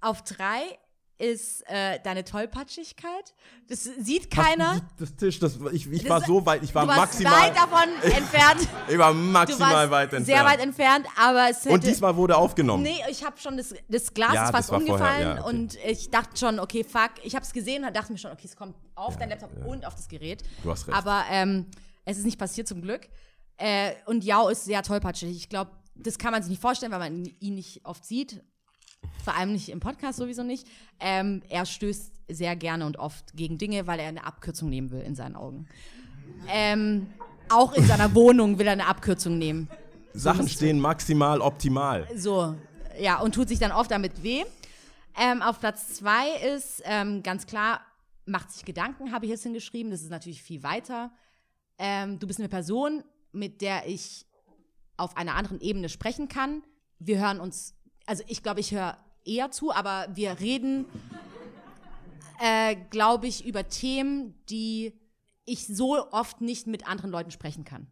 auf 0.00 0.22
drei 0.22 0.78
ist 1.18 1.62
äh, 1.68 1.98
deine 2.04 2.24
Tollpatschigkeit. 2.24 3.34
Das 3.68 3.84
sieht 3.84 4.30
keiner. 4.30 4.80
Das 4.98 5.16
Tisch, 5.16 5.38
das, 5.38 5.58
ich, 5.72 5.90
ich 5.90 6.02
Das- 6.02 6.10
war 6.10 6.20
so 6.22 6.44
weit, 6.44 6.62
ich 6.62 6.74
war 6.74 6.82
du 6.82 6.88
warst 6.88 7.00
maximal, 7.00 7.40
weit 7.40 7.56
davon 7.56 7.88
entfernt. 8.02 8.68
ich 8.88 8.98
war 8.98 9.14
maximal 9.14 9.90
weit 9.90 10.12
entfernt. 10.12 10.26
sehr 10.26 10.44
weit 10.44 10.60
entfernt, 10.60 11.06
aber 11.18 11.48
es 11.50 11.64
hätte, 11.64 11.74
Und 11.74 11.84
diesmal 11.84 12.14
wurde 12.16 12.36
aufgenommen. 12.36 12.82
Nee, 12.82 13.00
ich 13.10 13.24
habe 13.24 13.38
schon 13.38 13.56
das, 13.56 13.74
das 13.88 14.12
Glas 14.12 14.34
Ja, 14.34 14.44
ist 14.44 14.52
das 14.52 14.56
fast 14.68 14.70
war 14.72 14.80
vorher, 14.80 14.94
umgefallen 14.94 15.36
ja, 15.38 15.44
okay. 15.44 15.56
und 15.56 15.74
ich 15.86 16.10
dachte 16.10 16.36
schon, 16.36 16.60
okay, 16.60 16.84
fuck. 16.84 17.12
Ich 17.22 17.34
habe 17.34 17.44
es 17.46 17.52
gesehen 17.52 17.84
und 17.86 17.96
dachte 17.96 18.12
mir 18.12 18.18
schon, 18.18 18.32
okay, 18.32 18.46
es 18.46 18.54
kommt 18.56 18.76
auf 18.94 19.16
dein 19.16 19.30
Laptop 19.30 19.50
und 19.66 19.86
auf 19.86 19.94
das 19.94 20.08
Gerät. 20.08 20.42
Du 20.62 20.70
hast 20.70 20.86
recht. 20.86 20.96
Aber 20.98 21.24
ähm, 21.30 21.66
es 22.04 22.18
ist 22.18 22.24
nicht 22.24 22.38
passiert 22.38 22.68
zum 22.68 22.82
Glück. 22.82 23.08
Äh, 23.56 23.92
und 24.04 24.22
Yao 24.22 24.48
ist 24.48 24.66
sehr 24.66 24.82
tollpatschig. 24.82 25.34
Ich 25.34 25.48
glaube, 25.48 25.70
das 25.98 26.18
kann 26.18 26.32
man 26.32 26.42
sich 26.42 26.50
nicht 26.50 26.62
vorstellen, 26.62 26.92
weil 26.92 26.98
man 26.98 27.24
ihn 27.40 27.54
nicht 27.54 27.84
oft 27.84 28.04
sieht. 28.04 28.42
Vor 29.24 29.34
allem 29.34 29.52
nicht 29.52 29.68
im 29.68 29.80
Podcast 29.80 30.18
sowieso 30.18 30.42
nicht. 30.42 30.66
Ähm, 31.00 31.42
er 31.48 31.66
stößt 31.66 32.12
sehr 32.28 32.56
gerne 32.56 32.86
und 32.86 32.98
oft 32.98 33.36
gegen 33.36 33.58
Dinge, 33.58 33.86
weil 33.86 34.00
er 34.00 34.08
eine 34.08 34.24
Abkürzung 34.24 34.68
nehmen 34.68 34.90
will 34.90 35.00
in 35.00 35.14
seinen 35.14 35.36
Augen. 35.36 35.66
Ähm, 36.48 37.06
auch 37.48 37.72
in 37.72 37.84
seiner 37.86 38.14
Wohnung 38.14 38.58
will 38.58 38.66
er 38.66 38.72
eine 38.72 38.86
Abkürzung 38.86 39.38
nehmen. 39.38 39.68
Sachen 40.12 40.48
stehen 40.48 40.80
maximal 40.80 41.40
optimal. 41.40 42.08
So, 42.16 42.54
ja, 42.98 43.20
und 43.20 43.34
tut 43.34 43.48
sich 43.48 43.58
dann 43.58 43.72
oft 43.72 43.90
damit 43.90 44.22
weh. 44.22 44.44
Ähm, 45.18 45.42
auf 45.42 45.60
Platz 45.60 45.94
zwei 45.94 46.30
ist 46.54 46.82
ähm, 46.84 47.22
ganz 47.22 47.46
klar, 47.46 47.80
macht 48.26 48.50
sich 48.50 48.64
Gedanken, 48.64 49.12
habe 49.12 49.26
ich 49.26 49.30
jetzt 49.30 49.44
hingeschrieben. 49.44 49.90
Das 49.90 50.02
ist 50.02 50.10
natürlich 50.10 50.42
viel 50.42 50.62
weiter. 50.62 51.10
Ähm, 51.78 52.18
du 52.18 52.26
bist 52.26 52.38
eine 52.38 52.48
Person, 52.48 53.04
mit 53.32 53.60
der 53.60 53.86
ich 53.86 54.26
auf 54.96 55.16
einer 55.16 55.34
anderen 55.34 55.60
Ebene 55.60 55.88
sprechen 55.88 56.28
kann. 56.28 56.62
Wir 56.98 57.18
hören 57.18 57.40
uns, 57.40 57.74
also 58.06 58.22
ich 58.26 58.42
glaube, 58.42 58.60
ich 58.60 58.72
höre 58.72 58.96
eher 59.24 59.50
zu, 59.50 59.72
aber 59.72 60.08
wir 60.14 60.40
reden, 60.40 60.86
äh, 62.40 62.76
glaube 62.90 63.26
ich, 63.26 63.44
über 63.44 63.68
Themen, 63.68 64.34
die 64.48 64.92
ich 65.44 65.66
so 65.66 66.10
oft 66.10 66.40
nicht 66.40 66.66
mit 66.66 66.88
anderen 66.88 67.10
Leuten 67.10 67.30
sprechen 67.30 67.64
kann. 67.64 67.86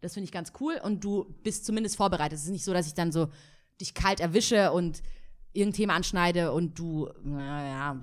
Das 0.00 0.14
finde 0.14 0.24
ich 0.24 0.32
ganz 0.32 0.52
cool 0.60 0.80
und 0.82 1.04
du 1.04 1.24
bist 1.42 1.66
zumindest 1.66 1.96
vorbereitet. 1.96 2.38
Es 2.38 2.44
ist 2.44 2.50
nicht 2.50 2.64
so, 2.64 2.72
dass 2.72 2.86
ich 2.86 2.94
dann 2.94 3.12
so 3.12 3.28
dich 3.80 3.94
kalt 3.94 4.20
erwische 4.20 4.72
und 4.72 5.02
irgendein 5.52 5.76
Thema 5.76 5.94
anschneide 5.94 6.52
und 6.52 6.78
du, 6.78 7.08
naja, 7.22 8.00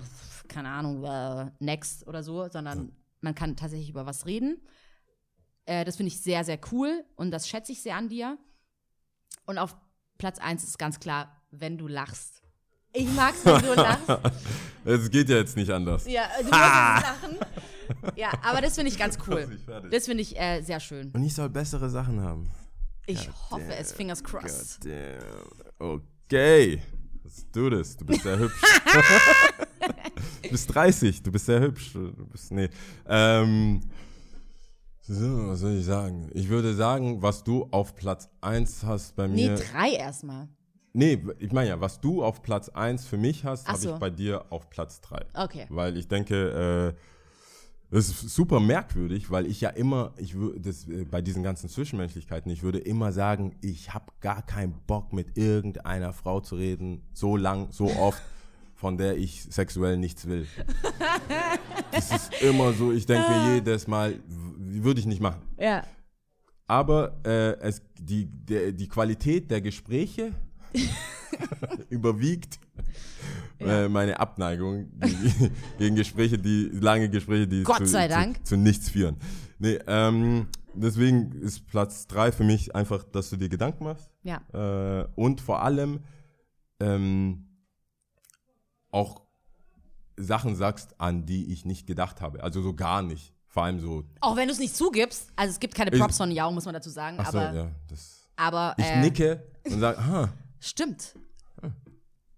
keine 0.48 0.68
Ahnung, 0.68 1.04
äh, 1.04 1.50
next 1.58 2.06
oder 2.06 2.22
so, 2.22 2.48
sondern 2.48 2.92
man 3.20 3.34
kann 3.34 3.56
tatsächlich 3.56 3.90
über 3.90 4.06
was 4.06 4.26
reden. 4.26 4.60
Äh, 5.64 5.84
das 5.84 5.96
finde 5.96 6.08
ich 6.08 6.20
sehr, 6.20 6.44
sehr 6.44 6.58
cool 6.72 7.04
und 7.16 7.30
das 7.30 7.48
schätze 7.48 7.72
ich 7.72 7.82
sehr 7.82 7.96
an 7.96 8.08
dir. 8.08 8.38
Und 9.48 9.56
auf 9.56 9.74
Platz 10.18 10.38
eins 10.38 10.62
ist 10.62 10.78
ganz 10.78 11.00
klar, 11.00 11.34
wenn 11.50 11.78
du 11.78 11.88
lachst. 11.88 12.42
Ich 12.92 13.08
mag's, 13.08 13.42
wenn 13.46 13.62
du 13.62 13.74
lachst. 13.74 14.06
Es 14.84 15.10
geht 15.10 15.28
ja 15.28 15.36
jetzt 15.36 15.56
nicht 15.56 15.70
anders. 15.70 16.06
Ja, 16.06 16.28
du 16.38 16.44
musst 16.44 16.52
lachen. 16.52 17.38
Ja, 18.16 18.30
aber 18.42 18.60
das 18.60 18.74
finde 18.74 18.90
ich 18.90 18.98
ganz 18.98 19.18
cool. 19.26 19.58
Das 19.90 20.06
finde 20.06 20.22
ich 20.22 20.38
äh, 20.38 20.62
sehr 20.62 20.80
schön. 20.80 21.10
Und 21.12 21.24
ich 21.24 21.34
soll 21.34 21.48
bessere 21.48 21.90
Sachen 21.90 22.22
haben. 22.22 22.48
Ich 23.06 23.28
hoffe 23.50 23.74
es, 23.74 23.92
fingers 23.92 24.22
crossed. 24.22 24.84
Damn. 24.84 25.22
Okay. 25.78 26.82
Let's 27.24 27.46
do 27.50 27.70
this. 27.70 27.96
Du 27.96 28.04
bist 28.04 28.22
sehr 28.22 28.38
hübsch. 28.38 28.60
du 30.42 30.48
bist 30.50 30.74
30, 30.74 31.22
du 31.22 31.32
bist 31.32 31.46
sehr 31.46 31.60
hübsch. 31.60 31.92
Du 31.92 32.26
bist, 32.26 32.50
nee. 32.52 32.68
Ähm, 33.06 33.80
so, 35.08 35.48
was 35.48 35.60
soll 35.60 35.72
ich 35.76 35.84
sagen? 35.84 36.30
Ich 36.34 36.48
würde 36.48 36.74
sagen, 36.74 37.22
was 37.22 37.42
du 37.44 37.66
auf 37.70 37.94
Platz 37.94 38.28
1 38.40 38.84
hast 38.84 39.16
bei 39.16 39.26
Nee, 39.26 39.48
mir. 39.48 39.56
drei 39.56 39.90
erstmal. 39.92 40.48
Nee, 40.92 41.22
ich 41.38 41.52
meine 41.52 41.68
ja, 41.70 41.80
was 41.80 42.00
du 42.00 42.22
auf 42.22 42.42
Platz 42.42 42.68
1 42.68 43.06
für 43.06 43.16
mich 43.18 43.44
hast, 43.44 43.68
habe 43.68 43.78
so. 43.78 43.94
ich 43.94 43.98
bei 43.98 44.10
dir 44.10 44.50
auf 44.50 44.68
Platz 44.70 45.00
3. 45.00 45.24
Okay. 45.34 45.66
Weil 45.68 45.96
ich 45.96 46.08
denke, 46.08 46.94
Das 47.90 48.08
ist 48.10 48.34
super 48.34 48.60
merkwürdig, 48.60 49.30
weil 49.30 49.46
ich 49.46 49.62
ja 49.62 49.70
immer, 49.70 50.12
ich 50.18 50.36
das, 50.58 50.86
äh, 50.88 51.06
bei 51.10 51.22
diesen 51.22 51.42
ganzen 51.42 51.70
Zwischenmenschlichkeiten, 51.70 52.52
ich 52.52 52.62
würde 52.62 52.78
immer 52.78 53.12
sagen, 53.12 53.56
ich 53.62 53.94
habe 53.94 54.12
gar 54.20 54.42
keinen 54.42 54.74
Bock 54.86 55.14
mit 55.14 55.38
irgendeiner 55.38 56.12
Frau 56.12 56.40
zu 56.40 56.56
reden, 56.56 57.00
so 57.14 57.36
lang, 57.36 57.68
so 57.70 57.86
oft, 57.96 58.20
von 58.78 58.96
der 58.96 59.16
ich 59.16 59.42
sexuell 59.50 59.96
nichts 59.98 60.26
will. 60.28 60.46
Das 61.90 62.12
ist 62.12 62.42
immer 62.42 62.72
so, 62.72 62.92
ich 62.92 63.06
denke 63.06 63.28
mir 63.28 63.54
jedes 63.56 63.88
Mal, 63.88 64.14
würde 64.28 65.00
ich 65.00 65.06
nicht 65.06 65.20
machen. 65.20 65.42
Ja. 65.58 65.82
Aber 66.68 67.18
äh, 67.24 67.58
es, 67.60 67.82
die, 67.98 68.26
der, 68.26 68.70
die 68.70 68.86
Qualität 68.86 69.50
der 69.50 69.60
Gespräche 69.60 70.32
überwiegt 71.88 72.60
äh, 73.58 73.88
meine 73.88 74.20
Abneigung 74.20 74.88
die, 74.94 75.50
gegen 75.78 75.96
Gespräche, 75.96 76.38
die 76.38 76.70
lange 76.72 77.10
Gespräche, 77.10 77.48
die 77.48 77.64
Gott 77.64 77.78
zu, 77.78 77.86
sei 77.86 78.06
zu, 78.06 78.14
Dank. 78.14 78.46
zu 78.46 78.56
nichts 78.56 78.90
führen. 78.90 79.16
Nee, 79.58 79.80
ähm, 79.88 80.46
deswegen 80.74 81.32
ist 81.32 81.66
Platz 81.66 82.06
drei 82.06 82.30
für 82.30 82.44
mich 82.44 82.76
einfach, 82.76 83.02
dass 83.02 83.30
du 83.30 83.36
dir 83.36 83.48
Gedanken 83.48 83.82
machst 83.84 84.08
Ja. 84.22 84.40
äh, 84.52 85.08
und 85.16 85.40
vor 85.40 85.62
allem 85.64 85.98
ähm, 86.78 87.47
auch 88.90 89.22
Sachen 90.16 90.56
sagst, 90.56 91.00
an 91.00 91.26
die 91.26 91.52
ich 91.52 91.64
nicht 91.64 91.86
gedacht 91.86 92.20
habe. 92.20 92.42
Also 92.42 92.60
so 92.62 92.74
gar 92.74 93.02
nicht. 93.02 93.32
Vor 93.46 93.62
allem 93.64 93.80
so. 93.80 94.04
Auch 94.20 94.36
wenn 94.36 94.46
du 94.48 94.52
es 94.52 94.58
nicht 94.58 94.76
zugibst. 94.76 95.30
Also 95.36 95.52
es 95.52 95.60
gibt 95.60 95.74
keine 95.74 95.92
Ich- 95.92 95.98
Props 96.00 96.16
von 96.16 96.30
Yao, 96.30 96.50
muss 96.52 96.64
man 96.64 96.74
dazu 96.74 96.90
sagen. 96.90 97.16
Ach 97.20 97.30
so, 97.30 97.38
aber 97.38 97.54
ja, 97.56 97.70
das. 97.88 98.28
aber 98.36 98.74
Ich 98.78 98.84
äh, 98.84 99.00
nicke 99.00 99.42
und 99.64 99.80
sage, 99.80 99.98
aha, 99.98 100.32
stimmt. 100.60 101.14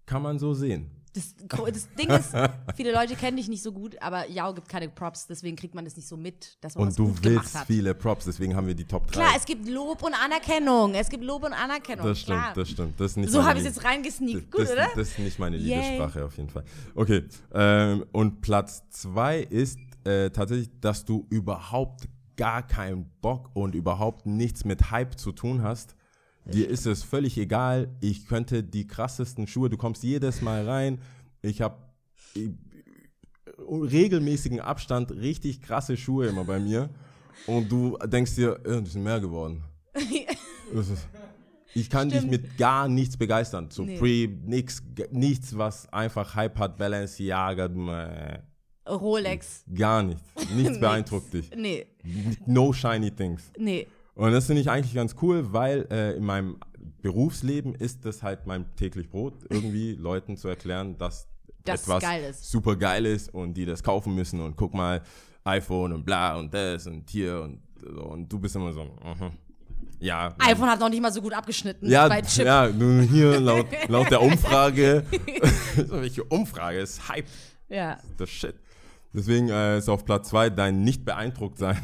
kann 0.05 0.21
man 0.21 0.39
so 0.39 0.53
sehen. 0.53 0.91
Das, 1.13 1.35
das 1.73 1.89
Ding 1.95 2.09
ist, 2.09 2.31
viele 2.75 2.93
Leute 2.93 3.15
kennen 3.15 3.35
dich 3.35 3.49
nicht 3.49 3.61
so 3.61 3.73
gut, 3.73 4.01
aber 4.01 4.29
Yao 4.29 4.53
gibt 4.53 4.69
keine 4.69 4.87
Props, 4.87 5.27
deswegen 5.27 5.57
kriegt 5.57 5.75
man 5.75 5.83
das 5.83 5.95
nicht 5.97 6.07
so 6.07 6.15
mit, 6.15 6.57
dass 6.61 6.75
man 6.75 6.87
was 6.87 6.97
Und 6.97 6.99
du 6.99 7.13
gut 7.13 7.23
willst 7.23 7.57
viele 7.67 7.93
Props, 7.93 8.25
deswegen 8.25 8.55
haben 8.55 8.67
wir 8.67 8.75
die 8.75 8.85
Top 8.85 9.07
3. 9.07 9.11
Klar, 9.11 9.33
es 9.35 9.45
gibt 9.45 9.67
Lob 9.67 10.03
und 10.03 10.13
Anerkennung. 10.13 10.93
Es 10.95 11.09
gibt 11.09 11.23
Lob 11.23 11.43
und 11.43 11.53
Anerkennung. 11.53 12.05
das 12.05 12.19
stimmt, 12.19 12.39
klar. 12.39 12.53
das 12.53 12.69
stimmt. 12.69 12.99
Das 12.99 13.11
ist 13.11 13.17
nicht 13.17 13.31
so 13.31 13.43
habe 13.43 13.59
ich 13.59 13.65
es 13.65 13.75
jetzt 13.75 13.83
reingesneakt. 13.83 14.51
Gut, 14.51 14.61
das, 14.61 14.71
oder? 14.71 14.87
Das 14.95 15.09
ist 15.09 15.19
nicht 15.19 15.39
meine. 15.39 15.57
Liebessprache 15.57 16.25
auf 16.25 16.37
jeden 16.37 16.49
Fall. 16.49 16.63
Okay, 16.95 17.25
ähm, 17.53 18.05
und 18.11 18.41
Platz 18.41 18.83
zwei 18.89 19.39
ist 19.39 19.79
äh, 20.03 20.29
tatsächlich, 20.29 20.69
dass 20.79 21.05
du 21.05 21.25
überhaupt 21.29 22.07
gar 22.37 22.65
keinen 22.65 23.11
Bock 23.21 23.49
und 23.53 23.75
überhaupt 23.75 24.25
nichts 24.25 24.65
mit 24.65 24.91
Hype 24.91 25.19
zu 25.19 25.31
tun 25.31 25.61
hast. 25.61 25.95
Dir 26.45 26.67
ist 26.69 26.85
es 26.87 27.03
völlig 27.03 27.37
egal. 27.37 27.89
Ich 28.01 28.25
könnte 28.27 28.63
die 28.63 28.87
krassesten 28.87 29.47
Schuhe, 29.47 29.69
du 29.69 29.77
kommst 29.77 30.03
jedes 30.03 30.41
Mal 30.41 30.67
rein. 30.67 30.99
Ich 31.41 31.61
habe 31.61 31.75
regelmäßigen 33.59 34.59
Abstand 34.59 35.11
richtig 35.11 35.61
krasse 35.61 35.97
Schuhe 35.97 36.27
immer 36.27 36.43
bei 36.43 36.59
mir. 36.59 36.89
Und 37.47 37.71
du 37.71 37.97
denkst 38.05 38.35
dir, 38.35 38.59
äh, 38.65 38.81
das 38.81 38.93
sind 38.93 39.03
mehr 39.03 39.19
geworden. 39.19 39.63
Ich 41.73 41.89
kann 41.89 42.09
dich 42.09 42.23
mit 42.23 42.57
gar 42.57 42.89
nichts 42.89 43.15
begeistern. 43.15 43.69
Supreme, 43.71 44.39
nix, 44.45 44.83
g- 44.93 45.07
nichts, 45.11 45.57
was 45.57 45.87
einfach 45.93 46.35
Hype 46.35 46.57
hat, 46.59 46.77
Balenciaga, 46.77 47.69
meh, 47.69 48.39
Rolex. 48.89 49.63
gar 49.73 50.03
nichts. 50.03 50.21
Nichts 50.53 50.53
Nix. 50.71 50.79
beeindruckt 50.81 51.33
dich. 51.33 51.49
Nee, 51.55 51.85
No 52.45 52.73
shiny 52.73 53.09
things. 53.11 53.53
nee. 53.57 53.87
Und 54.21 54.33
das 54.33 54.45
finde 54.45 54.61
ich 54.61 54.69
eigentlich 54.69 54.93
ganz 54.93 55.15
cool, 55.23 55.51
weil 55.51 55.87
äh, 55.89 56.11
in 56.15 56.23
meinem 56.23 56.57
Berufsleben 57.01 57.73
ist 57.73 58.05
das 58.05 58.21
halt 58.21 58.45
mein 58.45 58.65
täglich 58.75 59.09
Brot, 59.09 59.33
irgendwie 59.49 59.93
Leuten 59.99 60.37
zu 60.37 60.47
erklären, 60.47 60.95
dass 60.99 61.27
Das 61.63 61.81
etwas 61.81 62.03
geil 62.03 62.23
ist. 62.29 62.51
super 62.51 62.75
geil 62.75 63.07
ist 63.07 63.33
und 63.33 63.55
die 63.55 63.65
das 63.65 63.81
kaufen 63.81 64.13
müssen 64.13 64.39
und 64.39 64.55
guck 64.55 64.75
mal, 64.75 65.01
iPhone 65.43 65.93
und 65.93 66.05
bla 66.05 66.35
und 66.37 66.53
das 66.53 66.85
und 66.85 67.09
hier 67.09 67.41
und 67.41 67.61
so. 67.83 67.99
Und 68.03 68.31
du 68.31 68.37
bist 68.37 68.55
immer 68.55 68.71
so, 68.71 68.83
mhm. 68.83 69.31
ja. 69.99 70.35
iPhone 70.37 70.69
hat 70.69 70.79
noch 70.79 70.89
nicht 70.89 71.01
mal 71.01 71.11
so 71.11 71.19
gut 71.23 71.33
abgeschnitten 71.33 71.89
ja, 71.89 72.07
bei 72.07 72.21
Chip. 72.21 72.45
ja, 72.45 72.67
nun 72.67 73.01
hier 73.01 73.39
laut, 73.39 73.65
laut 73.87 74.11
der 74.11 74.21
Umfrage, 74.21 75.03
welche 75.87 76.23
Umfrage 76.25 76.77
ist 76.77 77.09
Hype, 77.09 77.25
Ja. 77.69 77.97
das 78.17 78.29
Shit. 78.29 78.53
Deswegen 79.13 79.49
äh, 79.49 79.79
ist 79.79 79.89
auf 79.89 80.05
Platz 80.05 80.29
zwei 80.29 80.51
dein 80.51 80.83
nicht 80.83 81.05
beeindruckt 81.05 81.57
sein 81.57 81.81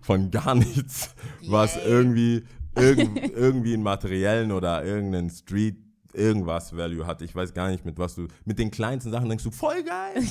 von 0.00 0.30
gar 0.30 0.54
nichts, 0.54 1.14
was 1.46 1.76
Yay. 1.76 1.84
irgendwie 1.86 2.44
irgend, 2.74 3.32
irgendwie 3.32 3.74
einen 3.74 3.82
materiellen 3.82 4.52
oder 4.52 4.84
irgendeinen 4.84 5.30
Street 5.30 5.76
irgendwas 6.12 6.74
Value 6.76 7.06
hat. 7.06 7.22
Ich 7.22 7.34
weiß 7.34 7.52
gar 7.52 7.68
nicht, 7.68 7.84
mit 7.84 7.98
was 7.98 8.14
du 8.14 8.28
mit 8.44 8.58
den 8.58 8.70
kleinsten 8.70 9.10
Sachen 9.10 9.28
denkst 9.28 9.44
du 9.44 9.50
voll 9.50 9.82
geil. 9.82 10.24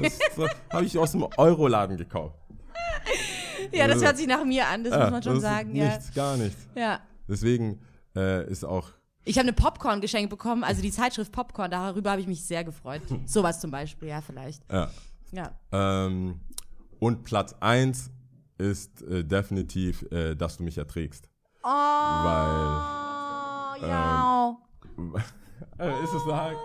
Das 0.00 0.18
so, 0.36 0.46
habe 0.70 0.84
ich 0.84 0.96
aus 0.98 1.12
dem 1.12 1.26
Euroladen 1.36 1.96
gekauft. 1.96 2.38
Ja, 3.72 3.86
das 3.86 4.02
hört 4.02 4.16
sich 4.16 4.26
nach 4.26 4.44
mir 4.44 4.66
an, 4.66 4.84
das 4.84 4.98
muss 4.98 5.10
man 5.10 5.22
schon 5.22 5.40
sagen. 5.40 5.74
Ja. 5.74 5.88
Nichts, 5.88 6.14
gar 6.14 6.36
nichts. 6.36 6.66
ja. 6.74 7.00
Deswegen 7.28 7.80
äh, 8.16 8.50
ist 8.50 8.64
auch 8.64 8.90
Ich 9.24 9.38
habe 9.38 9.46
eine 9.48 9.52
Popcorn 9.52 10.00
geschenkt 10.00 10.30
bekommen, 10.30 10.64
also 10.64 10.82
die 10.82 10.90
Zeitschrift 10.90 11.30
Popcorn, 11.30 11.70
darüber 11.70 12.10
habe 12.10 12.20
ich 12.20 12.26
mich 12.26 12.44
sehr 12.44 12.64
gefreut. 12.64 13.02
Sowas 13.26 13.60
zum 13.60 13.70
Beispiel, 13.70 14.08
ja, 14.08 14.20
vielleicht. 14.20 14.62
ja. 14.70 14.90
Ja. 15.32 15.52
Ähm, 15.70 16.40
und 16.98 17.22
Platz 17.22 17.54
1 17.60 18.10
ist 18.60 19.02
äh, 19.02 19.24
definitiv, 19.24 20.04
äh, 20.12 20.34
dass 20.36 20.56
du 20.58 20.62
mich 20.64 20.78
erträgst. 20.78 21.28
Oh, 21.62 21.68
Weil- 21.68 23.80
ja. 23.88 24.56
Äh, 25.78 26.04
ist 26.04 26.12
es 26.12 26.22
so 26.24 26.36
hart? 26.36 26.56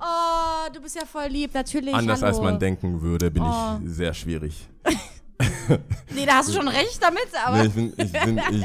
oh, 0.00 0.72
du 0.72 0.80
bist 0.80 0.96
ja 0.96 1.04
voll 1.04 1.26
lieb, 1.28 1.52
natürlich. 1.54 1.94
Anders 1.94 2.22
hallo. 2.22 2.28
als 2.36 2.40
man 2.40 2.58
denken 2.58 3.00
würde, 3.02 3.30
bin 3.30 3.42
Oh. 3.42 3.78
ich 3.84 3.90
sehr 3.90 4.14
schwierig. 4.14 4.68
Nee, 6.14 6.24
da 6.24 6.36
hast 6.36 6.48
du 6.48 6.52
schon 6.54 6.68
recht 6.68 6.98
damit, 7.02 7.26
aber. 7.44 7.58
Nee, 7.58 7.66
ich 7.66 7.72
bin, 7.74 7.92
ich 7.98 8.12
bin, 8.12 8.38
ich, 8.38 8.64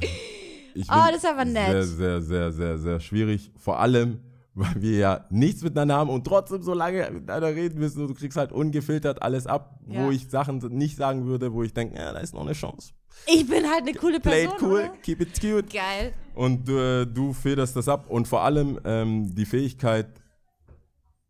ich 0.74 0.88
Oh, 0.90 0.94
bin 0.94 1.06
das 1.08 1.16
ist 1.16 1.26
aber 1.26 1.44
nett. 1.44 1.70
Sehr, 1.70 1.84
sehr, 1.84 2.20
sehr, 2.22 2.52
sehr, 2.52 2.78
sehr 2.78 3.00
schwierig. 3.00 3.52
Vor 3.58 3.78
allem, 3.78 4.18
weil 4.54 4.82
wir 4.82 4.98
ja 4.98 5.24
nichts 5.30 5.62
miteinander 5.62 5.96
haben 5.96 6.10
und 6.10 6.24
trotzdem 6.26 6.62
so 6.62 6.74
lange 6.74 7.08
miteinander 7.10 7.54
reden 7.54 7.78
müssen. 7.78 8.06
Du 8.06 8.14
kriegst 8.14 8.36
halt 8.36 8.52
ungefiltert 8.52 9.22
alles 9.22 9.46
ab, 9.46 9.78
Ja. 9.88 10.04
wo 10.04 10.10
ich 10.10 10.28
Sachen 10.28 10.58
nicht 10.76 10.96
sagen 10.96 11.24
würde, 11.26 11.52
wo 11.52 11.62
ich 11.62 11.72
denke, 11.72 11.96
ja, 11.98 12.12
da 12.12 12.18
ist 12.20 12.34
noch 12.34 12.42
eine 12.42 12.52
Chance. 12.52 12.92
Ich 13.26 13.46
bin 13.48 13.64
halt 13.68 13.82
eine 13.82 13.94
coole 13.94 14.20
Play 14.20 14.46
Person. 14.46 14.56
it 14.56 14.62
cool, 14.62 14.80
Oder? 14.80 14.88
keep 15.02 15.20
it 15.20 15.40
cute. 15.40 15.70
Geil. 15.72 16.12
Und 16.34 16.68
äh, 16.68 17.04
du 17.06 17.32
federst 17.32 17.76
das 17.76 17.88
ab. 17.88 18.06
Und 18.08 18.26
vor 18.28 18.42
allem 18.42 18.78
ähm, 18.84 19.34
die 19.34 19.44
Fähigkeit, 19.44 20.08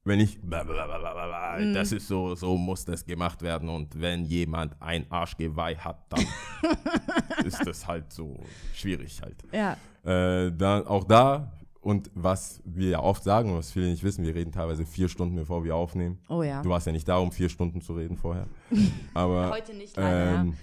wenn 0.05 0.19
ich, 0.21 0.39
Mhm. 0.43 1.75
das 1.75 1.93
ist 1.93 2.09
so, 2.09 2.35
so 2.35 2.57
muss 2.57 2.85
das 2.85 3.05
gemacht 3.05 3.43
werden. 3.43 3.69
Und 3.69 4.01
wenn 4.01 4.25
jemand 4.25 4.75
ein 4.81 5.07
Arschgeweih 5.11 5.77
hat, 5.77 5.99
dann 6.09 6.27
ist 7.45 7.65
das 7.67 7.87
halt 7.87 8.13
so 8.13 8.41
schwierig 8.75 9.21
halt. 9.23 9.37
Ja. 9.53 9.77
Äh, 10.05 10.51
dann 10.53 10.87
auch 10.87 11.05
da, 11.05 11.53
und 11.83 12.13
was 12.15 12.63
wir 12.65 12.91
ja 12.91 13.01
oft 13.01 13.25
sagen, 13.25 13.57
was 13.57 13.73
viele 13.73 13.91
nicht 13.91 14.05
wissen, 14.05 14.25
wir 14.25 14.35
reden 14.37 14.53
teilweise 14.53 14.87
vier 14.87 15.09
Stunden, 15.09 15.35
bevor 15.35 15.65
wir 15.65 15.75
aufnehmen. 15.75 16.21
Oh 16.29 16.45
ja. 16.45 16.63
Du 16.63 16.71
warst 16.71 16.87
ja 16.87 16.93
nicht 16.93 17.09
da, 17.09 17.19
um 17.19 17.33
vier 17.33 17.49
Stunden 17.49 17.81
zu 17.81 17.95
reden 17.95 18.17
vorher. 18.17 18.47
Aber, 19.15 19.51
Heute 19.51 19.75
nicht 19.75 19.97
leider, 19.97 20.43
ähm, 20.43 20.55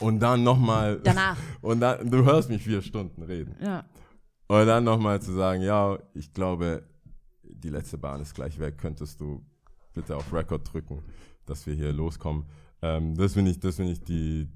Und 0.00 0.18
dann 0.18 0.42
nochmal. 0.42 1.00
Danach. 1.04 1.38
Und 1.62 1.78
dann, 1.78 2.10
du 2.10 2.24
hörst 2.24 2.50
mich 2.50 2.64
vier 2.64 2.82
Stunden 2.82 3.22
reden. 3.22 3.54
Ja. 3.62 3.84
Und 4.48 4.66
dann 4.66 4.82
nochmal 4.82 5.22
zu 5.22 5.32
sagen, 5.32 5.62
ja, 5.62 5.96
ich 6.12 6.32
glaube, 6.32 6.82
die 7.44 7.70
letzte 7.70 7.96
Bahn 7.96 8.20
ist 8.20 8.34
gleich 8.34 8.58
weg, 8.58 8.78
könntest 8.78 9.20
du 9.20 9.44
bitte 9.94 10.16
auf 10.16 10.32
Record 10.32 10.72
drücken, 10.72 11.04
dass 11.46 11.66
wir 11.68 11.74
hier 11.74 11.92
loskommen. 11.92 12.46
Ähm, 12.82 13.14
das 13.14 13.34
finde 13.34 13.52
ich, 13.52 13.60
das 13.60 13.76
finde 13.76 13.92
ich 13.92 14.02
die, 14.02 14.48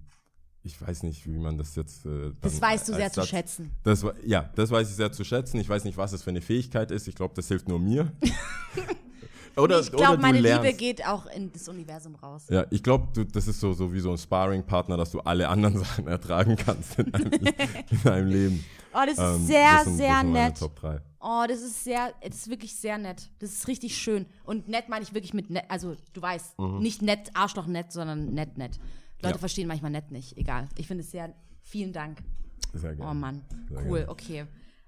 ich 0.63 0.81
weiß 0.81 1.05
nicht, 1.05 1.27
wie 1.27 1.39
man 1.39 1.57
das 1.57 1.75
jetzt. 1.77 2.05
Äh, 2.07 2.33
Das 2.41 2.61
weißt 2.61 2.89
du 2.89 2.95
sehr 2.95 3.11
zu 3.11 3.21
Satz- 3.21 3.29
schätzen. 3.31 3.71
Das, 3.83 4.05
ja, 4.25 4.51
das 4.55 4.71
weiß 4.71 4.91
ich 4.91 4.97
sehr 4.97 5.11
zu 5.13 5.25
schätzen. 5.25 5.59
Ich 5.59 5.69
weiß 5.69 5.85
nicht, 5.85 5.97
was 5.97 6.13
es 6.13 6.23
für 6.23 6.31
eine 6.31 6.43
Fähigkeit 6.43 6.91
ist. 6.91 7.09
Ich 7.09 7.15
glaube, 7.15 7.33
das 7.35 7.49
hilft 7.49 7.67
nur 7.69 7.79
mir. 7.79 8.13
oder, 9.57 9.81
ich 9.81 9.91
glaube, 9.91 10.19
meine 10.21 10.41
lernst. 10.41 10.65
Liebe 10.65 10.77
geht 10.77 11.07
auch 11.07 11.27
in 11.27 11.51
das 11.53 11.69
Universum 11.69 12.15
raus. 12.15 12.45
Ja, 12.51 12.67
ich 12.71 12.83
glaube, 12.83 13.25
das 13.27 13.49
ist 13.49 13.61
so, 13.61 13.73
so 13.73 13.93
wie 13.93 14.01
so 14.01 14.11
ein 14.13 14.19
Sparring-Partner, 14.19 14.97
dass 14.97 15.11
du 15.11 15.21
alle 15.21 15.49
anderen 15.49 15.79
Sachen 15.85 16.07
ertragen 16.07 16.57
kannst 16.57 16.99
in 16.99 17.11
deinem, 17.11 17.33
in 17.91 18.03
deinem 18.05 18.29
Leben. 18.29 18.65
Oh, 18.93 18.99
das 19.07 19.13
ist 19.13 19.19
Ähm, 19.19 19.47
sehr, 19.47 19.71
das 19.73 19.85
sind, 19.85 19.97
sehr 19.97 20.09
das 20.13 20.21
sind 20.23 20.33
nett. 20.33 20.59
Top 20.59 20.77
3. 20.77 21.01
Oh, 21.23 21.45
das 21.49 21.61
ist 21.63 21.85
sehr, 21.85 22.13
das 22.23 22.37
ist 22.37 22.51
wirklich 22.51 22.75
sehr 22.75 22.97
nett. 22.99 23.31
Das 23.41 23.51
ist 23.51 23.69
richtig 23.69 23.97
schön. 23.97 24.27
Und 24.45 24.69
nett 24.69 24.89
meine 24.89 25.03
ich 25.05 25.13
wirklich 25.15 25.35
mit 25.35 25.51
nett, 25.51 25.65
also 25.69 25.95
du 26.13 26.23
weißt, 26.23 26.59
nicht 26.81 27.03
nett, 27.03 27.31
Arschloch 27.35 27.67
nett, 27.67 27.93
sondern 27.93 28.33
nett, 28.35 28.57
nett. 28.57 28.79
Leute. 29.23 29.35
Ja. 29.35 29.39
verstehen 29.39 29.69
manchmal 29.69 29.91
nett 29.91 30.11
nicht. 30.11 30.37
Egal. 30.37 30.69
Ich 30.77 30.87
finde 30.87 31.03
es 31.03 31.11
sehr, 31.11 31.35
vielen 31.63 31.93
Dank. 31.93 32.19
Sehr 32.73 32.95
gerne. 32.95 33.11
Oh 33.11 33.15
Mann, 33.15 33.43
Sehr 33.69 33.79
cool, 33.87 33.99
gerne. 33.99 34.11
okay. 34.11 34.47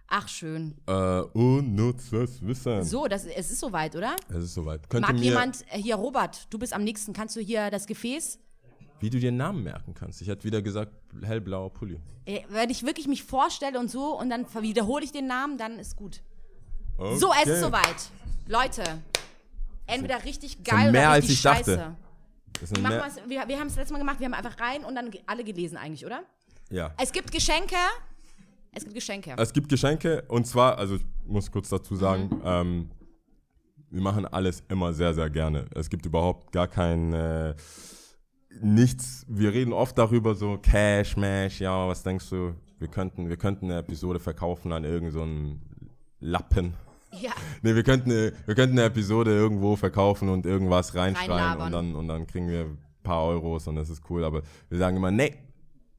Ach, 0.09 0.29
schön. 0.29 0.75
Äh, 0.87 1.21
unnützes 1.33 2.45
Wissen. 2.47 2.85
So, 2.85 3.07
das, 3.07 3.25
es 3.25 3.51
ist 3.51 3.61
soweit, 3.61 3.97
oder? 3.97 4.15
Es 4.29 4.45
ist 4.45 4.55
soweit. 4.55 4.89
Könnte 4.91 5.13
Mag 5.13 5.21
jemand, 5.23 5.65
äh, 5.71 5.79
hier 5.79 5.97
Robert, 5.97 6.53
du 6.53 6.59
bist 6.59 6.75
am 6.75 6.85
nächsten, 6.85 7.13
kannst 7.13 7.35
du 7.37 7.41
hier 7.41 7.71
das 7.71 7.87
Gefäß? 7.87 8.39
wie 9.01 9.11
du 9.11 9.19
dir 9.19 9.33
Namen 9.33 9.65
merken 9.65 9.95
kannst. 9.95 10.23
Ich 10.23 10.29
hätte 10.29 10.45
wieder 10.45 10.63
gesagt, 10.63 10.93
hellblauer 11.25 11.73
Pulli. 11.73 11.99
Äh, 12.25 12.43
Wenn 12.49 12.71
ich 12.71 12.87
wirklich 12.87 13.09
mich 13.09 13.25
vorstelle 13.25 13.81
und 13.81 13.91
so 13.91 14.17
und 14.17 14.31
dann 14.31 14.47
wiederhole 14.61 15.05
ich 15.05 15.11
den 15.11 15.27
Namen, 15.27 15.59
dann 15.59 15.81
ist 15.81 15.97
gut. 15.97 16.23
Okay. 16.99 17.19
So, 17.19 17.33
es 17.43 17.49
ist 17.49 17.61
soweit. 17.63 17.97
Leute, 18.47 19.03
Entweder 19.87 20.25
richtig 20.25 20.63
geil 20.63 20.93
mehr, 20.93 21.03
oder 21.03 21.11
als 21.11 21.25
richtig 21.25 21.37
ich 21.39 21.43
dachte. 21.43 21.97
Wir 22.71 23.49
wir 23.49 23.59
haben 23.59 23.67
es 23.67 23.77
letztes 23.77 23.91
Mal 23.93 23.99
gemacht, 23.99 24.21
wir 24.21 24.27
haben 24.27 24.35
einfach 24.35 24.59
rein 24.61 24.85
und 24.85 24.95
dann 24.95 25.11
ge- 25.11 25.23
alle 25.27 25.45
gelesen 25.45 25.77
eigentlich, 25.77 26.05
oder? 26.07 26.23
ja. 26.71 26.93
Es 27.01 27.13
gibt 27.13 27.31
Geschenke. 27.33 27.77
Es 28.75 28.85
gibt 28.85 28.95
Geschenke. 28.95 29.35
Es 29.37 29.53
gibt 29.53 29.69
Geschenke 29.69 30.23
und 30.29 30.47
zwar, 30.47 30.79
also 30.79 30.97
ich 30.97 31.03
muss 31.27 31.51
kurz 31.51 31.69
dazu 31.69 31.95
sagen, 31.97 32.25
Mhm. 32.31 32.41
ähm, 32.45 32.91
wir 33.91 34.01
machen 34.01 34.25
alles 34.27 34.63
immer 34.69 34.93
sehr, 34.95 35.13
sehr 35.13 35.29
gerne. 35.29 35.67
Es 35.75 35.91
gibt 35.91 36.07
überhaupt 36.07 36.51
gar 36.53 36.67
kein 36.69 37.13
äh, 37.13 37.55
nichts. 38.63 39.27
Wir 39.29 39.53
reden 39.53 39.73
oft 39.75 39.97
darüber, 39.99 40.35
so 40.35 40.57
Cash, 40.59 41.17
Mash, 41.19 41.61
ja, 41.61 41.87
was 41.89 42.03
denkst 42.03 42.31
du? 42.31 42.55
Wir 42.79 42.89
könnten, 42.89 43.29
wir 43.29 43.37
könnten 43.37 43.67
eine 43.67 43.79
Episode 43.81 44.19
verkaufen 44.19 44.73
an 44.73 44.85
irgendeinen 44.85 45.13
so 45.13 45.23
einen 45.23 45.91
Lappen. 46.21 46.75
Ja. 47.21 47.33
Nee, 47.63 47.75
wir 47.75 47.83
könnten, 47.83 48.11
eine, 48.11 48.33
wir 48.47 48.55
könnten 48.55 48.79
eine 48.79 48.87
Episode 48.87 49.31
irgendwo 49.31 49.77
verkaufen 49.77 50.29
und 50.29 50.47
irgendwas 50.47 50.95
reinschreien 50.95 51.61
und 51.61 51.73
dann, 51.73 51.95
und 51.95 52.09
dann 52.09 52.27
kriegen 52.27 52.49
wir 52.49 52.63
ein 52.63 52.79
paar 53.03 53.25
Euros 53.25 53.67
und 53.69 53.77
das 53.77 53.91
ist 53.91 54.03
cool. 54.11 54.25
Aber 54.25 54.43
wir 54.69 54.79
sagen 54.79 54.97
immer, 54.97 55.11
nee, 55.11 55.35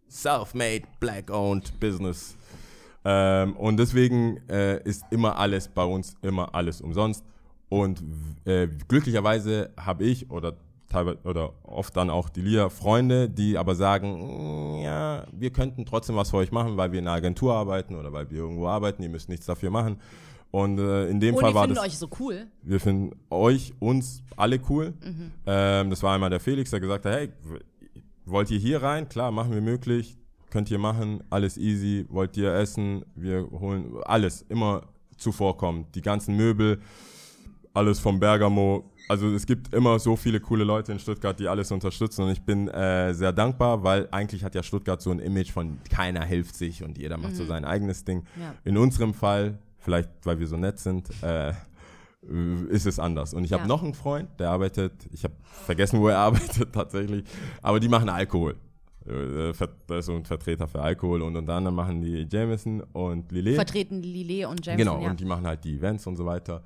self-made, 0.09 0.83
black-owned 0.99 1.79
Business. 1.79 2.35
Ähm, 3.05 3.55
und 3.57 3.77
deswegen 3.77 4.37
äh, 4.49 4.81
ist 4.83 5.03
immer 5.11 5.37
alles 5.37 5.67
bei 5.67 5.83
uns, 5.83 6.15
immer 6.21 6.53
alles 6.55 6.81
umsonst. 6.81 7.23
Und 7.69 8.03
äh, 8.45 8.67
glücklicherweise 8.87 9.71
habe 9.77 10.03
ich 10.05 10.29
oder 10.29 10.53
teilweise 10.89 11.17
oder 11.23 11.53
oft 11.63 11.97
dann 11.97 12.09
auch 12.09 12.29
die 12.29 12.41
Lia 12.41 12.69
Freunde, 12.69 13.29
die 13.29 13.57
aber 13.57 13.73
sagen, 13.75 14.77
"Mm, 14.77 14.83
ja, 14.83 15.25
wir 15.31 15.51
könnten 15.51 15.85
trotzdem 15.85 16.15
was 16.15 16.29
für 16.29 16.37
euch 16.37 16.51
machen, 16.51 16.77
weil 16.77 16.91
wir 16.91 16.99
in 16.99 17.07
einer 17.07 17.17
Agentur 17.17 17.55
arbeiten 17.55 17.95
oder 17.95 18.13
weil 18.13 18.29
wir 18.29 18.37
irgendwo 18.37 18.67
arbeiten, 18.67 19.01
ihr 19.01 19.09
müsst 19.09 19.27
nichts 19.27 19.47
dafür 19.47 19.71
machen. 19.71 19.99
Und 20.53 20.77
äh, 20.77 21.07
in 21.09 21.19
dem 21.19 21.33
Und 21.33 21.41
Fall 21.41 21.49
die 21.49 21.55
war 21.55 21.63
finden 21.63 21.75
das 21.77 21.85
euch 21.85 21.97
so 21.97 22.07
cool. 22.19 22.45
wir 22.61 22.79
finden 22.79 23.15
euch, 23.31 23.73
uns 23.79 24.21
alle 24.37 24.59
cool. 24.69 24.93
Ähm, 25.47 25.89
das 25.89 26.03
war 26.03 26.13
einmal 26.13 26.29
der 26.29 26.39
Felix, 26.39 26.69
der 26.69 26.79
gesagt 26.79 27.05
hat, 27.05 27.11
hey, 27.11 27.29
wollt 28.25 28.51
ihr 28.51 28.59
hier 28.59 28.83
rein? 28.83 29.09
Klar, 29.09 29.31
machen 29.31 29.51
wir 29.51 29.61
möglich. 29.61 30.15
Könnt 30.51 30.69
ihr 30.69 30.77
machen, 30.77 31.23
alles 31.31 31.57
easy. 31.57 32.05
Wollt 32.07 32.37
ihr 32.37 32.53
essen? 32.53 33.03
Wir 33.15 33.49
holen 33.49 33.95
alles, 34.05 34.45
immer 34.47 34.83
zuvorkommt. 35.17 35.95
Die 35.95 36.03
ganzen 36.03 36.37
Möbel, 36.37 36.79
alles 37.73 37.97
vom 37.99 38.19
Bergamo. 38.19 38.91
Also 39.09 39.29
es 39.33 39.47
gibt 39.47 39.73
immer 39.73 39.97
so 39.97 40.15
viele 40.15 40.39
coole 40.39 40.63
Leute 40.63 40.91
in 40.91 40.99
Stuttgart, 40.99 41.39
die 41.39 41.47
alles 41.47 41.71
unterstützen 41.71 42.25
und 42.25 42.29
ich 42.29 42.43
bin 42.43 42.67
äh, 42.67 43.11
sehr 43.15 43.33
dankbar, 43.33 43.83
weil 43.83 44.07
eigentlich 44.11 44.43
hat 44.43 44.53
ja 44.53 44.61
Stuttgart 44.61 45.01
so 45.01 45.09
ein 45.09 45.17
Image 45.17 45.51
von 45.51 45.79
keiner 45.89 46.23
hilft 46.23 46.55
sich 46.55 46.83
und 46.83 46.99
jeder 46.99 47.17
macht 47.17 47.35
so 47.35 47.43
sein 47.43 47.65
eigenes 47.65 48.05
Ding. 48.05 48.23
Ja. 48.39 48.53
In 48.63 48.77
unserem 48.77 49.15
Fall, 49.15 49.57
vielleicht 49.83 50.09
weil 50.23 50.39
wir 50.39 50.47
so 50.47 50.57
nett 50.57 50.79
sind, 50.79 51.09
äh, 51.21 51.53
ist 52.69 52.85
es 52.85 52.99
anders. 52.99 53.33
Und 53.33 53.43
ich 53.43 53.51
habe 53.53 53.63
Ja. 53.63 53.67
noch 53.67 53.83
einen 53.83 53.93
Freund, 53.93 54.29
der 54.39 54.49
arbeitet, 54.49 54.93
ich 55.11 55.23
habe 55.25 55.33
vergessen, 55.43 55.99
wo 55.99 56.07
er 56.07 56.17
arbeitet 56.27 56.73
tatsächlich, 56.73 57.25
aber 57.61 57.79
die 57.79 57.89
machen 57.89 58.09
Alkohol. 58.09 58.55
Äh, 59.05 59.53
ver- 59.53 59.67
Das 59.87 59.99
ist 59.99 60.05
so 60.05 60.13
ein 60.15 60.23
Vertreter 60.23 60.65
für 60.67 60.81
Alkohol 60.81 61.21
und 61.21 61.35
unter 61.35 61.53
anderem 61.53 61.75
machen 61.75 62.01
die 62.01 62.25
Jameson 62.31 62.79
und 62.93 63.31
Lillet. 63.33 63.55
Vertreten 63.55 64.01
Lillet 64.01 64.45
und 64.45 64.65
Jameson. 64.65 64.77
Genau, 64.77 65.01
ja. 65.03 65.09
und 65.09 65.19
die 65.19 65.25
machen 65.25 65.45
halt 65.45 65.63
die 65.65 65.75
Events 65.75 66.07
und 66.07 66.15
so 66.15 66.25
weiter. 66.25 66.63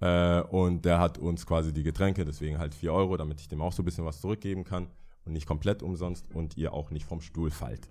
Äh, 0.00 0.40
und 0.42 0.84
der 0.84 0.98
hat 0.98 1.16
uns 1.18 1.46
quasi 1.46 1.72
die 1.72 1.84
Getränke, 1.84 2.24
deswegen 2.24 2.58
halt 2.58 2.74
4 2.74 2.92
Euro, 2.92 3.16
damit 3.16 3.40
ich 3.40 3.48
dem 3.48 3.62
auch 3.62 3.72
so 3.72 3.82
ein 3.82 3.84
bisschen 3.84 4.04
was 4.04 4.20
zurückgeben 4.20 4.64
kann 4.64 4.88
und 5.26 5.32
nicht 5.32 5.46
komplett 5.46 5.82
umsonst 5.82 6.24
und 6.34 6.56
ihr 6.56 6.72
auch 6.72 6.90
nicht 6.90 7.04
vom 7.04 7.20
Stuhl 7.20 7.50
fallt. 7.50 7.88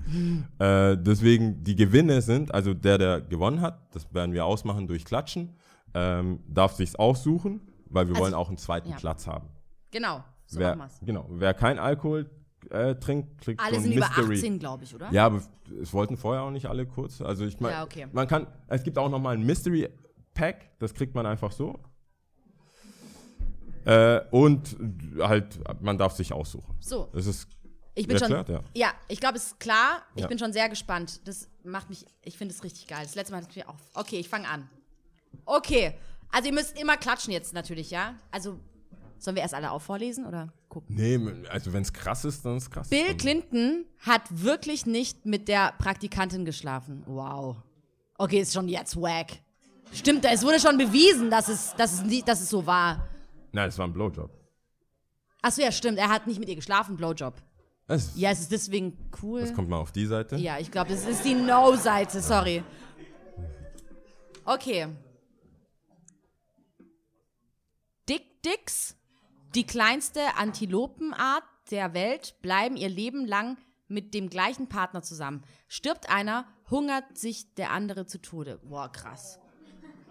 Äh, 0.59 0.97
deswegen, 0.97 1.63
die 1.63 1.75
Gewinne 1.75 2.21
sind, 2.21 2.53
also 2.53 2.73
der, 2.73 2.97
der 2.97 3.21
gewonnen 3.21 3.61
hat, 3.61 3.93
das 3.93 4.11
werden 4.13 4.33
wir 4.33 4.45
ausmachen 4.45 4.87
durch 4.87 5.05
Klatschen, 5.05 5.53
ähm, 5.93 6.39
darf 6.47 6.73
sich's 6.73 6.95
aussuchen, 6.95 7.61
weil 7.87 8.07
wir 8.07 8.13
Also, 8.15 8.23
wollen 8.23 8.33
auch 8.33 8.47
einen 8.47 8.57
zweiten 8.57 8.89
ja. 8.89 8.95
Platz 8.95 9.27
haben. 9.27 9.49
Genau, 9.91 10.23
so 10.45 10.59
wer, 10.59 10.75
machen 10.75 10.89
wir's. 10.89 11.05
genau, 11.05 11.25
wer 11.29 11.53
kein 11.53 11.77
Alkohol 11.77 12.29
äh, 12.71 12.95
trinkt, 12.95 13.39
kriegt 13.41 13.61
Alle 13.61 13.75
so 13.75 13.81
sind 13.81 13.93
über 13.93 14.07
Mystery. 14.07 14.35
18, 14.37 14.59
glaube 14.59 14.83
ich, 14.85 14.95
oder? 14.95 15.11
Ja, 15.11 15.25
aber 15.27 15.41
es 15.81 15.93
wollten 15.93 16.17
vorher 16.17 16.41
auch 16.43 16.51
nicht 16.51 16.65
alle 16.67 16.85
kurz. 16.85 17.21
Also 17.21 17.45
ich 17.45 17.59
meine, 17.59 17.75
Ja, 17.75 17.83
okay. 17.83 18.07
man 18.11 18.27
kann, 18.27 18.47
es 18.67 18.81
gibt 18.83 18.97
auch 18.97 19.09
nochmal 19.09 19.35
ein 19.35 19.43
Mystery 19.45 19.87
Pack, 20.33 20.71
das 20.79 20.93
kriegt 20.93 21.13
man 21.15 21.25
einfach 21.25 21.51
so. 21.51 21.79
Äh, 23.85 24.21
und 24.31 24.75
halt, 25.19 25.59
man 25.81 25.97
darf 25.97 26.13
sich 26.15 26.33
aussuchen. 26.33 26.75
So, 26.79 27.09
Das 27.13 27.25
ist 27.27 27.47
ich 27.93 28.07
bin 28.07 28.17
schon. 28.19 28.31
ja. 28.31 28.43
Ja, 28.73 28.93
ich 29.07 29.19
glaube, 29.19 29.37
es 29.37 29.47
ist 29.47 29.59
klar. 29.59 30.01
Ich 30.15 30.21
Ja. 30.23 30.27
bin 30.27 30.37
schon 30.39 30.51
sehr 30.51 30.67
gespannt. 30.69 31.21
Das 31.27 31.47
macht 31.63 31.89
mich, 31.89 32.05
ich 32.23 32.37
finde 32.37 32.53
es 32.53 32.63
richtig 32.63 32.87
geil. 32.87 33.01
Das 33.03 33.15
letzte 33.15 33.31
Mal 33.33 33.41
hat 33.41 33.49
es 33.49 33.55
mir 33.55 33.69
auch. 33.69 33.75
Okay, 33.93 34.17
ich 34.17 34.27
fange 34.27 34.47
an. 34.49 34.67
Okay, 35.45 35.93
also 36.29 36.47
ihr 36.49 36.53
müsst 36.53 36.79
immer 36.79 36.97
klatschen 36.97 37.31
jetzt 37.31 37.53
natürlich, 37.53 37.91
ja? 37.91 38.15
Also, 38.31 38.59
sollen 39.19 39.35
wir 39.35 39.43
erst 39.43 39.53
alle 39.53 39.71
auch 39.71 39.81
vorlesen 39.81 40.25
oder 40.25 40.51
gucken? 40.67 40.95
Nee, 40.95 41.19
also 41.49 41.71
wenn 41.71 41.83
es 41.83 41.93
krass 41.93 42.25
ist, 42.25 42.43
dann 42.45 42.57
ist 42.57 42.63
es 42.63 42.71
krass. 42.71 42.89
Bill 42.89 43.07
Dann- 43.07 43.17
Clinton 43.17 43.85
hat 43.99 44.21
wirklich 44.29 44.85
nicht 44.85 45.25
mit 45.25 45.47
der 45.47 45.73
Praktikantin 45.77 46.43
geschlafen. 46.45 47.03
Wow. 47.05 47.57
Okay, 48.17 48.39
ist 48.39 48.53
schon 48.53 48.67
jetzt 48.67 48.99
wack. 48.99 49.27
Stimmt, 49.93 50.25
es 50.25 50.43
wurde 50.43 50.59
schon 50.59 50.77
bewiesen, 50.77 51.29
dass 51.29 51.47
es, 51.47 51.73
dass 51.75 51.93
es, 51.93 52.03
nie, 52.03 52.21
dass 52.23 52.41
es 52.41 52.49
so 52.49 52.65
war. 52.65 53.07
Nein, 53.55 53.69
das 53.69 53.77
war 53.77 53.87
ein 53.87 53.93
Blowjob. 53.93 54.29
Achso, 55.41 55.61
ja, 55.61 55.71
stimmt. 55.71 55.97
Er 55.97 56.09
hat 56.09 56.27
nicht 56.27 56.39
mit 56.41 56.49
ihr 56.49 56.57
geschlafen, 56.57 56.97
Blowjob. 56.97 57.41
Das, 57.87 58.11
Ja, 58.17 58.29
es 58.31 58.41
ist 58.41 58.51
deswegen 58.51 59.09
cool. 59.21 59.39
das 59.39 59.53
kommt 59.53 59.69
mal 59.69 59.77
auf 59.77 59.93
die 59.93 60.05
Seite. 60.05 60.35
Ja, 60.35 60.59
ich 60.59 60.71
glaube, 60.71 60.89
das 60.89 61.05
ist 61.05 61.23
die 61.23 61.35
No-Seite, 61.35 62.19
sorry. 62.19 62.65
Okay. 64.43 64.89
Dick 68.09 68.43
Dicks, 68.43 68.97
die 69.55 69.65
kleinste 69.65 70.35
Antilopenart 70.35 71.43
der 71.71 71.93
Welt, 71.93 72.35
bleiben 72.41 72.75
ihr 72.75 72.89
Leben 72.89 73.25
lang 73.25 73.57
mit 73.87 74.13
dem 74.13 74.29
gleichen 74.29 74.67
Partner 74.67 75.01
zusammen. 75.01 75.43
Stirbt 75.69 76.09
einer, 76.09 76.45
hungert 76.69 77.17
sich 77.17 77.53
der 77.55 77.71
andere 77.71 78.05
zu 78.05 78.21
Tode. 78.21 78.59
Boah, 78.63 78.91
krass. 78.91 79.39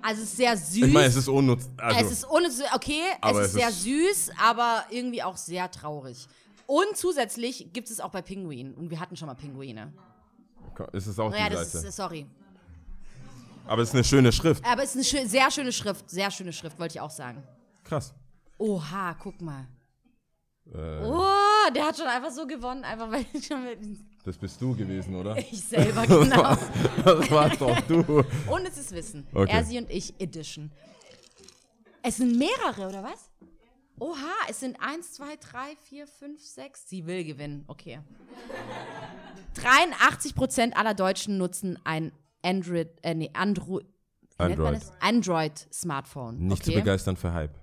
Also 0.06 0.22
es 0.22 0.28
ist 0.28 0.36
sehr 0.36 0.54
süß. 0.56 0.76
Ich 0.86 0.92
meine, 0.92 1.06
es 1.06 1.16
ist 1.16 1.28
unnutz. 1.28 1.70
Also, 1.78 2.00
Es 2.06 2.12
ist 2.12 2.24
unnütz, 2.24 2.60
okay, 2.74 3.00
es 3.22 3.30
ist 3.32 3.38
es 3.46 3.52
sehr 3.54 3.68
ist- 3.70 3.82
süß, 3.84 4.30
aber 4.38 4.84
irgendwie 4.90 5.22
auch 5.22 5.36
sehr 5.38 5.70
traurig. 5.70 6.26
Und 6.66 6.94
zusätzlich 6.96 7.72
gibt 7.72 7.88
es 7.90 8.00
auch 8.00 8.10
bei 8.10 8.20
Pinguinen. 8.22 8.74
Und 8.74 8.90
wir 8.90 9.00
hatten 9.00 9.16
schon 9.16 9.28
mal 9.28 9.34
Pinguine. 9.34 9.92
es 10.92 11.06
ist 11.06 11.18
auch 11.18 11.30
Naja, 11.30 11.48
die 11.48 11.54
das 11.54 11.72
Seite. 11.72 11.86
ist, 11.88 11.96
sorry. 11.96 12.26
Aber 13.66 13.80
es 13.82 13.88
ist 13.88 13.94
eine 13.94 14.04
schöne 14.04 14.30
Schrift. 14.32 14.62
Aber 14.66 14.82
es 14.82 14.94
ist 14.94 14.96
eine 14.96 15.22
schö 15.22 15.26
sehr 15.28 15.50
schöne 15.50 15.72
Schrift. 15.72 16.10
Sehr 16.10 16.30
schöne 16.30 16.52
Schrift, 16.52 16.78
wollte 16.78 16.96
ich 16.96 17.00
auch 17.00 17.10
sagen. 17.10 17.42
Krass. 17.82 18.12
Oha, 18.58 19.14
guck 19.14 19.40
mal. 19.40 19.66
Äh, 20.72 21.00
Oh, 21.02 21.72
der 21.74 21.86
hat 21.86 21.96
schon 21.96 22.06
einfach 22.06 22.30
so 22.30 22.46
gewonnen, 22.46 22.84
einfach 22.84 23.10
weil 23.10 23.24
ich 23.32 23.46
schon 23.46 23.64
mit 23.64 23.78
das 24.24 24.38
bist 24.38 24.60
du 24.60 24.74
gewesen, 24.74 25.14
oder? 25.14 25.36
ich 25.38 25.60
selber, 25.60 26.06
genau. 26.06 26.56
das 27.04 27.30
warst 27.30 27.60
doch 27.60 27.80
du. 27.82 27.98
Und 28.50 28.66
es 28.66 28.78
ist 28.78 28.92
Wissen. 28.92 29.26
Okay. 29.32 29.52
Er, 29.52 29.64
sie 29.64 29.78
und 29.78 29.90
ich 29.90 30.14
Edition. 30.18 30.72
Es 32.02 32.16
sind 32.16 32.36
mehrere, 32.38 32.88
oder 32.88 33.02
was? 33.02 33.30
Oha, 34.00 34.16
es 34.48 34.60
sind 34.60 34.76
1, 34.80 35.12
2, 35.12 35.36
3, 35.36 35.76
4, 35.88 36.06
5, 36.06 36.42
6. 36.42 36.88
Sie 36.88 37.06
will 37.06 37.24
gewinnen, 37.24 37.64
okay. 37.68 38.00
83% 39.56 40.72
aller 40.72 40.94
Deutschen 40.94 41.38
nutzen 41.38 41.78
ein 41.84 42.12
Android, 42.42 42.88
äh, 43.02 43.14
nee, 43.14 43.30
Andro 43.32 43.80
Android. 44.36 44.76
es? 44.76 44.92
Android-Smartphone. 45.00 46.38
Nicht 46.38 46.64
zu 46.64 46.70
okay. 46.70 46.80
begeistern 46.80 47.16
für 47.16 47.32
Hype. 47.32 47.54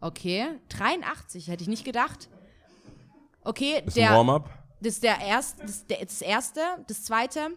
Okay, 0.00 0.46
83, 0.68 1.48
hätte 1.48 1.62
ich 1.62 1.68
nicht 1.68 1.84
gedacht. 1.84 2.28
Okay, 3.42 3.82
Ist 3.84 3.96
der, 3.96 4.10
ein 4.10 4.16
Warm-up. 4.16 4.61
Das 4.82 4.94
ist 4.94 5.02
der 5.02 5.20
erst, 5.20 5.60
das, 5.62 5.70
ist 5.70 5.90
der, 5.90 6.04
das 6.04 6.22
erste. 6.22 6.60
Das 6.88 7.04
zweite, 7.04 7.48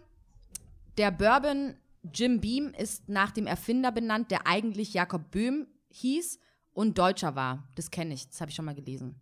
der 0.96 1.10
Bourbon 1.10 1.74
Jim 2.14 2.40
Beam 2.40 2.72
ist 2.78 3.08
nach 3.08 3.32
dem 3.32 3.46
Erfinder 3.46 3.90
benannt, 3.92 4.30
der 4.30 4.46
eigentlich 4.46 4.94
Jakob 4.94 5.30
Böhm 5.30 5.66
hieß 5.90 6.38
und 6.72 6.98
Deutscher 6.98 7.34
war. 7.34 7.68
Das 7.74 7.90
kenne 7.90 8.14
ich, 8.14 8.28
das 8.28 8.40
habe 8.40 8.50
ich 8.50 8.54
schon 8.54 8.64
mal 8.64 8.74
gelesen. 8.74 9.16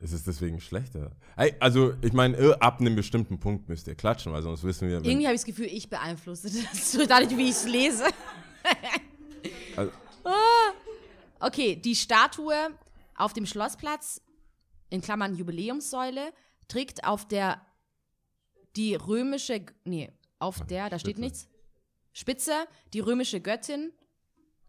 Ist 0.00 0.12
es 0.12 0.22
deswegen 0.22 0.60
schlechter? 0.60 1.10
Also, 1.58 1.94
ich 2.02 2.12
meine, 2.12 2.36
äh, 2.36 2.54
ab 2.60 2.80
einem 2.80 2.94
bestimmten 2.94 3.40
Punkt 3.40 3.68
müsst 3.68 3.88
ihr 3.88 3.96
klatschen, 3.96 4.32
weil 4.32 4.42
sonst 4.42 4.62
wissen 4.62 4.86
wir. 4.88 4.98
Irgendwie 4.98 5.26
habe 5.26 5.34
ich 5.34 5.40
das 5.40 5.46
Gefühl, 5.46 5.66
ich 5.66 5.90
beeinflusse 5.90 6.50
das, 6.72 6.92
so 6.92 7.04
dadurch, 7.04 7.36
wie 7.36 7.44
ich 7.44 7.50
es 7.50 7.66
lese. 7.66 8.04
Also- 9.76 9.92
Ah. 10.24 11.46
okay, 11.46 11.74
die 11.76 11.96
Statue 11.96 12.54
auf 13.16 13.32
dem 13.32 13.46
Schlossplatz, 13.46 14.20
in 14.90 15.00
Klammern 15.00 15.34
Jubiläumssäule, 15.34 16.32
trägt 16.68 17.04
auf 17.04 17.26
der 17.26 17.60
die 18.76 18.94
römische, 18.94 19.64
nee, 19.84 20.12
auf 20.38 20.64
der, 20.66 20.88
da 20.88 20.98
steht 20.98 21.16
Spitze. 21.16 21.20
nichts, 21.20 21.48
Spitze, 22.12 22.66
die 22.92 23.00
römische 23.00 23.40
Göttin 23.40 23.92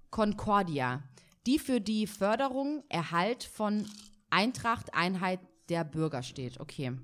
Concordia, 0.09 1.03
die 1.45 1.59
für 1.59 1.80
die 1.80 2.07
Förderung, 2.07 2.84
Erhalt 2.89 3.43
von 3.43 3.88
Eintracht, 4.30 4.93
Einheit 4.93 5.39
der 5.69 5.84
Bürger 5.84 6.23
steht. 6.23 6.59
Okay. 6.59 6.97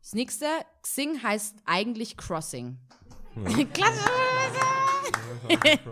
Das 0.00 0.14
nächste, 0.14 0.46
Xing 0.82 1.22
heißt 1.22 1.56
eigentlich 1.64 2.16
Crossing. 2.16 2.78
Klasse! 3.72 4.04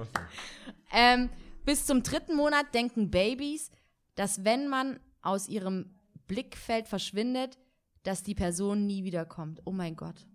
ähm, 0.92 1.30
bis 1.64 1.86
zum 1.86 2.02
dritten 2.02 2.36
Monat 2.36 2.74
denken 2.74 3.10
Babys, 3.10 3.70
dass 4.14 4.44
wenn 4.44 4.68
man 4.68 5.00
aus 5.22 5.48
ihrem 5.48 5.98
Blickfeld 6.26 6.88
verschwindet, 6.88 7.58
dass 8.02 8.22
die 8.22 8.34
Person 8.34 8.86
nie 8.86 9.04
wiederkommt. 9.04 9.60
Oh 9.64 9.72
mein 9.72 9.96
Gott. 9.96 10.26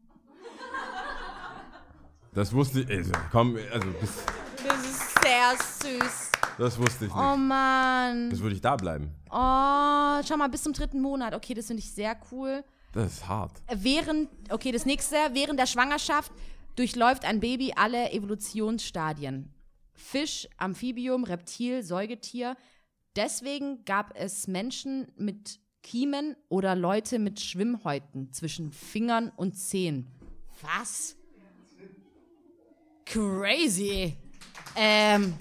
Das 2.34 2.54
wusste 2.54 2.82
ich. 2.82 2.90
Also, 2.90 3.12
komm, 3.32 3.58
also 3.72 3.88
das, 4.00 4.26
Das 4.66 4.86
ist 4.86 5.22
sehr 5.24 6.00
süß. 6.00 6.32
das 6.58 6.78
wusste 6.78 7.06
ich 7.06 7.12
nicht. 7.14 7.20
Oh 7.20 7.36
Mann. 7.36 8.30
Das 8.30 8.40
würde 8.40 8.56
ich 8.56 8.62
da 8.62 8.76
bleiben. 8.76 9.12
Oh, 9.30 10.22
schau 10.28 10.38
mal, 10.38 10.48
bis 10.50 10.64
zum 10.64 10.74
dritten 10.74 11.02
Monat. 11.02 11.34
Okay, 11.34 11.54
das 11.54 11.68
finde 11.68 11.82
ich 11.82 11.92
sehr 11.92 12.16
cool. 12.32 12.64
Das 12.94 13.14
ist 13.14 13.28
hart. 13.28 13.62
Während, 13.74 14.30
okay, 14.52 14.72
das 14.72 14.86
nächste, 14.86 15.16
während 15.34 15.60
der 15.60 15.66
Schwangerschaft 15.66 16.32
durchläuft 16.76 17.26
ein 17.26 17.40
Baby 17.40 17.74
alle 17.76 18.12
Evolutionsstadien. 18.12 19.52
Fisch, 19.94 20.48
Amphibium, 20.58 21.24
Reptil, 21.24 21.82
Säugetier. 21.84 22.56
Deswegen 23.16 23.84
gab 23.84 24.16
es 24.16 24.48
Menschen 24.48 25.12
mit 25.18 25.60
Kiemen 25.88 26.36
oder 26.50 26.76
Leute 26.76 27.18
mit 27.18 27.40
Schwimmhäuten 27.40 28.34
zwischen 28.34 28.74
Fingern 28.74 29.32
und 29.38 29.54
Zehen. 29.54 30.06
Was? 30.62 31.16
Crazy. 33.06 34.18
Ähm. 34.76 35.36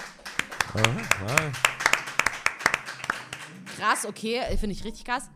Krass, 3.77 4.07
okay, 4.07 4.41
finde 4.57 4.77
ich 4.77 4.85
richtig 4.85 5.05
krass. 5.05 5.29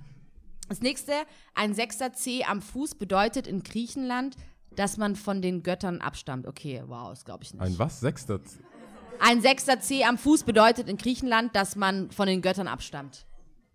Das 0.69 0.81
nächste, 0.81 1.13
ein 1.55 1.75
sechster 1.75 2.13
C 2.13 2.45
am 2.45 2.63
Fuß 2.63 2.95
bedeutet 2.95 3.49
in 3.49 3.65
Griechenland, 3.65 4.37
dass 4.77 4.97
man 4.97 5.17
von 5.17 5.43
den 5.43 5.65
Göttern 5.65 6.01
abstammt. 6.01 6.47
Okay, 6.47 6.85
wow, 6.87 7.09
das 7.09 7.25
glaube 7.25 7.43
ich 7.43 7.53
nicht. 7.53 7.61
Ein 7.61 7.77
was? 7.81 7.99
Sechster? 7.99 8.39
Ein 9.19 9.41
sechster 9.41 9.81
C 9.81 10.05
am 10.05 10.19
Fuß 10.19 10.45
bedeutet 10.45 10.89
in 10.89 10.99
Griechenland, 10.99 11.57
dass 11.57 11.75
man 11.75 12.13
von 12.13 12.29
den 12.29 12.43
Göttern 12.43 12.69
abstammt. 12.69 13.27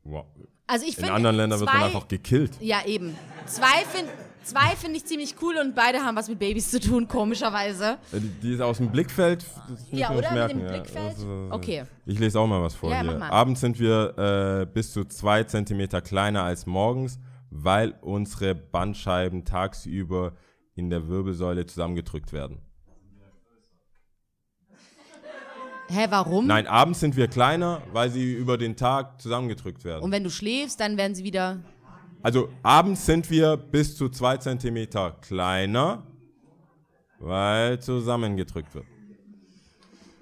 Wow. 0.06 0.28
Also 0.68 0.86
ich 0.86 0.98
In 0.98 1.04
finde 1.04 1.14
anderen 1.14 1.36
Ländern 1.38 1.60
wird 1.60 1.70
man 1.70 1.80
zwei- 1.80 1.86
einfach 1.88 2.08
gekillt. 2.08 2.52
Ja, 2.60 2.86
eben. 2.86 3.16
Zwei 3.46 3.86
finde 3.94 4.12
zwei 4.44 4.76
find 4.76 4.96
ich 4.96 5.06
ziemlich 5.06 5.36
cool 5.42 5.56
und 5.62 5.76
beide 5.76 6.00
haben 6.00 6.16
was 6.16 6.28
mit 6.30 6.38
Babys 6.40 6.70
zu 6.72 6.80
tun, 6.80 7.08
komischerweise. 7.08 7.98
Äh, 8.12 8.20
Die, 8.44 8.54
ist 8.54 8.62
aus 8.62 8.78
dem 8.78 8.90
Blickfeld. 8.92 9.46
Ja, 9.92 10.10
oder? 10.12 10.22
Mit 10.22 10.32
merken, 10.34 10.58
dem 10.60 10.66
ja. 10.68 10.72
Blickfeld? 10.72 11.14
Das, 11.18 11.24
äh, 11.24 11.52
Okay. 11.52 11.84
Ich 12.06 12.20
lese 12.20 12.40
auch 12.40 12.48
mal 12.48 12.62
was 12.62 12.76
vor 12.76 12.92
Ja, 12.92 13.02
hier. 13.02 13.22
Abends 13.32 13.62
sind 13.62 13.80
wir 13.80 14.18
äh, 14.18 14.66
bis 14.72 14.94
zu 14.94 15.04
zwei 15.06 15.44
Zentimeter 15.44 16.02
kleiner 16.02 16.44
als 16.44 16.66
morgens, 16.66 17.20
weil 17.50 17.96
unsere 18.02 18.54
Bandscheiben 18.56 19.46
tagsüber 19.46 20.34
in 20.76 20.90
der 20.90 21.08
Wirbelsäule 21.08 21.66
zusammengedrückt 21.66 22.34
werden. 22.34 22.60
Hä, 25.88 26.08
warum? 26.10 26.48
Nein, 26.48 26.66
abends 26.68 27.00
sind 27.00 27.16
wir 27.16 27.28
kleiner, 27.28 27.82
weil 27.94 28.10
sie 28.10 28.34
über 28.34 28.58
den 28.58 28.76
Tag 28.76 29.22
zusammengedrückt 29.22 29.84
werden. 29.84 30.02
Und 30.04 30.12
wenn 30.12 30.24
du 30.24 30.30
schläfst, 30.32 30.80
dann 30.80 30.98
werden 30.98 31.14
sie 31.16 31.24
wieder. 31.24 31.60
Also 32.24 32.50
abends 32.64 33.06
sind 33.06 33.30
wir 33.30 33.56
bis 33.56 33.96
zu 33.96 34.10
zwei 34.10 34.38
Zentimeter 34.38 35.12
kleiner, 35.22 36.04
weil 37.20 37.80
zusammengedrückt 37.80 38.74
wird. 38.74 38.86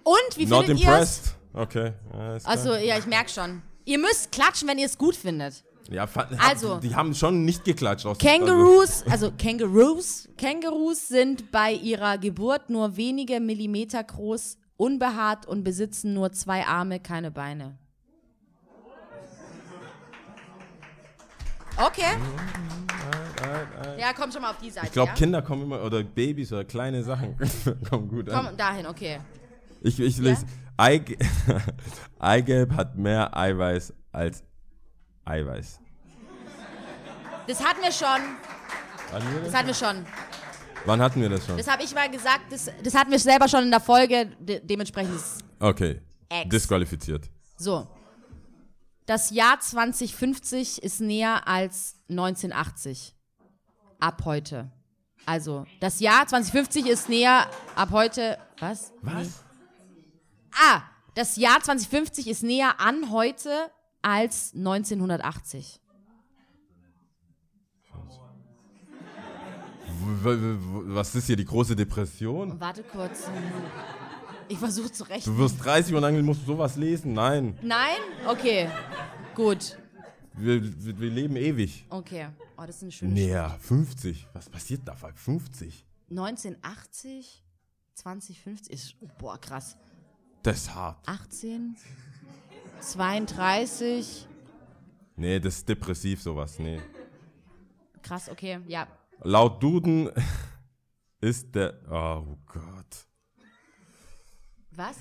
Und 0.03 0.37
wie 0.37 0.45
Not 0.45 0.65
findet 0.65 0.83
ihr 0.83 0.89
es? 0.89 0.93
impressed. 0.93 1.35
Okay. 1.53 1.93
Klar. 2.11 2.39
Also, 2.43 2.73
ja, 2.75 2.97
ich 2.97 3.05
merke 3.05 3.29
schon. 3.29 3.61
Ihr 3.85 3.99
müsst 3.99 4.31
klatschen, 4.31 4.67
wenn 4.67 4.77
ihr 4.77 4.85
es 4.85 4.97
gut 4.97 5.15
findet. 5.15 5.63
ja, 5.89 6.07
also- 6.39 6.79
die 6.79 6.93
haben 6.95 7.13
schon 7.13 7.45
nicht 7.45 7.63
geklatscht. 7.63 8.05
Aus 8.05 8.17
Kangaroos, 8.17 9.03
also 9.09 9.31
Kangaroos, 9.37 10.27
Kangaroos 10.37 11.07
sind 11.07 11.51
bei 11.51 11.71
ihrer 11.73 12.17
Geburt 12.17 12.69
nur 12.69 12.95
wenige 12.97 13.39
Millimeter 13.39 14.03
groß, 14.03 14.57
unbehaart 14.77 15.45
und 15.45 15.63
besitzen 15.63 16.13
nur 16.13 16.31
zwei 16.31 16.65
Arme, 16.65 16.99
keine 16.99 17.31
Beine. 17.31 17.77
Okay. 21.77 22.17
Ja, 23.99 24.13
komm 24.13 24.31
schon 24.31 24.41
mal 24.41 24.51
auf 24.51 24.57
die 24.57 24.69
Seite. 24.69 24.87
Ich 24.87 24.93
glaube, 24.93 25.09
ja? 25.09 25.15
Kinder 25.15 25.41
kommen 25.41 25.63
immer, 25.63 25.83
oder 25.83 26.03
Babys 26.03 26.51
oder 26.53 26.63
kleine 26.63 27.03
Sachen 27.03 27.35
kommen 27.89 28.07
gut 28.07 28.29
an. 28.29 28.45
Komm 28.45 28.57
dahin, 28.57 28.85
okay. 28.85 29.19
Ich, 29.81 29.99
ich 29.99 30.17
lese, 30.17 30.45
Eig 30.77 31.17
Eigelb 32.19 32.75
hat 32.75 32.95
mehr 32.95 33.35
Eiweiß 33.35 33.93
als 34.11 34.43
Eiweiß. 35.25 35.79
Das 37.47 37.63
hatten 37.63 37.81
wir 37.81 37.91
schon. 37.91 38.21
Das? 39.43 39.53
hatten 39.53 39.67
wir 39.67 39.73
schon. 39.73 40.05
Wann 40.85 41.01
hatten 41.01 41.21
wir 41.21 41.29
das 41.29 41.45
schon? 41.45 41.57
Das 41.57 41.67
habe 41.67 41.83
ich 41.83 41.93
mal 41.93 42.09
gesagt. 42.09 42.51
Das, 42.51 42.69
das 42.83 42.93
hatten 42.93 43.11
wir 43.11 43.19
selber 43.19 43.47
schon 43.47 43.63
in 43.63 43.71
der 43.71 43.79
Folge. 43.79 44.27
De 44.39 44.59
dementsprechend 44.59 45.15
ist 45.15 45.43
Okay. 45.59 46.01
Ex. 46.29 46.49
Disqualifiziert. 46.49 47.29
So. 47.57 47.87
Das 49.05 49.31
Jahr 49.31 49.59
2050 49.59 50.83
ist 50.83 50.99
näher 51.01 51.47
als 51.47 51.95
1980. 52.09 53.15
Ab 53.99 54.23
heute. 54.25 54.71
Also, 55.25 55.65
das 55.79 55.99
Jahr 56.01 56.27
2050 56.27 56.87
ist 56.87 57.07
näher 57.07 57.47
ab 57.75 57.89
heute. 57.91 58.37
Was? 58.59 58.91
Was? 59.01 59.43
Ah, 60.53 60.81
das 61.15 61.37
Jahr 61.37 61.61
2050 61.61 62.27
ist 62.27 62.43
näher 62.43 62.79
an 62.79 63.09
heute 63.09 63.71
als 64.01 64.53
1980. 64.53 65.79
Was 70.03 71.15
ist 71.15 71.27
hier 71.27 71.35
die 71.35 71.45
große 71.45 71.75
Depression? 71.75 72.59
Warte 72.59 72.83
kurz. 72.83 73.27
Ich 74.49 74.57
versuche 74.57 74.91
zu 74.91 75.03
Du 75.05 75.09
rechnen. 75.11 75.37
wirst 75.37 75.63
30 75.63 75.95
und 75.95 76.01
dann 76.01 76.21
musst 76.25 76.41
du 76.41 76.45
sowas 76.47 76.75
lesen. 76.75 77.13
Nein. 77.13 77.57
Nein? 77.61 77.97
Okay. 78.27 78.69
Gut. 79.35 79.77
Wir, 80.35 80.61
wir, 80.63 80.99
wir 80.99 81.09
leben 81.09 81.35
ewig. 81.35 81.85
Okay. 81.89 82.27
Oh, 82.57 82.63
das 82.65 82.77
ist 82.77 82.83
eine 82.83 82.91
schöne 82.91 83.13
Näher. 83.13 83.57
50. 83.61 84.27
Was 84.33 84.49
passiert 84.49 84.81
da 84.85 84.95
bei 84.99 85.11
50? 85.13 85.85
1980, 86.09 87.43
2050 87.95 88.71
ist, 88.73 88.95
boah, 89.17 89.39
krass. 89.39 89.77
Das 90.43 90.57
ist 90.57 90.75
hart. 90.75 90.97
18, 91.07 91.75
32, 92.81 94.27
Nee, 95.15 95.39
das 95.39 95.57
ist 95.57 95.69
depressiv 95.69 96.21
sowas. 96.21 96.57
Nee. 96.59 96.81
krass, 98.01 98.29
okay, 98.29 98.59
ja. 98.67 98.87
Laut 99.23 99.61
Duden 99.63 100.09
ist 101.21 101.55
der. 101.55 101.79
Oh 101.89 102.35
Gott. 102.45 103.07
Was? 104.71 104.97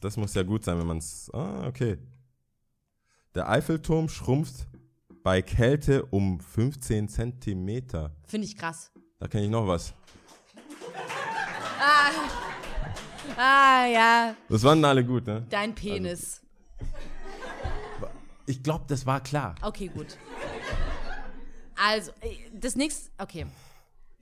Das 0.00 0.16
muss 0.16 0.34
ja 0.34 0.42
gut 0.42 0.64
sein, 0.64 0.78
wenn 0.78 0.86
man 0.86 0.98
es. 0.98 1.30
Ah, 1.32 1.66
okay. 1.66 1.98
Der 3.34 3.48
Eiffelturm 3.48 4.08
schrumpft 4.08 4.66
bei 5.22 5.40
Kälte 5.40 6.04
um 6.06 6.38
15 6.38 7.08
Zentimeter. 7.08 8.14
Finde 8.26 8.46
ich 8.46 8.56
krass. 8.56 8.92
Da 9.18 9.26
kenne 9.26 9.44
ich 9.44 9.50
noch 9.50 9.66
was. 9.66 9.94
Ah, 11.80 12.10
ja. 13.36 14.34
Das 14.48 14.62
waren 14.62 14.84
alle 14.84 15.04
gut, 15.04 15.26
ne? 15.26 15.46
Dein 15.50 15.74
Penis. 15.74 16.40
Ich 18.46 18.62
glaube, 18.62 18.84
das 18.88 19.06
war 19.06 19.20
klar. 19.22 19.54
Okay, 19.62 19.88
gut. 19.88 20.18
Also, 21.76 22.10
äh, 22.20 22.36
das 22.52 22.76
nächste. 22.76 23.10
Okay. 23.18 23.46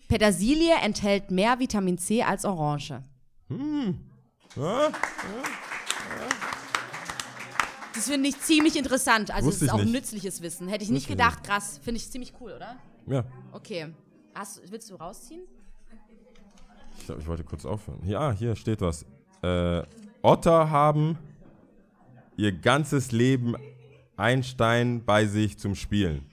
Petersilie 0.08 0.74
enthält 0.82 1.30
mehr 1.30 1.58
Vitamin 1.58 1.98
C 1.98 2.22
als 2.22 2.44
Orange. 2.44 3.02
Ah, 4.56 4.90
Das 7.94 8.08
finde 8.08 8.28
ich 8.28 8.40
ziemlich 8.40 8.76
interessant. 8.76 9.30
Also, 9.30 9.48
Wusste 9.48 9.64
es 9.66 9.70
ist 9.70 9.74
auch 9.74 9.78
nicht. 9.82 9.92
nützliches 9.92 10.40
Wissen. 10.42 10.68
Hätte 10.68 10.84
ich 10.84 10.90
nicht 10.90 11.08
Wusste 11.08 11.12
ich 11.12 11.18
gedacht. 11.18 11.44
Krass. 11.44 11.80
Finde 11.82 11.98
ich 11.98 12.10
ziemlich 12.10 12.32
cool, 12.40 12.52
oder? 12.52 12.76
Ja. 13.06 13.24
Okay. 13.52 13.92
Hast, 14.34 14.62
willst 14.70 14.90
du 14.90 14.94
rausziehen? 14.94 15.42
Ich 17.02 17.06
glaube, 17.06 17.20
ich 17.20 17.26
wollte 17.26 17.42
kurz 17.42 17.66
aufhören. 17.66 17.98
Ja, 18.06 18.30
hier 18.30 18.54
steht 18.54 18.80
was. 18.80 19.04
Äh, 19.42 19.82
Otter 20.22 20.70
haben 20.70 21.18
ihr 22.36 22.52
ganzes 22.52 23.10
Leben 23.10 23.56
ein 24.16 24.44
Stein 24.44 25.04
bei 25.04 25.26
sich 25.26 25.58
zum 25.58 25.74
Spielen. 25.74 26.24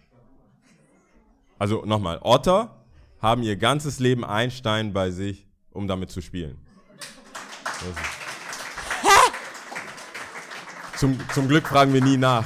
Also 1.58 1.84
nochmal, 1.86 2.20
Otter 2.22 2.86
haben 3.20 3.42
ihr 3.42 3.56
ganzes 3.56 3.98
Leben 3.98 4.24
ein 4.24 4.52
Stein 4.52 4.94
bei 4.94 5.10
sich, 5.10 5.48
um 5.72 5.88
damit 5.88 6.12
zu 6.12 6.22
spielen. 6.22 6.56
Zum, 10.98 11.18
zum 11.34 11.48
Glück 11.48 11.68
fragen 11.68 11.92
wir 11.96 12.04
nie 12.04 12.18
nach. 12.18 12.46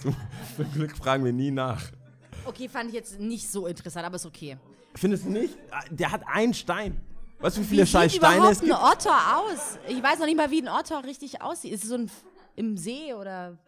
zum, 0.00 0.16
zum 0.56 0.72
Glück 0.72 0.96
fragen 0.96 1.22
wir 1.22 1.34
nie 1.34 1.50
nach. 1.50 1.82
Okay, 2.46 2.66
fand 2.66 2.88
ich 2.88 2.94
jetzt 2.94 3.20
nicht 3.20 3.46
so 3.46 3.66
interessant, 3.66 4.06
aber 4.06 4.16
ist 4.16 4.24
okay. 4.24 4.56
Findest 4.94 5.26
du 5.26 5.30
nicht? 5.30 5.54
Der 5.90 6.10
hat 6.10 6.22
einen 6.26 6.54
Stein. 6.54 6.98
Weißt 7.38 7.56
du, 7.56 7.60
wie 7.60 7.64
Wie 7.64 7.68
viele 7.68 7.86
scheiß 7.86 8.12
sieht 8.12 8.20
Steine 8.20 8.36
überhaupt 8.36 8.52
es 8.56 8.62
ein 8.62 8.66
gibt? 8.68 8.78
Otter 8.82 9.38
aus? 9.38 9.78
Ich 9.88 10.02
weiß 10.02 10.18
noch 10.18 10.26
nicht 10.26 10.36
mal, 10.36 10.50
wie 10.50 10.62
ein 10.62 10.68
Otter 10.68 11.04
richtig 11.04 11.42
aussieht. 11.42 11.72
Ist 11.72 11.82
es 11.84 11.90
so 11.90 11.96
ein 11.96 12.06
F- 12.06 12.24
im 12.56 12.76
See 12.76 13.12
oder? 13.14 13.58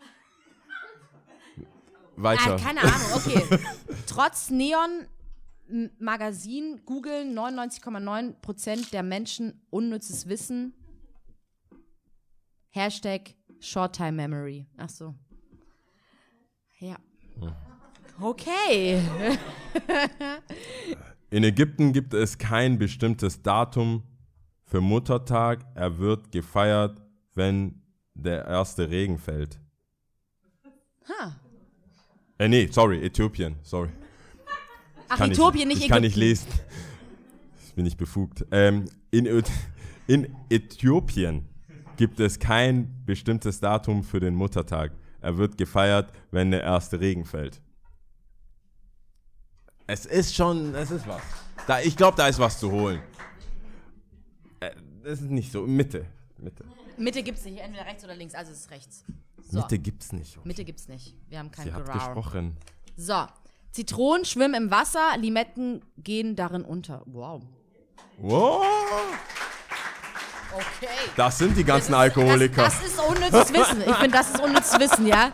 Weiter. 2.17 2.55
Ah, 2.55 2.57
keine 2.57 2.81
Ahnung, 2.81 3.13
okay. 3.15 3.43
Trotz 4.07 4.51
Neon 4.51 5.07
Magazin 5.99 6.81
googeln 6.87 7.39
99,9% 7.39 8.91
der 8.91 9.03
Menschen 9.03 9.61
unnützes 9.71 10.27
Wissen. 10.29 10.73
Hashtag 12.71 13.35
Short 13.61 13.95
Time 13.95 14.13
Memory. 14.13 14.67
Ach 14.79 14.89
so. 14.89 15.15
Ja. 16.79 16.97
Okay. 18.21 19.01
In 21.31 21.45
Ägypten 21.45 21.93
gibt 21.93 22.15
es 22.15 22.39
kein 22.39 22.79
bestimmtes 22.79 23.43
Datum 23.43 24.03
für 24.65 24.81
Muttertag. 24.81 25.65
Er 25.75 25.99
wird 25.99 26.33
gefeiert, 26.33 27.03
wenn 27.35 27.83
der 28.15 28.47
erste 28.47 28.89
Regen 28.89 29.19
fällt. 29.19 29.61
Ha. 31.09 31.37
Äh, 32.39 32.49
nee, 32.49 32.69
sorry, 32.71 33.05
Äthiopien, 33.05 33.57
sorry. 33.63 33.91
Ach, 35.09 35.19
Kann 35.19 35.31
Äthiopien, 35.31 35.69
ich, 35.71 35.77
nicht 35.77 35.83
Ich 35.85 35.89
kann 35.89 36.03
Ägypten. 36.03 36.21
nicht 36.21 36.29
lesen. 36.29 36.49
Ich 37.67 37.75
bin 37.75 37.85
nicht 37.85 37.99
befugt. 37.99 38.47
Ähm, 38.51 38.87
in, 39.11 39.27
in 40.07 40.35
Äthiopien 40.49 41.47
gibt 41.97 42.21
es 42.21 42.39
kein 42.39 43.05
bestimmtes 43.05 43.61
Datum 43.61 44.03
für 44.03 44.21
den 44.21 44.35
Muttertag. 44.35 44.93
Er 45.21 45.37
wird 45.37 45.59
gefeiert, 45.59 46.13
wenn 46.31 46.51
der 46.51 46.63
erste 46.63 47.01
Regen 47.01 47.25
fällt. 47.25 47.61
Es 49.91 50.05
ist 50.05 50.35
schon, 50.35 50.75
es 50.75 50.91
ist 50.91 51.09
was. 51.09 51.23
Da, 51.67 51.81
ich 51.81 51.97
glaube, 51.97 52.15
da 52.17 52.29
ist 52.29 52.39
was 52.39 52.61
zu 52.61 52.71
holen. 52.71 53.01
Äh, 54.61 54.71
das 55.03 55.21
ist 55.23 55.31
nicht 55.31 55.51
so. 55.51 55.63
Mitte. 55.67 56.05
Mitte. 56.37 56.65
Mitte 56.99 57.23
gibt's 57.23 57.45
nicht, 57.45 57.59
entweder 57.59 57.87
rechts 57.87 58.05
oder 58.05 58.15
links, 58.15 58.35
also 58.35 58.53
es 58.53 58.59
ist 58.61 58.71
rechts. 58.71 59.05
So. 59.51 59.61
Mitte 59.61 59.79
gibt's 59.79 60.13
nicht. 60.13 60.45
Mitte 60.45 60.65
gibt's 60.65 60.89
nicht. 60.89 61.15
Wir 61.31 61.39
haben 61.39 61.51
kein 61.51 61.65
Sie 61.67 61.73
hat 61.73 61.91
gesprochen. 61.91 62.57
So. 62.97 63.27
Zitronen 63.71 64.27
schwimmen 64.27 64.55
im 64.65 64.71
Wasser, 64.71 65.17
Limetten 65.17 65.83
gehen 65.97 66.37
darin 66.37 66.65
unter. 66.65 67.03
Wow. 67.07 67.43
Wow. 68.19 68.63
Okay. 70.53 70.89
Das 71.17 71.39
sind 71.39 71.57
die 71.57 71.65
ganzen 71.65 71.93
Das 71.93 72.07
ist- 72.07 72.17
Alkoholiker. 72.17 72.65
Das, 72.65 72.79
das 72.81 72.89
ist 72.91 72.99
unnützes 73.01 73.53
Wissen. 73.55 73.81
Ich 73.89 73.95
finde, 73.97 74.11
das 74.19 74.31
ist 74.35 74.41
unnützes 74.43 74.79
Wissen, 74.81 75.07
ja? 75.07 75.33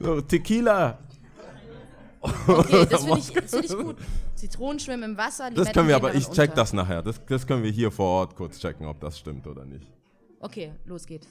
So, 0.00 0.20
Tequila. 0.20 0.98
Okay, 2.24 2.86
das 2.86 3.04
finde 3.04 3.18
ich, 3.18 3.32
das 3.32 3.50
find 3.50 3.64
ich 3.64 3.76
gut. 3.76 3.96
Zitronen 4.34 4.78
schwimmen 4.78 5.10
im 5.10 5.16
Wasser, 5.16 5.50
Limetten 5.50 5.64
Das 5.64 5.72
können 5.72 5.88
wir 5.88 5.96
gehen 5.96 6.04
aber, 6.06 6.14
ich 6.14 6.28
check 6.30 6.50
unter. 6.50 6.62
das 6.62 6.72
nachher. 6.72 7.02
Das, 7.02 7.24
das 7.26 7.46
können 7.46 7.62
wir 7.62 7.70
hier 7.70 7.90
vor 7.90 8.06
Ort 8.06 8.34
kurz 8.34 8.58
checken, 8.58 8.86
ob 8.86 9.00
das 9.00 9.18
stimmt 9.18 9.46
oder 9.46 9.64
nicht. 9.64 9.86
Okay, 10.40 10.72
los 10.86 11.06
geht's. 11.06 11.28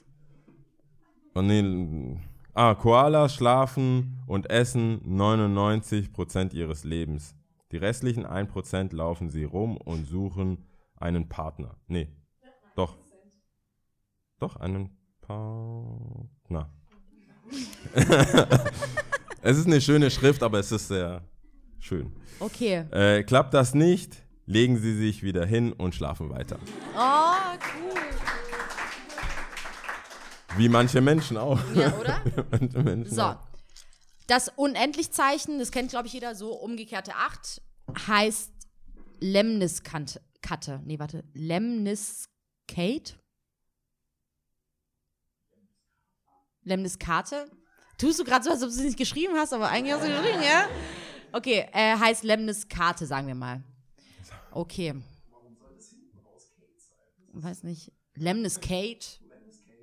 Und 1.34 1.48
nee, 1.48 2.18
ah, 2.53 2.76
Koalas 2.76 3.34
schlafen 3.34 4.20
und 4.28 4.49
essen 4.52 5.02
99% 5.06 6.53
ihres 6.53 6.84
Lebens. 6.84 7.36
Die 7.72 7.78
restlichen 7.78 8.26
1% 8.26 8.95
laufen 8.95 9.30
sie 9.30 9.45
rum 9.45 9.78
und 9.78 10.06
suchen 10.06 10.65
einen 10.95 11.28
Partner. 11.28 11.76
Nee, 11.88 12.07
doch. 12.76 12.98
Doch, 14.40 14.57
einen 14.57 14.95
Partner. 15.22 16.70
es 19.44 19.57
ist 19.57 19.68
eine 19.68 19.82
schöne 19.82 20.10
Schrift, 20.10 20.41
aber 20.41 20.60
es 20.60 20.72
ist 20.72 20.88
sehr 20.88 21.22
schön. 21.80 22.14
Okay. 22.40 22.86
Äh, 22.91 23.24
klappt 23.24 23.53
das 23.53 23.74
nicht, 23.74 24.15
legen 24.45 24.78
sie 24.78 24.95
sich 24.95 25.22
wieder 25.22 25.45
hin 25.45 25.74
und 25.74 25.94
schlafen 25.94 26.30
weiter. 26.30 26.57
Oh, 26.98 27.57
cool. 27.78 27.99
Wie 30.56 30.70
manche 30.70 31.02
Menschen 31.02 31.36
auch. 31.38 31.60
Ja, 31.76 31.94
oder? 31.98 32.22
manche 32.52 32.80
Menschen 32.80 33.14
So. 33.14 33.22
auch. 33.22 33.40
Das 34.28 34.48
Unendlichzeichen, 34.56 35.60
das 35.60 35.72
kennt, 35.72 35.90
glaube 35.90 36.07
ich, 36.07 36.14
jeder 36.14 36.36
so, 36.36 36.53
umgekehrte 36.53 37.14
8, 37.14 37.61
heißt 38.07 38.52
Lemniskante. 39.20 40.22
Katte. 40.41 40.82
Nee, 40.86 40.99
warte. 40.99 41.26
Lemniskate? 41.34 43.15
Lemniskate? 46.64 47.48
Tust 48.04 48.20
du 48.20 48.24
gerade 48.26 48.44
so, 48.44 48.52
als 48.52 48.62
ob 48.62 48.68
du 48.70 48.76
es 48.76 48.82
nicht 48.82 48.98
geschrieben 48.98 49.34
hast, 49.38 49.54
aber 49.54 49.70
eigentlich 49.70 49.94
hast 49.94 50.04
du 50.04 50.10
geschrieben, 50.10 50.44
ja? 50.44 50.68
Okay, 51.32 51.68
äh, 51.72 51.96
heißt 51.98 52.24
Lemniskate, 52.26 53.06
sagen 53.06 53.28
wir 53.28 53.36
mal. 53.36 53.64
Okay. 54.52 54.94
Weiß 57.32 57.64
nicht. 57.64 57.94
Lemniskate? 58.16 59.08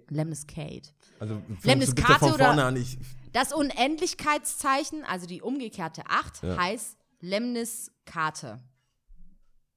Lemniskate. 0.09 0.91
Also 1.19 1.41
fängst 1.47 1.65
Lemnis 1.65 1.89
du 1.89 1.95
bitte 1.95 2.07
Karte 2.07 2.21
von 2.27 2.35
oder- 2.35 2.45
vorne 2.45 2.65
an. 2.65 2.77
Ich, 2.77 2.99
Das 3.33 3.53
Unendlichkeitszeichen, 3.53 5.05
also 5.05 5.27
die 5.27 5.41
umgekehrte 5.41 6.03
8, 6.09 6.43
Ja. 6.43 6.57
heißt 6.59 6.99
Lemniskate. 7.21 8.61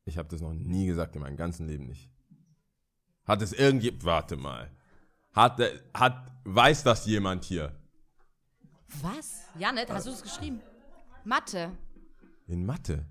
ich 0.06 0.18
habe 0.18 0.28
das 0.28 0.42
noch 0.42 0.54
nie 0.54 0.86
gesagt 0.88 1.16
in 1.16 1.22
meinem 1.22 1.38
ganzen 1.38 1.68
Leben 1.68 1.86
nicht. 1.88 2.10
Hat 3.26 3.42
es 3.42 3.54
irgendjemand. 3.54 4.04
Warte 4.04 4.36
mal. 4.36 4.70
Hat, 5.32 5.60
äh, 5.62 5.80
hat, 5.94 6.30
weiß 6.44 6.84
das 6.84 7.06
jemand 7.06 7.46
hier? 7.46 7.74
Was? 9.02 9.42
Janet, 9.60 9.90
hast 9.90 10.08
du 10.08 10.12
es 10.12 10.22
geschrieben? 10.22 10.62
Mathe. 11.24 11.72
In 12.48 12.66
Mathe? 12.66 13.06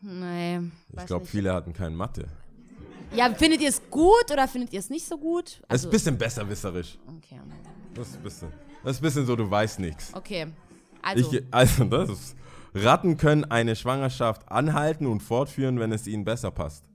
Nee, 0.00 0.60
Ich 0.96 1.06
glaube, 1.06 1.26
viele 1.26 1.52
hatten 1.52 1.72
kein 1.72 1.94
Mathe. 1.94 2.26
Ja, 3.14 3.32
findet 3.34 3.60
ihr 3.62 3.70
es 3.70 3.80
gut 3.90 4.30
oder 4.30 4.46
findet 4.46 4.72
ihr 4.72 4.80
es 4.80 4.90
nicht 4.90 5.06
so 5.06 5.16
gut? 5.18 5.48
Es 5.48 5.54
ist 5.56 5.64
Also, 5.70 5.88
ein 5.88 5.90
bisschen 5.92 6.18
besserwisserisch. 6.18 6.98
okay. 7.08 7.40
Das 7.94 8.08
ist 8.08 8.16
ein 8.16 8.22
bisschen, 8.22 8.52
das 8.84 8.92
ist 8.92 8.98
ein 8.98 9.02
bisschen 9.02 9.26
so, 9.26 9.34
du 9.34 9.50
weißt 9.50 9.78
nichts. 9.80 10.14
Okay. 10.14 10.46
Also, 11.02 11.32
Ich, 11.32 11.42
also, 11.50 11.84
das 11.84 12.10
ist. 12.10 12.36
Ratten 12.74 13.16
können 13.16 13.44
eine 13.50 13.74
Schwangerschaft 13.74 14.48
anhalten 14.52 15.06
und 15.06 15.20
fortführen, 15.20 15.80
wenn 15.80 15.90
es 15.90 16.06
ihnen 16.06 16.24
besser 16.24 16.50
passt. 16.50 16.84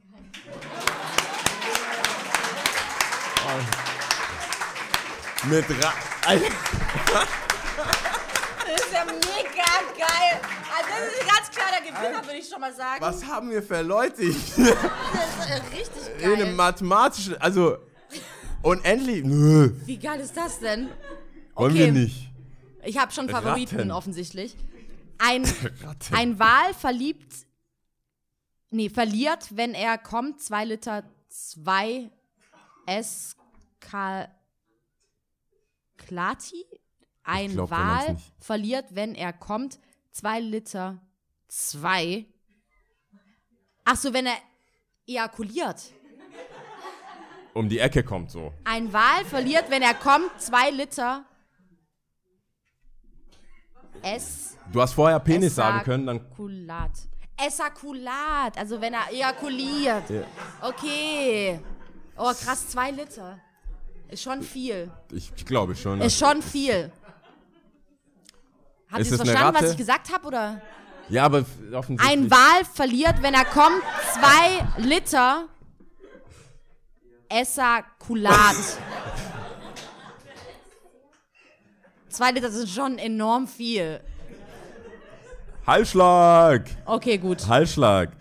Mit 5.45 5.65
Ra 5.83 5.93
Alter, 6.25 6.45
das 8.65 8.81
ist 8.81 8.93
ja 8.93 9.03
mega 9.05 9.72
geil. 9.97 10.41
Also, 10.75 10.89
das 10.89 11.13
ist 11.13 11.21
ein 11.21 11.27
ganz 11.27 11.49
kleiner 11.51 11.81
Gewinner, 11.81 12.25
würde 12.25 12.37
ich 12.39 12.47
schon 12.49 12.61
mal 12.61 12.73
sagen. 12.73 13.01
Was 13.01 13.25
haben 13.25 13.49
wir 13.49 13.61
für 13.63 13.81
Leute 13.81 14.23
hier? 14.23 14.75
Das 14.75 15.45
ist 15.45 15.49
äh, 15.49 15.75
richtig 15.77 16.23
In 16.23 16.33
einem 16.33 16.39
geil. 16.45 16.53
mathematischen. 16.55 17.37
Also. 17.41 17.77
Unendlich. 18.61 19.23
Nö. 19.25 19.71
Wie 19.85 19.97
geil 19.97 20.19
ist 20.21 20.37
das 20.37 20.59
denn? 20.59 20.89
Wollen 21.55 21.71
Okay. 21.73 21.85
wir 21.85 21.91
nicht. 21.91 22.29
Ich 22.85 22.97
habe 22.97 23.11
schon 23.11 23.29
Favoriten 23.29 23.75
Ratten. 23.77 23.91
offensichtlich. 23.91 24.55
Ein, 25.17 25.43
Ratten. 25.83 26.13
ein 26.15 26.39
Wal 26.39 26.73
verliebt, 26.73 27.33
nee, 28.71 28.89
verliert, 28.89 29.47
wenn 29.55 29.73
er 29.73 29.97
kommt, 29.97 30.41
zwei 30.41 30.65
Liter 30.65 31.03
2 31.29 32.09
Eskalati. 32.85 34.29
Ein 37.23 37.51
glaub, 37.51 37.71
Wal 37.71 38.17
verliert, 38.39 38.85
wenn 38.91 39.15
er 39.15 39.33
kommt, 39.33 39.79
zwei 40.11 40.39
Liter 40.39 41.01
2. 41.47 42.25
Ach 43.85 43.95
so, 43.95 44.13
wenn 44.13 44.25
er 44.25 44.37
ejakuliert. 45.07 45.93
Um 47.53 47.69
die 47.69 47.79
Ecke 47.79 48.03
kommt 48.03 48.31
so. 48.31 48.51
Ein 48.63 48.91
Wal 48.91 49.25
verliert, 49.25 49.69
wenn 49.69 49.81
er 49.81 49.93
kommt, 49.93 50.29
zwei 50.41 50.71
Liter 50.71 51.23
S. 54.01 54.57
Du 54.71 54.81
hast 54.81 54.93
vorher 54.93 55.19
Penis 55.19 55.55
sagen 55.55 55.83
können, 55.83 56.05
dann. 56.05 56.17
Ejakulat. 56.17 56.91
Esakulat, 57.37 58.57
also 58.57 58.79
wenn 58.79 58.93
er 58.93 59.11
ejakuliert. 59.11 60.03
Okay. 60.61 61.59
Oh, 62.17 62.31
krass, 62.33 62.69
zwei 62.69 62.91
Liter. 62.91 63.39
Ist 64.09 64.23
schon 64.23 64.41
viel. 64.43 64.91
Ich, 65.11 65.31
ich 65.35 65.45
glaube 65.45 65.75
schon. 65.75 66.01
Ist 66.01 66.19
schon 66.19 66.41
viel. 66.41 66.91
Habt 68.93 69.05
ihr 69.05 69.17
verstanden, 69.17 69.57
was 69.59 69.71
ich 69.71 69.77
gesagt 69.77 70.13
habe, 70.13 70.27
oder? 70.27 70.61
Ja, 71.09 71.25
aber 71.25 71.43
offensichtlich. 71.73 72.09
Ein 72.09 72.31
Wal 72.31 72.65
verliert, 72.73 73.21
wenn 73.21 73.33
er 73.33 73.45
kommt, 73.45 73.81
zwei 74.13 74.65
Liter 74.77 75.47
Esakulat. 77.27 78.55
zwei 82.07 82.31
Liter 82.31 82.51
sind 82.51 82.69
schon 82.69 82.97
enorm 82.99 83.47
viel. 83.47 83.99
Halsschlag! 85.65 86.69
Okay, 86.85 87.17
gut. 87.17 87.47
Halsschlag. 87.47 88.11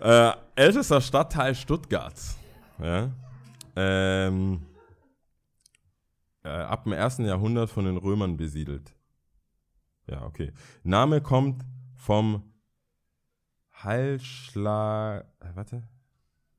Äh, 0.00 0.32
ältester 0.54 1.00
Stadtteil 1.00 1.54
Stuttgarts. 1.54 2.36
Ja. 2.80 3.10
Ähm, 3.74 4.66
äh, 6.44 6.48
ab 6.48 6.84
dem 6.84 6.92
ersten 6.92 7.24
Jahrhundert 7.24 7.70
von 7.70 7.84
den 7.84 7.96
Römern 7.96 8.36
besiedelt. 8.36 8.92
Ja, 10.08 10.24
okay. 10.24 10.52
Name 10.82 11.20
kommt 11.20 11.62
vom 11.96 12.42
Hallschlag. 13.72 15.26
Äh, 15.40 15.54
warte. 15.54 15.86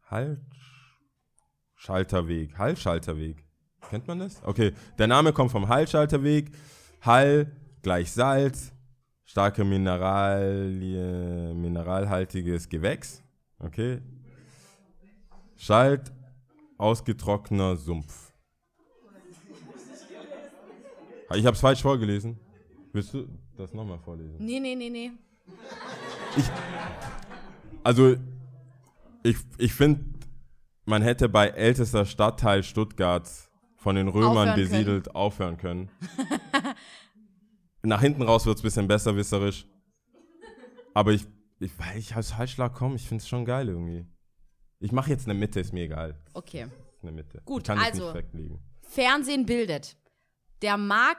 Hallschalterweg. 0.09 2.57
Hallschalterweg. 2.57 3.43
Kennt 3.89 4.07
man 4.07 4.19
das? 4.19 4.41
Okay. 4.43 4.73
Der 4.97 5.07
Name 5.07 5.33
kommt 5.33 5.51
vom 5.51 5.67
Hallschalterweg. 5.67 6.51
Hall 7.01 7.51
gleich 7.81 8.11
Salz. 8.11 8.71
Starke 9.25 9.63
Mineralie, 9.63 11.53
mineralhaltiges 11.53 12.67
Gewächs. 12.67 13.23
Okay. 13.59 14.01
Schalt 15.55 16.11
ausgetrockneter 16.79 17.75
Sumpf. 17.75 18.33
Ich 21.35 21.45
habe 21.45 21.53
es 21.53 21.61
falsch 21.61 21.83
vorgelesen. 21.83 22.39
Willst 22.91 23.13
du 23.13 23.27
das 23.55 23.73
nochmal 23.73 23.99
vorlesen? 23.99 24.35
Nee, 24.39 24.59
nee, 24.59 24.75
nee, 24.75 24.89
nee. 24.89 25.11
Also, 27.83 28.15
ich, 29.23 29.37
ich 29.57 29.73
finde, 29.73 30.03
man 30.85 31.01
hätte 31.01 31.29
bei 31.29 31.47
ältester 31.49 32.05
Stadtteil 32.05 32.63
Stuttgarts 32.63 33.49
von 33.75 33.95
den 33.95 34.07
Römern 34.07 34.49
Aufhören 34.49 34.55
besiedelt 34.55 35.15
aufhören 35.15 35.57
können. 35.57 35.89
Nach 37.83 38.01
hinten 38.01 38.23
raus 38.23 38.45
wird 38.45 38.57
es 38.57 38.61
ein 38.61 38.63
bisschen 38.63 38.87
besserwisserisch. 38.87 39.65
Aber 40.93 41.11
ich, 41.11 41.25
ich, 41.59 41.71
weil 41.79 41.97
ich 41.97 42.15
als 42.15 42.37
Halsschlag 42.37 42.73
komme, 42.73 42.95
ich 42.95 43.07
finde 43.07 43.21
es 43.21 43.29
schon 43.29 43.45
geil 43.45 43.69
irgendwie. 43.69 44.05
Ich 44.79 44.91
mache 44.91 45.09
jetzt 45.09 45.25
eine 45.25 45.37
Mitte, 45.37 45.59
ist 45.59 45.73
mir 45.73 45.83
egal. 45.83 46.19
Okay. 46.33 46.67
Eine 47.01 47.11
Mitte. 47.11 47.41
Gut, 47.45 47.61
ich 47.61 47.67
kann 47.67 47.77
das 47.77 47.91
also-. 47.91 48.13
Fernsehen 48.81 49.45
bildet. 49.45 49.95
Der 50.61 50.77
Mar 50.77 51.15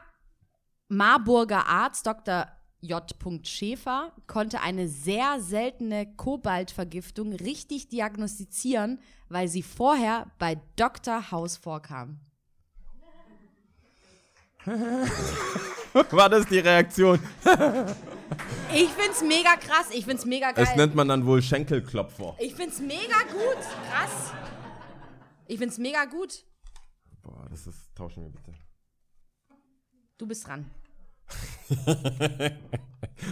Marburger 0.93 1.69
Arzt 1.69 2.05
Dr. 2.05 2.49
J. 2.81 3.01
Schäfer 3.45 4.13
konnte 4.27 4.61
eine 4.61 4.89
sehr 4.89 5.41
seltene 5.41 6.13
Kobaltvergiftung 6.17 7.33
richtig 7.33 7.89
diagnostizieren, 7.89 8.99
weil 9.29 9.47
sie 9.47 9.63
vorher 9.63 10.27
bei 10.41 10.61
Dr. 10.75 11.31
House 11.31 11.57
vorkam. 11.57 12.19
War 16.11 16.29
das 16.29 16.47
die 16.47 16.59
Reaktion? 16.59 17.21
Ich 18.73 18.89
find's 18.91 19.23
mega 19.23 19.55
krass, 19.57 19.91
ich 19.93 20.05
find's 20.05 20.25
mega 20.25 20.53
Das 20.53 20.71
geil. 20.71 20.77
nennt 20.77 20.95
man 20.97 21.07
dann 21.07 21.25
wohl 21.25 21.41
Schenkelklopfer. 21.41 22.35
Ich 22.41 22.55
find's 22.55 22.81
mega 22.81 23.23
gut, 23.33 23.63
krass. 23.91 24.33
Ich 25.47 25.59
find's 25.59 25.79
mega 25.79 26.05
gut. 26.07 26.45
Boah, 27.23 27.47
das 27.49 27.67
ist, 27.69 27.95
tauschen 27.95 28.25
wir 28.25 28.31
bitte. 28.31 28.55
Du 30.19 30.27
bist 30.27 30.47
dran. 30.47 30.69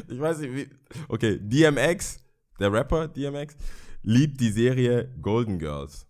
Ich 0.08 0.20
weiß 0.20 0.38
nicht, 0.38 0.54
wie. 0.54 0.68
Okay, 1.08 1.38
DMX, 1.40 2.18
der 2.60 2.72
Rapper 2.72 3.08
DMX, 3.08 3.56
liebt 4.02 4.40
die 4.40 4.50
Serie 4.50 5.08
Golden 5.20 5.58
Girls. 5.58 6.06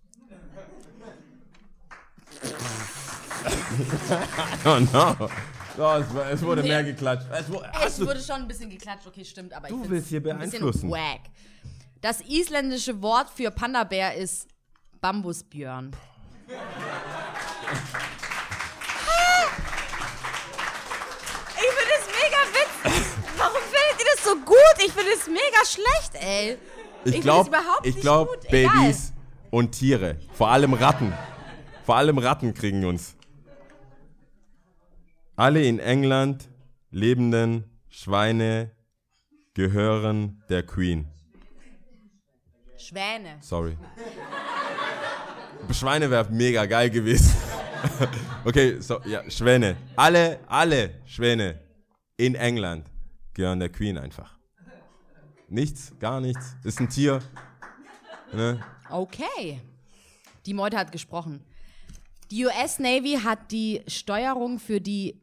oh 4.64 4.78
no. 4.92 5.16
Oh, 5.80 5.94
es, 6.00 6.12
war- 6.14 6.28
es 6.30 6.42
wurde 6.42 6.62
Nee. 6.62 6.68
mehr 6.68 6.82
geklatscht. 6.84 7.26
Es, 7.32 7.48
wo- 7.52 7.62
Es 7.86 8.00
wurde 8.00 8.20
schon 8.20 8.36
ein 8.42 8.48
bisschen 8.48 8.68
geklatscht, 8.68 9.06
okay, 9.06 9.24
stimmt, 9.24 9.52
aber 9.52 9.66
ich 9.68 9.70
Du 9.70 9.76
find's 9.78 9.90
willst 9.90 10.08
hier 10.08 10.20
beeinflussen. 10.22 10.90
Wack. 10.90 11.20
Das 12.00 12.20
isländische 12.22 13.00
Wort 13.00 13.30
für 13.30 13.50
Panda-Bär 13.52 14.14
ist 14.16 14.48
Bambusbjörn. 15.00 15.92
Ich 21.60 21.72
finde 21.74 21.92
es 21.98 22.06
mega 22.06 22.38
witzig. 22.54 23.02
Warum 23.36 23.60
findet 23.62 23.98
ihr 23.98 24.06
das 24.06 24.14
so 24.28 24.36
gut? 24.44 24.84
Ich 24.84 24.92
finde 24.92 25.10
es 25.12 25.26
mega 25.26 25.64
schlecht, 25.64 26.14
ey. 26.14 26.58
ich 27.04 27.20
glaube, 27.20 27.42
es 27.42 27.48
überhaupt 27.48 27.86
ich 27.86 27.94
nicht 27.94 28.02
glaub, 28.02 28.28
gut. 28.28 28.44
Egal. 28.52 28.72
Babys 28.74 29.12
und 29.50 29.72
Tiere, 29.72 30.16
vor 30.32 30.48
allem 30.48 30.74
Ratten, 30.74 31.12
vor 31.84 31.96
allem 31.96 32.18
Ratten 32.18 32.54
kriegen 32.54 32.84
uns. 32.84 33.16
Alle 35.36 35.62
in 35.62 35.78
England 35.78 36.48
lebenden 36.90 37.64
Schweine 37.88 38.72
gehören 39.54 40.42
der 40.48 40.64
Queen. 40.64 41.06
Schwäne. 42.76 43.38
Sorry. 43.40 43.76
Schweine 45.72 46.10
wäre 46.10 46.28
mega 46.30 46.64
geil 46.66 46.90
gewesen. 46.90 47.34
okay, 48.44 48.80
so, 48.80 49.00
ja, 49.04 49.28
Schwäne. 49.30 49.76
Alle, 49.94 50.40
alle 50.48 50.94
Schwäne 51.04 51.60
in 52.16 52.34
England 52.34 52.86
gehören 53.38 53.60
der 53.60 53.70
Queen 53.70 53.96
einfach. 53.96 54.36
Nichts, 55.48 55.92
gar 56.00 56.20
nichts. 56.20 56.56
Ist 56.64 56.80
ein 56.80 56.88
Tier. 56.88 57.22
Ne? 58.32 58.58
Okay. 58.90 59.60
Die 60.44 60.54
Meute 60.54 60.76
hat 60.76 60.90
gesprochen. 60.90 61.44
Die 62.32 62.44
US 62.44 62.80
Navy 62.80 63.20
hat 63.22 63.52
die 63.52 63.82
Steuerung 63.86 64.58
für 64.58 64.80
die 64.80 65.22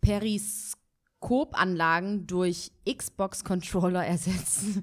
Periskopanlagen 0.00 2.26
durch 2.26 2.72
Xbox-Controller 2.90 4.06
ersetzt. 4.06 4.80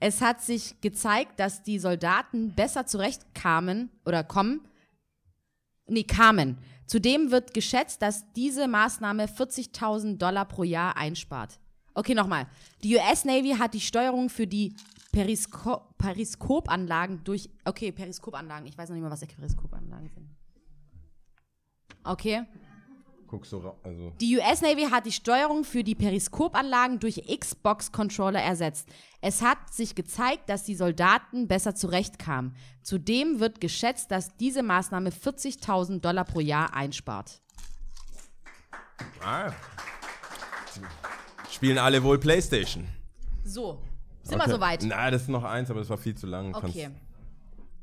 Es 0.00 0.20
hat 0.20 0.42
sich 0.42 0.80
gezeigt, 0.80 1.38
dass 1.38 1.62
die 1.62 1.78
Soldaten 1.78 2.56
besser 2.56 2.86
zurechtkamen 2.86 3.88
oder 4.04 4.24
kommen. 4.24 4.66
Nee, 5.86 6.02
kamen. 6.02 6.58
Zudem 6.86 7.30
wird 7.30 7.54
geschätzt, 7.54 8.02
dass 8.02 8.32
diese 8.32 8.66
Maßnahme 8.66 9.26
40.000 9.26 10.18
Dollar 10.18 10.46
pro 10.46 10.64
Jahr 10.64 10.96
einspart. 10.96 11.60
Okay, 11.94 12.14
nochmal. 12.14 12.46
Die 12.82 12.96
US 12.96 13.24
Navy 13.24 13.50
hat 13.50 13.72
die 13.74 13.80
Steuerung 13.80 14.28
für 14.28 14.46
die 14.46 14.74
Perisko 15.12 15.80
Periskopanlagen 15.96 17.22
durch. 17.22 17.48
Okay, 17.64 17.92
Periskopanlagen. 17.92 18.66
Ich 18.66 18.76
weiß 18.76 18.88
noch 18.88 18.96
nicht 18.96 19.04
mal, 19.04 19.10
was 19.10 19.20
Periskopanlagen 19.20 20.10
sind. 20.10 20.28
Okay. 22.02 22.42
Guck 23.28 23.46
so 23.46 23.76
also. 23.82 24.12
Die 24.20 24.36
US 24.36 24.60
Navy 24.60 24.82
hat 24.82 25.06
die 25.06 25.12
Steuerung 25.12 25.64
für 25.64 25.82
die 25.82 25.94
Periskopanlagen 25.94 26.98
durch 26.98 27.22
Xbox-Controller 27.26 28.40
ersetzt. 28.40 28.88
Es 29.20 29.40
hat 29.40 29.72
sich 29.72 29.94
gezeigt, 29.94 30.48
dass 30.48 30.64
die 30.64 30.74
Soldaten 30.74 31.48
besser 31.48 31.74
zurechtkamen. 31.74 32.54
Zudem 32.82 33.40
wird 33.40 33.60
geschätzt, 33.60 34.10
dass 34.10 34.36
diese 34.36 34.62
Maßnahme 34.62 35.10
40.000 35.10 36.00
Dollar 36.00 36.24
pro 36.24 36.40
Jahr 36.40 36.74
einspart. 36.74 37.40
Ah. 39.24 39.52
Spielen 41.54 41.78
alle 41.78 42.02
wohl 42.02 42.18
Playstation. 42.18 42.86
So, 43.44 43.78
sind 44.22 44.40
Okay. 44.40 44.46
wir 44.48 44.54
soweit? 44.54 44.82
Nein, 44.82 45.12
das 45.12 45.22
ist 45.22 45.28
noch 45.28 45.44
eins, 45.44 45.70
aber 45.70 45.80
das 45.80 45.88
war 45.88 45.98
viel 45.98 46.14
zu 46.16 46.26
lang. 46.26 46.54
Okay. 46.54 46.90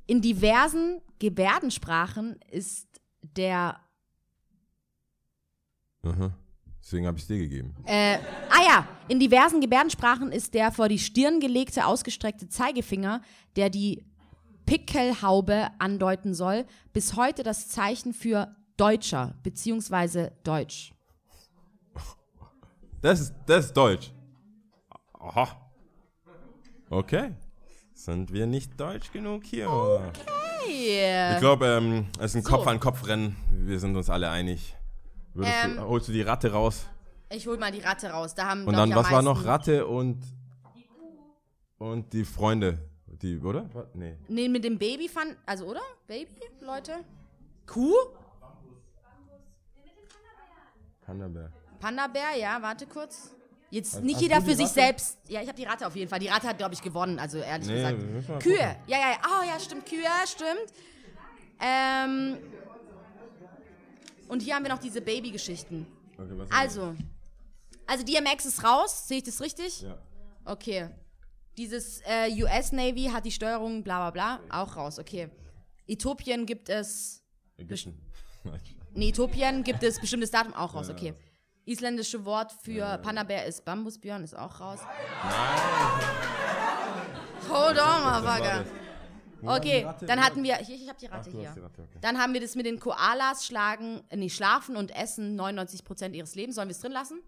In 0.07 0.21
diversen 0.21 1.01
Gebärdensprachen 1.19 2.37
ist 2.49 2.87
der. 3.21 3.79
Mhm. 6.03 6.33
Deswegen 6.83 7.05
habe 7.05 7.17
ich 7.17 7.23
es 7.23 7.27
dir 7.27 7.37
gegeben. 7.37 7.75
Äh, 7.85 8.17
ah 8.49 8.63
ja, 8.65 8.87
in 9.07 9.19
diversen 9.19 9.61
Gebärdensprachen 9.61 10.31
ist 10.31 10.53
der 10.55 10.71
vor 10.71 10.89
die 10.89 10.97
Stirn 10.99 11.39
gelegte 11.39 11.85
ausgestreckte 11.85 12.49
Zeigefinger, 12.49 13.21
der 13.55 13.69
die 13.69 14.03
Pickelhaube 14.65 15.69
andeuten 15.79 16.33
soll, 16.33 16.65
bis 16.91 17.15
heute 17.15 17.43
das 17.43 17.69
Zeichen 17.69 18.13
für 18.13 18.55
Deutscher 18.77 19.35
bzw. 19.43 20.31
Deutsch. 20.43 20.93
Das 23.01 23.19
ist, 23.19 23.33
das 23.47 23.65
ist 23.65 23.77
Deutsch. 23.77 24.11
Aha. 25.13 25.47
Okay. 26.89 27.33
Sind 27.93 28.31
wir 28.31 28.45
nicht 28.47 28.79
deutsch 28.79 29.11
genug 29.11 29.43
hier? 29.45 29.67
Yeah. 30.67 31.33
Ich 31.33 31.39
glaube, 31.39 31.65
ähm, 31.67 32.07
es 32.19 32.25
ist 32.31 32.35
ein 32.35 32.43
So. 32.43 32.49
Kopf-an-Kopf-Rennen. 32.51 33.35
Wir 33.51 33.79
sind 33.79 33.95
uns 33.95 34.09
alle 34.09 34.29
einig. 34.29 34.75
Ähm, 35.41 35.77
du, 35.77 35.83
holst 35.87 36.07
du 36.07 36.11
die 36.11 36.21
Ratte 36.21 36.51
raus? 36.51 36.85
Ich 37.29 37.47
hol 37.47 37.57
mal 37.57 37.71
die 37.71 37.79
Ratte 37.79 38.09
raus. 38.09 38.35
Da 38.35 38.49
haben 38.49 38.65
Und 38.67 38.75
dann, 38.75 38.93
was 38.93 39.09
war 39.09 39.21
noch? 39.21 39.45
Ratte 39.45 39.87
und. 39.87 40.23
Und 41.77 42.13
die 42.13 42.25
Freunde. 42.25 42.77
Die, 43.07 43.39
oder? 43.39 43.69
Nee. 43.93 44.17
Nee, 44.27 44.49
mit 44.49 44.63
dem 44.63 44.77
Baby 44.77 45.07
fand. 45.07 45.35
Also, 45.45 45.65
oder? 45.65 45.81
Baby, 46.07 46.29
Leute? 46.59 46.93
Kuh? 47.65 47.93
Panda-Bär. 51.01 51.51
Panda-Bär, 51.81 52.37
ja, 52.39 52.61
warte 52.61 52.85
kurz. 52.85 53.31
Jetzt 53.69 53.95
Hast- 53.95 54.03
nicht 54.03 54.19
jeder 54.21 54.41
für 54.41 54.55
sich 54.55 54.65
Ratte? 54.65 54.73
selbst. 54.73 55.17
Ja, 55.27 55.41
ich 55.41 55.47
habe 55.47 55.57
die 55.57 55.63
Ratte 55.63 55.87
auf 55.87 55.95
jeden 55.95 56.09
Fall. 56.09 56.19
Die 56.19 56.27
Ratte 56.27 56.47
hat, 56.47 56.57
glaube 56.57 56.73
ich, 56.73 56.81
gewonnen, 56.81 57.19
also 57.19 57.37
ehrlich 57.39 57.67
Nee, 57.67 57.75
gesagt. 57.75 58.43
Kühe. 58.43 58.57
gucken. 58.57 58.75
Ja, 58.87 58.97
ja, 58.99 59.11
ja. 59.11 59.17
Oh, 59.25 59.43
ja, 59.47 59.59
stimmt. 59.59 59.85
Kühe, 59.85 60.03
stimmt. 60.25 60.73
Ähm. 61.59 62.37
Und 64.27 64.41
hier 64.41 64.55
haben 64.55 64.63
wir 64.63 64.71
noch 64.71 64.79
diese 64.79 65.01
Baby-Geschichten. 65.01 65.87
Okay, 66.17 66.29
was 66.35 66.51
Also. 66.51 66.95
Also, 67.87 68.03
DMX 68.05 68.45
ist 68.45 68.63
raus. 68.63 69.07
Sehe 69.07 69.17
ich 69.17 69.23
das 69.23 69.41
richtig? 69.41 69.81
Ja. 69.81 69.97
Okay. 70.45 70.89
Dieses 71.57 72.01
äh, 72.05 72.29
US 72.43 72.71
Navy 72.71 73.09
hat 73.11 73.25
die 73.25 73.31
Steuerung, 73.31 73.83
bla 73.83 74.09
bla 74.09 74.11
bla, 74.11 74.39
auch 74.49 74.75
raus, 74.77 74.99
okay. 74.99 75.29
Äthiopien 75.87 76.45
gibt 76.45 76.69
es. 76.69 77.21
Ägypten. 77.57 78.01
Nee, 78.93 79.09
Äthiopien 79.09 79.63
gibt 79.63 79.83
es 79.83 79.99
bestimmtes 79.99 80.31
Datum 80.31 80.53
auch 80.53 80.73
raus, 80.73 80.89
okay. 80.89 81.13
Isländische 81.71 82.25
Wort 82.25 82.51
für 82.51 82.97
Panda-Bär 82.99 83.45
ist 83.45 83.63
Bambusbjörn, 83.65 84.23
ist 84.23 84.35
auch 84.37 84.59
raus. 84.59 84.79
Hold 87.49 87.79
on, 87.79 88.03
Motherfucker. 88.03 88.65
Okay, 89.43 89.87
dann 90.05 90.21
hatten 90.23 90.43
wir, 90.43 90.55
hier, 90.57 90.75
ich 90.75 90.87
habe 90.87 90.99
die 90.99 91.07
Ratte 91.07 91.29
Ach, 91.33 91.39
hier. 91.39 91.51
die 91.55 91.59
Ratte, 91.61 91.81
okay. 91.81 91.97
Dann 92.01 92.19
haben 92.19 92.33
wir 92.33 92.41
das 92.41 92.55
mit 92.55 92.67
den 92.67 92.79
Koalas 92.79 93.45
schlagen, 93.45 94.03
äh, 94.09 94.15
nee, 94.17 94.29
schlafen 94.29 94.75
und 94.75 94.91
essen 94.95 95.35
99% 95.39 96.13
ihres 96.13 96.35
Lebens. 96.35 96.55
Sollen 96.57 96.67
wir 96.67 96.73
es 96.73 96.79
drin 96.81 96.91
lassen? 96.91 97.21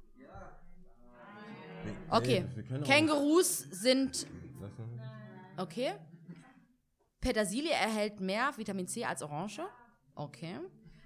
Okay. 2.10 2.46
wir 2.54 2.64
können 2.64 2.84
auch- 2.84 2.88
Kängurus 2.88 3.58
sind 3.72 4.28
Okay. 5.58 5.94
Petersilie 7.20 7.72
erhält 7.72 8.20
mehr 8.20 8.52
Vitamin 8.58 8.88
C 8.88 9.06
als 9.06 9.22
Orange. 9.24 9.62
Okay. 10.16 10.60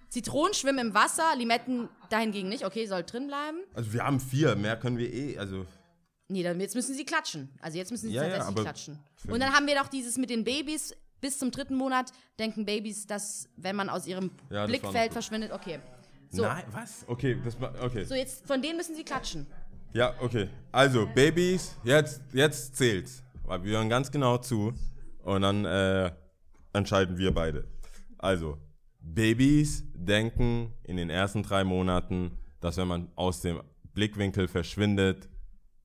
Zitronen 0.09 0.53
schwimmen 0.53 0.79
im 0.87 0.93
Wasser, 0.93 1.35
Limetten 1.35 1.89
dahingegen 2.09 2.49
nicht. 2.49 2.65
Okay, 2.65 2.85
soll 2.85 3.03
drin 3.03 3.27
bleiben. 3.27 3.57
Also 3.73 3.93
wir 3.93 4.03
haben 4.03 4.19
vier, 4.19 4.55
mehr 4.55 4.77
können 4.77 4.97
wir 4.97 5.13
eh, 5.13 5.37
also 5.37 5.65
Nee, 6.29 6.43
dann 6.43 6.59
jetzt 6.59 6.75
müssen 6.75 6.93
sie 6.93 7.05
klatschen. 7.05 7.49
Also 7.61 7.77
jetzt 7.77 7.91
müssen 7.91 8.09
sie 8.09 8.13
Ja, 8.13 8.23
ja, 8.23 8.29
tatsächlich 8.29 8.47
aber 8.55 8.61
klatschen. 8.63 8.99
Und 9.27 9.39
dann 9.39 9.53
haben 9.53 9.65
wir 9.65 9.75
noch 9.75 9.87
dieses 9.87 10.17
mit 10.17 10.29
den 10.29 10.43
Babys. 10.43 10.93
Bis 11.19 11.39
zum 11.39 11.49
dritten 11.49 11.75
Monat 11.75 12.11
denken 12.37 12.65
Babys, 12.65 13.07
dass 13.07 13.49
wenn 13.55 13.75
man 13.75 13.89
aus 13.89 14.05
ihrem 14.05 14.29
Ja, 14.51 14.67
Blickfeld 14.67 15.13
verschwindet, 15.13 15.51
okay. 15.51 15.79
So, 16.29 16.43
Nein, 16.43 16.65
was? 16.71 17.05
Okay, 17.07 17.39
das 17.43 17.59
war, 17.59 17.73
okay. 17.81 18.03
so 18.03 18.13
jetzt 18.13 18.45
von 18.45 18.61
denen 18.61 18.77
müssen 18.77 18.95
sie 18.95 19.03
klatschen. 19.03 19.47
Ja, 19.93 20.13
okay. 20.19 20.49
Also, 20.71 21.07
Babys, 21.07 21.75
jetzt, 21.83 22.21
jetzt 22.33 22.75
zählt's. 22.75 23.23
Weil 23.45 23.63
wir 23.63 23.77
hören 23.77 23.89
ganz 23.89 24.11
genau 24.11 24.37
zu. 24.37 24.73
Und 25.23 25.41
dann 25.41 25.65
äh, 25.65 26.11
entscheiden 26.73 27.17
wir 27.17 27.33
beide. 27.33 27.65
Also, 28.17 28.57
Babys 29.13 29.83
denken 29.93 30.73
in 30.83 30.97
den 30.97 31.09
ersten 31.09 31.41
drei 31.43 31.63
Monaten, 31.63 32.37
dass 32.59 32.77
wenn 32.77 32.87
man 32.87 33.11
aus 33.15 33.41
dem 33.41 33.61
Blickwinkel 33.93 34.47
verschwindet, 34.47 35.29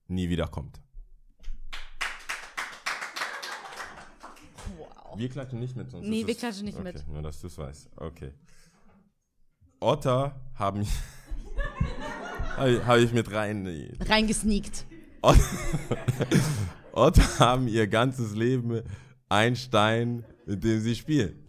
nie 0.09 0.29
wiederkommt. 0.29 0.81
Wow. 4.77 5.17
Wir 5.17 5.29
klatschen 5.29 5.61
nicht 5.61 5.77
mit 5.77 5.93
uns. 5.95 6.07
Nee, 6.07 6.27
wir 6.27 6.35
klatschen 6.35 6.65
nicht 6.65 6.79
okay, 6.79 6.93
mit. 6.93 7.09
Nur, 7.09 7.23
dass 7.23 7.41
du 7.41 7.47
es 7.47 7.57
weißt. 7.57 7.91
Okay. 7.97 8.33
Otter 9.81 10.35
haben... 10.55 10.87
Habe 12.57 12.71
ich, 12.71 12.85
hab 12.85 12.99
ich 12.99 13.13
mit 13.13 13.33
rein... 13.33 13.97
Reingesneakt. 14.01 14.85
Ot- 15.23 15.39
Otter 16.93 17.39
haben 17.39 17.67
ihr 17.67 17.87
ganzes 17.87 18.35
Leben 18.35 18.83
ein 19.31 19.57
Stein, 19.57 20.23
mit 20.45 20.63
dem 20.63 20.81
sie 20.81 20.95
spielen. 20.95 21.47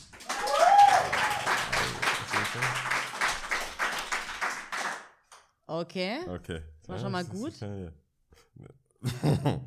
Okay. 5.73 6.19
Okay. 6.27 6.61
Das 6.81 6.89
war 6.89 6.99
schon 6.99 7.11
mal 7.11 7.25
gut. 7.25 7.53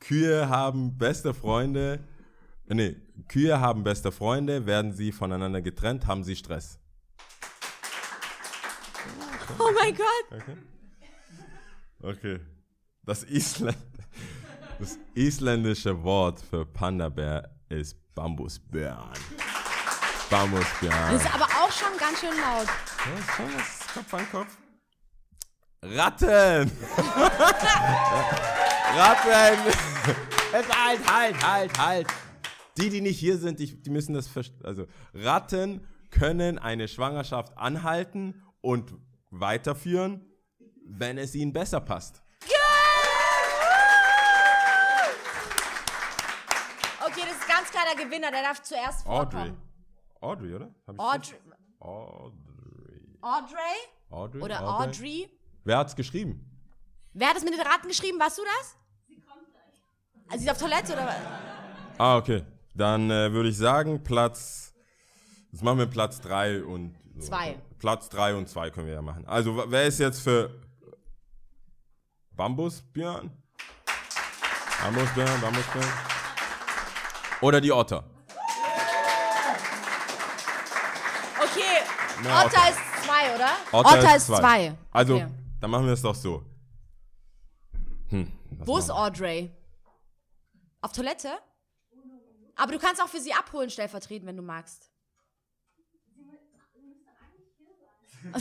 Kühe 0.00 0.48
haben 0.50 0.98
beste 0.98 1.32
Freunde. 1.32 2.00
Nee, 2.66 2.96
Kühe 3.28 3.58
haben 3.58 3.82
beste 3.82 4.12
Freunde, 4.12 4.66
werden 4.66 4.92
sie 4.92 5.12
voneinander 5.12 5.62
getrennt, 5.62 6.06
haben 6.06 6.24
sie 6.24 6.36
Stress. 6.36 6.78
Oh 9.58 9.70
mein 9.72 9.94
Gott. 9.94 10.42
Okay. 10.42 10.56
Okay. 12.02 12.40
Das, 13.04 13.22
Island, 13.24 13.78
das 14.78 14.98
isländische 15.14 16.02
Wort 16.02 16.40
für 16.40 16.66
Panda-Bär 16.66 17.48
ist 17.68 17.96
Bambusbjörn. 18.14 19.12
Bambusbjörn. 20.28 21.12
Das 21.12 21.24
ist 21.24 21.34
aber 21.34 21.44
auch 21.44 21.70
schon 21.70 21.96
ganz 21.96 22.20
schön 22.20 22.36
laut. 22.36 22.66
Ja, 22.66 23.18
ist 23.18 23.30
schon 23.36 23.54
was 23.54 23.94
Kopf 23.94 24.14
an 24.14 24.30
Kopf. 24.32 24.58
Ratten! 25.94 26.72
Ratten! 28.96 29.58
Jetzt 30.52 30.76
halt, 30.76 31.12
halt, 31.12 31.46
halt, 31.46 31.78
halt! 31.78 32.06
Die, 32.76 32.90
die 32.90 33.00
nicht 33.00 33.18
hier 33.18 33.38
sind, 33.38 33.58
die, 33.60 33.80
die 33.80 33.90
müssen 33.90 34.14
das 34.14 34.26
verstehen. 34.26 34.64
Also, 34.64 34.86
Ratten 35.14 35.86
können 36.10 36.58
eine 36.58 36.88
Schwangerschaft 36.88 37.56
anhalten 37.56 38.42
und 38.60 38.94
weiterführen, 39.30 40.26
wenn 40.84 41.18
es 41.18 41.34
ihnen 41.34 41.52
besser 41.52 41.80
passt. 41.80 42.22
Okay, 47.06 47.20
das 47.20 47.36
ist 47.38 47.48
ganz 47.48 47.70
klar 47.70 47.84
der 47.94 48.04
Gewinner, 48.04 48.30
der 48.32 48.42
darf 48.42 48.62
zuerst 48.62 49.06
Audrey. 49.06 49.30
vorkommen. 49.30 49.62
Audrey, 50.20 50.54
oder? 50.54 50.74
Hab 50.86 50.94
ich 50.94 51.00
Audrey. 51.00 51.38
Audrey. 51.78 53.18
Audrey? 53.20 53.76
Audrey? 54.10 54.42
Oder 54.42 54.68
Audrey? 54.68 55.28
Wer 55.66 55.78
hat's 55.78 55.96
geschrieben? 55.96 56.48
Wer 57.12 57.28
hat 57.28 57.36
das 57.36 57.42
mit 57.42 57.52
den 57.52 57.60
Ratten 57.60 57.88
geschrieben? 57.88 58.20
Warst 58.20 58.38
du 58.38 58.42
das? 58.44 58.76
Sie 59.08 59.16
kommt 59.16 59.50
gleich. 59.50 59.82
Also 60.28 60.38
sie 60.38 60.44
ist 60.44 60.50
auf 60.52 60.58
Toilette 60.58 60.92
oder 60.92 61.06
was? 61.06 61.16
Ah, 61.98 62.16
okay. 62.18 62.44
Dann 62.72 63.10
äh, 63.10 63.32
würde 63.32 63.48
ich 63.48 63.56
sagen, 63.56 64.00
Platz. 64.04 64.72
Jetzt 65.50 65.64
machen 65.64 65.78
wir 65.78 65.86
Platz 65.86 66.20
3 66.20 66.62
und. 66.62 66.94
So. 67.16 67.26
Zwei. 67.26 67.58
Platz 67.80 68.08
3 68.10 68.36
und 68.36 68.48
2 68.48 68.70
können 68.70 68.86
wir 68.86 68.94
ja 68.94 69.02
machen. 69.02 69.26
Also, 69.26 69.64
wer 69.68 69.86
ist 69.86 69.98
jetzt 69.98 70.20
für. 70.20 70.50
Bambusbjörn? 72.30 73.32
Bambusbjörn, 74.84 75.40
Bambusbjörn. 75.40 75.88
Oder 77.40 77.60
die 77.60 77.72
Otter. 77.72 78.04
Okay, 81.38 81.82
Otter 82.20 82.46
Otter. 82.46 82.70
ist 82.70 83.04
zwei, 83.04 83.34
oder? 83.34 83.50
Otter, 83.72 84.16
ist 84.16 84.26
zwei. 84.26 84.74
Also, 84.92 85.16
Okay. 85.16 85.26
Dann 85.60 85.70
machen 85.70 85.86
wir 85.86 85.92
es 85.92 86.02
doch 86.02 86.14
so. 86.14 86.44
Hm, 88.08 88.30
Wo 88.64 88.78
ist 88.78 88.90
Audrey? 88.90 89.50
Auf 90.80 90.92
Toilette? 90.92 91.30
Aber 92.54 92.72
du 92.72 92.78
kannst 92.78 93.02
auch 93.02 93.08
für 93.08 93.20
sie 93.20 93.32
abholen, 93.32 93.68
stellvertretend, 93.68 94.26
wenn 94.26 94.36
du 94.36 94.42
magst. 94.42 94.90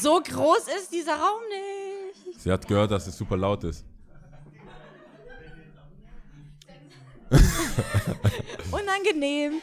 so 0.00 0.20
groß 0.20 0.68
ist 0.78 0.92
dieser 0.92 1.14
Raum 1.14 1.40
nicht. 1.48 2.40
Sie 2.40 2.50
hat 2.50 2.66
gehört, 2.66 2.90
dass 2.90 3.06
es 3.06 3.16
super 3.16 3.36
laut 3.36 3.62
ist. 3.64 3.84
Unangenehm. 8.70 9.60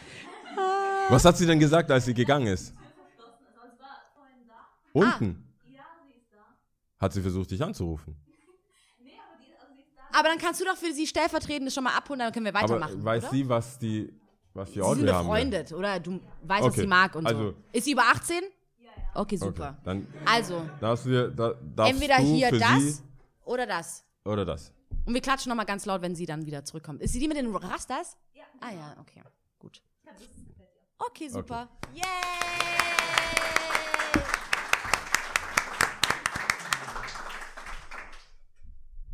Was 1.10 1.26
hat 1.26 1.38
sie 1.38 1.46
denn 1.46 1.60
gesagt, 1.60 1.90
als 1.92 2.06
sie 2.06 2.14
gegangen 2.14 2.48
ist? 2.48 2.74
Unten? 4.92 5.43
Hat 7.04 7.12
sie 7.12 7.22
versucht, 7.22 7.52
dich 7.52 7.62
anzurufen? 7.62 8.16
Aber 10.14 10.30
dann 10.30 10.38
kannst 10.38 10.62
du 10.62 10.66
doch 10.66 10.78
für 10.78 10.94
sie 10.94 11.06
stellvertretend 11.06 11.68
das 11.68 11.74
schon 11.74 11.84
mal 11.84 11.96
abholen, 11.98 12.20
dann 12.20 12.32
können 12.32 12.46
wir 12.46 12.56
Aber 12.56 12.64
weitermachen. 12.64 13.04
weiß 13.04 13.24
oder? 13.24 13.32
sie, 13.34 13.50
was 13.50 13.78
die, 13.80 14.14
was 14.54 14.70
die 14.70 14.76
Sie 14.76 14.82
Audrey 14.82 15.00
sind 15.02 15.12
haben? 15.12 15.28
will? 15.28 15.34
befreundet, 15.34 15.74
oder? 15.74 16.00
Du 16.00 16.20
weißt, 16.44 16.64
was 16.64 16.72
Okay, 16.74 16.82
sie 16.82 16.88
mag 16.88 17.16
und 17.16 17.24
so. 17.28 17.36
also- 17.36 17.54
Ist 17.74 17.84
sie 17.86 17.92
über 17.92 18.04
18? 18.04 18.38
Okay, 18.38 18.52
Okay, 19.16 19.38
super. 19.38 19.78
dann 19.84 20.08
Also, 20.26 20.66
darfst 20.80 21.06
du 21.06 21.30
da, 21.32 21.54
darfst 21.76 21.94
entweder 21.94 22.18
du 22.20 22.24
hier 22.24 22.50
für 22.50 22.60
das 22.60 22.80
sie 22.80 22.96
oder 23.44 23.66
das. 23.68 24.06
oder 24.24 24.46
das. 24.46 24.72
Und 25.06 25.14
wir 25.14 25.22
klatschen 25.22 25.50
nochmal 25.50 25.66
ganz 25.66 25.86
laut, 25.86 26.02
wenn 26.02 26.16
sie 26.16 26.26
dann 26.26 26.46
wieder 26.46 26.64
zurückkommt. 26.64 27.02
Ist 27.02 27.12
sie 27.12 27.20
die 27.20 27.28
mit 27.28 27.36
den 27.36 27.54
Rastas? 27.54 28.16
Ja. 28.34 28.44
Ah 28.62 28.72
ja, 28.72 28.96
okay. 29.02 29.22
Gut. 29.60 29.82
Okay, 31.00 31.28
super. 31.28 31.68
Yay! 31.94 32.04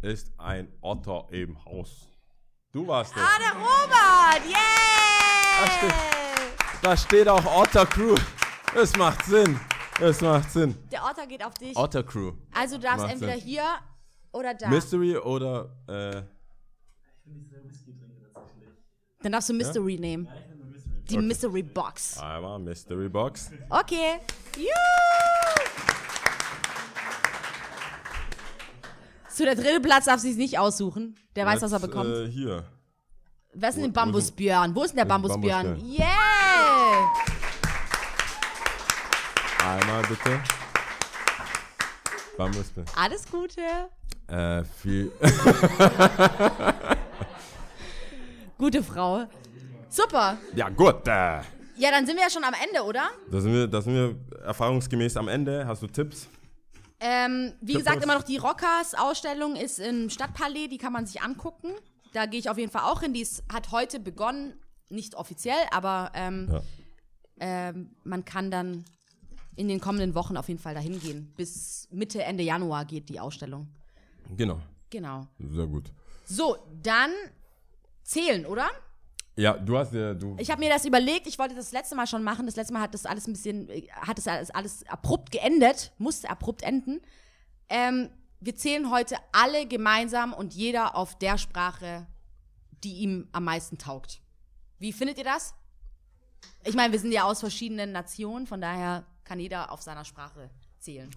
Ist 0.01 0.31
ein 0.37 0.71
Otter 0.81 1.27
im 1.31 1.63
Haus. 1.65 2.07
Du 2.71 2.87
warst 2.87 3.13
es. 3.15 3.21
Ah, 3.21 3.37
der 3.39 3.53
Robert! 3.59 4.45
Yay! 4.49 5.91
Da 6.81 6.95
steht 6.95 7.27
auch 7.27 7.43
Otter 7.45 7.85
Crew. 7.85 8.15
Das 8.73 8.95
macht 8.95 9.25
Sinn. 9.25 9.59
Das 9.99 10.21
macht 10.21 10.49
Sinn. 10.51 10.77
Der 10.91 11.03
Otter 11.03 11.27
geht 11.27 11.43
auf 11.43 11.53
dich. 11.55 11.75
Otter 11.75 12.03
Crew. 12.03 12.31
Also 12.53 12.77
du 12.77 12.83
darfst 12.83 12.99
Macht 13.01 13.11
entweder 13.13 13.33
Sinn. 13.33 13.41
hier 13.41 13.65
oder 14.31 14.53
da. 14.53 14.69
Mystery 14.69 15.17
oder 15.17 15.69
äh, 15.87 16.21
Dann 19.21 19.31
darfst 19.33 19.49
du 19.49 19.53
Mystery 19.53 19.97
nehmen. 19.99 20.29
Die 21.09 21.17
Okay. 21.17 21.25
Mystery 21.25 21.63
Box. 21.63 22.17
einmal 22.19 22.59
Mystery 22.59 23.09
Box. 23.09 23.51
Okay. 23.69 24.19
Juhu! 24.55 24.69
So, 29.39 29.45
der 29.45 29.55
dritte 29.55 29.79
Platz 29.79 30.03
darf 30.03 30.19
sich 30.19 30.35
nicht 30.35 30.59
aussuchen. 30.59 31.15
Der 31.37 31.45
weiß, 31.45 31.61
was 31.61 31.71
er 31.71 31.79
bekommt. 31.79 32.13
Äh, 32.13 32.27
hier. 32.27 32.65
Wer 33.53 33.69
ist 33.69 33.75
denn 33.75 33.83
wo- 33.83 33.87
der 33.87 33.93
Bambusbjörn? 33.93 34.75
Wo 34.75 34.83
ist 34.83 34.89
denn 34.89 34.97
der 34.97 35.05
wo 35.05 35.15
ist 35.15 35.21
Bambusbjörn? 35.29 35.65
Bambusbjörn? 35.65 35.97
Yeah! 35.97 37.07
Einmal 39.65 40.01
bitte. 40.01 40.41
Bambusbild. 42.37 42.91
Alles 42.97 43.31
Gute. 43.31 43.61
Äh, 44.27 44.65
viel. 44.65 45.09
Gute 48.57 48.83
Frau. 48.83 49.25
Super. 49.87 50.37
ja, 50.53 50.67
gut. 50.67 51.07
Äh. 51.07 51.39
Ja, 51.77 51.91
dann 51.91 52.05
sind 52.05 52.17
wir 52.17 52.23
ja 52.23 52.29
schon 52.29 52.43
am 52.43 52.53
Ende, 52.67 52.83
oder? 52.83 53.09
Da 53.31 53.39
sind, 53.39 53.53
wir, 53.53 53.67
da 53.67 53.81
sind 53.81 53.93
wir 53.93 54.15
erfahrungsgemäß 54.43 55.15
am 55.15 55.29
Ende. 55.29 55.65
Hast 55.65 55.81
du 55.81 55.87
Tipps? 55.87 56.27
Ähm, 57.01 57.53
wie 57.61 57.73
gesagt, 57.73 58.03
immer 58.03 58.15
noch 58.15 58.23
die 58.23 58.37
Rockers-Ausstellung 58.37 59.55
ist 59.55 59.79
im 59.79 60.09
Stadtpalais, 60.09 60.67
die 60.67 60.77
kann 60.77 60.91
man 60.91 61.05
sich 61.05 61.21
angucken. 61.21 61.69
Da 62.13 62.25
gehe 62.25 62.39
ich 62.39 62.49
auf 62.49 62.57
jeden 62.57 62.71
Fall 62.71 62.83
auch 62.83 63.01
hin. 63.01 63.13
Die 63.13 63.21
ist, 63.21 63.43
hat 63.51 63.71
heute 63.71 63.99
begonnen, 63.99 64.53
nicht 64.89 65.15
offiziell, 65.15 65.55
aber 65.71 66.11
ähm, 66.13 66.49
Ja. 66.51 66.61
ähm, 67.39 67.95
man 68.03 68.25
kann 68.25 68.51
dann 68.51 68.83
in 69.55 69.67
den 69.67 69.79
kommenden 69.79 70.15
Wochen 70.15 70.35
auf 70.37 70.47
jeden 70.47 70.59
Fall 70.59 70.73
dahin 70.73 70.99
gehen. 70.99 71.33
Bis 71.37 71.87
Mitte, 71.91 72.23
Ende 72.23 72.43
Januar 72.43 72.85
geht 72.85 73.09
die 73.09 73.19
Ausstellung. 73.19 73.67
Genau. 74.35 74.59
Genau. 74.89 75.27
Sehr 75.39 75.67
gut. 75.67 75.91
So, 76.25 76.57
dann 76.81 77.11
zählen, 78.03 78.45
oder? 78.45 78.69
Ja, 79.39 79.53
du 79.53 79.77
hast 79.77 79.93
ja. 79.93 80.13
Du, 80.13 80.35
Ich 80.37 80.51
habe 80.51 80.59
mir 80.59 80.69
das 80.69 80.83
überlegt, 80.83 81.25
ich 81.25 81.39
wollte 81.39 81.55
das 81.55 81.71
letzte 81.71 81.95
Mal 81.95 82.07
schon 82.07 82.23
machen. 82.23 82.45
Das 82.45 82.57
letzte 82.57 82.73
Mal 82.73 82.81
hat 82.81 82.93
das 82.93 83.05
alles 83.05 83.25
ein 83.25 83.31
bisschen, 83.31 83.69
äh, 83.69 83.87
hat 83.89 84.17
das 84.17 84.27
alles, 84.27 84.51
alles 84.51 84.85
abrupt 84.87 85.31
geendet, 85.31 85.93
musste 85.97 86.29
abrupt 86.29 86.61
enden. 86.61 86.99
Ähm, 87.69 88.09
wir 88.41 88.55
zählen 88.55 88.91
heute 88.91 89.15
alle 89.31 89.65
gemeinsam 89.65 90.33
und 90.33 90.53
jeder 90.53 90.97
auf 90.97 91.17
der 91.17 91.37
Sprache, 91.37 92.05
die 92.83 92.95
ihm 92.97 93.29
am 93.31 93.45
meisten 93.45 93.77
taugt. 93.77 94.19
Wie 94.77 94.91
findet 94.91 95.17
ihr 95.17 95.23
das? 95.23 95.53
Ich 96.65 96.75
meine, 96.75 96.91
wir 96.91 96.99
sind 96.99 97.13
ja 97.13 97.23
aus 97.23 97.39
verschiedenen 97.39 97.93
Nationen, 97.93 98.45
von 98.45 98.59
daher 98.59 99.05
kann 99.23 99.39
jeder 99.39 99.71
auf 99.71 99.81
seiner 99.81 100.03
Sprache 100.03 100.49
zählen. 100.79 101.09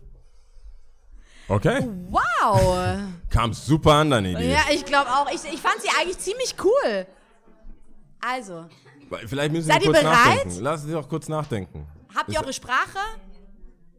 okay. 1.48 1.88
Wow! 2.08 3.00
Kam 3.30 3.52
super 3.52 3.94
an, 3.94 4.10
deine 4.10 4.30
Idee. 4.30 4.52
ja, 4.52 4.62
ich 4.70 4.84
glaube 4.84 5.10
auch. 5.10 5.28
Ich, 5.32 5.42
ich 5.52 5.60
fand 5.60 5.82
sie 5.82 5.88
eigentlich 5.98 6.18
ziemlich 6.18 6.54
cool. 6.62 7.06
Also, 8.26 8.66
Vielleicht 9.26 9.52
müssen 9.52 9.66
Seid 9.66 9.80
wir 9.82 9.88
ihr 9.88 9.92
kurz 9.92 10.02
bereit? 10.02 10.16
nachdenken. 10.36 10.58
Lass 10.62 10.84
uns 10.84 10.92
doch 10.92 11.08
kurz 11.08 11.28
nachdenken. 11.28 11.86
Habt 12.14 12.30
ihr 12.30 12.40
eure 12.40 12.52
Sprache? 12.52 12.98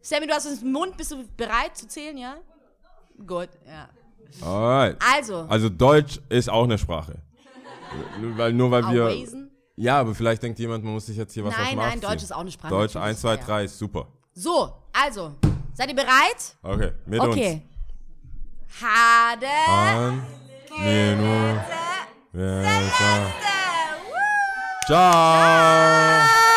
Sammy, 0.01 0.27
du 0.27 0.33
hast 0.33 0.45
es 0.45 0.61
im 0.61 0.71
Mund. 0.71 0.97
Bist 0.97 1.11
du 1.11 1.23
bereit 1.37 1.77
zu 1.77 1.87
zählen, 1.87 2.17
ja? 2.17 2.35
Gut, 3.25 3.49
ja. 3.67 3.89
Alright. 4.41 4.97
Also, 5.15 5.45
Also 5.47 5.69
Deutsch 5.69 6.19
ist 6.29 6.49
auch 6.49 6.63
eine 6.63 6.77
Sprache. 6.77 7.21
Weil 8.35 8.53
nur 8.53 8.71
weil 8.71 8.89
wir. 8.91 9.05
Awesen. 9.05 9.51
Ja, 9.75 9.99
aber 9.99 10.15
vielleicht 10.15 10.41
denkt 10.41 10.57
jemand, 10.59 10.83
man 10.83 10.93
muss 10.93 11.05
sich 11.05 11.17
jetzt 11.17 11.33
hier 11.33 11.43
was 11.45 11.55
Nein, 11.55 11.75
nein, 11.75 12.01
Deutsch 12.01 12.23
ist 12.23 12.31
auch 12.31 12.39
eine 12.41 12.51
Sprache, 12.51 12.73
Deutsch 12.73 12.93
natürlich, 12.95 13.15
1, 13.17 13.21
2, 13.21 13.29
ja, 13.33 13.39
ja. 13.39 13.45
3 13.45 13.63
ist 13.65 13.77
super. 13.79 14.07
So, 14.33 14.73
also, 14.93 15.35
seid 15.73 15.89
ihr 15.89 15.95
bereit? 15.95 16.55
Okay, 16.61 16.91
mit 17.05 17.19
Okay. 17.19 17.61
Hade. 18.81 19.45
uns. 19.45 19.67
An, 19.67 20.25
nee, 20.79 21.15
nur. 21.15 21.63
Wer 22.31 22.61
Ciao. 24.85 26.27
Kann 26.43 26.52